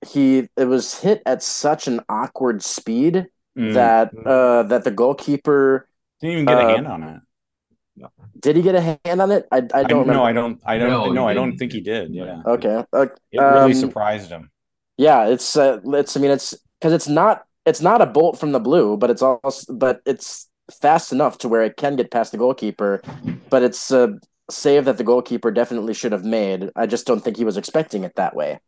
he 0.05 0.49
it 0.57 0.65
was 0.65 0.99
hit 0.99 1.22
at 1.26 1.43
such 1.43 1.88
an 1.88 2.01
awkward 2.09 2.63
speed 2.63 3.28
mm. 3.57 3.74
that 3.74 4.11
uh 4.26 4.63
that 4.63 4.84
the 4.84 4.91
goalkeeper 4.91 5.88
didn't 6.22 6.34
even 6.34 6.45
get 6.45 6.57
uh, 6.57 6.67
a 6.67 6.72
hand 6.76 6.88
on 6.88 7.03
it. 7.03 7.22
Did 8.39 8.55
he 8.55 8.61
get 8.61 8.76
a 8.76 8.97
hand 9.05 9.22
on 9.22 9.32
it? 9.32 9.47
I, 9.51 9.57
I 9.74 9.84
don't 9.84 10.07
know. 10.07 10.24
I 10.24 10.32
don't. 10.32 10.61
I 10.65 10.78
don't. 10.78 10.89
No, 10.89 11.11
no 11.11 11.28
I 11.28 11.34
don't 11.34 11.57
think 11.57 11.74
he 11.74 11.82
did. 11.82 12.13
Yeah. 12.13 12.41
Okay. 12.45 12.84
Uh, 12.93 13.07
it 13.32 13.39
really 13.39 13.74
um, 13.74 13.74
surprised 13.74 14.30
him. 14.30 14.49
Yeah, 14.97 15.28
it's 15.28 15.57
uh, 15.57 15.80
it's. 15.84 16.15
I 16.15 16.20
mean, 16.20 16.32
it's 16.32 16.55
because 16.80 16.93
it's 16.93 17.07
not 17.07 17.45
it's 17.70 17.82
not 17.82 18.01
a 18.01 18.05
bolt 18.05 18.39
from 18.39 18.51
the 18.51 18.59
blue, 18.59 18.97
but 18.97 19.09
it's 19.09 19.22
also 19.22 19.74
but 19.74 20.01
it's 20.05 20.49
fast 20.82 21.11
enough 21.11 21.38
to 21.39 21.49
where 21.49 21.63
it 21.63 21.78
can 21.78 21.95
get 21.95 22.11
past 22.11 22.32
the 22.32 22.38
goalkeeper. 22.38 23.01
But 23.49 23.63
it's 23.63 23.91
a 23.91 24.20
save 24.49 24.86
that 24.86 24.97
the 24.97 25.03
goalkeeper 25.03 25.51
definitely 25.51 25.93
should 25.93 26.11
have 26.11 26.26
made. 26.26 26.70
I 26.76 26.88
just 26.88 27.07
don't 27.07 27.24
think 27.24 27.38
he 27.38 27.45
was 27.45 27.57
expecting 27.57 28.03
it 28.03 28.15
that 28.15 28.36
way. 28.36 28.59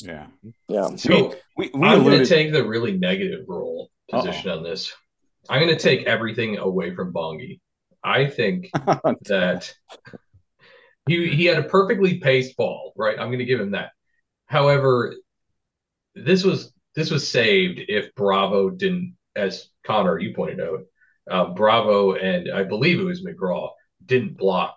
Yeah. 0.00 0.26
Yeah. 0.68 0.94
So 0.96 1.34
we, 1.56 1.70
we, 1.74 1.88
I'm 1.88 2.04
going 2.04 2.18
to 2.18 2.26
take 2.26 2.52
the 2.52 2.64
really 2.64 2.96
negative 2.96 3.44
role 3.48 3.90
position 4.10 4.50
Uh-oh. 4.50 4.58
on 4.58 4.64
this. 4.64 4.92
I'm 5.48 5.60
going 5.60 5.76
to 5.76 5.82
take 5.82 6.06
everything 6.06 6.58
away 6.58 6.94
from 6.94 7.12
Bongi. 7.12 7.60
I 8.02 8.26
think 8.26 8.70
that 9.26 9.72
he 11.08 11.28
he 11.28 11.44
had 11.44 11.58
a 11.58 11.68
perfectly 11.68 12.18
paced 12.18 12.56
ball, 12.56 12.92
right? 12.96 13.18
I'm 13.18 13.28
going 13.28 13.38
to 13.38 13.44
give 13.44 13.60
him 13.60 13.72
that. 13.72 13.90
However, 14.46 15.14
this 16.14 16.44
was 16.44 16.72
this 16.94 17.10
was 17.10 17.30
saved 17.30 17.80
if 17.88 18.14
Bravo 18.14 18.70
didn't, 18.70 19.16
as 19.36 19.68
Connor 19.84 20.18
you 20.18 20.34
pointed 20.34 20.60
out, 20.60 20.80
uh, 21.30 21.54
Bravo 21.54 22.14
and 22.14 22.52
I 22.52 22.64
believe 22.64 22.98
it 22.98 23.04
was 23.04 23.24
McGraw 23.24 23.70
didn't 24.04 24.36
block 24.36 24.76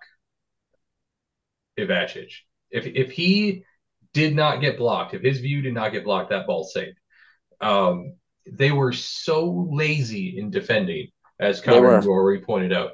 Ivacic. 1.77 2.31
If 2.69 2.85
if 2.85 3.11
he 3.11 3.63
did 4.13 4.35
not 4.35 4.61
get 4.61 4.77
blocked, 4.77 5.13
if 5.13 5.21
his 5.21 5.39
view 5.39 5.61
did 5.61 5.73
not 5.73 5.91
get 5.91 6.03
blocked, 6.03 6.29
that 6.29 6.45
ball 6.47 6.63
saved. 6.63 6.97
Um, 7.61 8.15
they 8.45 8.71
were 8.71 8.91
so 8.91 9.67
lazy 9.71 10.37
in 10.37 10.51
defending, 10.51 11.07
as 11.39 11.61
Connor 11.61 12.01
Rory 12.01 12.41
pointed 12.41 12.73
out, 12.73 12.91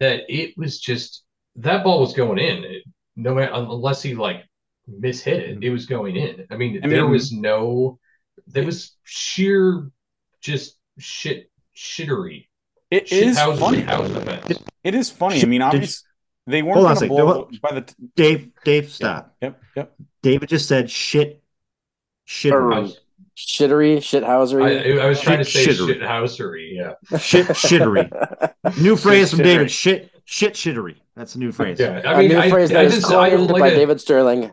that 0.00 0.22
it 0.28 0.56
was 0.56 0.78
just 0.78 1.24
that 1.56 1.84
ball 1.84 2.00
was 2.00 2.14
going 2.14 2.38
in. 2.38 2.64
It, 2.64 2.82
no 3.16 3.34
matter 3.34 3.52
unless 3.54 4.02
he 4.02 4.14
like 4.14 4.44
mishit 4.88 5.26
it, 5.26 5.62
it 5.62 5.70
was 5.70 5.86
going 5.86 6.16
in. 6.16 6.46
I 6.50 6.56
mean, 6.56 6.80
I 6.82 6.88
there 6.88 7.06
was 7.06 7.32
no, 7.32 7.98
there 8.46 8.64
was 8.64 8.96
sheer 9.04 9.90
just 10.40 10.76
shit 10.98 11.50
shittery. 11.76 12.48
It 12.90 13.08
shit 13.08 13.28
is 13.28 13.38
funny. 13.38 13.84
It, 13.88 14.62
it 14.84 14.94
is 14.94 15.10
funny. 15.10 15.42
I 15.42 15.46
mean, 15.46 15.62
obviously 15.62 16.06
they 16.46 16.62
weren't 16.62 16.80
going 16.80 16.96
to 16.96 17.06
blow 17.06 17.48
by 17.62 17.72
the 17.72 17.82
t- 17.82 17.94
Dave. 18.16 18.50
Dave, 18.64 18.90
stop. 18.90 19.34
Yep, 19.40 19.62
yep. 19.76 19.94
David 20.22 20.48
just 20.48 20.68
said 20.68 20.90
shit, 20.90 21.42
shittery, 22.26 22.94
shittery, 23.36 23.98
shithousery. 23.98 24.98
I, 24.98 25.04
I 25.04 25.08
was 25.08 25.20
trying 25.20 25.44
shit, 25.44 25.46
to 25.46 25.74
say 25.76 25.84
shittery. 25.84 26.00
shithousery. 26.00 26.68
Yeah, 26.74 27.18
shit, 27.18 27.46
shittery. 27.48 28.52
new 28.82 28.96
phrase 28.96 29.30
from 29.30 29.42
David. 29.42 29.70
Shit, 29.70 30.10
shit, 30.24 30.54
shittery. 30.54 30.96
That's 31.14 31.34
a 31.34 31.38
new 31.38 31.52
phrase. 31.52 31.78
Yeah, 31.78 32.02
I 32.04 32.22
mean, 32.22 32.32
a 32.32 32.34
new 32.34 32.40
I, 32.40 32.50
phrase 32.50 32.70
I, 32.70 32.74
that 32.74 32.92
I 32.92 32.96
is 32.96 33.04
coined 33.04 33.50
like 33.50 33.60
by 33.60 33.68
a, 33.68 33.74
David 33.74 34.00
Sterling. 34.00 34.52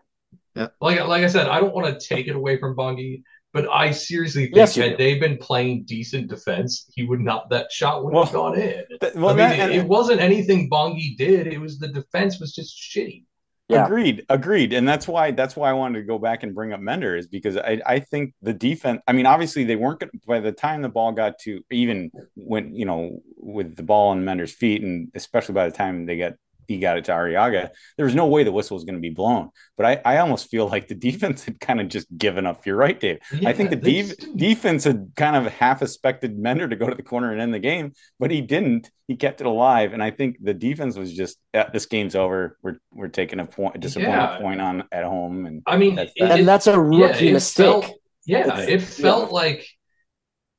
Yeah. 0.55 0.67
Like, 0.81 0.99
like 1.07 1.23
I 1.23 1.27
said, 1.27 1.47
I 1.47 1.59
don't 1.59 1.73
want 1.73 1.99
to 1.99 2.07
take 2.07 2.27
it 2.27 2.35
away 2.35 2.59
from 2.59 2.75
Bongi, 2.75 3.23
but 3.51 3.67
I 3.71 3.91
seriously 3.91 4.45
think 4.45 4.55
yes, 4.55 4.75
had 4.75 4.97
they've 4.97 5.19
been 5.19 5.37
playing 5.37 5.83
decent 5.85 6.27
defense, 6.27 6.85
he 6.93 7.03
would 7.03 7.19
not. 7.19 7.49
That 7.49 7.71
shot 7.71 8.03
would 8.03 8.13
have 8.13 8.33
well, 8.33 8.51
gone 8.51 8.59
in. 8.59 8.83
Th- 9.01 9.15
well, 9.15 9.29
I 9.29 9.29
mean, 9.29 9.37
that, 9.37 9.71
it, 9.71 9.77
it, 9.77 9.85
wasn't 9.85 10.21
anything 10.21 10.69
Bongi 10.69 11.17
did. 11.17 11.47
It 11.47 11.59
was 11.59 11.79
the 11.79 11.87
defense 11.87 12.39
was 12.39 12.53
just 12.53 12.77
shitty. 12.77 13.23
Yeah. 13.67 13.85
Agreed, 13.85 14.25
agreed, 14.29 14.73
and 14.73 14.87
that's 14.87 15.07
why 15.07 15.29
that's 15.31 15.55
why 15.55 15.69
I 15.69 15.73
wanted 15.73 15.99
to 15.99 16.05
go 16.05 16.17
back 16.17 16.41
and 16.41 16.55
bring 16.55 16.73
up 16.73 16.79
Mender 16.79 17.15
is 17.15 17.27
because 17.27 17.55
I 17.55 17.79
I 17.85 17.99
think 17.99 18.33
the 18.41 18.53
defense. 18.53 19.01
I 19.07 19.13
mean, 19.13 19.25
obviously 19.27 19.63
they 19.63 19.75
weren't 19.75 19.99
gonna, 19.99 20.11
by 20.27 20.39
the 20.39 20.51
time 20.51 20.81
the 20.81 20.89
ball 20.89 21.11
got 21.11 21.37
to 21.41 21.63
even 21.71 22.11
when 22.35 22.73
you 22.73 22.85
know 22.85 23.21
with 23.37 23.75
the 23.75 23.83
ball 23.83 24.11
in 24.11 24.25
Mender's 24.25 24.51
feet, 24.51 24.81
and 24.81 25.11
especially 25.13 25.53
by 25.53 25.65
the 25.69 25.75
time 25.75 26.07
they 26.07 26.17
got 26.17 26.33
he 26.69 26.77
got 26.77 26.97
it 26.97 27.05
to 27.05 27.11
Arriaga. 27.11 27.71
There 27.97 28.05
was 28.05 28.13
no 28.13 28.27
way 28.27 28.43
the 28.43 28.51
whistle 28.51 28.75
was 28.75 28.83
going 28.83 28.95
to 28.95 29.01
be 29.01 29.09
blown. 29.09 29.49
But 29.75 29.85
I, 29.87 30.01
I 30.05 30.17
almost 30.19 30.51
feel 30.51 30.67
like 30.67 30.87
the 30.87 30.95
defense 31.09 31.43
had 31.43 31.59
kind 31.59 31.81
of 31.81 31.89
just 31.89 32.07
given 32.15 32.45
up. 32.45 32.65
You're 32.65 32.77
right, 32.77 32.97
Dave. 32.97 33.17
Yeah, 33.33 33.49
I 33.49 33.53
think 33.53 33.71
the 33.71 33.75
de- 33.75 34.35
defense 34.35 34.83
had 34.83 35.11
kind 35.15 35.35
of 35.35 35.51
half 35.51 35.81
expected 35.81 36.37
Mender 36.37 36.67
to 36.69 36.75
go 36.75 36.87
to 36.87 36.95
the 36.95 37.03
corner 37.03 37.31
and 37.31 37.41
end 37.41 37.53
the 37.53 37.59
game, 37.59 37.93
but 38.19 38.29
he 38.31 38.39
didn't. 38.39 38.89
He 39.07 39.15
kept 39.15 39.41
it 39.41 39.47
alive, 39.47 39.93
and 39.93 40.03
I 40.03 40.11
think 40.11 40.37
the 40.39 40.53
defense 40.53 40.95
was 40.95 41.11
just 41.11 41.39
uh, 41.55 41.65
this 41.73 41.87
game's 41.87 42.15
over. 42.15 42.59
We're 42.61 42.79
we're 42.93 43.07
taking 43.07 43.39
a 43.39 43.45
point, 43.47 43.75
a 43.75 43.79
disappointing 43.79 44.13
yeah. 44.13 44.37
point 44.37 44.61
on 44.61 44.83
at 44.91 45.03
home, 45.03 45.47
and 45.47 45.63
I 45.65 45.77
mean, 45.77 45.95
that's, 45.95 46.13
and 46.21 46.47
that's 46.47 46.67
a 46.67 46.79
rookie 46.79 47.25
yeah, 47.25 47.33
mistake. 47.33 47.85
Felt, 47.85 47.99
yeah, 48.27 48.59
it 48.59 48.83
felt 48.83 49.31
like 49.31 49.67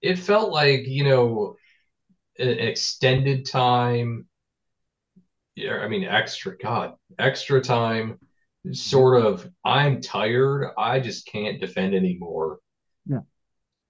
it 0.03 0.19
felt 0.19 0.51
like 0.51 0.89
you 0.89 1.05
know 1.05 1.55
an 2.41 2.49
extended 2.49 3.47
time 3.47 4.27
yeah, 5.61 5.79
I 5.79 5.89
mean, 5.89 6.05
extra, 6.05 6.57
God, 6.57 6.95
extra 7.19 7.61
time, 7.61 8.19
sort 8.73 9.25
of, 9.25 9.49
I'm 9.65 10.01
tired. 10.01 10.73
I 10.77 11.01
just 11.01 11.27
can't 11.27 11.61
defend 11.61 11.95
anymore. 11.95 12.59
Yeah. 13.07 13.21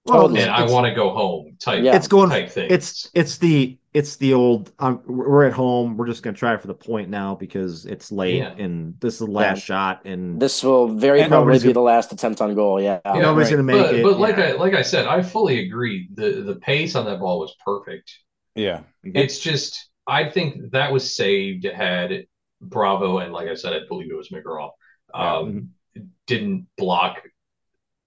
Well, 0.05 0.35
and 0.35 0.49
I 0.49 0.63
want 0.69 0.87
to 0.87 0.93
go 0.93 1.11
home 1.11 1.57
type. 1.59 1.83
Yeah. 1.83 1.95
It's 1.95 2.07
going, 2.07 2.29
type 2.29 2.49
thing. 2.49 2.67
It's, 2.71 3.09
it's 3.13 3.37
the, 3.37 3.77
it's 3.93 4.15
the 4.15 4.33
old, 4.33 4.71
um, 4.79 5.01
we're 5.05 5.45
at 5.45 5.53
home. 5.53 5.97
We're 5.97 6.07
just 6.07 6.23
going 6.23 6.33
to 6.33 6.39
try 6.39 6.57
for 6.57 6.67
the 6.67 6.73
point 6.73 7.09
now 7.09 7.35
because 7.35 7.85
it's 7.85 8.11
late 8.11 8.37
yeah. 8.37 8.55
and 8.57 8.99
this 8.99 9.15
is 9.15 9.19
the 9.19 9.25
last 9.27 9.57
yeah. 9.57 9.63
shot. 9.63 10.05
And 10.05 10.41
this 10.41 10.63
will 10.63 10.87
very 10.87 11.23
probably 11.27 11.59
be 11.59 11.71
the 11.71 11.81
last 11.81 12.11
attempt 12.11 12.41
on 12.41 12.55
goal. 12.55 12.81
Yeah. 12.81 12.99
yeah 13.05 13.19
nobody's 13.19 13.51
right. 13.51 13.57
going 13.57 13.67
to 13.67 13.73
make 13.73 13.85
but, 13.85 13.95
it. 13.95 14.03
But 14.03 14.19
like 14.19 14.37
I, 14.39 14.53
like 14.53 14.73
I 14.73 14.81
said, 14.81 15.05
I 15.05 15.21
fully 15.21 15.67
agree. 15.67 16.09
The, 16.13 16.41
the 16.41 16.55
pace 16.55 16.95
on 16.95 17.05
that 17.05 17.19
ball 17.19 17.39
was 17.39 17.55
perfect. 17.63 18.11
Yeah. 18.55 18.81
It's 19.03 19.39
just, 19.39 19.90
I 20.07 20.29
think 20.29 20.71
that 20.71 20.91
was 20.91 21.15
saved 21.15 21.65
had 21.65 22.25
Bravo 22.61 23.19
and 23.19 23.33
like 23.33 23.47
I 23.47 23.55
said, 23.55 23.73
I 23.73 23.79
believe 23.87 24.11
it 24.11 24.15
was 24.15 24.29
McGraw, 24.29 24.71
um, 25.13 25.69
yeah. 25.95 26.03
didn't 26.27 26.67
block 26.77 27.21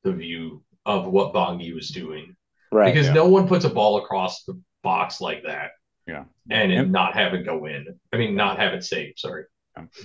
the 0.02 0.12
view 0.12 0.62
of 0.86 1.06
what 1.06 1.32
Bongi 1.32 1.74
was 1.74 1.88
doing. 1.88 2.36
Right. 2.70 2.92
Because 2.92 3.08
yeah. 3.08 3.14
no 3.14 3.28
one 3.28 3.48
puts 3.48 3.64
a 3.64 3.70
ball 3.70 3.98
across 3.98 4.44
the 4.44 4.60
box 4.82 5.20
like 5.20 5.44
that. 5.44 5.72
Yeah. 6.06 6.24
And, 6.50 6.70
and 6.72 6.92
not 6.92 7.14
have 7.14 7.34
it 7.34 7.44
go 7.44 7.66
in. 7.66 7.86
I 8.12 8.16
mean, 8.16 8.34
not 8.34 8.58
have 8.58 8.74
it 8.74 8.84
saved. 8.84 9.18
Sorry. 9.18 9.44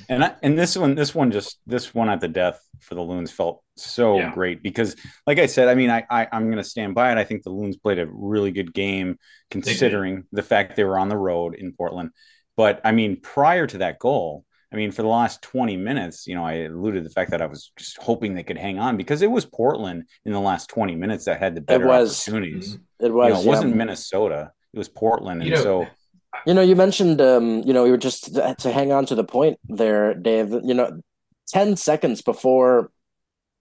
And 0.09 0.23
I, 0.23 0.35
and 0.41 0.57
this 0.57 0.75
one, 0.75 0.95
this 0.95 1.13
one 1.13 1.31
just 1.31 1.59
this 1.67 1.93
one 1.93 2.09
at 2.09 2.21
the 2.21 2.27
death 2.27 2.59
for 2.79 2.95
the 2.95 3.01
Loons 3.01 3.31
felt 3.31 3.61
so 3.77 4.17
yeah. 4.17 4.33
great 4.33 4.63
because, 4.63 4.95
like 5.27 5.39
I 5.39 5.45
said, 5.45 5.67
I 5.67 5.75
mean, 5.75 5.89
I, 5.89 6.03
I 6.09 6.27
am 6.31 6.45
going 6.45 6.57
to 6.57 6.63
stand 6.63 6.95
by 6.95 7.11
it. 7.11 7.17
I 7.17 7.23
think 7.23 7.43
the 7.43 7.51
Loons 7.51 7.77
played 7.77 7.99
a 7.99 8.07
really 8.11 8.51
good 8.51 8.73
game 8.73 9.17
considering 9.51 10.23
the 10.31 10.43
fact 10.43 10.75
they 10.75 10.83
were 10.83 10.97
on 10.97 11.09
the 11.09 11.17
road 11.17 11.55
in 11.55 11.73
Portland. 11.73 12.11
But 12.57 12.81
I 12.83 12.91
mean, 12.91 13.21
prior 13.21 13.67
to 13.67 13.77
that 13.79 13.99
goal, 13.99 14.45
I 14.71 14.75
mean, 14.75 14.91
for 14.91 15.01
the 15.01 15.07
last 15.07 15.41
20 15.41 15.77
minutes, 15.77 16.27
you 16.27 16.35
know, 16.35 16.45
I 16.45 16.65
alluded 16.65 17.03
to 17.03 17.07
the 17.09 17.13
fact 17.13 17.31
that 17.31 17.41
I 17.41 17.47
was 17.47 17.71
just 17.77 17.97
hoping 17.97 18.35
they 18.35 18.43
could 18.43 18.57
hang 18.57 18.77
on 18.77 18.97
because 18.97 19.21
it 19.21 19.31
was 19.31 19.45
Portland 19.45 20.03
in 20.25 20.33
the 20.33 20.39
last 20.39 20.69
20 20.69 20.95
minutes 20.95 21.25
that 21.25 21.39
had 21.39 21.55
the 21.55 21.61
better 21.61 21.85
it 21.85 21.87
was, 21.87 22.27
opportunities. 22.27 22.75
Mm-hmm. 22.75 23.05
It 23.05 23.13
was. 23.13 23.27
You 23.27 23.33
know, 23.33 23.41
it 23.41 23.45
wasn't 23.45 23.75
Minnesota. 23.75 24.51
It 24.73 24.77
was 24.77 24.89
Portland, 24.89 25.41
and 25.41 25.49
you 25.49 25.55
know, 25.55 25.63
so 25.63 25.87
you 26.45 26.53
know, 26.53 26.61
you 26.61 26.75
mentioned, 26.75 27.21
um, 27.21 27.63
you 27.65 27.73
know, 27.73 27.83
we 27.83 27.91
were 27.91 27.97
just 27.97 28.35
to, 28.35 28.55
to 28.59 28.71
hang 28.71 28.91
on 28.91 29.05
to 29.07 29.15
the 29.15 29.23
point 29.23 29.59
there, 29.67 30.13
Dave. 30.13 30.51
You 30.51 30.73
know, 30.73 31.01
ten 31.47 31.75
seconds 31.75 32.21
before 32.21 32.91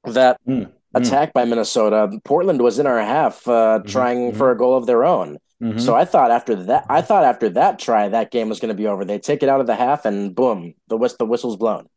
that 0.04 0.38
mm, 0.46 0.70
attack 0.94 1.30
mm. 1.30 1.32
by 1.32 1.44
Minnesota, 1.44 2.10
Portland 2.24 2.62
was 2.62 2.78
in 2.78 2.86
our 2.86 3.00
half, 3.00 3.46
uh, 3.48 3.78
mm-hmm, 3.78 3.88
trying 3.88 4.18
mm-hmm. 4.28 4.38
for 4.38 4.50
a 4.50 4.56
goal 4.56 4.76
of 4.76 4.86
their 4.86 5.04
own. 5.04 5.38
Mm-hmm. 5.62 5.78
So 5.78 5.94
I 5.94 6.04
thought 6.04 6.30
after 6.30 6.54
that, 6.54 6.86
I 6.88 7.02
thought 7.02 7.24
after 7.24 7.48
that 7.50 7.78
try, 7.78 8.08
that 8.08 8.30
game 8.30 8.48
was 8.48 8.60
going 8.60 8.68
to 8.68 8.80
be 8.80 8.86
over. 8.86 9.04
They 9.04 9.18
take 9.18 9.42
it 9.42 9.48
out 9.48 9.60
of 9.60 9.66
the 9.66 9.74
half, 9.74 10.04
and 10.04 10.34
boom, 10.34 10.74
the 10.86 10.96
whist 10.96 11.18
the 11.18 11.26
whistle's 11.26 11.56
blown. 11.56 11.88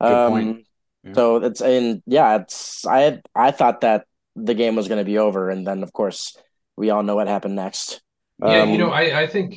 Good 0.00 0.12
um, 0.12 0.32
point. 0.32 0.66
Yeah. 1.04 1.12
So 1.12 1.36
it's 1.36 1.60
and 1.60 2.02
yeah, 2.06 2.36
it's 2.36 2.86
I 2.86 3.20
I 3.34 3.50
thought 3.50 3.82
that 3.82 4.06
the 4.34 4.54
game 4.54 4.76
was 4.76 4.88
going 4.88 4.98
to 4.98 5.04
be 5.04 5.18
over, 5.18 5.50
and 5.50 5.66
then 5.66 5.82
of 5.82 5.92
course 5.92 6.36
we 6.76 6.88
all 6.90 7.02
know 7.02 7.16
what 7.16 7.28
happened 7.28 7.56
next. 7.56 8.00
Yeah, 8.40 8.62
um, 8.62 8.70
you 8.70 8.78
know, 8.78 8.90
I 8.90 9.22
I 9.22 9.26
think 9.26 9.56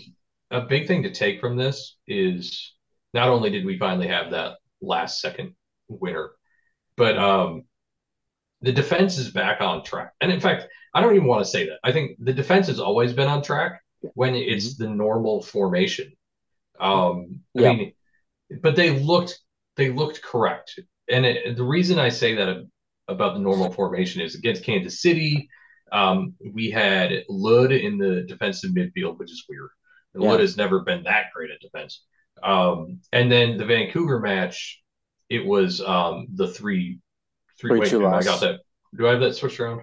a 0.56 0.66
big 0.68 0.88
thing 0.88 1.04
to 1.04 1.12
take 1.12 1.40
from 1.40 1.58
this 1.58 1.98
is 2.08 2.74
not 3.14 3.30
only 3.30 3.50
did 3.50 3.66
we 3.66 3.78
finally 3.78 4.08
have 4.08 4.32
that 4.32 4.58
last 4.82 5.20
second 5.20 5.56
winner, 5.88 6.32
but 6.98 7.18
um, 7.18 7.64
the 8.62 8.72
defense 8.72 9.18
is 9.18 9.32
back 9.32 9.62
on 9.62 9.84
track. 9.84 10.14
And 10.22 10.32
in 10.32 10.40
fact, 10.40 10.68
I 10.94 11.02
don't 11.02 11.16
even 11.16 11.28
want 11.28 11.44
to 11.44 11.50
say 11.50 11.66
that. 11.68 11.80
I 11.84 11.92
think 11.92 12.18
the 12.20 12.34
defense 12.34 12.68
has 12.68 12.80
always 12.80 13.14
been 13.14 13.28
on 13.28 13.42
track 13.42 13.82
when 14.14 14.36
it's 14.36 14.76
mm-hmm. 14.76 14.84
the 14.84 14.90
normal 14.90 15.42
formation. 15.42 16.12
Um, 16.80 17.42
I 17.58 17.62
yeah. 17.62 17.74
mean, 17.74 17.94
but 18.62 18.76
they 18.76 19.00
looked 19.00 19.40
they 19.78 19.90
looked 19.90 20.22
correct. 20.22 20.80
And 21.10 21.26
it, 21.26 21.58
the 21.58 21.64
reason 21.64 22.00
I 22.00 22.10
say 22.10 22.36
that 22.36 22.66
about 23.08 23.34
the 23.34 23.40
normal 23.40 23.72
formation 23.72 24.22
is 24.22 24.36
against 24.36 24.64
Kansas 24.64 25.02
City. 25.02 25.50
Um, 25.92 26.34
we 26.54 26.72
had 26.72 27.24
Lod 27.30 27.72
in 27.72 27.98
the 27.98 28.24
defensive 28.24 28.72
midfield, 28.72 29.20
which 29.20 29.32
is 29.32 29.46
weird. 29.48 29.70
And 30.16 30.24
yeah. 30.24 30.32
Lod 30.32 30.40
has 30.40 30.58
never 30.58 30.80
been 30.80 31.04
that 31.04 31.26
great 31.36 31.52
at 31.52 31.60
defense. 31.60 32.04
Um, 32.42 33.02
and 33.12 33.32
then 33.32 33.58
the 33.58 33.66
Vancouver 33.66 34.20
match, 34.20 34.82
it 35.30 35.46
was 35.46 35.82
um, 35.82 36.28
the 36.34 36.48
three 36.48 37.00
three. 37.60 37.70
three 37.70 37.80
wait, 37.80 37.90
two 37.90 38.02
loss. 38.02 38.24
I 38.24 38.26
got 38.26 38.42
that. 38.42 38.60
Do 38.98 39.08
I 39.08 39.12
have 39.12 39.20
that 39.20 39.36
switched 39.36 39.60
around? 39.60 39.82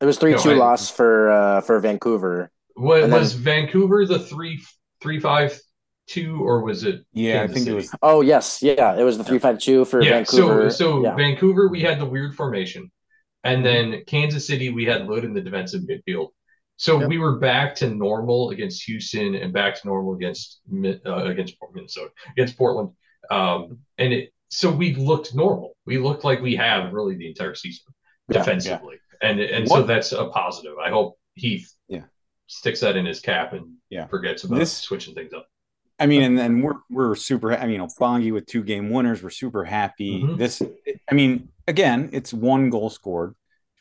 It 0.00 0.06
was 0.06 0.18
three 0.18 0.32
no, 0.32 0.38
two 0.38 0.52
I, 0.52 0.54
loss 0.54 0.90
for 0.90 1.30
uh, 1.30 1.60
for 1.60 1.78
Vancouver. 1.80 2.50
What, 2.74 3.08
was 3.08 3.34
then, 3.34 3.42
Vancouver 3.42 4.04
the 4.04 4.18
three 4.18 4.60
three 5.00 5.20
five 5.20 5.58
two 6.08 6.42
or 6.42 6.62
was 6.62 6.84
it? 6.84 7.04
Yeah, 7.12 7.38
Kansas 7.38 7.50
I 7.50 7.54
think 7.54 7.64
City? 7.64 7.70
it 7.70 7.76
was. 7.76 7.96
Oh 8.02 8.20
yes, 8.20 8.62
yeah, 8.62 8.96
it 8.96 9.04
was 9.04 9.18
the 9.18 9.24
three 9.24 9.38
five 9.38 9.58
two 9.58 9.84
for 9.84 10.02
yeah, 10.02 10.10
Vancouver. 10.10 10.70
So 10.70 10.76
so 10.76 11.04
yeah. 11.04 11.14
Vancouver 11.14 11.68
we 11.68 11.80
had 11.82 12.00
the 12.00 12.06
weird 12.06 12.34
formation, 12.34 12.90
and 13.44 13.64
then 13.64 14.02
Kansas 14.06 14.46
City 14.46 14.70
we 14.70 14.84
had 14.84 15.06
Lod 15.06 15.24
in 15.24 15.34
the 15.34 15.40
defensive 15.40 15.82
midfield. 15.82 16.28
So 16.82 16.98
yep. 16.98 17.08
we 17.08 17.18
were 17.18 17.38
back 17.38 17.76
to 17.76 17.88
normal 17.88 18.50
against 18.50 18.82
Houston 18.86 19.36
and 19.36 19.52
back 19.52 19.80
to 19.80 19.86
normal 19.86 20.14
against 20.14 20.62
uh, 21.06 21.26
against 21.26 21.54
Minnesota 21.72 22.10
against 22.32 22.58
Portland, 22.58 22.90
um, 23.30 23.78
and 23.98 24.12
it 24.12 24.32
so 24.48 24.68
we 24.68 24.96
looked 24.96 25.32
normal. 25.32 25.76
We 25.86 25.98
looked 25.98 26.24
like 26.24 26.42
we 26.42 26.56
have 26.56 26.92
really 26.92 27.14
the 27.14 27.28
entire 27.28 27.54
season 27.54 27.94
yeah, 28.28 28.38
defensively, 28.38 28.96
yeah. 29.22 29.28
and 29.28 29.38
and 29.38 29.68
what? 29.68 29.82
so 29.82 29.86
that's 29.86 30.10
a 30.10 30.26
positive. 30.26 30.74
I 30.84 30.90
hope 30.90 31.16
Heath 31.34 31.72
yeah 31.86 32.02
sticks 32.48 32.80
that 32.80 32.96
in 32.96 33.06
his 33.06 33.20
cap 33.20 33.52
and 33.52 33.74
yeah. 33.88 34.08
forgets 34.08 34.42
about 34.42 34.58
this, 34.58 34.76
switching 34.76 35.14
things 35.14 35.32
up. 35.32 35.46
I 36.00 36.06
mean, 36.06 36.22
and 36.22 36.36
then 36.36 36.62
we're 36.62 36.80
we're 36.90 37.14
super. 37.14 37.56
I 37.56 37.60
mean, 37.62 37.74
you 37.74 37.78
know, 37.78 37.86
Bongi 38.00 38.32
with 38.32 38.46
two 38.46 38.64
game 38.64 38.90
winners. 38.90 39.22
We're 39.22 39.30
super 39.30 39.64
happy. 39.64 40.24
Mm-hmm. 40.24 40.36
This, 40.36 40.60
I 41.08 41.14
mean, 41.14 41.50
again, 41.68 42.10
it's 42.12 42.34
one 42.34 42.70
goal 42.70 42.90
scored. 42.90 43.36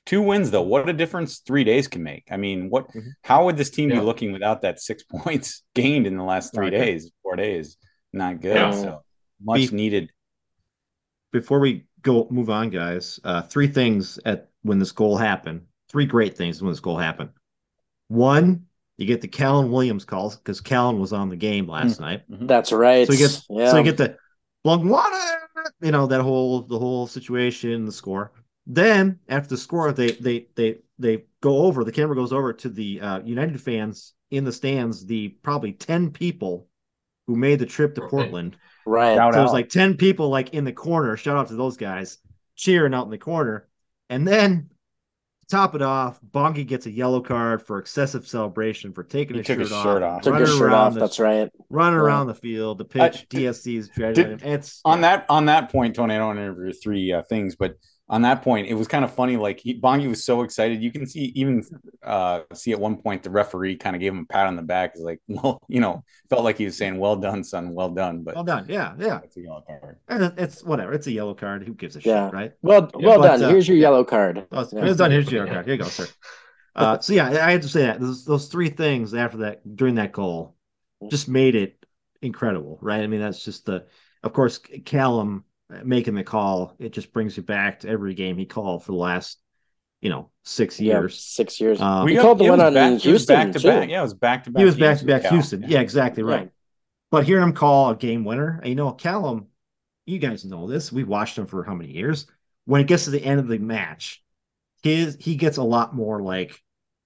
Two 0.05 0.21
wins 0.21 0.51
though, 0.51 0.63
what 0.63 0.89
a 0.89 0.93
difference 0.93 1.39
three 1.39 1.63
days 1.63 1.87
can 1.87 2.03
make. 2.03 2.27
I 2.31 2.37
mean, 2.37 2.69
what? 2.69 2.87
Mm-hmm. 2.89 3.09
How 3.23 3.45
would 3.45 3.57
this 3.57 3.69
team 3.69 3.89
yeah. 3.89 3.99
be 3.99 4.01
looking 4.01 4.31
without 4.31 4.61
that 4.63 4.79
six 4.79 5.03
points 5.11 5.63
gained 5.75 6.07
in 6.07 6.17
the 6.17 6.23
last 6.23 6.53
three 6.53 6.69
days, 6.69 7.11
four 7.23 7.35
days? 7.35 7.77
Not 8.13 8.41
good. 8.41 8.55
Yeah. 8.55 8.71
So 8.71 9.03
much 9.41 9.69
be- 9.69 9.75
needed. 9.75 10.11
Before 11.31 11.59
we 11.59 11.85
go 12.01 12.27
move 12.29 12.49
on, 12.49 12.69
guys, 12.69 13.19
uh, 13.23 13.43
three 13.43 13.67
things 13.67 14.19
at 14.25 14.49
when 14.63 14.79
this 14.79 14.91
goal 14.91 15.17
happened. 15.17 15.61
Three 15.89 16.05
great 16.05 16.37
things 16.37 16.61
when 16.61 16.71
this 16.71 16.79
goal 16.79 16.97
happened. 16.97 17.29
One, 18.07 18.65
you 18.97 19.05
get 19.05 19.21
the 19.21 19.27
Callum 19.27 19.71
Williams 19.71 20.05
calls 20.05 20.35
because 20.35 20.61
Callum 20.61 20.99
was 20.99 21.13
on 21.13 21.29
the 21.29 21.35
game 21.35 21.67
last 21.67 21.93
mm-hmm. 21.93 22.03
night. 22.03 22.23
That's 22.29 22.71
right. 22.71 23.07
So 23.07 23.13
you 23.13 23.19
get 23.19 23.41
yeah. 23.49 23.71
so 23.71 23.77
you 23.77 23.83
get 23.83 23.97
the 23.97 24.17
long 24.63 24.87
water, 24.87 25.49
you 25.81 25.91
know 25.91 26.07
that 26.07 26.21
whole 26.21 26.61
the 26.61 26.77
whole 26.77 27.07
situation, 27.07 27.85
the 27.85 27.91
score. 27.91 28.31
Then 28.67 29.19
after 29.27 29.49
the 29.49 29.57
score, 29.57 29.91
they 29.91 30.11
they 30.11 30.47
they 30.55 30.77
they 30.99 31.25
go 31.41 31.59
over. 31.59 31.83
The 31.83 31.91
camera 31.91 32.15
goes 32.15 32.33
over 32.33 32.53
to 32.53 32.69
the 32.69 33.01
uh, 33.01 33.21
United 33.21 33.59
fans 33.59 34.13
in 34.29 34.43
the 34.43 34.51
stands. 34.51 35.05
The 35.05 35.29
probably 35.29 35.73
ten 35.73 36.11
people 36.11 36.67
who 37.27 37.35
made 37.35 37.59
the 37.59 37.65
trip 37.65 37.95
to 37.95 38.07
Portland. 38.07 38.57
Right. 38.85 39.15
so 39.15 39.31
there's 39.31 39.51
like 39.51 39.69
ten 39.69 39.95
people 39.97 40.29
like 40.29 40.53
in 40.53 40.63
the 40.63 40.73
corner. 40.73 41.17
Shout 41.17 41.37
out 41.37 41.47
to 41.49 41.55
those 41.55 41.77
guys 41.77 42.17
cheering 42.55 42.93
out 42.93 43.05
in 43.05 43.11
the 43.11 43.17
corner. 43.17 43.67
And 44.09 44.27
then 44.27 44.69
top 45.51 45.75
it 45.75 45.81
off, 45.81 46.19
Bongi 46.31 46.65
gets 46.65 46.85
a 46.85 46.91
yellow 46.91 47.21
card 47.21 47.61
for 47.61 47.77
excessive 47.77 48.27
celebration 48.27 48.93
for 48.93 49.03
taking 49.03 49.37
his, 49.37 49.45
shirt, 49.45 49.59
his 49.59 49.71
off, 49.71 49.83
shirt 49.83 50.01
off. 50.01 50.21
Took 50.21 50.39
his 50.39 50.57
shirt 50.57 50.71
off. 50.71 50.93
The, 50.93 51.01
that's 51.01 51.19
right. 51.19 51.51
Running 51.69 51.99
yeah. 51.99 52.03
around 52.03 52.27
the 52.27 52.33
field, 52.33 52.77
the 52.77 52.85
pitch, 52.85 53.27
I, 53.31 53.35
DSC's. 53.35 53.89
Did, 53.89 54.41
it's 54.43 54.81
on 54.85 55.01
yeah. 55.01 55.17
that 55.17 55.25
on 55.29 55.45
that 55.45 55.71
point, 55.71 55.95
Tony. 55.95 56.15
I 56.15 56.17
don't 56.17 56.27
want 56.27 56.39
to 56.39 56.43
interview 56.43 56.73
three 56.73 57.11
uh, 57.11 57.21
things, 57.23 57.55
but 57.55 57.75
on 58.11 58.23
that 58.23 58.41
point, 58.41 58.67
it 58.67 58.73
was 58.73 58.89
kind 58.89 59.05
of 59.05 59.13
funny. 59.13 59.37
Like 59.37 59.61
he, 59.61 59.79
Bongi 59.79 60.09
was 60.09 60.25
so 60.25 60.41
excited. 60.41 60.83
You 60.83 60.91
can 60.91 61.07
see 61.07 61.31
even 61.33 61.63
uh, 62.03 62.41
see 62.53 62.73
at 62.73 62.79
one 62.79 62.97
point 62.97 63.23
the 63.23 63.29
referee 63.29 63.77
kind 63.77 63.95
of 63.95 64.01
gave 64.01 64.11
him 64.11 64.27
a 64.29 64.33
pat 64.33 64.47
on 64.47 64.57
the 64.57 64.61
back. 64.61 64.95
He's 64.95 65.03
like, 65.03 65.21
well, 65.29 65.61
you 65.69 65.79
know, 65.79 66.03
felt 66.29 66.43
like 66.43 66.57
he 66.57 66.65
was 66.65 66.77
saying, 66.77 66.99
"Well 66.99 67.15
done, 67.15 67.41
son. 67.41 67.73
Well 67.73 67.89
done." 67.89 68.23
But 68.23 68.35
well 68.35 68.43
done. 68.43 68.65
Yeah, 68.67 68.93
yeah. 68.99 69.21
It's 69.23 69.37
a 69.37 69.41
yellow 69.41 69.63
card. 69.65 69.97
And 70.09 70.33
it's 70.37 70.61
whatever. 70.61 70.91
It's 70.91 71.07
a 71.07 71.11
yellow 71.11 71.33
card. 71.33 71.65
Who 71.65 71.73
gives 71.73 71.95
a 71.95 72.01
yeah. 72.01 72.27
shit, 72.27 72.33
right? 72.33 72.51
Well, 72.61 72.91
yeah. 72.99 73.07
well 73.07 73.19
but, 73.19 73.27
done. 73.27 73.43
Uh, 73.43 73.49
Here's 73.49 73.67
your 73.67 73.77
yellow 73.77 74.03
card. 74.03 74.45
Well, 74.51 74.67
yeah. 74.73 74.93
done. 74.93 75.11
Here's 75.11 75.31
your 75.31 75.45
yellow 75.45 75.53
card. 75.53 75.65
Here 75.65 75.75
you 75.75 75.81
go, 75.81 75.87
sir. 75.87 76.07
Uh, 76.75 76.99
so 76.99 77.13
yeah, 77.13 77.29
I 77.29 77.51
had 77.51 77.61
to 77.61 77.69
say 77.69 77.83
that 77.83 78.01
those, 78.01 78.25
those 78.25 78.49
three 78.49 78.69
things 78.69 79.13
after 79.13 79.37
that 79.37 79.61
during 79.77 79.95
that 79.95 80.11
goal 80.11 80.57
just 81.09 81.29
made 81.29 81.55
it 81.55 81.85
incredible, 82.21 82.77
right? 82.81 83.01
I 83.01 83.07
mean, 83.07 83.21
that's 83.21 83.43
just 83.43 83.65
the, 83.65 83.85
of 84.21 84.33
course, 84.33 84.59
Callum 84.83 85.45
making 85.83 86.15
the 86.15 86.23
call. 86.23 86.75
It 86.79 86.91
just 86.91 87.11
brings 87.13 87.37
you 87.37 87.43
back 87.43 87.81
to 87.81 87.89
every 87.89 88.13
game 88.13 88.37
he 88.37 88.45
called 88.45 88.83
for 88.83 88.91
the 88.91 88.97
last, 88.97 89.39
you 90.01 90.09
know, 90.09 90.29
six 90.43 90.79
years. 90.79 91.13
Yeah, 91.15 91.19
six 91.43 91.59
years. 91.61 91.81
Um, 91.81 92.05
we 92.05 92.15
got- 92.15 92.21
called 92.23 92.39
the 92.39 92.45
one 92.49 92.59
on 92.61 92.73
back, 92.73 92.99
Houston 93.01 93.35
back 93.35 93.51
to 93.53 93.59
too. 93.59 93.67
back. 93.67 93.89
Yeah, 93.89 93.99
it 93.99 94.03
was 94.03 94.13
back 94.13 94.43
to 94.45 94.51
back. 94.51 94.59
he 94.59 94.65
was 94.65 94.75
back 94.77 94.99
to 94.99 95.05
back 95.05 95.25
Houston. 95.25 95.63
Yeah, 95.67 95.79
exactly 95.81 96.23
Yeah. 96.23 96.29
right. 96.35 96.49
But 97.11 97.25
hearing 97.25 97.43
him 97.43 97.53
call 97.53 97.89
a 97.91 97.95
game 97.95 98.23
winner, 98.23 98.61
you 98.63 98.75
know, 98.75 98.91
Callum, 98.93 99.47
you 100.05 100.17
guys 100.17 100.45
know 100.45 100.67
this. 100.67 100.91
We've 100.91 101.07
watched 101.07 101.37
him 101.37 101.45
for 101.45 101.63
how 101.63 101.73
many 101.75 101.91
years? 101.91 102.25
When 102.65 102.81
it 102.81 102.87
gets 102.87 103.03
to 103.05 103.09
the 103.11 103.23
end 103.23 103.39
of 103.39 103.47
the 103.47 103.57
match, 103.59 104.23
his 104.81 105.17
he 105.19 105.35
gets 105.35 105.57
a 105.57 105.63
lot 105.63 105.93
more 105.93 106.21
like 106.21 106.59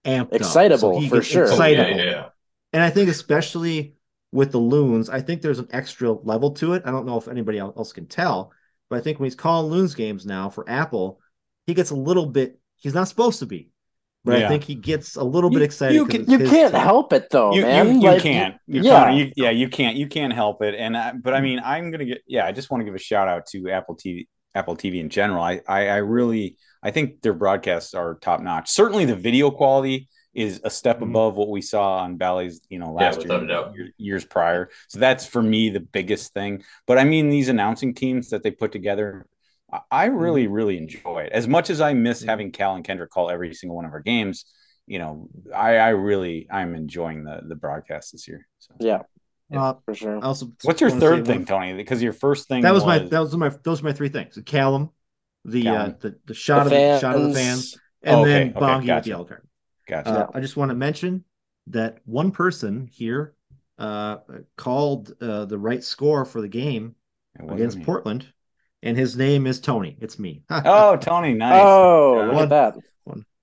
amped 0.06 0.28
up. 0.28 0.34
Excitable, 0.34 1.00
he 1.00 1.10
for 1.10 1.16
gets 1.16 1.28
sure. 1.28 1.46
Oh, 1.46 1.56
yeah, 1.66 1.82
Excitable. 1.82 2.00
yeah. 2.06 2.26
And 2.72 2.84
I 2.84 2.90
think 2.92 3.10
especially 3.10 3.95
with 4.36 4.52
the 4.52 4.58
loons, 4.60 5.10
I 5.10 5.22
think 5.22 5.42
there's 5.42 5.60
an 5.60 5.70
extra 5.72 6.12
level 6.12 6.52
to 6.56 6.74
it. 6.74 6.84
I 6.86 6.92
don't 6.92 7.06
know 7.06 7.18
if 7.18 7.28
anybody 7.28 7.58
else 7.58 7.94
can 7.94 8.06
tell, 8.06 8.52
but 8.90 8.98
I 9.00 9.02
think 9.02 9.20
when 9.20 9.26
he's 9.28 9.36
calling 9.36 9.72
loons 9.72 9.96
games 9.96 10.26
now 10.26 10.50
for 10.50 10.70
Apple, 10.70 11.20
he 11.66 11.74
gets 11.74 11.90
a 11.92 11.96
little 11.96 12.26
bit. 12.28 12.60
He's 12.76 12.94
not 12.94 13.08
supposed 13.08 13.40
to 13.40 13.46
be, 13.46 13.72
but 14.26 14.36
I 14.44 14.48
think 14.48 14.64
he 14.64 14.76
gets 14.76 15.16
a 15.16 15.24
little 15.24 15.52
You- 15.52 15.60
bit 15.60 15.66
excited. 15.66 15.96
you 15.96 16.06
'cause 16.06 16.26
can- 16.26 16.30
You 16.30 16.38
can't 16.40 16.74
team. 16.74 16.82
help 16.82 17.14
it 17.14 17.30
though, 17.32 17.54
you, 17.54 17.62
man. 17.64 17.88
you, 17.88 17.94
you 18.02 18.10
Like, 18.12 18.22
can't. 18.22 18.56
You, 18.68 18.82
yeah. 18.82 19.04
Connor, 19.06 19.18
you, 19.18 19.32
yeah, 19.38 19.50
you 19.52 19.70
can't. 19.70 19.96
You 19.96 20.08
can't 20.08 20.34
help 20.34 20.62
it. 20.62 20.76
And 20.76 20.96
I, 20.98 21.14
but 21.14 21.34
I 21.34 21.42
mean, 21.42 21.62
I'm 21.64 21.90
gonna 21.90 22.06
get. 22.06 22.22
Yeah, 22.28 22.46
I 22.46 22.52
just 22.52 22.70
want 22.70 22.82
to 22.82 22.86
give 22.86 22.94
a 22.96 23.00
shout 23.00 23.28
out 23.28 23.46
to 23.48 23.70
Apple 23.72 23.96
TV, 23.96 24.28
Apple 24.54 24.76
TV 24.76 25.00
in 25.00 25.10
general. 25.10 25.42
I, 25.42 25.62
I, 25.68 25.88
I 25.88 25.96
really, 25.98 26.58
I 26.84 26.92
think 26.92 27.22
their 27.22 27.34
broadcasts 27.34 27.94
are 27.94 28.16
top 28.16 28.42
notch. 28.42 28.70
Certainly, 28.70 29.06
the 29.06 29.16
video 29.16 29.50
quality 29.50 30.10
is 30.36 30.62
a 30.64 30.70
step 30.70 31.00
Mhm. 31.00 31.10
above 31.10 31.36
what 31.36 31.50
we 31.50 31.62
saw 31.62 32.00
on 32.00 32.18
Bally's, 32.18 32.62
you 32.70 32.78
know, 32.78 32.92
last 32.92 33.20
without 33.20 33.42
year, 33.42 33.46
a 33.46 33.48
doubt. 33.48 33.76
year- 33.76 33.92
years 33.98 34.26
prior. 34.26 34.70
So 34.90 35.00
that's 35.00 35.26
for 35.26 35.42
me 35.42 35.70
the 35.70 35.80
biggest 35.80 36.34
thing. 36.34 36.64
But 36.86 36.98
I 37.00 37.06
mean, 37.06 37.30
these 37.30 37.48
announcing 37.50 37.94
teams 37.96 38.30
that 38.32 38.44
they 38.44 38.52
put 38.52 38.72
together, 38.74 39.28
I, 39.72 39.80
I 39.90 40.06
really, 40.06 40.48
really 40.48 40.78
enjoy 40.78 41.24
it. 41.24 41.32
As 41.32 41.48
much 41.48 41.70
as 41.70 41.80
I 41.82 41.94
miss 41.94 42.22
Mhm. 42.24 42.28
having 42.28 42.52
Cal 42.52 42.76
and 42.76 42.84
Kyndra 42.86 43.08
call 43.10 43.30
every 43.32 43.54
single 43.54 43.76
one 43.78 43.86
of 43.86 43.94
our 43.94 44.02
games, 44.02 44.46
you 44.88 45.00
know, 45.00 45.30
I, 45.56 45.78
I 45.78 45.90
really, 45.90 46.48
I'm 46.52 46.76
enjoying 46.76 47.24
the 47.24 47.42
the 47.48 47.56
broadcast 47.56 48.12
this 48.12 48.28
year. 48.28 48.46
So. 48.60 48.74
Yeah, 48.80 49.04
Uh, 49.54 49.76
for 49.86 49.94
sure. 49.96 50.24
Also 50.24 50.52
What's 50.64 50.82
your 50.82 50.90
wanna 50.90 51.00
say 51.02 51.08
third 51.08 51.16
one- 51.20 51.26
thing, 51.26 51.46
Tony? 51.46 51.74
Because 51.76 52.04
your 52.04 52.14
first 52.14 52.48
thing 52.50 52.62
That 52.64 52.74
was, 52.74 52.84
my 52.86 53.00
that 53.00 53.20
was 53.20 53.36
my 53.38 53.50
those 53.64 53.82
were 53.82 53.90
my 53.90 53.94
three 53.94 54.10
things. 54.10 54.38
Callum, 54.46 54.90
the 55.46 55.64
Callum. 55.64 55.92
uh 55.92 55.94
the, 56.02 56.16
the 56.26 56.34
shot 56.34 56.56
The 56.56 56.62
of 56.66 56.70
the 56.72 57.00
shot 57.00 57.16
of 57.16 57.24
the 57.30 57.34
fans, 57.34 57.78
and 58.04 58.16
Oh, 58.18 58.22
okay, 58.22 58.32
then 58.32 58.50
okay, 58.50 58.60
Bongi 58.60 58.96
with 58.96 59.04
the 59.06 59.10
yellow 59.10 59.24
card. 59.26 59.45
Gotcha. 59.88 60.10
Uh, 60.10 60.28
I 60.34 60.40
just 60.40 60.58
want 60.58 60.70
to 60.70 60.76
mention 60.76 61.24
that 61.68 62.00
one 62.06 62.32
person 62.32 62.88
here 62.92 63.36
uh, 63.78 64.18
called 64.58 65.14
uh, 65.22 65.46
the 65.46 65.58
right 65.58 65.84
score 65.84 66.26
for 66.26 66.42
the 66.42 66.48
game 66.48 66.96
against 67.50 67.78
me. 67.78 67.84
Portland, 67.84 68.26
and 68.84 68.98
his 68.98 69.16
name 69.18 69.46
is 69.48 69.60
Tony. 69.60 69.98
It's 70.00 70.18
me. 70.20 70.44
Oh, 70.50 70.96
Tony, 70.98 71.34
nice. 71.34 71.62
Oh, 71.66 72.20
Yeah. 72.20 72.32
look 72.32 72.44
at 72.44 72.50
that. 72.50 72.76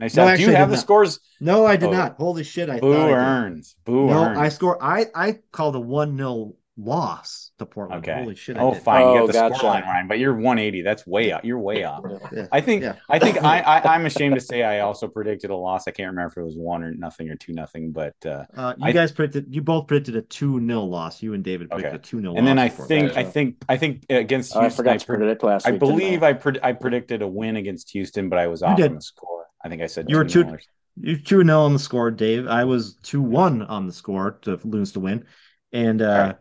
nice. 0.00 0.14
no, 0.16 0.22
job. 0.22 0.26
Do 0.28 0.32
actually, 0.32 0.44
you 0.46 0.56
have 0.56 0.70
the 0.70 0.76
not. 0.76 0.82
scores? 0.82 1.20
no, 1.40 1.66
I 1.66 1.76
did 1.76 1.88
Oh. 1.90 1.92
not. 1.92 2.16
Holy 2.16 2.42
shit! 2.44 2.70
I 2.70 2.80
Boo 2.80 2.92
thought 2.92 3.04
I 3.04 3.08
did. 3.08 3.14
earns. 3.18 3.76
Boo 3.84 4.06
No, 4.06 4.24
earns. 4.24 4.38
I 4.38 4.48
score. 4.48 4.82
I 4.82 5.06
I 5.14 5.38
called 5.52 5.74
the 5.74 5.80
one 5.80 6.16
0 6.16 6.54
loss 6.78 7.50
to 7.58 7.66
Portland. 7.66 8.02
Okay. 8.08 8.20
Holy 8.22 8.34
shit! 8.34 8.56
I 8.56 8.60
Oh, 8.60 8.72
did. 8.74 8.82
fine. 8.82 9.02
Oh, 9.02 9.12
you 9.14 9.20
got 9.20 9.26
the 9.26 9.32
gotcha. 9.32 9.54
scoreline 9.66 9.84
right, 9.84 10.04
but 10.08 10.18
you're 10.18 10.34
180. 10.34 10.82
That's 10.82 11.06
way 11.06 11.30
up. 11.32 11.44
You're 11.44 11.58
way 11.58 11.84
up. 11.84 12.04
Yeah. 12.32 12.46
I 12.50 12.60
think. 12.60 12.82
Yeah. 12.82 12.94
I 13.08 13.18
think. 13.18 13.42
I, 13.42 13.60
I. 13.60 13.94
I'm 13.94 14.06
ashamed 14.06 14.34
to 14.36 14.40
say 14.40 14.62
I 14.62 14.80
also 14.80 15.06
predicted 15.08 15.50
a 15.50 15.56
loss. 15.56 15.86
I 15.86 15.90
can't 15.90 16.08
remember 16.08 16.30
if 16.32 16.36
it 16.38 16.42
was 16.42 16.56
one 16.56 16.82
or 16.82 16.92
nothing 16.94 17.28
or 17.30 17.36
two 17.36 17.52
nothing, 17.52 17.92
but. 17.92 18.14
uh 18.24 18.44
Uh, 18.56 18.74
you 18.78 18.86
I- 18.86 18.92
guys 18.92 19.12
predicted. 19.12 19.54
You 19.54 19.62
both 19.62 19.86
predicted 19.86 20.16
a 20.16 20.22
two 20.22 20.58
0 20.66 20.80
loss. 20.84 21.22
You 21.22 21.34
and 21.34 21.44
David 21.44 21.70
predicted 21.70 21.94
Okay. 21.94 21.96
a 21.96 22.06
two 22.06 22.20
0 22.20 22.34
And 22.36 22.46
then 22.46 22.58
I 22.58 22.68
think. 22.68 23.12
Yeah. 23.12 23.20
I 23.20 23.24
think. 23.24 23.56
I 23.68 23.76
think 23.76 24.06
against 24.10 24.56
Oh, 24.56 24.60
I 24.60 24.62
Houston. 24.64 24.76
forgot 24.84 25.00
to 25.00 25.06
pred- 25.06 25.16
predict 25.18 25.42
last 25.44 25.66
I 25.66 25.72
believe 25.72 26.22
I 26.22 26.32
pred- 26.32 26.60
I 26.62 26.72
predicted 26.72 27.22
a 27.22 27.28
win 27.28 27.56
against 27.56 27.90
Houston, 27.90 28.28
but 28.28 28.38
I 28.38 28.46
was 28.46 28.62
off 28.62 28.76
did. 28.76 28.90
on 28.90 28.94
the 28.96 29.02
score. 29.02 29.46
I 29.64 29.68
think 29.68 29.82
I 29.82 29.86
said 29.86 30.08
You 30.08 30.16
were 30.16 30.24
2-0 30.24 30.28
two- 30.58 30.58
You 30.96 31.16
two 31.16 31.42
0 31.44 31.60
on 31.60 31.72
the 31.72 31.78
score, 31.78 32.10
Dave. 32.10 32.46
I 32.48 32.64
was 32.64 32.96
two 32.96 33.22
one 33.22 33.62
on 33.62 33.86
the 33.86 33.92
score 33.92 34.38
to 34.42 34.58
lose 34.64 34.92
to 34.92 35.00
win, 35.00 35.24
and 35.72 36.02
uh, 36.02 36.04
All 36.06 36.18
right. 36.18 36.36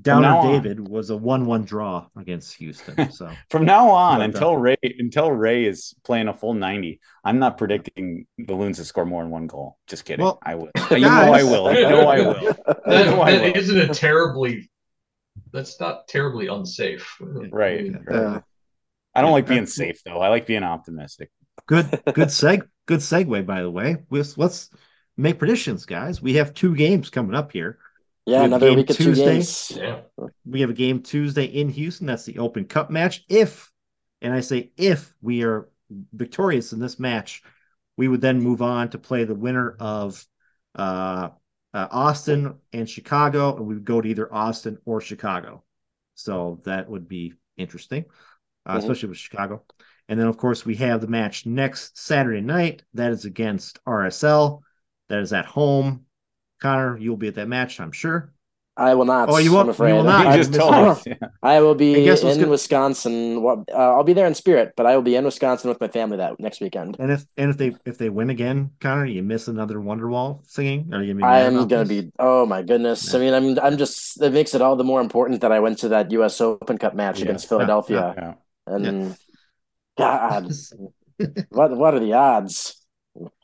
Downer 0.00 0.22
now 0.22 0.38
on. 0.38 0.52
David 0.52 0.88
was 0.88 1.10
a 1.10 1.16
one 1.16 1.44
one 1.44 1.64
draw 1.64 2.06
against 2.16 2.54
Houston. 2.54 3.10
So 3.12 3.30
From 3.50 3.64
now 3.66 3.90
on, 3.90 4.18
Well 4.18 4.22
until 4.22 4.56
Rey 4.56 4.76
until 4.82 5.30
Rey 5.30 5.66
is 5.66 5.94
playing 6.02 6.28
a 6.28 6.32
full 6.34 6.54
ninety, 6.54 7.00
I'm 7.24 7.38
not 7.38 7.58
predicting 7.58 8.26
the 8.38 8.54
Loons 8.54 8.78
to 8.78 8.84
score 8.86 9.04
more 9.04 9.22
than 9.22 9.30
one 9.30 9.46
goal. 9.46 9.78
Just 9.86 10.04
kidding. 10.06 10.24
Well, 10.24 10.38
I 10.42 10.54
will. 10.54 10.70
You 10.90 11.00
know 11.00 11.08
I 11.10 11.42
will. 11.42 11.74
You 11.74 11.88
know 11.88 12.08
I 12.08 12.20
will. 12.20 12.54
That, 12.66 13.06
No, 13.06 13.20
I 13.22 13.32
that 13.32 13.42
will. 13.42 13.56
isn't 13.56 13.78
a 13.78 13.88
terribly. 13.88 14.70
That's 15.52 15.78
not 15.78 16.08
terribly 16.08 16.46
unsafe. 16.46 17.16
Right. 17.20 17.52
right. 17.52 17.92
Yeah. 18.10 18.40
I 19.14 19.20
don't 19.20 19.32
like 19.32 19.46
being 19.46 19.66
safe 19.66 20.00
though. 20.04 20.20
I 20.20 20.28
like 20.28 20.46
being 20.46 20.62
optimistic. 20.62 21.30
good, 21.66 21.84
good 22.14 22.28
seg, 22.28 22.66
good 22.86 23.00
segue. 23.00 23.44
By 23.44 23.60
the 23.60 23.70
way, 23.70 23.98
let's, 24.10 24.38
let's 24.38 24.70
make 25.18 25.38
predictions, 25.38 25.84
guys. 25.84 26.22
We 26.22 26.34
have 26.34 26.54
two 26.54 26.74
games 26.74 27.10
coming 27.10 27.34
up 27.34 27.52
here. 27.52 27.78
Yeah, 28.26 28.38
With 28.42 28.46
another 28.46 28.68
game 28.68 28.76
week 28.78 28.90
of 28.90 28.96
two 28.96 29.04
Tuesday. 29.06 29.24
games. 29.24 29.72
Yeah. 29.76 30.00
We 30.44 30.60
have 30.60 30.70
a 30.70 30.74
game 30.74 31.02
Tuesday 31.02 31.44
in 31.44 31.68
Houston. 31.68 32.06
That's 32.06 32.24
the 32.24 32.38
Open 32.38 32.64
Cup 32.64 32.90
match. 32.90 33.24
If, 33.28 33.70
and 34.20 34.32
I 34.32 34.40
say 34.40 34.72
if 34.76 35.12
we 35.20 35.42
are 35.44 35.68
victorious 36.12 36.72
in 36.72 36.78
this 36.78 36.98
match, 37.00 37.42
we 37.96 38.08
would 38.08 38.20
then 38.20 38.40
move 38.40 38.62
on 38.62 38.90
to 38.90 38.98
play 38.98 39.24
the 39.24 39.34
winner 39.34 39.76
of 39.80 40.24
uh, 40.76 41.30
uh, 41.74 41.88
Austin 41.90 42.54
and 42.72 42.88
Chicago, 42.88 43.56
and 43.56 43.66
we 43.66 43.74
would 43.74 43.84
go 43.84 44.00
to 44.00 44.08
either 44.08 44.32
Austin 44.32 44.78
or 44.84 45.00
Chicago. 45.00 45.64
So 46.14 46.60
that 46.64 46.88
would 46.88 47.08
be 47.08 47.34
interesting, 47.56 48.04
uh, 48.66 48.74
Mhm. 48.74 48.78
especially 48.78 49.08
with 49.08 49.18
Chicago. 49.18 49.64
And 50.08 50.18
then, 50.18 50.26
of 50.28 50.36
course, 50.36 50.64
we 50.64 50.76
have 50.76 51.00
the 51.00 51.06
match 51.08 51.44
next 51.46 51.98
Saturday 51.98 52.40
night. 52.40 52.84
That 52.94 53.12
is 53.12 53.24
against 53.24 53.80
RSL. 53.86 54.62
That 55.08 55.20
is 55.20 55.32
at 55.32 55.46
home. 55.46 56.06
Connor, 56.62 56.96
you'll 56.96 57.16
be 57.16 57.26
at 57.26 57.34
that 57.34 57.48
match, 57.48 57.80
I'm 57.80 57.90
sure. 57.90 58.32
I 58.74 58.94
will 58.94 59.04
not. 59.04 59.28
Oh, 59.28 59.36
you 59.36 59.50
I'm 59.58 59.66
won't- 59.66 59.78
you 59.78 59.84
will 59.96 60.02
not. 60.04 60.26
I 60.28 60.36
just 60.38 60.54
told 60.54 60.72
out. 60.72 60.88
us. 60.96 61.06
Yeah. 61.06 61.14
I 61.42 61.60
will 61.60 61.74
be 61.74 62.04
guess 62.04 62.22
what's 62.22 62.36
in 62.36 62.40
gonna- 62.42 62.52
Wisconsin. 62.52 63.42
What 63.42 63.58
uh, 63.70 63.76
I'll 63.76 64.04
be 64.04 64.14
there 64.14 64.26
in 64.26 64.34
spirit, 64.34 64.72
but 64.78 64.86
I 64.86 64.94
will 64.96 65.02
be 65.02 65.14
in 65.14 65.24
Wisconsin 65.26 65.68
with 65.68 65.78
my 65.78 65.88
family 65.88 66.16
that 66.18 66.40
next 66.40 66.60
weekend. 66.62 66.96
And 66.98 67.10
if 67.12 67.26
and 67.36 67.50
if 67.50 67.58
they 67.58 67.74
if 67.84 67.98
they 67.98 68.08
win 68.08 68.30
again, 68.30 68.70
Connor, 68.80 69.04
you 69.04 69.22
miss 69.22 69.48
another 69.48 69.76
Wonderwall 69.76 70.40
singing. 70.48 70.88
Are 70.94 71.02
you 71.02 71.12
gonna 71.12 71.18
be? 71.18 71.24
I'm 71.24 71.68
gonna 71.68 71.84
this? 71.84 72.04
be. 72.04 72.12
Oh 72.18 72.46
my 72.46 72.62
goodness! 72.62 73.12
I 73.14 73.18
mean, 73.18 73.34
I'm. 73.34 73.58
I'm 73.58 73.76
just. 73.76 74.22
It 74.22 74.32
makes 74.32 74.54
it 74.54 74.62
all 74.62 74.76
the 74.76 74.84
more 74.84 75.02
important 75.02 75.42
that 75.42 75.52
I 75.52 75.60
went 75.60 75.78
to 75.80 75.88
that 75.90 76.10
U.S. 76.12 76.40
Open 76.40 76.78
Cup 76.78 76.94
match 76.94 77.18
Yeah. 77.18 77.24
against 77.26 77.50
Philadelphia, 77.50 78.14
Yeah. 78.16 78.34
and 78.74 79.16
God, 79.98 80.50
what 81.50 81.76
what 81.76 81.92
are 81.94 82.00
the 82.00 82.14
odds? 82.14 82.80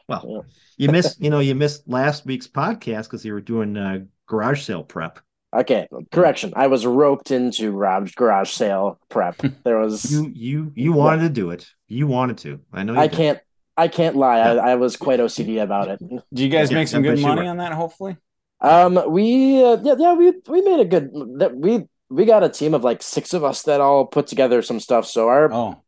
Well, 0.09 0.47
you 0.79 0.91
missed. 0.91 1.21
You 1.23 1.31
know, 1.31 1.41
you 1.41 1.55
missed 1.55 1.89
last 1.89 2.25
week's 2.27 2.47
podcast 2.47 3.05
because 3.05 3.25
you 3.25 3.33
were 3.33 3.41
doing 3.41 3.77
uh, 3.77 4.01
garage 4.27 4.63
sale 4.63 4.83
prep. 4.85 5.19
Okay, 5.55 5.89
correction. 6.13 6.53
I 6.57 6.67
was 6.67 6.85
roped 6.85 7.31
into 7.31 7.73
garage 7.73 8.15
garage 8.15 8.51
sale 8.51 9.01
prep. 9.09 9.41
There 9.65 9.79
was. 9.79 10.11
You 10.11 10.31
you 10.35 10.73
you 10.75 10.93
wanted 10.93 11.23
to 11.23 11.31
do 11.31 11.51
it. 11.51 11.67
You 11.89 12.07
wanted 12.07 12.39
to. 12.39 12.61
I 12.73 12.83
know. 12.85 12.95
You 12.95 13.01
I 13.01 13.07
did. 13.09 13.17
can't. 13.17 13.41
I 13.77 13.89
can't 13.89 14.17
lie. 14.17 14.41
I, 14.41 14.73
I 14.73 14.75
was 14.75 14.97
quite 14.97 15.21
OCD 15.21 15.63
about 15.63 15.89
it. 15.89 16.01
Do 16.01 16.43
you 16.43 16.49
guys 16.49 16.71
Yeah, 16.71 16.79
make 16.79 16.89
some 16.89 17.03
I 17.05 17.09
good 17.09 17.21
money 17.21 17.47
on 17.47 17.59
that? 17.59 17.73
Hopefully. 17.73 18.17
Um, 18.61 19.01
we 19.13 19.63
uh, 19.63 19.79
yeah 19.83 19.95
yeah 19.99 20.15
we 20.15 20.33
we 20.49 20.63
made 20.63 20.81
a 20.81 20.85
good 20.85 21.11
that 21.39 21.57
we 21.57 21.85
we 22.11 22.25
got 22.25 22.43
a 22.43 22.49
team 22.49 22.75
of 22.75 22.83
like 22.83 23.03
six 23.03 23.33
of 23.35 23.45
us 23.45 23.63
that 23.63 23.81
all 23.81 24.05
put 24.05 24.27
together 24.27 24.63
some 24.63 24.81
stuff. 24.81 25.07
So 25.07 25.29
our 25.29 25.53
Oh, 25.53 25.83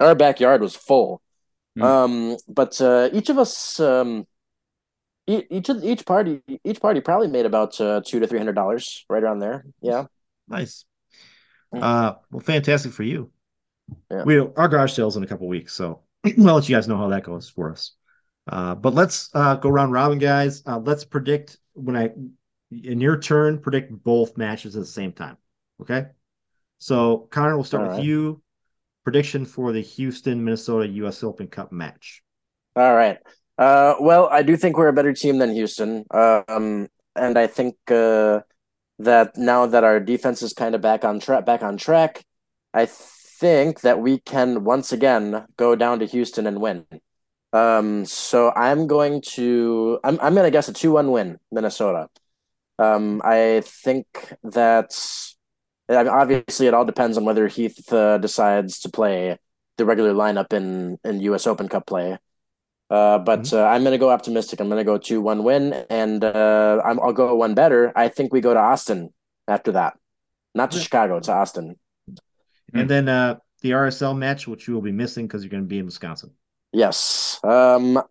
our 0.00 0.14
backyard 0.14 0.60
was 0.60 0.74
full. 0.76 1.22
Hmm. 1.76 1.82
Um, 1.82 2.36
but 2.48 2.80
uh, 2.80 3.10
each 3.12 3.28
of 3.28 3.38
us 3.38 3.78
um, 3.80 4.26
each 5.26 5.68
of 5.68 5.84
each 5.84 6.06
party 6.06 6.40
each 6.64 6.80
party 6.80 7.00
probably 7.00 7.28
made 7.28 7.46
about 7.46 7.80
uh, 7.80 8.00
two 8.04 8.20
to 8.20 8.26
three 8.26 8.38
hundred 8.38 8.54
dollars 8.54 9.04
right 9.10 9.22
around 9.22 9.40
there. 9.40 9.64
Yeah. 9.80 10.06
Nice. 10.48 10.84
Uh, 11.72 12.14
well, 12.30 12.40
fantastic 12.40 12.92
for 12.92 13.02
you. 13.02 13.30
Yeah. 14.10 14.22
We 14.24 14.38
our 14.38 14.68
garage 14.68 14.92
sales 14.92 15.16
in 15.16 15.22
a 15.22 15.26
couple 15.26 15.48
weeks, 15.48 15.74
so 15.74 16.02
I'll 16.24 16.54
let 16.54 16.68
you 16.68 16.74
guys 16.74 16.88
know 16.88 16.96
how 16.96 17.08
that 17.08 17.24
goes 17.24 17.48
for 17.48 17.70
us. 17.70 17.92
Uh, 18.48 18.74
but 18.74 18.94
let's 18.94 19.28
uh, 19.34 19.56
go 19.56 19.68
round 19.68 19.92
robin, 19.92 20.18
guys. 20.18 20.62
Uh, 20.66 20.78
let's 20.78 21.04
predict 21.04 21.58
when 21.74 21.96
I 21.96 22.12
in 22.70 23.00
your 23.00 23.18
turn 23.18 23.58
predict 23.58 23.92
both 24.02 24.36
matches 24.36 24.76
at 24.76 24.80
the 24.80 24.86
same 24.86 25.12
time. 25.12 25.36
Okay. 25.80 26.06
So 26.78 27.28
Connor, 27.30 27.56
we'll 27.56 27.64
start 27.64 27.84
All 27.84 27.88
with 27.90 27.98
right. 27.98 28.06
you. 28.06 28.42
Prediction 29.06 29.44
for 29.44 29.70
the 29.70 29.82
Houston 29.82 30.42
Minnesota 30.42 30.88
U.S. 30.88 31.22
Open 31.22 31.46
Cup 31.46 31.70
match. 31.70 32.24
All 32.74 32.92
right. 32.92 33.18
Uh, 33.56 33.94
well, 34.00 34.28
I 34.32 34.42
do 34.42 34.56
think 34.56 34.76
we're 34.76 34.88
a 34.88 34.92
better 34.92 35.12
team 35.12 35.38
than 35.38 35.54
Houston. 35.54 36.04
Um, 36.10 36.88
and 37.14 37.38
I 37.38 37.46
think 37.46 37.76
uh, 37.86 38.40
that 38.98 39.36
now 39.36 39.66
that 39.66 39.84
our 39.84 40.00
defense 40.00 40.42
is 40.42 40.52
kind 40.52 40.74
of 40.74 40.80
back 40.80 41.04
on 41.04 41.20
track, 41.20 41.46
back 41.46 41.62
on 41.62 41.76
track, 41.76 42.24
I 42.74 42.86
think 42.86 43.82
that 43.82 44.00
we 44.00 44.18
can 44.18 44.64
once 44.64 44.90
again 44.90 45.46
go 45.56 45.76
down 45.76 46.00
to 46.00 46.06
Houston 46.06 46.48
and 46.48 46.60
win. 46.60 46.84
Um, 47.52 48.06
so 48.06 48.50
I'm 48.56 48.88
going 48.88 49.22
to 49.34 50.00
I'm 50.02 50.18
I'm 50.20 50.34
gonna 50.34 50.50
guess 50.50 50.66
a 50.66 50.72
two 50.72 50.90
one 50.90 51.12
win 51.12 51.38
Minnesota. 51.52 52.08
Um, 52.80 53.22
I 53.24 53.62
think 53.64 54.34
that 54.42 54.90
I 55.88 56.02
mean, 56.02 56.08
obviously 56.08 56.66
it 56.66 56.74
all 56.74 56.84
depends 56.84 57.16
on 57.16 57.24
whether 57.24 57.46
Heath 57.46 57.92
uh, 57.92 58.18
decides 58.18 58.80
to 58.80 58.88
play 58.88 59.38
the 59.76 59.84
regular 59.84 60.12
lineup 60.12 60.52
in 60.52 60.98
in 61.04 61.20
U.S. 61.20 61.46
Open 61.46 61.68
Cup 61.68 61.86
play. 61.86 62.18
Uh, 62.88 63.18
but 63.18 63.42
mm-hmm. 63.42 63.56
uh, 63.56 63.62
I'm 63.62 63.82
going 63.82 63.92
to 63.92 63.98
go 63.98 64.10
optimistic. 64.10 64.60
I'm 64.60 64.68
going 64.68 64.80
to 64.80 64.84
go 64.84 64.98
two 64.98 65.20
one 65.20 65.42
win, 65.42 65.72
and 65.90 66.22
uh, 66.22 66.80
i 66.84 66.92
will 66.92 67.12
go 67.12 67.34
one 67.34 67.54
better. 67.54 67.92
I 67.96 68.08
think 68.08 68.32
we 68.32 68.40
go 68.40 68.54
to 68.54 68.60
Austin 68.60 69.12
after 69.48 69.72
that, 69.72 69.98
not 70.54 70.70
to 70.72 70.78
Chicago, 70.78 71.20
to 71.20 71.32
Austin. 71.32 71.76
And 72.72 72.90
then 72.90 73.08
uh, 73.08 73.36
the 73.62 73.70
RSL 73.70 74.16
match, 74.16 74.46
which 74.46 74.68
you 74.68 74.74
will 74.74 74.82
be 74.82 74.92
missing 74.92 75.26
because 75.26 75.42
you're 75.42 75.50
going 75.50 75.62
to 75.62 75.68
be 75.68 75.78
in 75.78 75.86
Wisconsin. 75.86 76.32
Yes. 76.72 77.40
Um, 77.42 78.02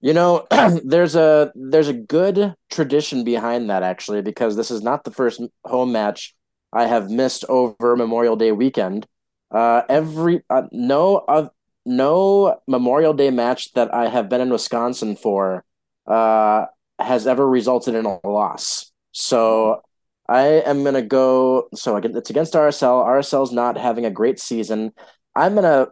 you 0.00 0.12
know, 0.12 0.46
there's 0.84 1.16
a 1.16 1.52
there's 1.54 1.88
a 1.88 1.94
good 1.94 2.54
tradition 2.70 3.24
behind 3.24 3.70
that 3.70 3.82
actually, 3.82 4.22
because 4.22 4.56
this 4.56 4.70
is 4.70 4.82
not 4.82 5.04
the 5.04 5.10
first 5.10 5.40
home 5.64 5.92
match 5.92 6.34
I 6.72 6.86
have 6.86 7.10
missed 7.10 7.44
over 7.48 7.96
Memorial 7.96 8.36
Day 8.36 8.52
weekend. 8.52 9.06
Uh, 9.50 9.82
every 9.88 10.42
uh, 10.48 10.62
no 10.70 11.16
uh, 11.16 11.48
no 11.84 12.60
Memorial 12.68 13.14
Day 13.14 13.30
match 13.30 13.72
that 13.72 13.92
I 13.92 14.08
have 14.08 14.28
been 14.28 14.40
in 14.40 14.50
Wisconsin 14.50 15.16
for 15.16 15.64
uh, 16.06 16.66
has 16.98 17.26
ever 17.26 17.48
resulted 17.48 17.94
in 17.94 18.06
a 18.06 18.26
loss. 18.26 18.92
So 19.12 19.82
I 20.28 20.62
am 20.64 20.84
gonna 20.84 21.02
go. 21.02 21.68
So 21.74 21.96
again, 21.96 22.16
it's 22.16 22.30
against 22.30 22.54
RSL. 22.54 23.04
RSL's 23.04 23.52
not 23.52 23.76
having 23.76 24.04
a 24.04 24.10
great 24.10 24.38
season. 24.38 24.92
I'm 25.34 25.54
gonna, 25.56 25.88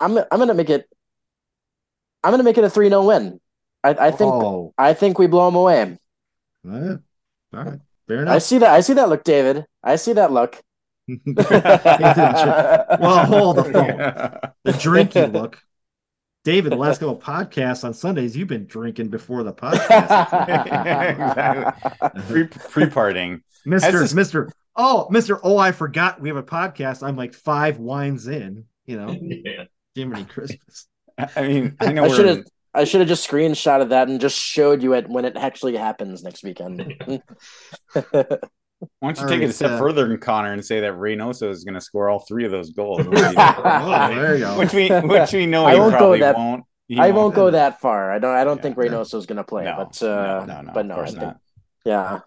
I'm, 0.00 0.16
I'm 0.16 0.38
gonna 0.38 0.54
make 0.54 0.70
it. 0.70 0.88
I'm 2.24 2.32
gonna 2.32 2.42
make 2.42 2.58
it 2.58 2.64
a 2.64 2.70
three 2.70 2.88
0 2.88 3.04
win. 3.04 3.40
I, 3.84 3.90
I 3.90 4.10
think. 4.10 4.32
Oh. 4.32 4.72
I 4.78 4.94
think 4.94 5.18
we 5.18 5.26
blow 5.26 5.46
them 5.46 5.56
away. 5.56 5.98
All 7.52 7.64
right. 7.64 7.80
Fair 8.08 8.22
enough. 8.22 8.34
I 8.34 8.38
see 8.38 8.58
that. 8.58 8.70
I 8.70 8.80
see 8.80 8.94
that 8.94 9.08
look, 9.08 9.22
David. 9.22 9.66
I 9.84 9.96
see 9.96 10.14
that 10.14 10.32
look. 10.32 10.60
well, 11.08 13.26
hold 13.26 13.56
the 13.56 13.64
phone. 13.64 14.52
The 14.64 14.72
drinky 14.72 15.32
look. 15.32 15.58
David, 16.44 16.72
the 16.72 16.76
last 16.76 17.00
couple 17.00 17.18
podcasts 17.18 17.84
on 17.84 17.94
Sundays, 17.94 18.36
you've 18.36 18.48
been 18.48 18.66
drinking 18.66 19.08
before 19.08 19.42
the 19.42 19.52
podcast. 19.52 20.28
exactly. 22.26 22.48
Pre 22.70 22.86
parting. 22.86 23.42
Mister, 23.64 24.00
this... 24.00 24.14
Mister, 24.14 24.50
oh, 24.76 25.08
Mister, 25.10 25.40
oh, 25.42 25.58
I 25.58 25.72
forgot 25.72 26.20
we 26.20 26.28
have 26.28 26.36
a 26.36 26.42
podcast. 26.42 27.06
I'm 27.06 27.16
like 27.16 27.34
five 27.34 27.78
wines 27.78 28.28
in, 28.28 28.64
you 28.86 28.98
know. 28.98 29.16
Yeah. 29.20 29.64
Jiminy 29.94 30.24
Christmas. 30.24 30.86
I 31.18 31.48
mean, 31.48 31.76
I 31.80 31.92
know 31.92 32.04
I 32.04 32.08
should 32.08 32.26
have 32.26 32.44
I 32.78 32.84
should 32.84 33.00
have 33.00 33.08
just 33.08 33.28
screenshotted 33.28 33.88
that 33.88 34.08
and 34.08 34.20
just 34.20 34.38
showed 34.38 34.84
you 34.84 34.94
it 34.94 35.08
when 35.08 35.24
it 35.24 35.36
actually 35.36 35.76
happens 35.76 36.22
next 36.22 36.44
weekend. 36.44 36.94
Why 39.00 39.12
don't 39.12 39.16
you 39.16 39.22
all 39.22 39.28
take 39.28 39.30
right, 39.30 39.42
it 39.42 39.50
a 39.50 39.52
step 39.52 39.72
uh, 39.72 39.78
further 39.78 40.06
than 40.06 40.18
Connor 40.18 40.52
and 40.52 40.64
say 40.64 40.78
that 40.80 40.92
Reynoso 40.92 41.50
is 41.50 41.64
going 41.64 41.74
to 41.74 41.80
score 41.80 42.08
all 42.08 42.20
three 42.20 42.44
of 42.44 42.52
those 42.52 42.70
goals? 42.70 43.00
oh, 43.10 44.14
there 44.14 44.36
you 44.36 44.44
go. 44.44 44.56
Which 44.56 44.72
we, 44.72 44.88
which 44.88 45.32
we 45.32 45.46
know 45.46 45.66
I 45.66 45.74
he 45.74 45.80
won't 45.80 45.96
probably 45.96 46.20
that, 46.20 46.36
won't. 46.36 46.64
He 46.86 47.00
I 47.00 47.10
won't 47.10 47.34
go 47.34 47.50
that 47.50 47.80
far. 47.80 48.12
I 48.12 48.20
don't. 48.20 48.34
I 48.34 48.44
don't 48.44 48.58
yeah, 48.58 48.62
think 48.62 48.76
Reynoso 48.76 49.16
is 49.16 49.26
going 49.26 49.38
to 49.38 49.44
play. 49.44 49.64
No, 49.64 49.74
but 49.76 50.00
uh, 50.00 50.46
no, 50.46 50.54
no, 50.54 50.60
no, 50.62 50.72
but 50.72 50.86
no, 50.86 51.00
I 51.00 51.10
think, 51.10 51.34
yeah. 51.84 52.20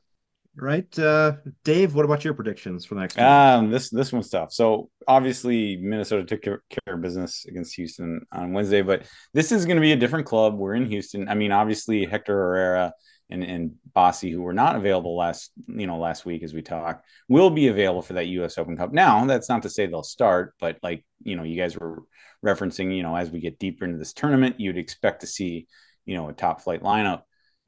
Right, 0.56 1.00
uh, 1.00 1.38
Dave. 1.64 1.96
What 1.96 2.04
about 2.04 2.26
your 2.26 2.34
predictions 2.34 2.86
for 2.86 2.96
the 2.96 3.02
next? 3.02 3.16
Week? 3.16 3.24
Um, 3.24 3.72
this 3.72 3.90
this 3.90 4.12
one's 4.12 4.30
tough. 4.30 4.52
So 4.52 4.90
obviously 5.08 5.78
Minnesota 5.78 6.26
took 6.26 6.42
care, 6.42 6.62
care 6.70 6.96
of 6.96 7.02
business 7.02 7.46
against 7.46 7.74
Houston 7.76 8.26
on 8.34 8.52
Wednesday, 8.52 8.82
but 8.82 9.06
this 9.34 9.54
is 9.54 9.66
going 9.66 9.78
to 9.78 9.82
be 9.82 9.94
a 9.94 9.98
different 9.98 10.26
club. 10.26 10.58
We're 10.58 10.76
in 10.76 10.88
Houston. 10.88 11.30
I 11.30 11.36
mean, 11.36 11.54
obviously 11.54 12.06
Hector 12.06 12.34
Herrera 12.34 12.94
and, 13.30 13.44
and 13.44 13.72
Bassi, 13.96 14.30
who 14.30 14.42
were 14.42 14.54
not 14.54 14.76
available 14.76 15.16
last, 15.16 15.52
you 15.68 15.88
know, 15.88 15.98
last 15.98 16.26
week 16.26 16.44
as 16.44 16.54
we 16.54 16.62
talk, 16.62 17.02
will 17.30 17.50
be 17.50 17.70
available 17.70 18.02
for 18.02 18.14
that 18.14 18.28
US 18.28 18.58
Open 18.58 18.76
Cup. 18.76 18.92
Now, 18.92 19.26
that's 19.26 19.48
not 19.48 19.62
to 19.64 19.70
say 19.70 19.86
they'll 19.86 20.04
start, 20.04 20.54
but 20.60 20.78
like, 20.84 21.06
you 21.24 21.38
know, 21.38 21.44
you 21.44 21.56
guys 21.56 21.78
were 21.78 22.04
referencing, 22.46 22.96
you 22.96 23.04
know, 23.04 23.16
as 23.16 23.32
we 23.32 23.40
get 23.40 23.58
deeper 23.58 23.86
into 23.86 23.98
this 23.98 24.14
tournament, 24.14 24.60
you'd 24.60 24.78
expect 24.78 25.22
to 25.22 25.28
see, 25.28 25.68
you 26.06 26.16
know, 26.16 26.28
a 26.28 26.34
top 26.34 26.62
flight 26.62 26.84
lineup. 26.84 27.22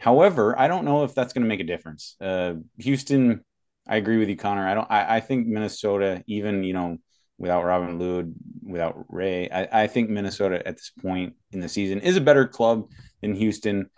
However, 0.03 0.59
I 0.59 0.67
don't 0.67 0.85
know 0.85 1.03
if 1.03 1.15
that's 1.15 1.33
going 1.33 1.43
to 1.43 1.47
make 1.47 1.61
a 1.61 1.65
difference. 1.65 2.15
Uh, 2.19 2.55
Houston, 2.79 3.43
I 3.87 3.95
agree 3.95 4.17
with 4.17 4.29
you, 4.29 4.35
Connor. 4.35 4.67
I 4.67 4.73
don't. 4.73 4.91
I, 4.91 5.15
I, 5.15 5.19
think 5.21 5.47
Minnesota, 5.47 6.23
even 6.27 6.63
you 6.63 6.73
know, 6.73 6.97
without 7.37 7.63
Robin 7.63 7.99
Lod, 7.99 8.33
without 8.63 9.05
Rey, 9.07 9.49
I, 9.49 9.83
I, 9.83 9.87
think 9.87 10.09
Minnesota 10.09 10.65
at 10.67 10.75
this 10.75 10.91
point 11.01 11.35
in 11.51 11.61
the 11.61 11.69
season 11.69 12.01
is 12.01 12.17
a 12.17 12.21
better 12.21 12.47
club 12.47 12.89
than 13.21 13.33
Houston 13.33 13.89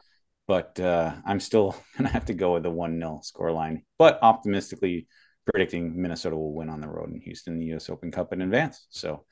but 0.48 0.80
uh, 0.80 1.14
I'm 1.26 1.40
still 1.40 1.76
gonna 1.98 2.10
have 2.10 2.26
to 2.26 2.34
go 2.34 2.54
with 2.54 2.64
the 2.64 2.72
one 2.72 3.00
0 3.00 3.22
scoreline. 3.24 3.84
But 3.98 4.20
optimistically 4.22 5.08
predicting 5.46 6.02
Minnesota 6.02 6.36
will 6.36 6.54
win 6.54 6.70
on 6.70 6.82
the 6.82 6.88
road 6.88 7.12
in 7.12 7.20
Houston, 7.22 7.60
the 7.60 7.66
U.S. 7.68 7.90
Open 7.90 8.12
Cup 8.12 8.34
in 8.34 8.42
advance. 8.42 8.88
So 8.90 9.26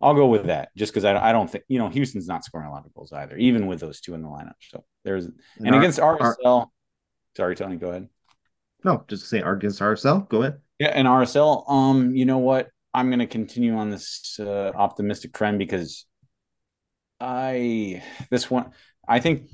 I'll 0.00 0.14
go 0.14 0.26
with 0.26 0.46
that, 0.46 0.68
just 0.76 0.92
because 0.92 1.04
I, 1.04 1.16
I, 1.30 1.32
don't 1.32 1.50
think 1.50 1.64
you 1.68 1.78
know 1.78 1.88
Houston's 1.88 2.28
not 2.28 2.44
scoring 2.44 2.68
a 2.68 2.70
lot 2.70 2.86
of 2.86 2.94
goals 2.94 3.12
either, 3.12 3.36
even 3.36 3.66
with 3.66 3.80
those 3.80 4.00
two 4.00 4.14
in 4.14 4.22
the 4.22 4.28
lineup. 4.28 4.52
So 4.60 4.84
there's 5.08 5.24
and, 5.24 5.34
and 5.58 5.74
our, 5.74 5.80
against 5.80 5.98
RSL. 5.98 6.36
Our, 6.44 6.66
sorry, 7.36 7.56
Tony, 7.56 7.76
go 7.76 7.90
ahead. 7.90 8.08
No, 8.84 9.04
just 9.08 9.28
say 9.28 9.40
against 9.40 9.80
RSL. 9.80 10.28
Go 10.28 10.42
ahead. 10.42 10.58
Yeah, 10.78 10.88
and 10.88 11.08
RSL. 11.08 11.68
Um, 11.70 12.14
you 12.14 12.26
know 12.26 12.38
what? 12.38 12.68
I'm 12.94 13.08
going 13.08 13.18
to 13.18 13.26
continue 13.26 13.76
on 13.76 13.90
this 13.90 14.38
uh, 14.40 14.72
optimistic 14.74 15.32
trend 15.32 15.58
because 15.58 16.06
I 17.20 18.02
this 18.30 18.50
one 18.50 18.70
I 19.06 19.20
think 19.20 19.48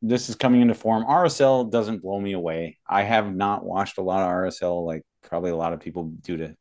this 0.00 0.28
is 0.28 0.36
coming 0.36 0.62
into 0.62 0.74
form. 0.74 1.04
RSL 1.04 1.70
doesn't 1.70 2.02
blow 2.02 2.20
me 2.20 2.32
away. 2.32 2.78
I 2.88 3.02
have 3.02 3.34
not 3.34 3.64
watched 3.64 3.98
a 3.98 4.02
lot 4.02 4.22
of 4.22 4.28
RSL, 4.28 4.86
like 4.86 5.02
probably 5.22 5.50
a 5.50 5.56
lot 5.56 5.72
of 5.72 5.80
people 5.80 6.04
due 6.22 6.38
to 6.38 6.54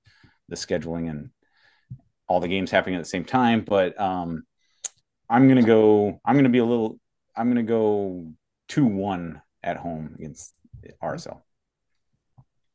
the 0.49 0.55
scheduling 0.55 1.09
and 1.09 1.29
all 2.27 2.39
the 2.39 2.47
games 2.47 2.71
happening 2.71 2.95
at 2.95 3.03
the 3.03 3.09
same 3.09 3.25
time. 3.25 3.63
But 3.65 3.99
um, 3.99 4.43
I'm 5.29 5.47
gonna 5.47 5.63
go. 5.63 6.19
I'm 6.25 6.35
gonna 6.35 6.49
be 6.49 6.59
a 6.59 6.65
little. 6.65 6.99
I'm 7.37 7.49
gonna 7.49 7.63
go 7.63 8.31
two 8.67 8.85
one 8.85 9.41
at 9.63 9.77
home 9.77 10.15
against 10.15 10.53
RSL, 11.01 11.41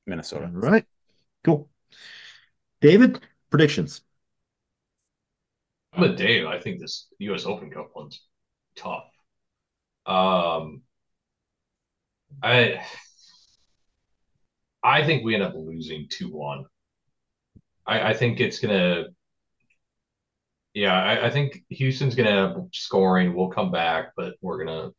Minnesota. 0.07 0.45
All 0.47 0.61
right, 0.61 0.87
cool. 1.45 1.69
David, 2.81 3.21
predictions. 3.51 4.03
I'm 5.93 6.05
a 6.05 6.17
Dave. 6.17 6.47
I 6.47 6.59
think 6.59 6.81
this 6.81 7.09
U.S. 7.19 7.45
Open 7.45 7.71
Cup 7.71 7.91
one's 7.95 8.25
tough. 8.77 9.05
Um, 10.07 10.83
I 12.43 12.83
I 14.83 15.05
think 15.05 15.25
we 15.25 15.35
end 15.35 15.43
up 15.43 15.55
losing 15.55 16.07
two 16.09 16.31
one. 16.31 16.65
I, 17.87 18.11
I 18.11 18.15
think 18.15 18.41
it's 18.41 18.59
gonna. 18.59 19.07
Yeah, 20.75 20.95
I, 20.95 21.27
I 21.27 21.31
think 21.31 21.65
Houston's 21.69 22.15
gonna 22.15 22.31
have 22.31 22.57
scoring. 22.73 23.35
We'll 23.35 23.49
come 23.49 23.71
back, 23.71 24.13
but 24.17 24.35
we're 24.41 24.65
gonna 24.65 24.91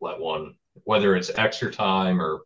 let 0.00 0.20
one, 0.20 0.54
whether 0.84 1.14
it's 1.16 1.30
extra 1.36 1.72
time 1.72 2.20
or 2.20 2.42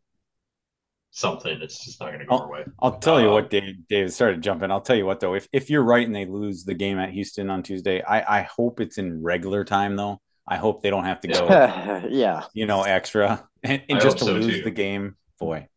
something. 1.11 1.59
It's 1.61 1.85
just 1.85 2.01
not 2.01 2.09
going 2.09 2.21
to 2.21 2.27
go 2.27 2.37
I'll, 2.37 2.43
our 2.43 2.51
way. 2.51 2.65
I'll 2.81 2.99
tell 2.99 3.21
you 3.21 3.31
what, 3.31 3.47
uh, 3.47 3.49
Dave. 3.49 3.89
David 3.89 4.13
started 4.13 4.43
jumping. 4.43 4.71
I'll 4.71 4.81
tell 4.81 4.97
you 4.97 5.07
what, 5.07 5.21
though. 5.21 5.35
If 5.35 5.49
if 5.53 5.71
you're 5.71 5.83
right 5.83 6.07
and 6.07 6.15
they 6.15 6.27
lose 6.27 6.65
the 6.65 6.75
game 6.75 6.99
at 6.99 7.11
Houston 7.11 7.51
on 7.51 7.63
Tuesday, 7.63 8.03
I 8.03 8.41
I 8.41 8.43
hope 8.43 8.81
it's 8.81 8.99
in 8.99 9.23
regular 9.23 9.65
time 9.65 9.97
though. 9.97 10.21
I 10.47 10.57
hope 10.57 10.83
they 10.83 10.91
don't 10.91 11.05
have 11.05 11.21
to 11.21 11.29
go, 11.29 11.47
yeah, 12.11 12.45
you 12.55 12.65
know, 12.65 12.83
extra 12.83 13.47
and, 13.63 13.83
and 13.89 14.01
just 14.01 14.19
to 14.19 14.25
so 14.25 14.33
lose 14.33 14.59
too. 14.59 14.63
the 14.63 14.71
game. 14.71 15.17
Boy, 15.39 15.69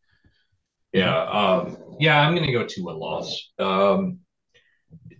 yeah, 0.92 1.24
um, 1.24 1.76
yeah, 2.00 2.20
I'm 2.20 2.34
going 2.34 2.46
to 2.46 2.52
go 2.52 2.66
two 2.66 2.84
one 2.84 2.98
loss. 2.98 3.52
Um, 3.58 4.20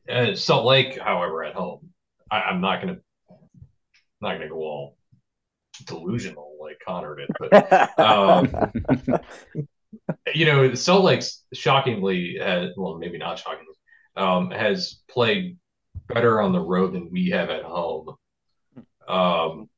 uh, 0.08 0.34
Salt 0.34 0.64
Lake, 0.64 0.98
however, 0.98 1.44
at 1.44 1.54
home, 1.54 1.90
I, 2.30 2.50
am 2.50 2.60
not 2.60 2.82
going 2.82 2.96
to 2.96 3.00
not 4.20 4.38
to 4.38 4.48
go 4.48 4.56
all 4.56 4.96
delusional 5.86 6.56
like 6.60 6.78
Connor 6.86 7.16
did, 7.16 7.30
but 7.38 7.98
um, 7.98 8.72
you 10.34 10.46
know, 10.46 10.74
Salt 10.74 11.04
Lake's 11.04 11.44
shockingly, 11.52 12.38
has, 12.40 12.70
well, 12.76 12.98
maybe 12.98 13.18
not 13.18 13.38
shockingly, 13.38 13.74
um, 14.16 14.50
has 14.50 15.00
played 15.10 15.58
better 16.08 16.40
on 16.40 16.52
the 16.52 16.60
road 16.60 16.92
than 16.92 17.10
we 17.10 17.30
have 17.30 17.50
at 17.50 17.64
home. 17.64 18.14
Um, 19.08 19.68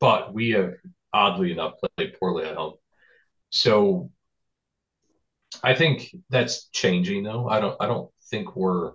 but 0.00 0.34
we 0.34 0.50
have 0.50 0.74
oddly 1.12 1.52
enough 1.52 1.74
played 1.96 2.16
poorly 2.18 2.44
at 2.44 2.56
home. 2.56 2.74
So 3.50 4.10
I 5.62 5.74
think 5.74 6.14
that's 6.30 6.68
changing 6.68 7.22
though. 7.22 7.48
I 7.48 7.60
don't 7.60 7.76
I 7.80 7.86
don't 7.86 8.10
think 8.32 8.56
we're 8.56 8.92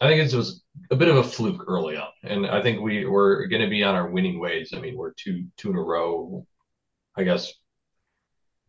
I 0.00 0.08
think 0.08 0.32
it 0.32 0.36
was 0.36 0.62
a 0.90 0.96
bit 0.96 1.08
of 1.08 1.16
a 1.16 1.22
fluke 1.24 1.64
early 1.68 1.96
on. 1.96 2.08
And 2.24 2.46
I 2.46 2.62
think 2.62 2.80
we 2.80 3.04
we're 3.06 3.46
gonna 3.46 3.68
be 3.68 3.82
on 3.84 3.94
our 3.94 4.10
winning 4.10 4.40
ways. 4.40 4.72
I 4.74 4.80
mean, 4.80 4.96
we're 4.96 5.12
two 5.12 5.46
two 5.56 5.70
in 5.70 5.76
a 5.76 5.82
row. 5.82 6.46
I 7.16 7.24
guess 7.24 7.52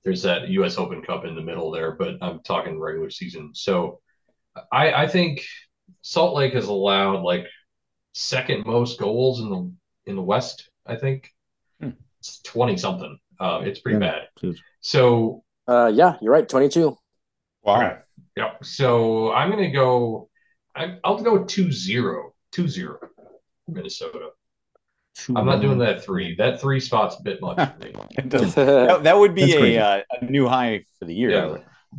there's 0.03 0.23
that 0.23 0.49
US 0.49 0.77
Open 0.77 1.01
Cup 1.01 1.25
in 1.25 1.35
the 1.35 1.41
middle 1.41 1.71
there, 1.71 1.93
but 1.93 2.17
I'm 2.21 2.41
talking 2.41 2.79
regular 2.79 3.09
season. 3.09 3.51
So 3.55 4.01
I 4.71 4.93
I 5.03 5.07
think 5.07 5.43
Salt 6.01 6.35
Lake 6.35 6.53
has 6.53 6.67
allowed 6.67 7.21
like 7.23 7.47
second 8.13 8.65
most 8.65 8.99
goals 8.99 9.39
in 9.41 9.49
the 9.49 9.71
in 10.05 10.15
the 10.15 10.21
West. 10.21 10.69
I 10.85 10.97
think 10.97 11.29
hmm. 11.81 11.91
it's 12.19 12.41
twenty 12.41 12.77
something. 12.77 13.17
Uh, 13.39 13.61
it's 13.63 13.79
pretty 13.79 13.99
Yeah. 14.03 14.11
bad. 14.11 14.55
So 14.81 15.43
Uh, 15.67 15.91
yeah, 15.93 16.17
you're 16.21 16.33
right. 16.33 16.47
22. 16.47 16.97
Wow. 17.63 17.77
Okay. 17.81 17.97
Yep. 18.37 18.65
So 18.65 19.31
I'm 19.31 19.49
going 19.51 19.63
to 19.63 19.71
go, 19.71 20.29
I, 20.75 20.97
I'll 21.03 21.17
go 21.21 21.43
2 21.43 21.71
0. 21.71 22.33
2 22.51 22.67
0 22.67 22.97
Minnesota. 23.67 24.29
I'm 25.35 25.45
not 25.45 25.61
doing 25.61 25.77
that 25.79 26.03
three. 26.03 26.35
That 26.35 26.59
three 26.59 26.79
spot's 26.79 27.17
a 27.19 27.23
bit 27.23 27.39
much 27.39 27.57
for 27.57 27.85
me. 27.85 27.93
That, 28.25 28.99
that 29.03 29.17
would 29.17 29.35
be 29.35 29.53
a, 29.75 29.79
uh, 29.83 30.01
a 30.21 30.25
new 30.25 30.47
high 30.47 30.83
for 30.97 31.05
the 31.05 31.13
year. 31.13 31.29
Yeah. 31.29 31.57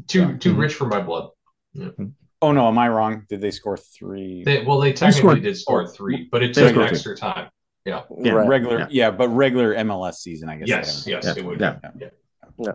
Too 0.09 0.37
too 0.39 0.55
Mhm. 0.55 0.59
rich 0.59 0.75
for 0.75 0.87
my 0.87 1.01
blood. 1.01 1.31
Oh 2.43 2.51
no, 2.53 2.67
am 2.69 2.77
I 2.79 2.89
wrong? 2.89 3.25
Did 3.29 3.41
they 3.41 3.53
score 3.53 3.77
three? 3.77 4.43
They, 4.45 4.65
well, 4.65 4.81
they 4.81 4.93
technically 4.93 5.21
scored- 5.21 5.43
did 5.45 5.57
score 5.57 5.87
three, 5.89 6.29
but 6.31 6.43
it 6.43 6.55
took 6.55 6.71
scored 6.71 6.89
three. 6.89 6.97
extra 6.97 7.17
time. 7.17 7.49
Yeah. 7.85 8.03
Right. 8.11 8.49
regular, 8.49 8.81
Yeah. 8.81 8.87
yeah. 8.91 9.11
but 9.13 9.29
regular 9.29 9.75
MLS 9.77 10.15
season, 10.15 10.49
I 10.49 10.57
guess. 10.57 10.69
Yes, 10.69 11.07
yes, 11.07 11.25
Yeah. 11.25 11.35
it 11.37 11.45
would. 11.45 11.61
Yeah. 11.61 11.79
Yeah. 12.59 12.73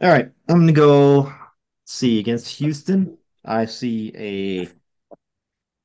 All 0.00 0.08
right, 0.08 0.30
I'm 0.48 0.60
gonna 0.60 0.72
go. 0.72 1.32
See 1.84 2.18
against 2.18 2.48
Houston. 2.58 3.18
I 3.44 3.66
see 3.66 4.12
a. 4.16 4.68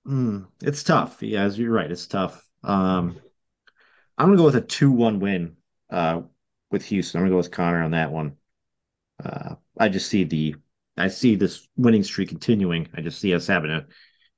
Hmm, 0.06 0.44
it's 0.62 0.84
tough. 0.84 1.22
Yeah, 1.22 1.44
as 1.44 1.60
you're 1.60 1.72
right, 1.72 1.92
it's 1.92 2.08
tough. 2.08 2.44
Um, 2.64 3.18
I'm 4.18 4.28
gonna 4.28 4.38
go 4.38 4.46
with 4.46 4.56
a 4.56 4.62
two-one 4.62 5.20
win. 5.20 5.56
Uh, 5.90 6.22
with 6.72 6.86
Houston, 6.86 7.20
I'm 7.20 7.24
gonna 7.26 7.34
go 7.34 7.38
with 7.38 7.52
Connor 7.52 7.84
on 7.84 7.92
that 7.92 8.12
one. 8.12 8.34
Uh, 9.24 9.56
I 9.78 9.90
just 9.90 10.10
see 10.10 10.24
the, 10.24 10.56
I 10.98 11.08
see 11.08 11.36
this 11.36 11.68
winning 11.76 12.04
streak 12.04 12.30
continuing. 12.30 12.88
I 12.94 13.02
just 13.02 13.20
see 13.20 13.34
us 13.34 13.48
having 13.48 13.72
a. 13.72 13.86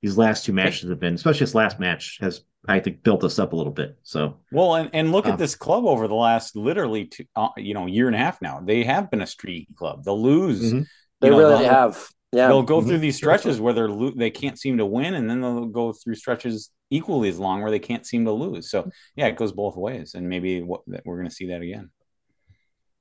These 0.01 0.17
last 0.17 0.45
two 0.45 0.53
matches 0.53 0.89
have 0.89 0.99
been, 0.99 1.13
especially 1.13 1.41
this 1.41 1.53
last 1.53 1.79
match, 1.79 2.17
has 2.21 2.41
I 2.67 2.79
think 2.79 3.03
built 3.03 3.23
us 3.23 3.37
up 3.37 3.53
a 3.53 3.55
little 3.55 3.71
bit. 3.73 3.97
So 4.01 4.39
Well, 4.51 4.75
and, 4.75 4.89
and 4.93 5.11
look 5.11 5.27
at 5.27 5.37
this 5.37 5.55
club 5.55 5.85
over 5.85 6.07
the 6.07 6.15
last 6.15 6.55
literally 6.55 7.05
two, 7.05 7.25
uh, 7.35 7.49
you 7.57 7.73
know 7.75 7.85
year 7.85 8.07
and 8.07 8.15
a 8.15 8.19
half 8.19 8.41
now. 8.41 8.59
They 8.59 8.83
have 8.83 9.11
been 9.11 9.21
a 9.21 9.27
streaky 9.27 9.67
club. 9.75 10.03
They'll 10.03 10.21
lose. 10.21 10.73
Mhm. 10.73 10.87
They 11.21 11.27
you 11.27 11.33
know, 11.33 11.37
really 11.37 11.65
have. 11.65 12.09
Yeah. 12.33 12.47
They'll 12.47 12.63
go 12.63 12.81
through 12.81 12.99
these 12.99 13.17
stretches 13.17 13.59
where 13.59 13.73
they're 13.73 13.89
lo- 13.89 14.13
they 14.15 14.31
can't 14.31 14.57
seem 14.57 14.77
to 14.77 14.85
win, 14.85 15.13
and 15.13 15.29
then 15.29 15.41
they'll 15.41 15.65
go 15.65 15.93
through 15.93 16.15
stretches 16.15 16.71
equally 16.89 17.29
as 17.29 17.39
long 17.39 17.61
where 17.61 17.71
they 17.71 17.79
can't 17.79 18.05
seem 18.05 18.25
to 18.25 18.31
lose. 18.31 18.69
So 18.69 18.89
yeah, 19.15 19.27
it 19.27 19.35
goes 19.35 19.51
both 19.51 19.75
ways, 19.75 20.13
and 20.13 20.27
maybe 20.27 20.61
what, 20.61 20.81
that 20.87 21.05
we're 21.05 21.17
going 21.17 21.29
to 21.29 21.35
see 21.35 21.47
that 21.47 21.61
again. 21.61 21.89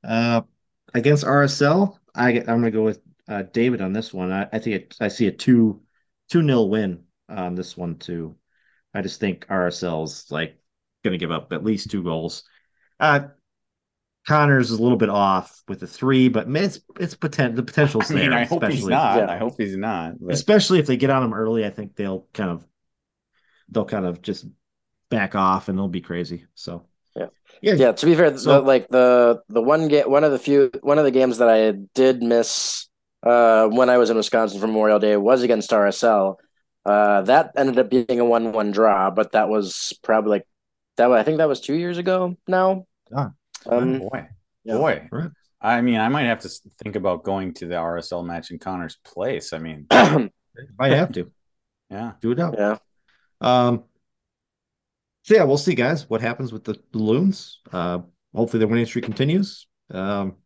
Uh, 0.02 0.42
against 0.94 1.24
RSL, 1.24 1.96
I 2.14 2.38
I'm 2.38 2.44
gonna 2.44 2.70
go 2.70 2.84
with 2.84 3.00
uh, 3.28 3.42
David 3.52 3.80
on 3.80 3.92
this 3.92 4.12
one. 4.12 4.32
I, 4.32 4.48
I 4.52 4.58
think 4.58 4.76
it, 4.76 4.96
I 5.00 5.08
see 5.08 5.26
a 5.26 5.32
two 5.32 5.82
two 6.28 6.42
nil 6.42 6.68
win 6.68 7.04
on 7.28 7.54
this 7.54 7.76
one 7.76 7.96
too. 7.96 8.36
I 8.94 9.02
just 9.02 9.20
think 9.20 9.46
RSL's 9.46 10.30
like 10.30 10.56
gonna 11.04 11.18
give 11.18 11.30
up 11.30 11.52
at 11.52 11.64
least 11.64 11.90
two 11.90 12.02
goals. 12.02 12.44
Uh, 12.98 13.28
Connors 14.26 14.70
is 14.70 14.78
a 14.78 14.82
little 14.82 14.98
bit 14.98 15.08
off 15.08 15.62
with 15.66 15.80
the 15.80 15.86
three, 15.86 16.28
but 16.28 16.46
it's 16.48 16.80
it's 16.98 17.14
potent 17.14 17.56
the 17.56 17.62
potential's 17.62 18.10
I 18.10 18.14
mean, 18.14 18.30
there, 18.30 18.38
I 18.38 18.44
hope 18.44 18.64
he's 18.64 18.86
not. 18.86 19.16
Yeah. 19.18 19.30
I 19.30 19.38
hope 19.38 19.54
he's 19.58 19.76
not. 19.76 20.20
But 20.20 20.34
especially 20.34 20.78
if 20.78 20.86
they 20.86 20.96
get 20.96 21.10
on 21.10 21.22
him 21.22 21.34
early. 21.34 21.64
I 21.64 21.70
think 21.70 21.96
they'll 21.96 22.26
kind 22.34 22.50
of 22.50 22.64
they'll 23.70 23.86
kind 23.86 24.04
of 24.04 24.20
just 24.20 24.46
back 25.10 25.34
off 25.34 25.68
and 25.68 25.78
they'll 25.78 25.88
be 25.88 26.00
crazy. 26.02 26.44
So 26.54 26.86
Yeah. 27.16 27.26
yeah, 27.62 27.74
yeah 27.74 27.92
to 27.92 28.06
be 28.06 28.14
fair 28.14 28.36
So- 28.36 28.60
the, 28.60 28.60
like 28.60 28.88
the 28.88 29.42
the 29.48 29.62
one 29.62 29.88
game 29.88 30.10
one 30.10 30.22
of 30.24 30.32
the 30.32 30.38
few 30.38 30.70
one 30.82 30.98
of 30.98 31.04
the 31.04 31.10
games 31.10 31.38
that 31.38 31.48
i 31.48 31.72
did 31.94 32.22
miss 32.22 32.88
uh 33.24 33.66
when 33.68 33.90
i 33.90 33.98
was 33.98 34.08
in 34.10 34.16
wisconsin 34.16 34.60
for 34.60 34.66
memorial 34.68 34.98
day 35.00 35.16
was 35.16 35.42
against 35.42 35.70
rsl 35.70 36.36
uh 36.86 37.22
that 37.22 37.50
ended 37.56 37.78
up 37.78 37.90
being 37.90 38.20
a 38.20 38.24
1-1 38.24 38.72
draw 38.72 39.10
but 39.10 39.32
that 39.32 39.48
was 39.48 39.92
probably 40.02 40.30
like 40.30 40.46
that 40.96 41.10
i 41.10 41.22
think 41.24 41.38
that 41.38 41.48
was 41.48 41.60
two 41.60 41.74
years 41.74 41.98
ago 41.98 42.36
now 42.46 42.86
Ah. 43.14 43.32
Um 43.66 43.98
boy, 43.98 44.28
yeah. 44.64 44.74
boy. 44.74 45.08
Right. 45.10 45.30
I 45.60 45.80
mean, 45.82 46.00
I 46.00 46.08
might 46.08 46.24
have 46.24 46.40
to 46.40 46.48
think 46.82 46.96
about 46.96 47.22
going 47.22 47.52
to 47.54 47.66
the 47.66 47.74
RSL 47.74 48.24
match 48.24 48.50
in 48.50 48.58
Connor's 48.58 48.96
place. 49.04 49.52
I 49.52 49.58
mean, 49.58 49.86
I 49.90 50.30
have 50.88 51.12
to 51.12 51.30
yeah. 51.90 52.12
do 52.20 52.32
it 52.32 52.40
out. 52.40 52.54
yeah 52.56 52.76
Um, 53.40 53.84
so 55.22 55.34
yeah, 55.34 55.44
we'll 55.44 55.58
see, 55.58 55.74
guys, 55.74 56.08
what 56.08 56.22
happens 56.22 56.52
with 56.52 56.64
the 56.64 56.80
balloons. 56.92 57.60
Uh, 57.70 58.00
hopefully 58.34 58.60
the 58.60 58.68
winning 58.68 58.86
streak 58.86 59.04
continues. 59.04 59.66
Um, 59.92 60.36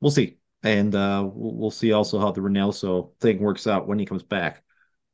we'll 0.00 0.12
see, 0.12 0.38
and 0.62 0.94
uh, 0.94 1.28
we'll, 1.32 1.56
we'll 1.56 1.70
see 1.72 1.92
also 1.92 2.20
how 2.20 2.30
the 2.30 2.40
Ronaldo 2.40 3.10
thing 3.20 3.40
works 3.40 3.66
out 3.66 3.88
when 3.88 3.98
he 3.98 4.06
comes 4.06 4.22
back. 4.22 4.62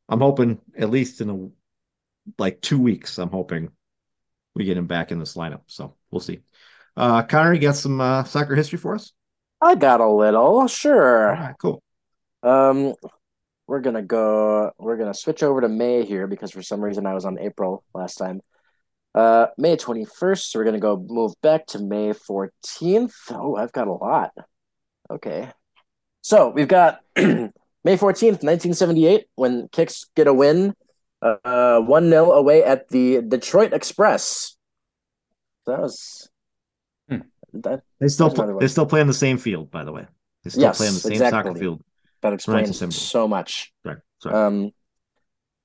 I'm 0.08 0.20
hoping 0.20 0.60
at 0.76 0.90
least 0.90 1.22
in 1.22 1.30
a 1.30 1.48
like 2.38 2.60
two 2.60 2.78
weeks. 2.78 3.18
I'm 3.18 3.30
hoping 3.30 3.70
we 4.54 4.64
get 4.64 4.76
him 4.76 4.86
back 4.86 5.12
in 5.12 5.18
this 5.18 5.34
lineup. 5.34 5.62
So 5.66 5.96
we'll 6.10 6.20
see. 6.20 6.40
Uh, 6.96 7.22
Connor, 7.22 7.54
you 7.54 7.60
got 7.60 7.76
some 7.76 8.00
uh, 8.00 8.24
soccer 8.24 8.54
history 8.54 8.78
for 8.78 8.94
us? 8.94 9.12
i 9.60 9.74
got 9.74 10.00
a 10.00 10.08
little 10.08 10.66
sure 10.66 11.28
right, 11.28 11.54
cool. 11.60 11.82
Um, 12.42 12.94
we're 13.66 13.80
gonna 13.80 14.02
go. 14.02 14.72
We're 14.78 14.96
gonna 14.96 15.14
switch 15.14 15.42
over 15.42 15.60
to 15.60 15.68
May 15.68 16.04
here 16.04 16.26
because 16.26 16.50
for 16.50 16.62
some 16.62 16.82
reason 16.82 17.06
I 17.06 17.14
was 17.14 17.24
on 17.24 17.38
April 17.38 17.84
last 17.94 18.16
time. 18.16 18.40
Uh, 19.14 19.46
May 19.56 19.76
twenty 19.76 20.04
first. 20.04 20.50
So 20.50 20.58
we're 20.58 20.64
gonna 20.64 20.80
go 20.80 20.96
move 20.96 21.34
back 21.42 21.66
to 21.68 21.78
May 21.78 22.12
fourteenth. 22.12 23.14
Oh, 23.30 23.54
I've 23.54 23.72
got 23.72 23.86
a 23.86 23.92
lot. 23.92 24.32
Okay, 25.08 25.48
so 26.22 26.48
we've 26.48 26.68
got 26.68 27.00
May 27.16 27.96
fourteenth, 27.96 28.42
nineteen 28.42 28.74
seventy 28.74 29.06
eight, 29.06 29.26
when 29.36 29.68
Kicks 29.68 30.06
get 30.16 30.26
a 30.26 30.34
win, 30.34 30.74
uh, 31.22 31.80
one 31.80 32.10
0 32.10 32.32
away 32.32 32.64
at 32.64 32.88
the 32.88 33.22
Detroit 33.22 33.72
Express. 33.72 34.56
That 35.66 35.80
was. 35.80 36.28
That. 37.52 37.82
They 38.00 38.08
still 38.08 38.30
pl- 38.30 38.58
they 38.58 38.68
still 38.68 38.86
play 38.86 39.00
on 39.00 39.06
the 39.06 39.14
same 39.14 39.38
field, 39.38 39.70
by 39.70 39.84
the 39.84 39.92
way. 39.92 40.06
They 40.44 40.50
still 40.50 40.62
Yes, 40.62 40.78
play 40.78 40.88
on 40.88 40.94
the 40.94 41.00
same 41.00 41.18
soccer 41.18 41.54
field. 41.54 41.82
That 42.22 42.32
explains 42.32 42.80
1970. 42.80 42.94
so 42.94 43.28
much. 43.28 43.72
Sorry, 43.84 43.98
sorry. 44.18 44.34
Um, 44.34 44.70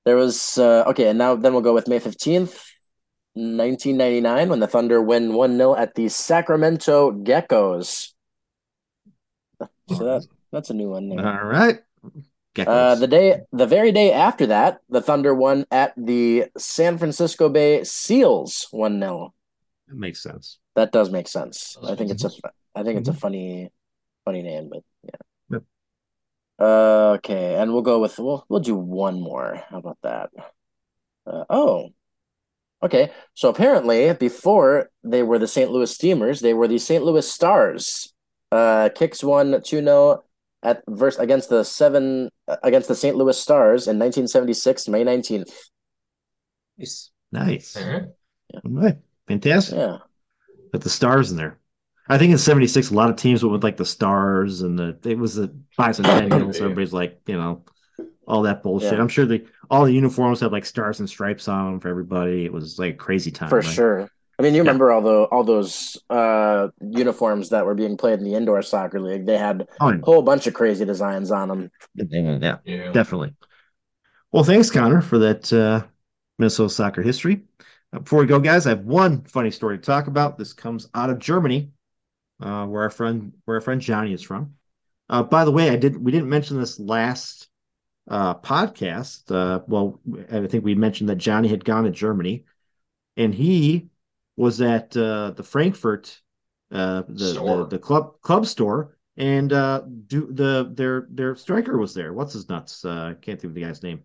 there 0.04 0.16
was 0.16 0.58
uh, 0.58 0.84
okay, 0.88 1.08
and 1.08 1.18
now 1.18 1.36
then 1.36 1.52
we'll 1.52 1.62
go 1.62 1.74
with 1.74 1.88
May 1.88 1.98
fifteenth, 1.98 2.64
nineteen 3.34 3.96
ninety 3.96 4.20
nine, 4.20 4.48
when 4.48 4.60
the 4.60 4.66
Thunder 4.66 5.02
win 5.02 5.34
one 5.34 5.56
0 5.56 5.74
at 5.76 5.94
the 5.94 6.08
Sacramento 6.08 7.12
Geckos. 7.12 8.12
So 9.88 10.04
that 10.04 10.26
that's 10.52 10.70
a 10.70 10.74
new 10.74 10.90
one. 10.90 11.08
There. 11.08 11.26
All 11.26 11.44
right. 11.46 11.80
Uh, 12.58 12.96
the 12.96 13.06
day, 13.06 13.40
the 13.52 13.66
very 13.66 13.92
day 13.92 14.12
after 14.12 14.46
that, 14.46 14.80
the 14.88 15.00
Thunder 15.00 15.32
won 15.34 15.64
at 15.70 15.92
the 15.96 16.46
San 16.56 16.98
Francisco 16.98 17.48
Bay 17.48 17.84
Seals 17.84 18.66
one 18.72 18.98
0 18.98 19.32
That 19.86 19.96
makes 19.96 20.22
sense. 20.22 20.58
That 20.74 20.92
does 20.92 21.10
make 21.10 21.28
sense. 21.28 21.76
I 21.82 21.94
think 21.94 22.10
it's 22.10 22.24
a, 22.24 22.30
sense. 22.30 22.42
I 22.74 22.82
think 22.82 23.00
it's 23.00 23.08
a 23.08 23.14
funny, 23.14 23.70
funny 24.24 24.42
name, 24.42 24.68
but 24.70 24.82
yeah. 25.02 25.10
Yep. 25.50 25.62
Uh, 26.60 27.10
okay, 27.16 27.56
and 27.56 27.72
we'll 27.72 27.82
go 27.82 27.98
with 28.00 28.18
we'll 28.18 28.44
we'll 28.48 28.60
do 28.60 28.76
one 28.76 29.20
more. 29.20 29.62
How 29.70 29.78
about 29.78 29.98
that? 30.02 30.30
Uh, 31.26 31.44
oh, 31.50 31.90
okay. 32.82 33.10
So 33.34 33.48
apparently, 33.48 34.12
before 34.14 34.90
they 35.02 35.22
were 35.22 35.38
the 35.38 35.48
St. 35.48 35.70
Louis 35.70 35.92
Steamers, 35.92 36.40
they 36.40 36.54
were 36.54 36.68
the 36.68 36.78
St. 36.78 37.04
Louis 37.04 37.28
Stars. 37.28 38.12
Uh, 38.50 38.88
Kicks 38.94 39.22
won 39.22 39.60
two 39.62 39.82
0 39.82 40.22
at 40.62 40.82
verse 40.88 41.18
against 41.18 41.50
the 41.50 41.64
seven 41.64 42.30
against 42.62 42.88
the 42.88 42.94
St. 42.94 43.16
Louis 43.16 43.38
Stars 43.38 43.88
in 43.88 43.98
nineteen 43.98 44.26
seventy 44.26 44.54
six, 44.54 44.88
May 44.88 45.04
nineteenth. 45.04 45.52
Nice. 46.78 47.10
Nice. 47.30 47.76
All 47.76 47.88
right. 47.88 48.02
All 48.54 48.70
right. 48.70 48.96
Fantastic. 49.26 49.76
Yeah, 49.76 49.98
Put 50.72 50.82
the 50.82 50.90
stars 50.90 51.30
in 51.30 51.36
there. 51.36 51.58
I 52.08 52.16
think 52.18 52.32
in 52.32 52.38
76, 52.38 52.90
a 52.90 52.94
lot 52.94 53.10
of 53.10 53.16
teams 53.16 53.42
went 53.42 53.52
with 53.52 53.64
like 53.64 53.76
the 53.76 53.84
stars 53.84 54.62
and 54.62 54.78
the, 54.78 54.98
it 55.04 55.18
was 55.18 55.34
the 55.34 55.54
bicentennial. 55.78 56.52
so 56.54 56.60
Yeah. 56.60 56.64
everybody's 56.64 56.92
like, 56.92 57.20
you 57.26 57.36
know, 57.36 57.64
all 58.26 58.42
that 58.42 58.62
bullshit. 58.62 58.94
Yeah. 58.94 59.00
I'm 59.00 59.08
sure 59.08 59.26
the, 59.26 59.46
all 59.70 59.84
the 59.84 59.92
uniforms 59.92 60.40
had 60.40 60.52
like 60.52 60.64
stars 60.64 61.00
and 61.00 61.08
stripes 61.08 61.48
on 61.48 61.72
them 61.72 61.80
for 61.80 61.88
everybody. 61.88 62.44
It 62.44 62.52
was 62.52 62.78
like 62.78 62.94
a 62.94 62.96
crazy 62.96 63.30
time. 63.30 63.48
for 63.50 63.56
right? 63.60 63.64
sure. 63.64 64.08
I 64.38 64.44
mean, 64.44 64.54
you 64.54 64.60
remember 64.60 64.92
all 64.92 65.02
the 65.02 65.24
all 65.32 65.42
those 65.42 65.96
uh 66.08 66.68
uniforms 66.80 67.48
that 67.48 67.66
were 67.66 67.74
being 67.74 67.96
played 67.96 68.20
in 68.20 68.24
the 68.24 68.34
indoor 68.36 68.62
soccer 68.62 69.00
league? 69.00 69.26
They 69.26 69.36
had 69.36 69.66
Oh, 69.80 69.88
a 69.90 69.98
whole 70.04 70.22
bunch 70.22 70.46
of 70.46 70.54
crazy 70.54 70.84
designs 70.84 71.32
on 71.32 71.48
them. 71.48 71.70
yeah. 71.96 72.38
yeah. 72.40 72.56
Yeah. 72.64 72.92
Definitely. 72.92 73.34
Well, 74.30 74.44
thanks, 74.44 74.70
Connor, 74.70 75.00
for 75.02 75.18
that 75.18 75.52
uh, 75.52 75.84
Minnesota 76.38 76.72
soccer 76.72 77.02
history. 77.02 77.42
Uh, 77.92 78.00
before 78.00 78.20
we 78.20 78.26
go, 78.26 78.38
guys, 78.38 78.66
I 78.66 78.70
have 78.70 78.84
one 78.84 79.24
funny 79.24 79.50
story 79.50 79.78
to 79.78 79.84
talk 79.84 80.06
about. 80.06 80.38
This 80.38 80.52
comes 80.52 80.88
out 80.94 81.10
of 81.10 81.18
Germany, 81.18 81.70
uh, 82.40 82.66
where 82.66 82.82
our 82.82 82.90
friend 82.90 83.32
where 83.44 83.56
our 83.56 83.60
friend 83.60 83.80
Johnny 83.80 84.12
is 84.12 84.22
from. 84.22 84.54
Uh, 85.08 85.22
by 85.22 85.44
the 85.44 85.52
way, 85.52 85.70
I 85.70 85.76
did 85.76 85.96
we 85.96 86.12
didn't 86.12 86.28
mention 86.28 86.58
this 86.58 86.78
last 86.78 87.48
uh, 88.08 88.34
podcast. 88.34 89.30
Uh, 89.30 89.60
well, 89.66 90.00
I 90.30 90.46
think 90.46 90.64
we 90.64 90.74
mentioned 90.74 91.08
that 91.10 91.16
Johnny 91.16 91.48
had 91.48 91.64
gone 91.64 91.84
to 91.84 91.90
Germany, 91.90 92.44
and 93.16 93.34
he 93.34 93.88
was 94.36 94.60
at 94.60 94.96
uh, 94.96 95.32
the 95.32 95.42
Frankfurt, 95.42 96.20
uh, 96.70 97.02
the, 97.08 97.32
Store. 97.32 97.58
the 97.58 97.66
the 97.66 97.78
club 97.78 98.20
club 98.20 98.46
store, 98.46 98.96
and 99.16 99.52
uh, 99.52 99.82
do 100.06 100.28
the 100.30 100.70
their 100.74 101.06
their 101.10 101.36
striker 101.36 101.78
was 101.78 101.94
there. 101.94 102.12
What's 102.12 102.34
his 102.34 102.48
nuts? 102.48 102.84
Uh, 102.84 103.14
can't 103.20 103.40
think 103.40 103.50
of 103.50 103.54
the 103.54 103.62
guy's 103.62 103.82
name. 103.82 104.02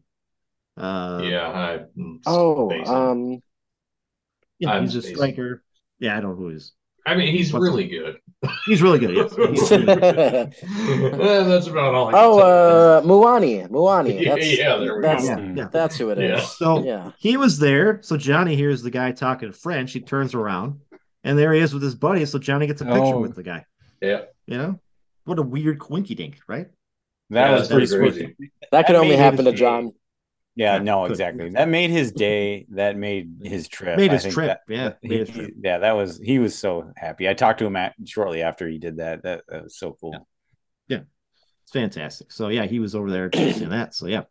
Uh, 0.78 1.22
Yeah. 1.24 1.50
I, 1.50 2.00
mm, 2.00 2.22
Oh, 2.26 2.70
spacing. 2.70 3.44
Yeah, 4.64 4.72
I'm 4.72 4.84
he's 4.84 4.96
a 4.96 5.02
spacing. 5.02 5.16
striker. 5.18 5.64
Yeah, 6.00 6.18
I 6.18 6.22
don't 6.22 6.32
know 6.32 6.36
who 6.36 6.50
he 6.50 6.56
is. 6.56 6.74
I 7.06 7.16
mean, 7.16 7.36
he's 7.36 7.54
really 7.54 7.88
good. 7.88 8.18
He's 8.66 8.82
really 8.82 9.00
good. 9.00 9.14
Yes. 9.16 9.30
He's 9.36 9.72
really 9.72 9.86
good. 9.86 10.04
Eh, 10.04 10.46
that's 11.44 11.68
about 11.68 11.94
all. 11.96 12.08
I 12.10 12.12
can 12.12 12.20
oh, 12.22 12.40
tell 12.40 12.42
uh, 12.42 13.02
Muani, 13.02 13.68
Muani. 13.70 14.22
Yeah, 14.22 14.36
That's, 14.36 14.58
yeah, 14.58 14.78
there 14.78 14.96
we 14.98 15.02
that's, 15.02 15.28
go. 15.30 15.38
Yeah, 15.38 15.54
yeah. 15.56 15.68
That's 15.72 15.98
who 15.98 16.10
it 16.12 16.18
is. 16.20 16.40
Yeah. 16.42 16.46
So 16.46 16.84
Yeah. 16.84 17.12
he 17.18 17.36
was 17.38 17.58
there. 17.60 18.00
So 18.04 18.16
Johnny 18.18 18.56
hears 18.56 18.82
the 18.82 18.90
guy 18.90 19.12
talking 19.14 19.52
French. 19.54 19.92
He 19.94 20.00
turns 20.02 20.34
around, 20.34 20.80
and 21.26 21.38
there 21.38 21.54
he 21.54 21.60
is 21.62 21.74
with 21.74 21.84
his 21.84 21.96
buddy. 21.96 22.26
So 22.26 22.38
Johnny 22.40 22.68
gets 22.68 22.82
a 22.82 22.86
picture 22.86 23.00
Oh. 23.02 23.20
with 23.20 23.36
the 23.36 23.44
guy. 23.44 23.66
Yeah. 24.02 24.22
You 24.46 24.58
know, 24.58 24.80
what 25.26 25.40
a 25.40 25.44
weird 25.44 25.80
quinky 25.80 26.16
dink, 26.16 26.40
right? 26.48 26.68
That 27.30 27.50
Yeah, 27.50 27.60
was 27.60 27.68
pretty 27.70 27.88
crazy. 27.98 28.36
sweet. 28.38 28.52
That 28.72 28.88
could 28.88 28.96
That 28.96 29.00
only 29.02 29.16
made 29.16 29.20
happen 29.20 29.46
to 29.46 29.52
his- 29.52 29.60
John. 29.60 29.92
Yeah, 30.56 30.76
Yeah, 30.76 30.84
no, 30.84 31.06
exactly. 31.06 31.50
That 31.50 31.68
made 31.70 31.90
his 31.90 32.12
day. 32.26 32.66
That 32.70 32.96
made 32.98 33.38
his 33.44 33.68
trip. 33.68 33.98
Made 33.98 34.12
his 34.12 34.24
trip. 34.26 34.60
that- 34.68 34.74
yeah, 34.74 34.94
he- 35.02 35.18
his 35.18 35.30
trip. 35.30 35.52
yeah, 35.62 35.80
that 35.80 35.94
was 35.94 36.20
he 36.20 36.40
was 36.40 36.58
so 36.58 36.92
happy. 36.96 37.28
I 37.28 37.34
talked 37.34 37.60
to 37.60 37.66
him 37.66 37.76
at, 37.76 37.94
shortly 38.06 38.42
after 38.44 38.68
he 38.68 38.78
did 38.78 38.98
that. 38.98 39.24
That, 39.24 39.44
that 39.48 39.64
was 39.64 39.78
so 39.78 39.98
cool. 40.00 40.28
Yeah. 40.88 41.00
It's 41.64 41.72
fantastic. 41.72 42.32
So 42.32 42.50
yeah, 42.50 42.66
he 42.66 42.80
was 42.80 42.94
over 42.94 43.10
there 43.10 43.30
chasing 43.34 43.70
that. 43.70 43.96
So 43.96 44.08
yeah. 44.08 44.24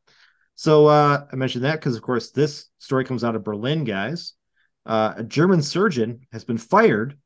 So 0.54 0.86
uh 0.86 1.26
I 1.32 1.36
mentioned 1.36 1.64
that 1.64 1.76
because 1.80 1.96
of 1.96 2.02
course 2.02 2.30
this 2.30 2.66
story 2.78 3.04
comes 3.04 3.24
out 3.24 3.34
of 3.36 3.42
Berlin, 3.44 3.84
guys. 3.84 4.34
Uh, 4.84 5.14
a 5.18 5.22
German 5.24 5.62
surgeon 5.62 6.26
has 6.32 6.44
been 6.44 6.58
fired 6.58 7.16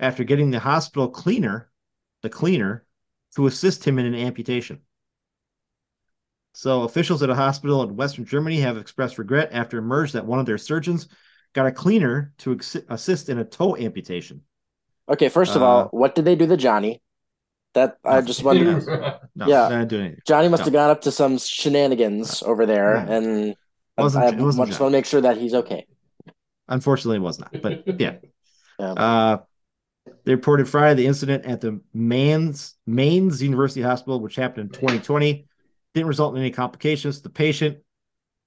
after 0.00 0.24
getting 0.24 0.50
the 0.50 0.58
hospital 0.58 1.08
cleaner, 1.08 1.70
the 2.22 2.30
cleaner, 2.30 2.84
to 3.36 3.46
assist 3.46 3.86
him 3.86 3.98
in 3.98 4.06
an 4.06 4.14
amputation. 4.14 4.80
So 6.58 6.82
officials 6.82 7.22
at 7.22 7.30
a 7.30 7.36
hospital 7.36 7.84
in 7.84 7.94
Western 7.94 8.24
Germany 8.24 8.58
have 8.62 8.76
expressed 8.78 9.16
regret 9.16 9.50
after 9.52 9.78
it 9.78 9.82
emerged 9.82 10.14
that 10.14 10.26
one 10.26 10.40
of 10.40 10.46
their 10.46 10.58
surgeons 10.58 11.06
got 11.52 11.68
a 11.68 11.70
cleaner 11.70 12.32
to 12.38 12.50
ex- 12.54 12.76
assist 12.88 13.28
in 13.28 13.38
a 13.38 13.44
toe 13.44 13.76
amputation. 13.76 14.42
Okay, 15.08 15.28
first 15.28 15.54
of 15.54 15.62
Uh, 15.62 15.64
all, 15.66 15.84
what 15.92 16.16
did 16.16 16.24
they 16.24 16.34
do 16.34 16.48
to 16.48 16.56
Johnny? 16.56 17.00
That 17.74 17.98
I 18.04 18.22
just 18.22 18.42
wonder. 18.42 19.20
No, 19.36 19.46
Yeah. 19.46 19.68
didn't 19.68 19.88
do. 19.88 20.16
Johnny 20.26 20.48
must 20.48 20.62
No. 20.62 20.64
have 20.64 20.72
gone 20.72 20.90
up 20.90 21.02
to 21.02 21.12
some 21.12 21.38
shenanigans 21.38 22.42
over 22.42 22.66
there, 22.66 22.96
Yeah. 22.96 23.12
and 23.14 23.54
I- 23.96 24.02
Wasn't- 24.02 24.24
I, 24.24 24.28
it 24.30 24.40
wasn't 24.40 24.66
just 24.66 24.80
Johnny. 24.80 24.84
want 24.86 24.92
to 24.94 24.98
make 24.98 25.06
sure 25.06 25.20
that 25.20 25.36
he's 25.36 25.54
okay. 25.54 25.86
Unfortunately, 26.66 27.18
it 27.18 27.20
was 27.20 27.38
not. 27.38 27.54
But 27.62 27.84
yeah. 28.00 28.16
Yeah. 28.80 28.92
Uh, 28.94 29.38
they 30.24 30.34
reported 30.34 30.68
Friday 30.68 31.02
the 31.02 31.06
incident 31.06 31.44
at 31.44 31.60
the 31.60 31.80
Mainz 31.94 32.74
Mainz 32.84 33.40
University 33.40 33.80
Hospital, 33.82 34.18
which 34.18 34.34
happened 34.34 34.74
in 34.74 34.80
2020, 34.80 35.46
didn't 35.94 36.08
result 36.08 36.34
in 36.34 36.40
any 36.40 36.50
complications 36.50 37.18
to 37.18 37.22
the 37.24 37.30
patient, 37.30 37.78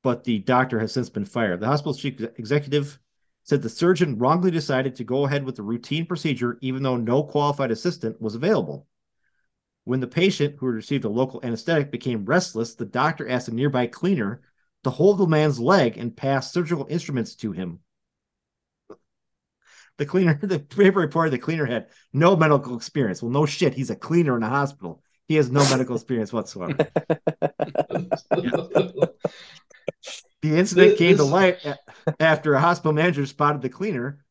but 0.03 0.23
the 0.23 0.39
doctor 0.39 0.79
has 0.79 0.91
since 0.91 1.09
been 1.09 1.25
fired. 1.25 1.59
The 1.59 1.67
hospital's 1.67 1.99
chief 1.99 2.21
executive 2.37 2.99
said 3.43 3.61
the 3.61 3.69
surgeon 3.69 4.17
wrongly 4.17 4.51
decided 4.51 4.95
to 4.95 5.03
go 5.03 5.25
ahead 5.25 5.43
with 5.43 5.55
the 5.55 5.63
routine 5.63 6.05
procedure, 6.05 6.57
even 6.61 6.83
though 6.83 6.97
no 6.97 7.23
qualified 7.23 7.71
assistant 7.71 8.21
was 8.21 8.35
available. 8.35 8.87
When 9.83 9.99
the 9.99 10.07
patient, 10.07 10.57
who 10.59 10.67
had 10.67 10.75
received 10.75 11.05
a 11.05 11.09
local 11.09 11.39
anesthetic, 11.43 11.91
became 11.91 12.25
restless, 12.25 12.75
the 12.75 12.85
doctor 12.85 13.27
asked 13.27 13.47
a 13.47 13.53
nearby 13.53 13.87
cleaner 13.87 14.41
to 14.83 14.89
hold 14.91 15.17
the 15.17 15.27
man's 15.27 15.59
leg 15.59 15.97
and 15.97 16.15
pass 16.15 16.53
surgical 16.53 16.85
instruments 16.89 17.35
to 17.37 17.51
him. 17.51 17.79
The 19.97 20.05
cleaner, 20.05 20.39
the 20.41 20.59
paper 20.59 20.99
reported 20.99 21.31
the 21.31 21.39
cleaner 21.39 21.65
had 21.65 21.87
no 22.13 22.35
medical 22.35 22.75
experience. 22.75 23.21
Well, 23.21 23.31
no 23.31 23.45
shit. 23.45 23.73
He's 23.73 23.89
a 23.89 23.95
cleaner 23.95 24.37
in 24.37 24.43
a 24.43 24.49
hospital. 24.49 25.03
He 25.27 25.35
has 25.35 25.49
no 25.49 25.61
medical 25.69 25.95
experience 25.95 26.33
whatsoever. 26.33 26.75
The 30.41 30.57
incident 30.57 30.89
This- 30.91 30.97
came 30.97 31.17
to 31.17 31.23
light 31.23 31.59
after 32.19 32.53
a 32.55 32.59
hospital 32.59 32.93
manager 32.93 33.25
spotted 33.25 33.61
the 33.61 33.69
cleaner 33.69 34.23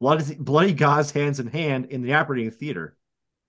bloody, 0.00 0.34
bloody 0.36 0.72
gauze 0.72 1.10
hands 1.10 1.40
in 1.40 1.46
hand 1.48 1.86
in 1.86 2.02
the 2.02 2.14
operating 2.14 2.50
theater. 2.50 2.96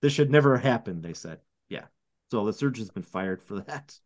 This 0.01 0.13
should 0.13 0.29
never 0.29 0.57
happen, 0.57 1.01
they 1.01 1.13
said. 1.13 1.39
Yeah. 1.69 1.85
So 2.31 2.45
the 2.45 2.53
surgeon's 2.53 2.89
been 2.89 3.03
fired 3.03 3.41
for 3.41 3.61
that. 3.61 3.97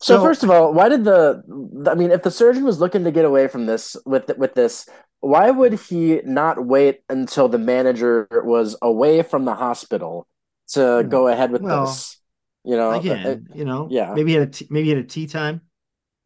So, 0.00 0.16
So- 0.16 0.22
first 0.22 0.42
of 0.42 0.50
all, 0.50 0.72
why 0.72 0.88
did 0.88 1.04
the? 1.04 1.42
I 1.90 1.94
mean, 1.94 2.10
if 2.10 2.22
the 2.22 2.30
surgeon 2.30 2.64
was 2.64 2.80
looking 2.80 3.04
to 3.04 3.10
get 3.10 3.24
away 3.24 3.48
from 3.48 3.66
this 3.66 3.96
with 4.04 4.30
with 4.36 4.54
this, 4.54 4.88
why 5.20 5.50
would 5.50 5.74
he 5.74 6.20
not 6.24 6.64
wait 6.64 7.00
until 7.08 7.48
the 7.48 7.58
manager 7.58 8.28
was 8.44 8.76
away 8.82 9.22
from 9.22 9.44
the 9.44 9.54
hospital 9.54 10.26
to 10.72 11.04
go 11.08 11.26
ahead 11.28 11.50
with 11.50 11.62
Well, 11.62 11.86
this? 11.86 12.19
You 12.64 12.76
know, 12.76 12.90
Again, 12.92 13.26
uh, 13.26 13.54
you 13.54 13.64
know, 13.64 13.88
yeah. 13.90 14.12
maybe 14.14 14.36
at 14.36 14.42
a 14.42 14.46
t- 14.46 14.66
maybe 14.70 14.92
at 14.92 14.98
a 14.98 15.04
tea 15.04 15.26
time, 15.26 15.62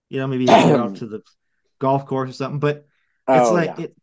you 0.09 0.19
know, 0.19 0.27
maybe 0.27 0.47
he 0.47 0.51
had 0.53 0.69
to 0.69 0.79
out 0.79 0.97
to 0.97 1.07
the 1.07 1.23
golf 1.79 2.07
course 2.07 2.31
or 2.31 2.33
something. 2.33 2.59
But 2.61 2.87
it's 3.29 3.49
oh, 3.51 3.55
like 3.55 3.79
yeah. 3.79 3.85
it 3.87 3.97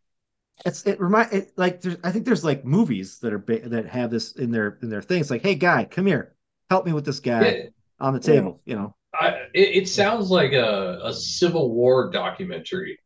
it's 0.64 0.86
it 0.86 1.00
remind 1.00 1.32
it 1.32 1.52
like 1.56 1.80
there's 1.80 1.96
I 2.04 2.10
think 2.12 2.24
there's 2.24 2.44
like 2.44 2.64
movies 2.64 3.18
that 3.20 3.32
are 3.32 3.38
ba- 3.38 3.68
that 3.68 3.86
have 3.86 4.10
this 4.10 4.32
in 4.32 4.50
their 4.50 4.78
in 4.82 4.88
their 4.88 5.02
thing. 5.02 5.20
It's 5.20 5.30
like, 5.30 5.42
hey 5.42 5.54
guy, 5.56 5.84
come 5.84 6.06
here, 6.06 6.34
help 6.70 6.86
me 6.86 6.92
with 6.92 7.04
this 7.04 7.20
guy 7.20 7.44
Yeah, 7.44 7.62
on 8.00 8.14
the 8.14 8.20
table. 8.20 8.60
You 8.64 8.76
know, 8.76 8.96
I, 9.14 9.28
it, 9.54 9.82
it 9.82 9.88
sounds 9.88 10.30
like 10.30 10.52
a, 10.52 11.00
a 11.04 11.12
Civil 11.12 11.70
War 11.72 12.10
documentary. 12.10 12.98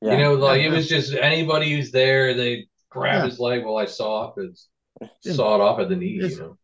yeah. 0.00 0.12
You 0.12 0.18
know, 0.18 0.34
like 0.34 0.62
it 0.62 0.70
was 0.70 0.88
just 0.88 1.14
anybody 1.14 1.72
who's 1.72 1.90
there, 1.90 2.34
they 2.34 2.68
grab 2.88 3.22
Yeah. 3.22 3.26
his 3.26 3.38
leg 3.38 3.64
while 3.64 3.76
I 3.76 3.84
saw 3.86 4.28
off 4.28 4.36
his 4.36 4.68
Yeah. 5.22 5.32
saw 5.34 5.54
it 5.56 5.60
off 5.60 5.80
at 5.80 5.88
the 5.88 5.96
knee. 5.96 6.18
Yes. 6.20 6.32
You 6.32 6.38
know, 6.38 6.58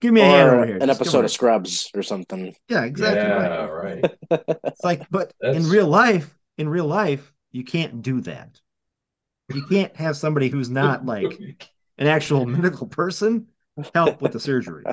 give 0.00 0.12
me 0.12 0.20
a 0.20 0.24
hand 0.24 0.50
over 0.50 0.66
here. 0.66 0.76
an 0.76 0.88
Just 0.88 1.00
episode 1.00 1.24
of 1.24 1.30
Scrubs 1.30 1.90
or 1.94 2.02
something. 2.02 2.54
yeah, 2.68 2.84
exactly. 2.84 3.22
yeah, 3.22 3.64
Right. 3.64 4.04
right. 4.30 4.44
It's 4.64 4.84
like, 4.84 5.08
but 5.10 5.32
in 5.42 5.68
real 5.68 5.88
life, 5.88 6.36
in 6.58 6.68
real 6.68 6.86
life, 6.86 7.32
you 7.52 7.64
can't 7.64 8.02
do 8.02 8.20
that. 8.22 8.60
You 9.52 9.64
can't 9.66 9.94
have 9.96 10.16
somebody 10.16 10.48
who's 10.48 10.70
not 10.70 11.06
like 11.06 11.38
an 11.98 12.06
actual 12.06 12.46
medical 12.46 12.86
person 12.86 13.46
help 13.94 14.20
with 14.20 14.32
the 14.32 14.40
surgery. 14.40 14.84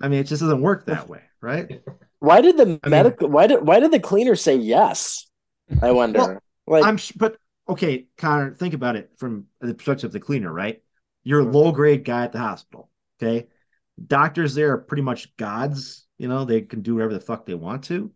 I 0.00 0.08
mean, 0.08 0.20
it 0.20 0.24
just 0.26 0.42
doesn't 0.42 0.60
work 0.60 0.86
that 0.86 1.08
way, 1.08 1.22
right? 1.40 1.82
Why 2.18 2.40
did 2.40 2.56
the 2.56 2.62
I 2.62 2.66
mean- 2.66 2.78
medical? 2.86 3.28
why 3.28 3.46
did 3.46 3.66
why 3.66 3.80
did 3.80 3.90
the 3.90 4.00
cleaner 4.00 4.36
say 4.36 4.56
yes? 4.56 5.26
I 5.80 5.92
wonder. 5.92 6.18
Well, 6.18 6.80
like, 6.80 6.84
I'm, 6.84 6.96
sh- 6.96 7.12
but 7.12 7.36
okay, 7.68 8.06
Connor, 8.18 8.54
think 8.54 8.74
about 8.74 8.96
it 8.96 9.10
from 9.16 9.46
the 9.60 9.74
perspective 9.74 10.08
of 10.08 10.12
the 10.12 10.20
cleaner, 10.20 10.52
right? 10.52 10.82
You're 11.24 11.40
a 11.40 11.44
mm-hmm. 11.44 11.54
low 11.54 11.72
grade 11.72 12.04
guy 12.04 12.24
at 12.24 12.32
the 12.32 12.38
hospital. 12.38 12.90
Okay, 13.20 13.46
doctors 14.06 14.54
there 14.54 14.72
are 14.72 14.78
pretty 14.78 15.02
much 15.02 15.36
gods. 15.36 16.06
You 16.18 16.28
know, 16.28 16.44
they 16.44 16.62
can 16.62 16.82
do 16.82 16.94
whatever 16.94 17.14
the 17.14 17.20
fuck 17.20 17.46
they 17.46 17.54
want 17.54 17.84
to. 17.84 18.12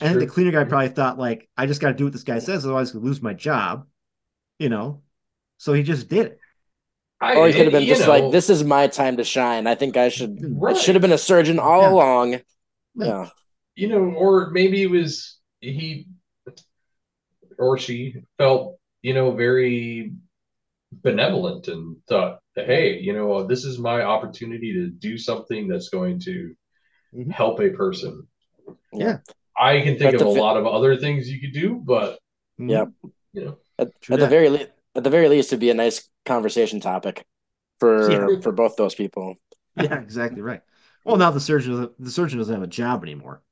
And 0.00 0.12
Sure. 0.12 0.20
the 0.20 0.26
cleaner 0.26 0.52
guy 0.52 0.64
probably 0.64 0.90
thought, 0.90 1.18
like, 1.18 1.48
I 1.56 1.66
just 1.66 1.80
got 1.80 1.88
to 1.88 1.94
do 1.94 2.04
what 2.04 2.12
this 2.12 2.22
guy 2.22 2.38
says, 2.38 2.64
otherwise, 2.64 2.90
I 2.90 2.92
could 2.92 3.02
lose 3.02 3.20
my 3.20 3.34
job. 3.34 3.86
You 4.58 4.68
know, 4.68 5.02
so 5.58 5.72
he 5.72 5.82
just 5.82 6.08
did 6.08 6.26
it. 6.26 6.40
I, 7.20 7.34
or 7.36 7.46
he 7.48 7.52
could 7.52 7.64
have 7.64 7.72
been 7.72 7.84
just 7.86 8.02
know, 8.02 8.08
like, 8.08 8.32
"This 8.32 8.48
is 8.50 8.62
my 8.62 8.86
time 8.86 9.16
to 9.16 9.24
shine." 9.24 9.66
I 9.66 9.74
think 9.74 9.96
I 9.96 10.08
should. 10.08 10.38
Right. 10.40 10.76
It 10.76 10.80
should 10.80 10.94
have 10.94 11.02
been 11.02 11.12
a 11.12 11.18
surgeon 11.18 11.58
all 11.58 11.82
Yeah. 11.82 11.90
along. 11.92 12.32
Yeah. 12.32 12.40
Yeah. 12.94 13.30
you 13.76 13.88
know, 13.88 14.12
or 14.14 14.50
maybe 14.50 14.82
it 14.82 14.90
was 14.90 15.38
he 15.60 16.08
or 17.58 17.78
she 17.78 18.22
felt, 18.36 18.78
you 19.02 19.14
know, 19.14 19.32
very 19.32 20.12
benevolent 20.92 21.68
and 21.68 21.96
thought, 22.08 22.40
hey, 22.66 22.98
you 22.98 23.12
know, 23.12 23.46
this 23.46 23.64
is 23.64 23.78
my 23.78 24.02
opportunity 24.02 24.72
to 24.74 24.88
do 24.88 25.18
something 25.18 25.68
that's 25.68 25.88
going 25.88 26.20
to 26.20 26.54
Mhm. 27.14 27.30
help 27.32 27.60
a 27.60 27.70
person. 27.70 28.26
Yeah. 28.92 29.18
I 29.58 29.80
can 29.80 29.98
think 29.98 30.12
But 30.12 30.22
of 30.22 30.28
a 30.28 30.34
fi- 30.34 30.40
lot 30.40 30.56
of 30.56 30.66
other 30.66 30.96
things 30.96 31.28
you 31.30 31.40
could 31.40 31.52
do, 31.52 31.80
but 31.84 32.18
yeah, 32.58 32.86
you 33.32 33.44
know, 33.44 33.58
At, 33.78 33.88
at 34.10 34.20
the 34.20 34.26
very 34.26 34.48
least, 34.50 34.70
at 34.94 35.04
the 35.04 35.10
very 35.10 35.28
least, 35.28 35.48
it'd 35.50 35.60
be 35.60 35.70
a 35.70 35.74
nice 35.74 36.08
conversation 36.26 36.80
topic 36.80 37.24
for 37.78 38.10
Yeah. 38.10 38.28
for 38.42 38.52
both 38.52 38.76
those 38.76 38.94
people. 38.94 39.36
Yeah, 39.74 39.98
exactly 40.00 40.42
right. 40.42 40.62
Well, 41.04 41.16
now 41.16 41.30
the 41.30 41.40
surgeon 41.40 41.90
the 41.98 42.10
surgeon 42.10 42.38
doesn't 42.38 42.54
have 42.54 42.62
a 42.62 42.66
job 42.68 43.02
anymore, 43.02 43.42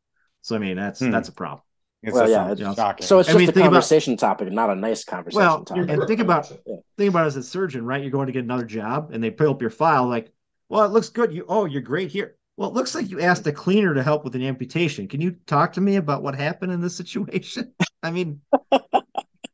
so 0.43 0.57
I 0.57 0.59
mean 0.59 0.77
that's 0.77 1.01
Hmm. 1.01 1.11
that's 1.11 1.29
a 1.29 1.33
problem. 1.33 1.63
It's 2.03 2.15
Well, 2.15 2.29
yeah, 2.31 2.53
it's- 2.53 2.77
shocking. 2.77 3.07
So 3.07 3.19
it's 3.19 3.29
I 3.29 3.33
just 3.33 3.39
mean, 3.41 3.49
a 3.49 3.53
think 3.53 3.65
about- 3.65 3.73
conversation 3.73 4.17
topic, 4.17 4.53
not 4.53 4.71
a 4.71 4.75
nice 4.77 5.05
conversation 5.05 5.39
Well, 5.41 5.65
topic. 5.65 5.89
and 5.89 6.07
think 6.07 6.21
about 6.21 6.51
Yeah. 6.67 6.77
think 6.97 7.11
about 7.11 7.25
it 7.25 7.29
as 7.29 7.37
a 7.37 7.43
surgeon, 7.43 7.85
right? 7.85 8.01
You're 8.03 8.11
going 8.13 8.27
to 8.27 8.33
get 8.33 8.45
another 8.45 8.65
job, 8.65 9.11
and 9.13 9.23
they 9.23 9.31
pull 9.31 9.51
up 9.51 9.61
your 9.61 9.71
file, 9.71 10.07
like, 10.07 10.33
well, 10.69 10.85
it 10.85 10.93
looks 10.93 11.09
good. 11.09 11.33
You 11.33 11.45
oh, 11.49 11.65
you're 11.65 11.83
great 11.83 12.11
here. 12.11 12.37
Well, 12.57 12.69
it 12.71 12.75
looks 12.75 12.95
like 12.95 13.11
you 13.11 13.21
asked 13.21 13.47
a 13.47 13.53
cleaner 13.53 13.93
to 13.95 14.03
help 14.03 14.25
with 14.25 14.35
an 14.35 14.43
amputation. 14.43 15.09
Can 15.09 15.21
you 15.21 15.33
talk 15.47 15.75
to 15.75 15.81
me 15.81 15.97
about 15.97 16.23
what 16.23 16.35
happened 16.35 16.73
in 16.73 16.81
this 16.81 16.97
situation? 16.97 17.73
I 18.03 18.11
mean, 18.11 18.41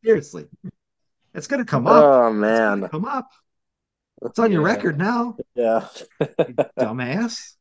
seriously, 0.04 0.46
it's 1.34 1.46
going 1.46 1.64
to 1.64 1.68
come 1.70 1.86
up. 1.86 2.04
Oh 2.04 2.32
man, 2.32 2.80
gonna 2.80 2.88
come 2.88 3.04
up. 3.04 3.28
It's 4.24 4.38
on 4.38 4.52
your 4.52 4.62
record 4.62 4.98
now, 4.98 5.36
yeah, 5.56 5.86
dumbass. 6.78 7.54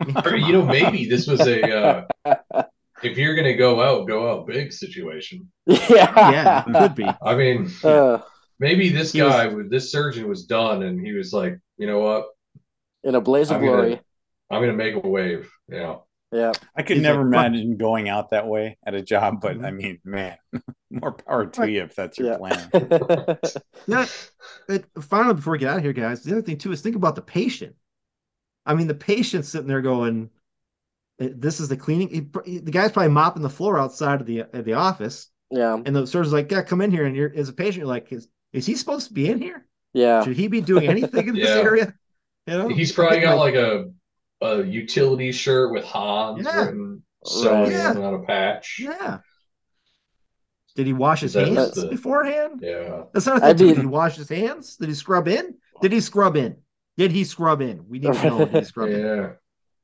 I 0.00 0.30
mean, 0.30 0.46
you 0.46 0.52
know, 0.54 0.64
maybe 0.64 1.06
this 1.06 1.26
was 1.26 1.40
a 1.46 2.06
uh, 2.24 2.62
if 3.02 3.16
you're 3.18 3.34
gonna 3.34 3.56
go 3.56 3.80
out, 3.82 4.06
go 4.06 4.30
out 4.30 4.46
big 4.46 4.72
situation. 4.72 5.50
yeah, 5.66 5.80
yeah, 5.88 6.64
it 6.66 6.72
could 6.72 6.94
be. 6.94 7.04
I 7.22 7.34
mean, 7.34 7.70
Uh, 7.84 8.20
maybe 8.58 8.88
this 8.90 9.12
He 9.12 9.22
was- 9.22 9.32
guy, 9.32 9.54
this 9.68 9.90
surgeon, 9.92 10.28
was 10.28 10.44
done, 10.46 10.82
and 10.82 11.04
he 11.04 11.12
was 11.12 11.32
like, 11.32 11.58
you 11.76 11.86
know 11.86 12.00
what, 12.00 12.26
in 13.02 13.14
a 13.14 13.20
blaze 13.20 13.50
of 13.50 13.56
I'm 13.56 13.64
gonna- 13.64 13.76
glory. 13.76 14.00
I'm 14.50 14.60
gonna 14.62 14.72
make 14.74 14.94
a 14.94 15.00
wave. 15.00 15.50
Yeah, 15.68 15.96
Yeah. 16.30 16.52
I 16.76 16.82
could 16.82 16.96
He's 16.98 17.02
never 17.02 17.20
like, 17.24 17.46
imagine 17.46 17.76
going 17.78 18.08
out 18.08 18.30
that 18.30 18.46
way 18.46 18.76
at 18.86 18.94
a 18.94 19.02
job, 19.02 19.40
but 19.40 19.58
Mhm. 19.58 19.64
I 19.66 19.70
mean, 19.70 19.98
man, 20.04 20.36
more 20.90 21.12
power 21.12 21.46
to 21.46 21.68
you 21.70 21.82
if 21.82 21.94
that's 21.96 22.18
your 22.18 22.32
Yeah. 22.32 22.36
plan. 22.36 23.38
Yeah. 23.86 24.06
It, 24.68 24.84
finally, 25.00 25.34
before 25.34 25.52
we 25.52 25.58
get 25.58 25.70
out 25.70 25.78
of 25.78 25.82
here, 25.82 25.92
guys, 25.94 26.22
the 26.22 26.32
other 26.32 26.42
thing 26.42 26.58
too 26.58 26.72
is 26.72 26.82
think 26.82 26.94
about 26.96 27.16
the 27.16 27.22
patient. 27.22 27.74
I 28.66 28.74
mean, 28.74 28.86
the 28.86 28.94
patient's 28.94 29.48
sitting 29.48 29.66
there 29.66 29.82
going, 29.82 30.24
"Eh, 30.24 30.28
"This 31.18 31.60
is 31.60 31.68
the 31.68 31.76
cleaning." 31.76 32.08
he- 32.44 32.58
the 32.58 32.70
guy's 32.70 32.92
probably 32.92 33.12
mopping 33.12 33.42
the 33.42 33.50
floor 33.50 33.78
outside 33.78 34.20
of 34.20 34.26
the 34.26 34.40
of 34.40 34.64
the 34.64 34.74
office, 34.74 35.30
yeah. 35.50 35.74
and 35.84 35.94
the 35.94 36.06
surgeon's 36.06 36.32
like, 36.32 36.50
"Yeah, 36.50 36.62
come 36.62 36.80
in 36.80 36.90
here." 36.90 37.04
And 37.06 37.14
you're 37.16 37.32
as 37.34 37.48
a 37.48 37.52
patient, 37.52 37.78
you're 37.78 37.86
like, 37.86 38.12
"Is 38.12 38.28
is 38.52 38.66
he 38.66 38.74
supposed 38.76 39.08
to 39.08 39.14
be 39.14 39.28
in 39.28 39.38
here? 39.40 39.66
Yeah. 39.92 40.22
Should 40.24 40.36
he 40.36 40.48
be 40.48 40.60
doing 40.60 40.88
anything 40.88 41.28
in 41.28 41.34
this 41.34 41.48
area?" 41.48 41.94
You 42.46 42.58
know, 42.58 42.68
He's 42.68 42.92
probably 42.92 43.20
got 43.20 43.38
like 43.38 43.54
a 43.54 43.90
a 44.40 44.62
utility 44.62 45.32
shirt 45.32 45.72
with 45.72 45.84
Hans 45.84 46.44
Yeah. 46.44 46.64
written 46.66 47.02
sewing 47.24 47.62
Right. 47.62 47.72
Yeah. 47.72 47.90
on 47.98 48.14
a 48.14 48.18
patch. 48.24 48.78
yeah. 48.82 49.18
Did 50.76 50.86
he 50.86 50.92
wash 50.92 51.20
his 51.20 51.34
That 51.34 51.46
hands 51.48 51.74
the- 51.74 51.86
beforehand? 51.86 52.60
Yeah. 52.62 53.04
That's 53.12 53.26
not 53.26 53.42
a 53.42 53.46
I'd 53.46 53.58
thing. 53.58 53.68
be- 53.68 53.74
Did 53.74 53.80
he 53.82 53.86
wash 53.86 54.16
his 54.16 54.28
hands? 54.28 54.76
Did 54.76 54.88
he 54.88 54.94
scrub 54.94 55.28
in? 55.28 55.54
Did 55.80 55.92
he 55.92 56.00
scrub 56.00 56.36
in? 56.36 56.56
Did 56.96 57.12
he 57.12 57.24
scrub 57.24 57.62
in? 57.62 57.88
We 57.88 58.00
need 58.00 58.12
to 58.12 58.24
know. 58.28 58.40
if 58.42 58.50
he 58.50 58.64
scrub 58.64 58.90
in? 58.90 59.36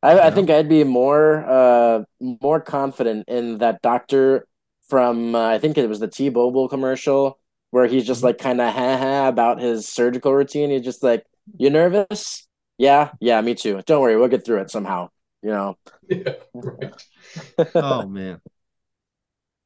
Yeah. 0.03 0.09
I, 0.09 0.27
I 0.29 0.31
think 0.31 0.51
I'd 0.51 0.69
be 0.69 0.85
more 0.85 1.45
uh 1.47 2.05
more 2.21 2.61
confident 2.61 3.29
in 3.29 3.59
that 3.59 3.83
doctor 3.83 4.47
from 4.89 5.35
uh, 5.35 5.49
I 5.51 5.59
think 5.59 5.79
it 5.79 5.89
was 5.89 6.01
the 6.01 6.09
T-Mobile 6.09 6.69
commercial 6.69 7.39
where 7.71 7.87
he's 7.87 8.07
just 8.07 8.23
Mhm. 8.23 8.25
like 8.25 8.39
kind 8.39 8.61
of 8.61 8.73
ha 8.75 8.97
ha 8.99 9.29
about 9.29 9.61
his 9.61 9.89
surgical 9.89 10.35
routine. 10.35 10.71
He's 10.71 10.83
just 10.83 11.03
like, 11.03 11.25
"You 11.59 11.71
nervous? 11.71 12.47
Yeah, 12.79 13.13
yeah, 13.21 13.41
me 13.41 13.55
too. 13.55 13.83
Don't 13.87 14.01
worry, 14.03 14.17
we'll 14.17 14.29
get 14.29 14.45
through 14.45 14.61
it 14.63 14.71
somehow." 14.71 15.11
You 15.43 15.51
know. 15.51 15.77
Yeah. 16.09 16.35
Right. 16.55 16.95
oh 17.77 18.07
man. 18.09 18.41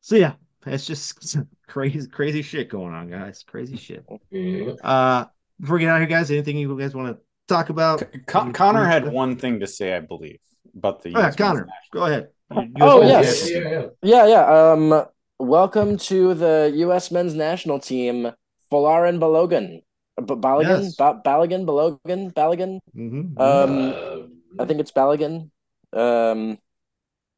So 0.00 0.16
yeah, 0.16 0.34
it's 0.66 0.86
just 0.86 1.22
some 1.28 1.48
crazy, 1.66 2.06
crazy 2.08 2.42
shit 2.42 2.68
going 2.68 2.92
on, 2.92 3.08
guys. 3.08 3.44
Crazy 3.46 3.76
shit. 3.76 4.04
Yeah. 4.30 4.72
Uh, 4.82 5.24
before 5.60 5.74
we 5.76 5.80
get 5.80 5.90
out 5.90 6.02
of 6.02 6.08
here, 6.08 6.18
guys, 6.18 6.30
anything 6.30 6.58
you 6.58 6.78
guys 6.78 6.94
want 6.94 7.16
to 7.16 7.22
talk 7.48 7.68
about? 7.68 8.02
Con- 8.26 8.52
Connor 8.52 8.84
had 8.84 9.10
one 9.12 9.36
thing 9.36 9.60
to 9.60 9.66
say, 9.66 9.94
I 9.94 10.00
believe, 10.00 10.38
about 10.76 11.02
the 11.02 11.10
yeah, 11.10 11.30
Connor, 11.30 11.68
go 11.92 12.04
ahead. 12.04 12.28
You- 12.50 12.70
Oh, 12.80 13.02
yes. 13.02 13.50
Yeah, 13.50 13.58
yeah. 13.58 13.86
Yeah, 14.02 14.26
yeah. 14.26 14.44
Um, 14.72 15.04
welcome 15.38 15.96
to 16.10 16.34
the 16.34 16.72
U.S. 16.76 17.10
men's 17.10 17.34
national 17.34 17.80
team, 17.80 18.30
Folarin 18.70 19.18
Balogun. 19.18 19.80
B- 20.16 20.34
Balogan? 20.34 20.82
Yes. 20.84 20.94
Ba- 20.96 21.20
Balogan? 21.24 21.64
Balogan? 21.66 22.32
Balogan? 22.32 22.78
Mhm. 22.96 23.38
Um, 23.40 23.92
Uh, 23.92 24.62
I 24.62 24.66
think 24.66 24.80
it's 24.80 24.92
Balogan. 24.92 25.50
Um, 25.92 26.58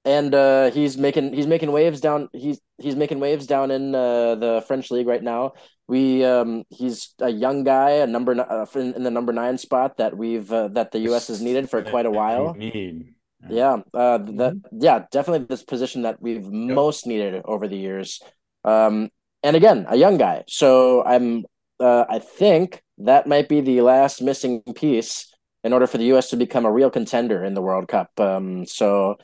and 0.04 0.34
uh, 0.34 0.70
he's 0.70 0.96
making 0.96 1.32
he's 1.32 1.46
making 1.46 1.72
waves 1.72 2.00
down 2.00 2.28
he's 2.32 2.60
he's 2.78 2.94
making 2.96 3.18
waves 3.18 3.46
down 3.46 3.70
in 3.70 3.94
uh, 3.94 4.34
the 4.36 4.62
French 4.66 4.90
league 4.90 5.06
right 5.06 5.22
now. 5.22 5.52
We 5.88 6.24
um 6.24 6.64
he's 6.70 7.14
a 7.20 7.30
young 7.30 7.64
guy, 7.64 7.90
a 8.02 8.06
number 8.06 8.32
uh, 8.38 8.66
in, 8.74 8.94
in 8.94 9.02
the 9.02 9.10
number 9.10 9.32
nine 9.32 9.58
spot 9.58 9.98
that 9.98 10.16
we've 10.16 10.50
uh, 10.52 10.68
that 10.68 10.92
the 10.92 11.00
U.S. 11.10 11.28
has 11.28 11.40
needed 11.40 11.70
for 11.70 11.82
quite 11.82 12.06
a 12.06 12.10
while. 12.10 12.54
Need. 12.54 13.14
Yeah, 13.48 13.82
uh, 13.94 14.18
that 14.18 14.56
yeah, 14.72 15.04
definitely 15.10 15.46
this 15.46 15.62
position 15.62 16.02
that 16.02 16.20
we've 16.20 16.44
most 16.44 17.06
needed 17.06 17.42
over 17.44 17.68
the 17.68 17.76
years. 17.76 18.20
Um, 18.64 19.10
and 19.42 19.54
again, 19.54 19.86
a 19.88 19.96
young 19.96 20.18
guy. 20.18 20.42
So 20.48 21.04
I'm, 21.04 21.44
uh, 21.78 22.04
I 22.08 22.18
think 22.18 22.82
that 22.98 23.28
might 23.28 23.48
be 23.48 23.60
the 23.60 23.82
last 23.82 24.20
missing 24.20 24.62
piece 24.74 25.32
in 25.62 25.72
order 25.72 25.86
for 25.86 25.98
the 25.98 26.06
U.S. 26.06 26.30
to 26.30 26.36
become 26.36 26.64
a 26.64 26.72
real 26.72 26.90
contender 26.90 27.44
in 27.44 27.54
the 27.54 27.62
World 27.62 27.86
Cup. 27.86 28.10
Um, 28.18 28.66
so 28.66 29.16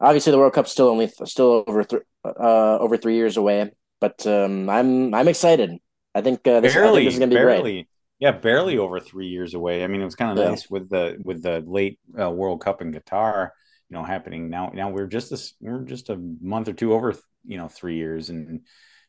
obviously 0.00 0.32
the 0.32 0.38
World 0.38 0.52
Cup's 0.52 0.72
still 0.72 0.88
only 0.88 1.08
still 1.24 1.64
over 1.66 1.84
th- 1.84 2.02
uh 2.24 2.78
over 2.78 2.96
three 2.96 3.14
years 3.14 3.36
away, 3.36 3.70
but 4.00 4.26
um, 4.26 4.68
I'm 4.68 5.14
I'm 5.14 5.28
excited. 5.28 5.70
I 6.14 6.20
think 6.20 6.46
uh, 6.46 6.60
this, 6.60 6.76
I 6.76 6.80
think 6.80 6.82
barely, 6.84 7.04
this 7.04 7.14
is 7.14 7.18
gonna 7.18 7.30
be 7.30 7.36
barely. 7.36 7.72
great. 7.72 7.88
Yeah, 8.18 8.32
barely 8.32 8.78
over 8.78 9.00
three 9.00 9.26
years 9.28 9.54
away. 9.54 9.82
I 9.82 9.88
mean, 9.88 10.00
it 10.00 10.04
was 10.04 10.14
kind 10.14 10.30
of 10.32 10.38
Yeah. 10.38 10.50
nice 10.50 10.70
with 10.70 10.88
the 10.90 11.18
with 11.24 11.42
the 11.42 11.62
late 11.66 11.98
uh, 12.18 12.30
World 12.30 12.60
Cup 12.62 12.80
in 12.82 12.92
Qatar, 12.92 13.50
you 13.90 13.96
know, 13.96 14.04
happening 14.04 14.48
now. 14.50 14.70
Now 14.74 14.90
we're 14.90 15.06
just 15.08 15.30
this, 15.30 15.54
we're 15.60 15.82
just 15.82 16.08
a 16.10 16.16
month 16.40 16.68
or 16.68 16.72
two 16.72 16.92
over, 16.92 17.14
you 17.44 17.56
know, 17.58 17.68
three 17.68 17.96
years, 17.96 18.30
and 18.30 18.60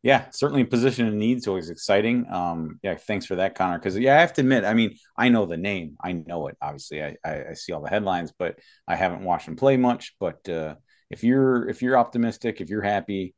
yeah, 0.01 0.25
certainly 0.31 0.63
position 0.65 1.07
of 1.07 1.13
need. 1.13 1.43
So 1.43 1.55
it's 1.57 1.69
exciting. 1.69 2.25
Um, 2.29 2.79
yeah, 2.83 2.95
thanks 2.95 3.25
for 3.25 3.35
that, 3.35 3.55
Connor. 3.55 3.77
Because 3.77 3.97
yeah, 3.97 4.17
I 4.17 4.21
have 4.21 4.33
to 4.33 4.41
admit, 4.41 4.65
I 4.65 4.73
mean, 4.73 4.97
I 5.17 5.29
know 5.29 5.45
the 5.45 5.57
name, 5.57 5.95
I 6.03 6.13
know 6.13 6.47
it. 6.47 6.57
Obviously, 6.61 7.03
I, 7.03 7.15
I 7.23 7.49
I 7.51 7.53
see 7.53 7.71
all 7.73 7.81
the 7.83 7.89
headlines, 7.89 8.33
but 8.37 8.57
I 8.87 8.95
haven't 8.95 9.23
watched 9.23 9.47
him 9.47 9.55
play 9.55 9.77
much. 9.77 10.15
But 10.19 10.47
uh, 10.49 10.75
if 11.11 11.23
you're 11.23 11.69
if 11.69 11.81
you're 11.81 11.97
optimistic, 11.97 12.61
if 12.61 12.69
you're 12.69 12.81
happy, 12.81 13.35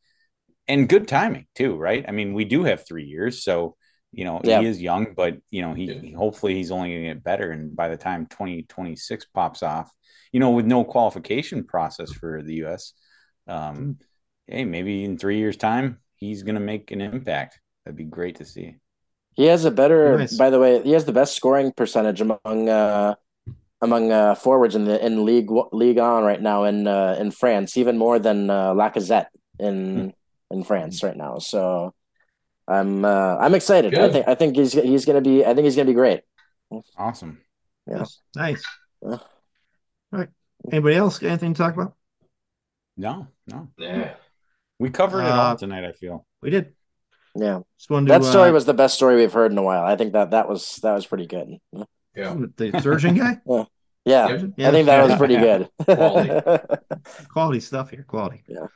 and 0.67 0.89
good 0.89 1.07
timing 1.07 1.47
too, 1.55 1.75
right? 1.75 2.05
I 2.07 2.11
mean, 2.11 2.33
we 2.33 2.45
do 2.45 2.63
have 2.63 2.85
three 2.87 3.05
years, 3.05 3.43
so 3.43 3.75
you 4.11 4.25
know 4.25 4.41
Yeah. 4.43 4.61
he 4.61 4.65
is 4.65 4.81
young, 4.81 5.13
but 5.15 5.37
you 5.49 5.61
know 5.61 5.73
he, 5.73 5.85
Yeah. 5.85 6.01
he- 6.01 6.11
hopefully 6.13 6.55
he's 6.55 6.71
only 6.71 6.89
going 6.89 7.01
to 7.03 7.13
get 7.13 7.23
better, 7.23 7.51
and 7.51 7.75
by 7.75 7.89
the 7.89 7.97
time 7.97 8.27
twenty 8.27 8.63
twenty 8.63 8.95
six 8.95 9.25
pops 9.25 9.63
off, 9.63 9.91
you 10.31 10.39
know, 10.39 10.51
with 10.51 10.65
no 10.65 10.83
qualification 10.83 11.63
process 11.65 12.11
for 12.11 12.41
the 12.41 12.55
U.S., 12.55 12.93
um, 13.47 13.97
hey, 14.47 14.65
maybe 14.65 15.03
in 15.03 15.17
three 15.17 15.37
years' 15.37 15.57
time 15.57 15.99
he's 16.15 16.43
going 16.43 16.55
to 16.55 16.61
make 16.61 16.91
an 16.91 17.01
impact. 17.01 17.59
That'd 17.83 17.97
be 17.97 18.05
great 18.05 18.37
to 18.37 18.45
see. 18.45 18.75
He 19.35 19.45
has 19.45 19.65
a 19.65 19.71
better, 19.71 20.17
Nice. 20.17 20.37
by 20.37 20.49
the 20.49 20.59
way, 20.59 20.81
he 20.81 20.91
has 20.91 21.05
the 21.05 21.11
best 21.11 21.35
scoring 21.35 21.71
percentage 21.73 22.21
among 22.21 22.69
uh 22.69 23.15
among 23.81 24.11
uh 24.11 24.35
forwards 24.35 24.75
in 24.75 24.85
the 24.85 25.03
in 25.05 25.25
league 25.25 25.51
league 25.73 25.99
on 25.99 26.23
right 26.23 26.41
now 26.41 26.63
in 26.63 26.87
uh 26.87 27.17
in 27.19 27.31
France, 27.31 27.77
even 27.77 27.97
more 27.97 28.17
than 28.17 28.49
uh, 28.49 28.73
Lacazette 28.73 29.27
in 29.59 30.13
in 30.55 30.63
France 30.63 31.03
right 31.03 31.15
now. 31.15 31.37
So 31.39 31.93
I'm 32.67 33.05
uh 33.05 33.37
I'm 33.37 33.53
excited. 33.55 33.95
I 33.97 34.09
think 34.11 34.27
I 34.27 34.35
think 34.35 34.55
he's 34.55 34.73
he's 34.73 35.05
gonna 35.05 35.21
be 35.21 35.45
I 35.45 35.53
think 35.53 35.65
he's 35.65 35.75
gonna 35.75 35.85
be 35.87 35.93
great. 35.93 36.21
Awesome. 36.97 37.39
Yeah. 37.87 37.97
Nice. 37.99 38.19
Nice. 38.35 38.63
Yeah. 39.03 39.09
All 39.11 39.19
right. 40.11 40.29
Anybody 40.71 40.95
else 40.95 41.19
got 41.19 41.27
anything 41.29 41.53
to 41.53 41.57
talk 41.57 41.73
about? 41.75 41.93
No, 42.97 43.27
no, 43.47 43.67
Yeah. 43.77 44.13
we 44.79 44.89
covered 44.89 45.21
it 45.21 45.29
Uh, 45.31 45.35
all 45.41 45.55
tonight. 45.57 45.83
I 45.83 45.91
feel. 45.91 46.25
We 46.41 46.49
did. 46.49 46.73
Yeah, 47.37 47.59
Just 47.77 47.89
to, 47.89 48.01
that 48.05 48.23
story 48.23 48.49
uh, 48.49 48.53
was 48.53 48.65
the 48.65 48.73
best 48.73 48.95
story 48.95 49.17
we've 49.17 49.33
heard 49.33 49.51
in 49.51 49.57
a 49.57 49.61
while. 49.61 49.83
I 49.83 49.97
think 49.97 50.13
that 50.13 50.31
that 50.31 50.47
was 50.47 50.77
that 50.77 50.93
was 50.93 51.05
pretty 51.05 51.27
good. 51.27 51.57
Yeah. 52.15 52.35
the 52.55 52.79
surgeon 52.81 53.15
guy. 53.15 53.41
Yeah, 54.07 54.45
Yeah. 54.55 54.69
I 54.69 54.71
think 54.71 54.85
that 54.85 55.03
was 55.07 55.17
pretty 55.17 55.35
good. 55.47 55.67
Quality. 55.83 56.63
quality 57.27 57.59
stuff 57.59 57.89
here. 57.89 58.05
Quality. 58.07 58.43
Yeah. 58.47 58.67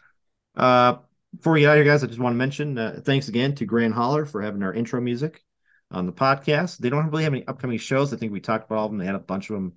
Uh, 0.57 0.97
before 1.35 1.53
we 1.53 1.61
get 1.61 1.69
out 1.69 1.75
here, 1.75 1.85
guys, 1.85 2.03
I 2.03 2.07
just 2.07 2.19
want 2.19 2.33
to 2.33 2.37
mention 2.37 2.77
uh, 2.77 3.01
thanks 3.03 3.27
again 3.27 3.55
to 3.55 3.65
Grand 3.65 3.93
Holler 3.93 4.25
for 4.25 4.41
having 4.41 4.63
our 4.63 4.73
intro 4.73 4.99
music 5.01 5.43
on 5.91 6.05
the 6.05 6.11
podcast. 6.11 6.77
They 6.77 6.89
don't 6.89 7.09
really 7.09 7.23
have 7.23 7.33
any 7.33 7.47
upcoming 7.47 7.77
shows. 7.77 8.13
I 8.13 8.17
think 8.17 8.31
we 8.31 8.39
talked 8.39 8.65
about 8.65 8.79
all 8.79 8.85
of 8.85 8.91
them. 8.91 8.99
They 8.99 9.05
had 9.05 9.15
a 9.15 9.19
bunch 9.19 9.49
of 9.49 9.55
them 9.55 9.73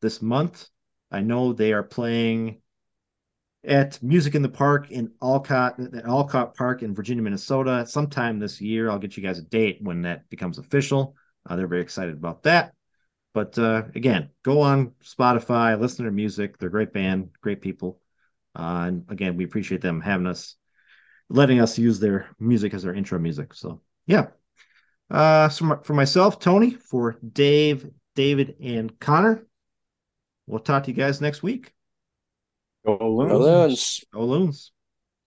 this 0.00 0.22
month. 0.22 0.68
I 1.10 1.20
know 1.20 1.52
they 1.52 1.72
are 1.72 1.82
playing 1.82 2.60
at 3.64 4.02
Music 4.02 4.34
in 4.34 4.42
the 4.42 4.48
Park 4.48 4.90
in 4.90 5.12
Olcott, 5.20 5.78
at 5.80 6.06
Olcott 6.06 6.54
Park 6.54 6.82
in 6.82 6.94
Virginia, 6.94 7.22
Minnesota, 7.22 7.86
sometime 7.86 8.38
this 8.38 8.60
year. 8.60 8.90
I'll 8.90 8.98
get 8.98 9.16
you 9.16 9.22
guys 9.22 9.38
a 9.38 9.42
date 9.42 9.78
when 9.80 10.02
that 10.02 10.28
becomes 10.28 10.58
official. 10.58 11.16
Uh, 11.48 11.56
they're 11.56 11.66
very 11.66 11.82
excited 11.82 12.14
about 12.14 12.42
that. 12.44 12.72
But 13.32 13.58
uh, 13.58 13.84
again, 13.94 14.30
go 14.44 14.60
on 14.60 14.92
Spotify, 15.02 15.78
listen 15.78 15.98
to 15.98 16.02
their 16.04 16.12
music. 16.12 16.58
They're 16.58 16.68
a 16.68 16.72
great 16.72 16.92
band, 16.92 17.30
great 17.40 17.60
people. 17.60 18.00
Uh, 18.54 18.84
and 18.86 19.04
again, 19.08 19.36
we 19.36 19.44
appreciate 19.44 19.80
them 19.80 20.00
having 20.00 20.26
us, 20.26 20.56
letting 21.28 21.60
us 21.60 21.78
use 21.78 21.98
their 21.98 22.28
music 22.38 22.74
as 22.74 22.84
our 22.84 22.94
intro 22.94 23.18
music. 23.18 23.54
So, 23.54 23.80
yeah. 24.06 24.28
Uh, 25.10 25.48
so 25.48 25.64
my- 25.64 25.78
for 25.82 25.94
myself, 25.94 26.38
Tony, 26.38 26.70
for 26.70 27.16
Dave, 27.32 27.88
David, 28.14 28.56
and 28.60 28.98
Connor, 29.00 29.46
we'll 30.46 30.60
talk 30.60 30.84
to 30.84 30.90
you 30.90 30.96
guys 30.96 31.20
next 31.20 31.42
week. 31.42 31.72
Go 32.84 32.98
Loons. 33.00 33.32
Balloons. 33.32 34.04
Go 34.12 34.24
Loons. 34.24 34.72